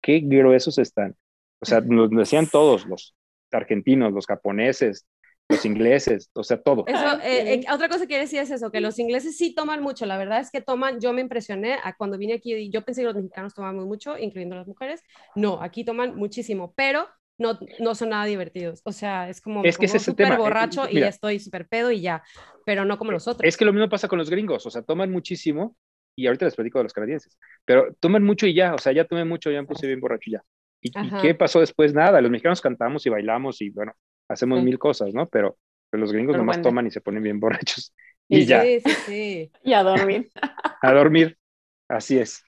Qué 0.00 0.20
gruesos 0.20 0.78
están. 0.78 1.16
O 1.60 1.66
sea, 1.66 1.80
nos 1.80 2.10
decían 2.10 2.46
todos, 2.46 2.86
los 2.86 3.14
argentinos, 3.50 4.12
los 4.12 4.26
japoneses, 4.26 5.06
los 5.48 5.64
ingleses, 5.64 6.30
o 6.32 6.42
sea, 6.42 6.60
todo. 6.60 6.84
Eso, 6.86 7.20
eh, 7.22 7.54
eh, 7.54 7.64
otra 7.72 7.88
cosa 7.88 8.06
que 8.06 8.18
decir 8.18 8.40
es 8.40 8.50
eso, 8.50 8.70
que 8.70 8.80
los 8.80 8.98
ingleses 8.98 9.36
sí 9.36 9.54
toman 9.54 9.82
mucho, 9.82 10.06
la 10.06 10.16
verdad 10.16 10.40
es 10.40 10.50
que 10.50 10.60
toman, 10.60 11.00
yo 11.00 11.12
me 11.12 11.20
impresioné 11.20 11.78
a 11.82 11.94
cuando 11.96 12.16
vine 12.16 12.34
aquí 12.34 12.54
y 12.54 12.70
yo 12.70 12.82
pensé 12.82 13.02
que 13.02 13.06
los 13.06 13.16
mexicanos 13.16 13.54
tomaban 13.54 13.76
muy 13.76 13.86
mucho, 13.86 14.16
incluyendo 14.16 14.56
las 14.56 14.66
mujeres, 14.66 15.02
no, 15.34 15.60
aquí 15.60 15.84
toman 15.84 16.16
muchísimo, 16.16 16.72
pero 16.76 17.06
no, 17.36 17.58
no 17.78 17.94
son 17.94 18.10
nada 18.10 18.24
divertidos, 18.24 18.80
o 18.84 18.92
sea, 18.92 19.28
es 19.28 19.40
como, 19.40 19.64
es 19.64 19.76
que 19.76 19.86
es 19.86 20.02
súper 20.02 20.32
eh, 20.32 20.36
borracho 20.36 20.88
y 20.90 21.02
estoy 21.02 21.38
súper 21.40 21.68
pedo 21.68 21.90
y 21.90 22.00
ya, 22.00 22.22
pero 22.64 22.84
no 22.84 22.96
como 22.96 23.10
los 23.10 23.28
otros. 23.28 23.46
Es 23.46 23.56
que 23.56 23.64
lo 23.64 23.72
mismo 23.72 23.88
pasa 23.88 24.08
con 24.08 24.18
los 24.18 24.30
gringos, 24.30 24.64
o 24.64 24.70
sea, 24.70 24.82
toman 24.82 25.10
muchísimo 25.10 25.76
y 26.16 26.26
ahorita 26.26 26.46
les 26.46 26.54
platico 26.54 26.78
de 26.78 26.84
los 26.84 26.92
canadienses, 26.92 27.36
pero 27.66 27.94
toman 28.00 28.24
mucho 28.24 28.46
y 28.46 28.54
ya, 28.54 28.74
o 28.74 28.78
sea, 28.78 28.92
ya 28.92 29.04
tomé 29.04 29.24
mucho, 29.24 29.50
ya 29.50 29.60
me 29.60 29.66
puse 29.66 29.86
bien 29.86 30.00
borracho 30.00 30.30
y 30.30 30.32
ya. 30.32 30.44
¿Y, 30.80 30.90
qué 31.22 31.34
pasó 31.34 31.60
después? 31.60 31.94
Nada, 31.94 32.20
los 32.20 32.30
mexicanos 32.30 32.60
cantamos 32.60 33.06
y 33.06 33.08
bailamos 33.08 33.62
y 33.62 33.70
bueno, 33.70 33.94
hacemos 34.28 34.62
mil 34.62 34.78
cosas, 34.78 35.12
¿no? 35.14 35.28
Pero, 35.28 35.56
los 35.92 36.12
gringos 36.12 36.36
nomás 36.36 36.60
toman 36.60 36.88
y 36.88 36.90
se 36.90 37.00
ponen 37.00 37.22
bien 37.22 37.38
borrachos. 37.40 37.94
Y 38.28 38.46
ya. 38.46 38.62
Sí, 38.62 38.80
sí, 38.80 38.90
sí. 39.06 39.52
Y 39.62 39.72
a 39.74 39.82
dormir. 39.84 40.28
a 40.82 40.92
dormir. 40.92 41.38
Así 41.88 42.18
es. 42.18 42.44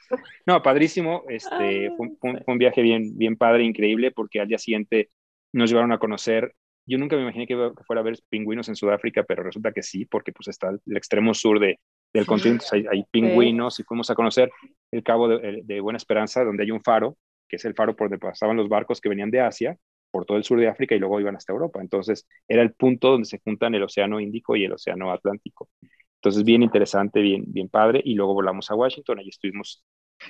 No, 0.47 0.63
padrísimo. 0.63 1.25
Este, 1.29 1.93
fue, 1.97 2.43
un 2.47 2.59
viaje 2.59 2.83
bien, 2.83 3.17
bien 3.17 3.37
padre, 3.37 3.65
increíble, 3.65 4.11
porque 4.11 4.41
al 4.41 4.49
día 4.49 4.59
siguiente 4.59 5.11
nos 5.53 5.71
llevaron 5.71 5.93
a 5.93 5.99
conocer. 5.99 6.55
Yo 6.87 6.99
nunca 6.99 7.17
me 7.17 7.23
imaginé 7.23 7.47
que, 7.47 7.71
fuera 7.87 8.01
a 8.01 8.05
ver 8.05 8.19
pingüinos 8.29 8.69
en 8.69 8.77
Sudáfrica, 8.77 9.23
pero 9.25 9.43
resulta 9.43 9.73
que 9.73 9.83
sí, 9.83 10.07
porque 10.07 10.33
pues 10.33 10.49
está 10.49 10.71
el 10.71 10.97
extremo 10.97 11.35
sur 11.35 11.61
de, 11.61 11.79
del 12.13 12.27
continente, 12.27 12.65
hay, 12.73 13.05
pingüinos 13.11 13.79
y 13.81 13.83
fuimos 13.83 14.11
a 14.11 14.15
conocer 14.15 14.51
el 14.91 15.03
Cabo 15.03 15.29
de, 15.29 15.81
Buena 15.81 15.97
Esperanza, 15.97 16.45
donde 16.45 16.63
hay 16.63 16.71
un 16.71 16.83
faro, 16.83 17.17
que 17.49 17.57
es 17.57 17.65
el 17.65 17.75
faro 17.75 17.97
por 17.97 18.09
donde 18.09 18.25
pasaban 18.25 18.57
los 18.57 18.69
barcos 18.69 19.01
que 19.01 19.09
venían 19.09 19.31
de 19.31 19.41
Asia, 19.41 19.77
por 20.17 20.25
todo 20.25 20.39
el 20.39 20.45
sur 20.45 20.59
de 20.59 20.67
África 20.67 20.95
y 20.95 20.99
luego 20.99 21.21
iban 21.21 21.37
hasta 21.37 21.53
Europa. 21.53 21.79
Entonces, 21.79 22.27
era 22.49 22.63
el 22.63 22.73
punto 22.73 23.11
donde 23.11 23.27
se 23.27 23.39
juntan 23.39 23.75
el 23.75 23.83
Océano 23.83 24.19
Índico 24.19 24.57
y 24.57 24.65
el 24.65 24.73
Océano 24.73 25.13
Atlántico. 25.13 25.69
Entonces, 26.15 26.43
bien 26.43 26.63
interesante, 26.63 27.21
bien, 27.21 27.45
bien 27.49 27.69
padre. 27.69 28.01
Y 28.03 28.15
luego 28.15 28.33
volamos 28.33 28.71
a 28.71 28.75
Washington, 28.75 29.19
allí 29.19 29.29
estuvimos 29.29 29.85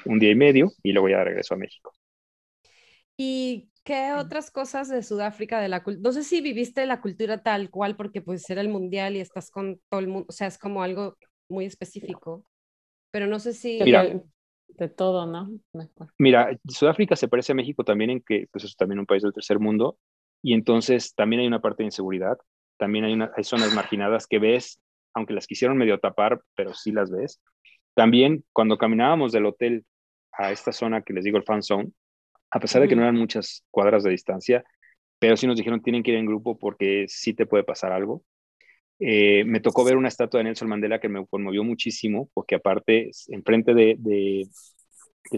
un 0.04 0.18
día 0.18 0.32
y 0.32 0.34
medio 0.34 0.72
y 0.82 0.90
luego 0.90 1.08
ya 1.08 1.22
regreso 1.22 1.54
a 1.54 1.56
México. 1.56 1.92
¿Y 3.16 3.70
qué 3.84 4.12
otras 4.18 4.50
cosas 4.50 4.88
de 4.88 5.04
Sudáfrica, 5.04 5.60
de 5.60 5.68
la 5.68 5.84
No 6.00 6.10
sé 6.10 6.24
si 6.24 6.40
viviste 6.40 6.84
la 6.84 7.00
cultura 7.00 7.44
tal 7.44 7.70
cual, 7.70 7.94
porque 7.94 8.22
pues 8.22 8.50
era 8.50 8.60
el 8.60 8.68
mundial 8.68 9.14
y 9.14 9.20
estás 9.20 9.52
con 9.52 9.80
todo 9.88 10.00
el 10.00 10.08
mundo, 10.08 10.26
o 10.28 10.32
sea, 10.32 10.48
es 10.48 10.58
como 10.58 10.82
algo 10.82 11.16
muy 11.48 11.64
específico, 11.64 12.44
pero 13.12 13.28
no 13.28 13.38
sé 13.38 13.52
si... 13.52 13.80
Mira, 13.84 14.20
de 14.78 14.88
todo, 14.88 15.26
¿no? 15.26 15.50
Mira, 16.18 16.58
Sudáfrica 16.68 17.16
se 17.16 17.28
parece 17.28 17.52
a 17.52 17.54
México 17.54 17.84
también 17.84 18.10
en 18.10 18.20
que 18.20 18.46
pues, 18.50 18.64
es 18.64 18.76
también 18.76 18.98
un 18.98 19.06
país 19.06 19.22
del 19.22 19.32
tercer 19.32 19.58
mundo 19.58 19.98
y 20.42 20.54
entonces 20.54 21.14
también 21.14 21.40
hay 21.40 21.46
una 21.46 21.60
parte 21.60 21.82
de 21.82 21.88
inseguridad, 21.88 22.38
también 22.76 23.04
hay, 23.04 23.14
una, 23.14 23.32
hay 23.36 23.44
zonas 23.44 23.74
marginadas 23.74 24.26
que 24.26 24.38
ves, 24.38 24.80
aunque 25.14 25.34
las 25.34 25.46
quisieron 25.46 25.78
medio 25.78 25.98
tapar, 25.98 26.40
pero 26.54 26.74
sí 26.74 26.92
las 26.92 27.10
ves. 27.10 27.40
También 27.94 28.44
cuando 28.52 28.76
caminábamos 28.76 29.32
del 29.32 29.46
hotel 29.46 29.84
a 30.32 30.52
esta 30.52 30.72
zona 30.72 31.02
que 31.02 31.14
les 31.14 31.24
digo 31.24 31.38
el 31.38 31.44
fan 31.44 31.62
zone, 31.62 31.90
a 32.50 32.60
pesar 32.60 32.82
de 32.82 32.88
que 32.88 32.96
no 32.96 33.02
eran 33.02 33.16
muchas 33.16 33.64
cuadras 33.70 34.02
de 34.02 34.10
distancia, 34.10 34.64
pero 35.18 35.36
sí 35.36 35.46
nos 35.46 35.56
dijeron 35.56 35.82
tienen 35.82 36.02
que 36.02 36.10
ir 36.10 36.18
en 36.18 36.26
grupo 36.26 36.58
porque 36.58 37.06
sí 37.08 37.32
te 37.32 37.46
puede 37.46 37.64
pasar 37.64 37.92
algo. 37.92 38.22
Eh, 38.98 39.44
me 39.44 39.60
tocó 39.60 39.84
ver 39.84 39.96
una 39.96 40.08
estatua 40.08 40.38
de 40.38 40.44
Nelson 40.44 40.68
Mandela 40.68 41.00
que 41.00 41.08
me 41.08 41.26
conmovió 41.26 41.62
muchísimo, 41.64 42.30
porque 42.32 42.54
aparte, 42.54 43.10
enfrente 43.28 43.74
de, 43.74 43.96
de, 43.98 44.48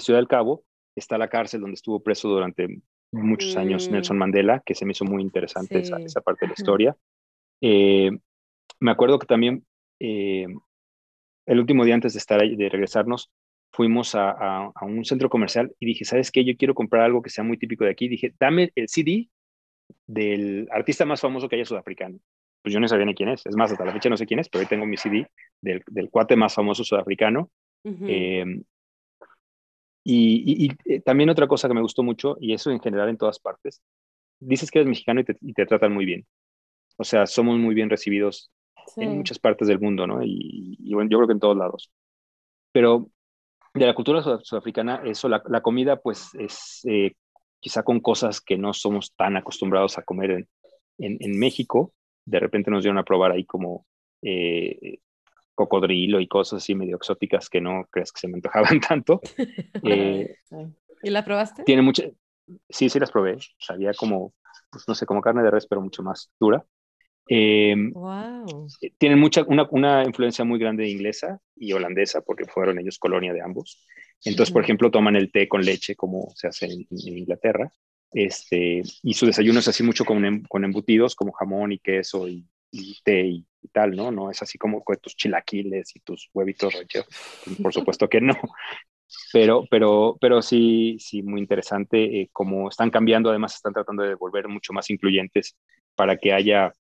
Ciudad 0.01 0.21
del 0.21 0.29
Cabo, 0.29 0.65
está 0.95 1.19
la 1.19 1.29
cárcel 1.29 1.61
donde 1.61 1.75
estuvo 1.75 2.03
preso 2.03 2.29
durante 2.29 2.81
muchos 3.11 3.57
años 3.57 3.89
mm. 3.89 3.93
Nelson 3.93 4.19
Mandela, 4.19 4.63
que 4.65 4.75
se 4.75 4.85
me 4.85 4.93
hizo 4.93 5.05
muy 5.05 5.23
interesante 5.23 5.81
esa, 5.81 6.21
parte 6.21 6.47
de 6.47 6.49
la 6.49 6.55
historia. 6.57 6.97
Eh, 7.61 8.11
me 8.81 8.91
acuerdo 8.91 9.19
que 9.19 9.27
también 9.27 9.65
eh, 9.99 10.47
el 11.47 11.59
último 11.59 11.85
día 11.85 11.95
antes 11.95 12.13
de 12.13 12.19
estar 12.19 12.41
ahí, 12.41 12.55
de 12.55 12.69
regresarnos, 12.69 13.33
fuimos 13.73 14.15
a, 14.15 14.31
a, 14.75 14.85
un 14.85 15.05
centro 15.05 15.29
comercial 15.29 15.75
y 15.81 15.87
dije, 15.87 16.05
¿sabes 16.05 16.31
qué? 16.31 16.45
Yo 16.45 16.57
quiero 16.57 16.75
comprar 16.75 17.03
algo 17.03 17.23
que 17.23 17.31
sea 17.31 17.45
muy 17.45 17.59
típico 17.59 17.85
de 17.85 17.91
aquí. 17.91 18.09
Dije, 18.09 18.35
dame 18.39 18.73
el 18.77 18.89
CD 18.89 19.29
del 20.07 20.69
artista 20.71 21.05
más 21.05 21.21
famoso 21.21 21.49
que 21.49 21.57
haya 21.57 21.65
sudafricano 21.65 22.19
pues 22.69 22.75
yo 22.75 22.81
no 22.81 22.89
sabía 22.89 23.07
ni 23.07 23.15
quién 23.15 23.31
es. 23.31 23.47
Es 23.47 23.57
más, 23.57 23.73
hasta 23.73 23.87
la 23.87 23.95
fecha 23.95 24.11
no 24.11 24.19
sé 24.19 24.27
quién 24.27 24.41
es, 24.41 24.51
pero 24.51 24.61
hoy 24.61 24.69
tengo 24.69 24.85
mi 24.85 24.99
CD 24.99 25.27
del, 25.63 25.83
del 25.87 26.11
cuate 26.11 26.37
más 26.37 26.55
famoso 26.55 26.85
sudafricano. 26.85 27.51
Em, 27.83 28.63
y, 30.05 30.67
y, 30.67 30.71
eh, 30.85 31.01
también 31.01 31.31
otra 31.31 31.47
cosa 31.47 31.67
que 31.67 31.73
me 31.73 31.81
gustó 31.81 32.03
mucho, 32.03 32.37
y 32.39 32.53
eso 32.53 32.71
en 32.71 32.79
general 32.79 33.09
en 33.09 33.17
todas 33.17 33.39
partes, 33.39 33.81
dices 34.39 34.71
que 34.71 34.81
eres 34.81 34.89
mexicano 34.91 35.21
y 35.21 35.25
te, 35.25 35.39
y 35.41 35.55
te 35.55 35.65
tratan 35.65 35.95
muy 35.95 36.05
bien. 36.05 36.27
O 36.99 37.05
sea, 37.05 37.27
somos 37.27 37.59
muy 37.59 37.75
bien 37.75 37.89
recibidos 37.89 38.53
en 38.97 39.17
muchas 39.17 39.39
partes 39.39 39.67
del 39.67 39.81
mundo, 39.81 40.07
¿no? 40.07 40.21
Y, 40.23 40.93
bueno, 40.93 41.09
yo 41.09 41.17
creo 41.17 41.29
que 41.29 41.33
en 41.33 41.41
todos 41.41 41.57
lados. 41.57 41.91
Pero 42.71 43.09
de 43.73 43.87
la 43.87 43.95
cultura 43.95 44.21
sudafricana, 44.43 45.01
eso, 45.07 45.27
la, 45.27 45.43
la 45.49 45.63
comida, 45.63 45.97
pues 45.97 46.35
es 46.35 46.83
eh, 46.85 47.15
quizá 47.61 47.83
con 47.83 48.01
cosas 48.01 48.43
que 48.43 48.59
no 48.59 48.75
somos 48.75 49.15
tan 49.15 49.39
acostumbrados 49.39 49.97
a 49.97 50.03
comer 50.03 50.33
en, 50.33 50.49
en, 50.99 51.17
en 51.21 51.39
México, 51.39 51.95
de 52.29 52.41
repente 52.41 52.71
nos 52.71 52.83
dieron 52.83 52.99
a 52.99 53.05
probar 53.05 53.33
ahí 53.33 53.45
como 53.45 53.87
eh, 54.23 54.99
cocodrilo 55.55 56.21
y 56.21 56.29
cosas 56.29 56.63
así 56.63 56.75
medio 56.75 56.97
exóticas 56.97 57.49
que 57.49 57.61
no 57.61 57.87
crees 57.91 58.13
que 58.13 58.21
se 58.21 58.29
me 58.29 58.35
antojaban 58.35 58.81
tanto. 58.89 59.21
Eh, 59.83 60.37
¿Y 61.03 61.11
la 61.11 61.25
probaste? 61.25 61.63
Tiene 61.65 61.83
mucha, 61.83 62.05
sí, 62.69 62.89
sí 62.89 62.99
las 62.99 63.11
probé. 63.11 63.39
Sabía 63.59 63.93
como, 63.95 64.35
pues 64.71 64.85
no 64.87 64.95
sé, 64.95 65.07
como 65.07 65.23
carne 65.23 65.43
de 65.43 65.51
res, 65.51 65.67
pero 65.67 65.81
mucho 65.81 66.03
más 66.03 66.31
dura. 66.39 66.65
wow. 67.29 68.67
Eh, 68.81 68.93
tienen 68.99 69.19
mucha, 69.19 69.45
una, 69.45 69.67
una, 69.71 70.05
influencia 70.05 70.45
muy 70.45 70.59
grande 70.59 70.83
de 70.83 70.91
inglesa 70.91 71.41
y 71.57 71.73
holandesa 71.73 72.21
porque 72.21 72.45
fueron 72.47 72.79
ellos 72.79 72.99
colonia 72.99 73.33
de 73.33 73.41
ambos. 73.41 73.87
Entonces, 74.25 74.53
por 74.53 74.65
ejemplo, 74.65 74.91
toman 74.91 75.17
el 75.17 75.31
té 75.31 75.49
con 75.49 75.65
leche 75.65 75.95
como 75.95 76.33
se 76.35 76.49
hace 76.49 76.67
en 76.67 76.87
Inglaterra 76.91 77.73
este, 78.13 78.83
y 79.03 79.15
su 79.15 79.27
desayuno 79.27 79.61
es 79.61 79.69
así 79.69 79.83
mucho 79.83 80.05
con, 80.05 80.25
em, 80.25 80.43
con 80.45 80.65
embutidos 80.65 81.15
como 81.15 81.33
jamón 81.33 81.73
y 81.73 81.79
queso 81.79 82.29
y, 82.29 82.47
té 83.05 83.27
y, 83.27 83.47
tal, 83.73 83.97
¿no? 83.97 84.11
No 84.11 84.31
es 84.31 84.41
así 84.43 84.57
como 84.59 84.83
con 84.83 84.97
tus 84.97 85.17
chilaquiles 85.17 85.95
y 85.97 86.01
tus 86.01 86.31
huevitos 86.33 86.75
rancheros. 86.75 87.09
Por 87.63 87.73
supuesto 87.73 88.09
que 88.09 88.21
no. 88.21 88.35
Pero, 89.33 89.65
pero, 89.71 90.19
pero 90.21 90.43
sí, 90.43 90.97
sí, 91.01 91.23
muy 91.23 91.41
interesante 91.41 92.21
eh, 92.21 92.31
como 92.33 92.69
están 92.69 92.91
cambiando, 92.91 93.31
además 93.31 93.55
están 93.55 93.73
tratando 93.73 94.03
de 94.03 94.15
volver 94.15 94.49
mucho 94.49 94.73
más 94.73 94.91
incluyentes 94.91 95.57
para 95.95 96.17
que 96.19 96.33
haya 96.33 96.73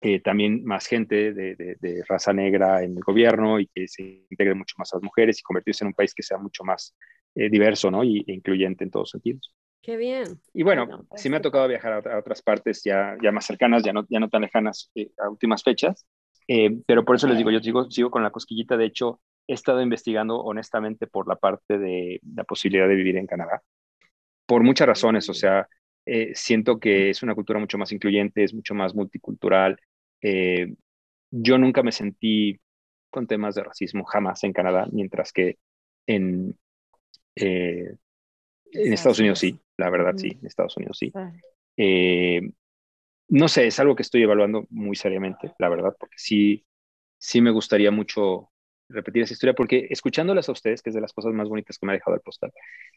eh, 0.00 0.20
también 0.20 0.64
más 0.64 0.86
gente 0.86 1.32
de, 1.32 1.56
de, 1.56 2.04
raza 2.08 2.32
negra 2.32 2.84
en 2.84 2.96
el 2.96 3.02
gobierno 3.02 3.58
y 3.58 3.66
que 3.66 3.88
se 3.88 4.24
integre 4.30 4.54
mucho 4.54 4.76
más 4.78 4.92
a 4.92 4.96
las 4.96 5.02
mujeres 5.02 5.40
y 5.40 5.42
convertirse 5.42 5.82
en 5.82 5.88
un 5.88 5.94
país 5.94 6.14
que 6.14 6.22
sea 6.22 6.38
mucho 6.38 6.62
más 6.62 6.94
eh, 7.34 7.50
diverso 7.50 7.90
¿no? 7.90 8.04
y, 8.04 8.24
e 8.28 8.32
incluyente 8.32 8.84
en 8.84 8.90
todos 8.92 9.10
sentidos. 9.10 9.52
Qué 9.82 9.96
bien. 9.96 10.40
Y 10.52 10.62
bueno, 10.64 11.06
pues 11.08 11.22
sí 11.22 11.28
me 11.28 11.36
ha 11.36 11.42
tocado 11.42 11.68
viajar 11.68 12.06
a, 12.06 12.18
otras 12.18 12.42
partes 12.42 12.82
ya, 12.84 13.16
ya 13.22 13.32
más 13.32 13.46
cercanas, 13.46 13.82
ya 13.82 13.92
no, 13.92 14.06
ya 14.08 14.20
no 14.20 14.28
tan 14.28 14.42
lejanas 14.42 14.90
eh, 14.94 15.10
a 15.18 15.28
últimas 15.28 15.62
fechas, 15.62 16.06
eh, 16.46 16.78
pero 16.86 17.04
por 17.04 17.16
eso 17.16 17.26
les 17.28 17.38
digo, 17.38 17.50
yo 17.50 17.60
sigo, 17.60 17.90
sigo 17.90 18.10
con 18.10 18.22
la 18.22 18.30
cosquillita, 18.30 18.76
de 18.76 18.86
hecho, 18.86 19.20
he 19.46 19.54
estado 19.54 19.80
investigando 19.80 20.40
honestamente 20.40 21.06
por 21.06 21.28
la 21.28 21.36
parte 21.36 21.78
de 21.78 22.20
la 22.34 22.44
posibilidad 22.44 22.88
de 22.88 22.96
vivir 22.96 23.16
en 23.16 23.26
Canadá, 23.26 23.62
por 24.46 24.62
muchas 24.62 24.88
razones, 24.88 25.28
o 25.28 25.34
sea, 25.34 25.68
eh, 26.04 26.32
siento 26.34 26.78
que 26.80 27.10
es 27.10 27.22
una 27.22 27.34
cultura 27.34 27.60
mucho 27.60 27.78
más 27.78 27.92
incluyente, 27.92 28.44
es 28.44 28.54
mucho 28.54 28.74
más 28.74 28.94
multicultural. 28.94 29.78
yo 31.30 31.58
nunca 31.58 31.82
me 31.82 31.92
sentí 31.92 32.58
con 33.10 33.26
temas 33.26 33.54
de 33.54 33.64
racismo 33.64 34.04
jamás 34.04 34.42
en 34.44 34.52
Canadá, 34.52 34.86
mientras 34.90 35.32
que 35.32 35.58
en, 36.06 36.58
en 38.72 38.92
Estados 38.92 39.18
Unidos 39.18 39.38
sí, 39.38 39.58
la 39.76 39.90
verdad 39.90 40.14
sí, 40.16 40.36
en 40.40 40.46
Estados 40.46 40.76
Unidos 40.76 40.98
sí. 40.98 41.12
Eh, 41.76 42.40
no 43.28 43.48
sé, 43.48 43.66
es 43.66 43.78
algo 43.78 43.94
que 43.94 44.02
estoy 44.02 44.22
evaluando 44.22 44.66
muy 44.70 44.96
seriamente, 44.96 45.52
la 45.58 45.68
verdad, 45.68 45.94
porque 45.98 46.16
sí, 46.16 46.64
sí 47.18 47.40
me 47.40 47.50
gustaría 47.50 47.90
mucho 47.90 48.50
repetir 48.88 49.22
esa 49.22 49.34
historia, 49.34 49.54
porque 49.54 49.86
escuchándolas 49.90 50.48
a 50.48 50.52
ustedes, 50.52 50.80
que 50.80 50.90
es 50.90 50.94
de 50.94 51.02
las 51.02 51.12
cosas 51.12 51.34
más 51.34 51.48
bonitas 51.48 51.78
que 51.78 51.86
me 51.86 51.92
ha 51.92 51.96
dejado 51.96 52.14
el 52.14 52.22
postal, 52.22 52.52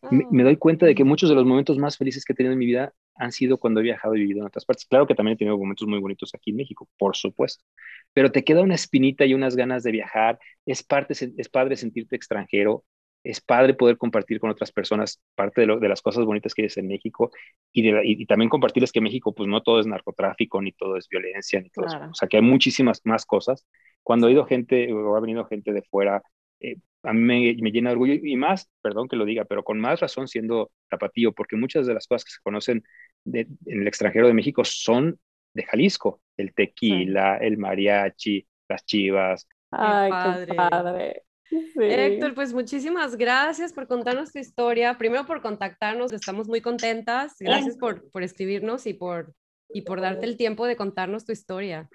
me, 0.09 0.43
doy 0.43 0.55
cuenta 0.55 0.86
de 0.86 0.95
que 0.95 1.03
muchos 1.03 1.30
de 1.30 1.36
los 1.36 1.45
momentos 1.45 1.78
más 1.78 1.97
felices 1.97 2.24
que 2.24 2.32
he 2.32 2.36
tenido 2.36 2.53
en 2.53 2.59
mi 2.59 2.65
vida 2.65 2.93
han 3.15 3.34
sido 3.34 3.57
cuando 3.57 3.82
he 3.82 3.84
viajado 3.84 4.15
y 4.15 4.22
vivido 4.22 4.39
en 4.39 4.45
otras 4.45 4.63
partes. 4.63 4.86
Claro 4.86 5.05
que 5.05 5.15
también 5.15 5.36
he 5.36 5.38
tenido 5.38 5.57
momentos 5.57 5.88
muy 5.88 5.99
bonitos 5.99 6.34
aquí 6.34 6.51
en 6.51 6.57
México, 6.57 6.88
por 6.97 7.17
supuesto, 7.17 7.65
pero 8.13 8.32
te 8.32 8.43
queda 8.43 8.61
una 8.61 8.76
espinita 8.76 9.26
y 9.26 9.34
unas 9.34 9.57
ganas 9.57 9.84
de 9.84 9.91
viajar, 9.91 10.39
es, 10.65 10.82
parte, 10.82 11.13
es 11.13 11.49
padre 11.49 11.76
sentirte 11.76 12.15
extranjero, 12.15 12.86
es 13.24 13.41
padre 13.41 13.74
poder 13.74 13.97
compartir 13.97 14.39
con 14.39 14.49
otras 14.49 14.72
personas 14.72 15.22
parte 15.35 15.65
de, 15.65 15.88
las 15.88 16.02
cosas 16.02 16.26
bonitas 16.26 16.53
que 16.53 16.64
hay 16.64 16.69
en 16.76 16.88
México 16.88 17.31
y, 17.72 18.26
también 18.26 18.49
compartirles 18.49 18.91
que 18.91 19.02
México, 19.02 19.34
pues 19.34 19.48
no 19.48 19.61
todo 19.61 19.80
es 19.80 19.88
narcotráfico, 19.88 20.61
ni 20.61 20.72
todo 20.72 20.98
es 20.98 21.07
violencia, 21.07 21.61
ni 21.61 21.69
todo 21.69 21.85
eso. 21.85 21.98
O 22.10 22.14
sea, 22.15 22.27
que 22.27 22.38
hay 22.38 22.43
muchísimas 22.43 23.02
más 23.03 23.26
cosas. 23.26 23.65
Cuando 24.03 24.27
ha 24.27 24.31
ido 24.31 24.45
gente 24.45 24.91
o 24.91 25.15
ha 25.15 25.19
venido 25.19 25.45
gente 25.45 25.72
de 25.72 25.84
fuera, 25.84 26.23
eh, 26.60 26.77
a 27.03 27.14
mí 27.14 27.22
me, 27.22 27.72
llena 27.72 27.89
de 27.89 27.93
orgullo 27.93 28.14
y 28.14 28.35
más, 28.35 28.69
perdón 28.81 29.07
que 29.07 29.15
lo 29.15 29.26
diga, 29.26 29.45
pero 29.45 29.64
con 29.64 29.80
más 29.80 29.99
razón 29.99 30.27
siendo 30.27 30.72
tapatío, 30.89 31.31
porque 31.34 31.56
muchas 31.56 31.88
de 31.88 31.93
las 31.93 32.07
cosas 32.07 32.26
que 32.26 32.31
se 32.31 32.41
conocen 32.43 32.84
en 33.26 33.57
el 33.65 33.88
extranjero 33.88 34.27
de 34.27 34.34
México 34.34 34.64
son 34.64 35.19
de 35.53 35.64
Jalisco, 35.64 36.22
el 36.38 36.53
tequila, 36.53 37.38
el 37.38 37.57
mariachi, 37.57 38.48
las 38.68 38.85
chivas. 38.85 39.48
Ay, 39.72 40.45
qué 40.45 40.53
padre. 40.53 41.23
Héctor, 41.76 42.34
pues 42.34 42.53
muchísimas 42.53 43.15
gracias 43.18 43.73
por 43.73 43.88
contarnos 43.88 44.32
tu 44.32 44.40
historia. 44.40 44.98
Primero 44.98 45.26
por 45.26 45.41
contactarnos, 45.41 46.14
estamos 46.14 46.48
muy 46.48 46.61
contentas. 46.61 47.36
Gracias 47.40 47.78
por, 47.78 48.10
por 48.11 48.23
escribirnos 48.23 48.88
y 48.88 48.94
por, 48.94 49.34
y 49.73 49.82
por 49.82 50.02
darte 50.02 50.26
el 50.26 50.38
tiempo 50.38 50.65
de 50.65 50.76
contarnos 50.76 51.26
tu 51.26 51.32
historia. 51.32 51.90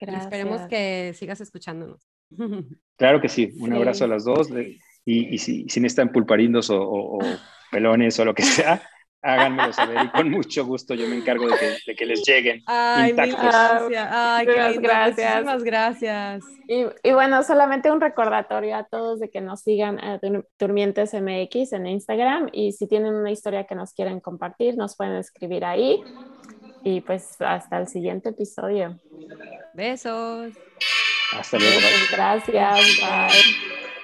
esperemos 0.00 0.62
que 0.68 1.12
sigas 1.14 1.40
escuchándonos. 1.40 2.08
Claro 2.98 3.20
que 3.20 3.28
sí. 3.28 3.50
Un 3.60 3.74
abrazo 3.74 4.06
a 4.06 4.08
las 4.08 4.24
dos. 4.24 4.48
Y, 5.04 5.34
y 5.34 5.36
si, 5.36 5.68
si 5.68 5.80
necesitan 5.80 6.12
pulparindos 6.12 6.70
o, 6.70 6.80
o, 6.80 7.18
pelones 7.70 8.18
o 8.18 8.24
lo 8.24 8.34
que 8.34 8.42
sea, 8.42 8.80
háganmelo 9.26 9.72
saber 9.72 10.04
y 10.04 10.08
con 10.08 10.30
mucho 10.30 10.64
gusto 10.64 10.94
yo 10.94 11.08
me 11.08 11.16
encargo 11.16 11.46
de 11.48 11.56
que, 11.56 11.76
de 11.86 11.96
que 11.96 12.06
les 12.06 12.22
lleguen. 12.26 12.62
Ay, 12.66 13.12
gracias. 13.12 14.08
Ay, 14.10 14.46
qué 14.46 14.78
gracias. 14.78 15.34
Muchísimas 15.34 15.64
gracias. 15.64 16.44
Y, 16.68 16.84
y, 17.02 17.12
bueno, 17.12 17.42
solamente 17.42 17.90
un 17.90 18.00
recordatorio 18.00 18.76
a 18.76 18.84
todos 18.84 19.20
de 19.20 19.30
que 19.30 19.40
nos 19.40 19.60
sigan 19.60 20.02
a 20.02 20.18
Durmientes 20.58 21.14
MX 21.14 21.72
en 21.72 21.86
Instagram 21.86 22.48
y 22.52 22.72
si 22.72 22.86
tienen 22.86 23.14
una 23.14 23.30
historia 23.30 23.64
que 23.64 23.74
nos 23.74 23.92
quieren 23.92 24.20
compartir, 24.20 24.76
nos 24.76 24.96
pueden 24.96 25.16
escribir 25.16 25.64
ahí. 25.64 26.02
Y 26.82 27.00
pues 27.00 27.36
hasta 27.40 27.78
el 27.78 27.88
siguiente 27.88 28.28
episodio. 28.28 28.98
Besos. 29.74 30.52
Hasta 31.32 31.58
luego. 31.58 31.80
Gracias. 32.12 32.80
Bye. 33.00 33.95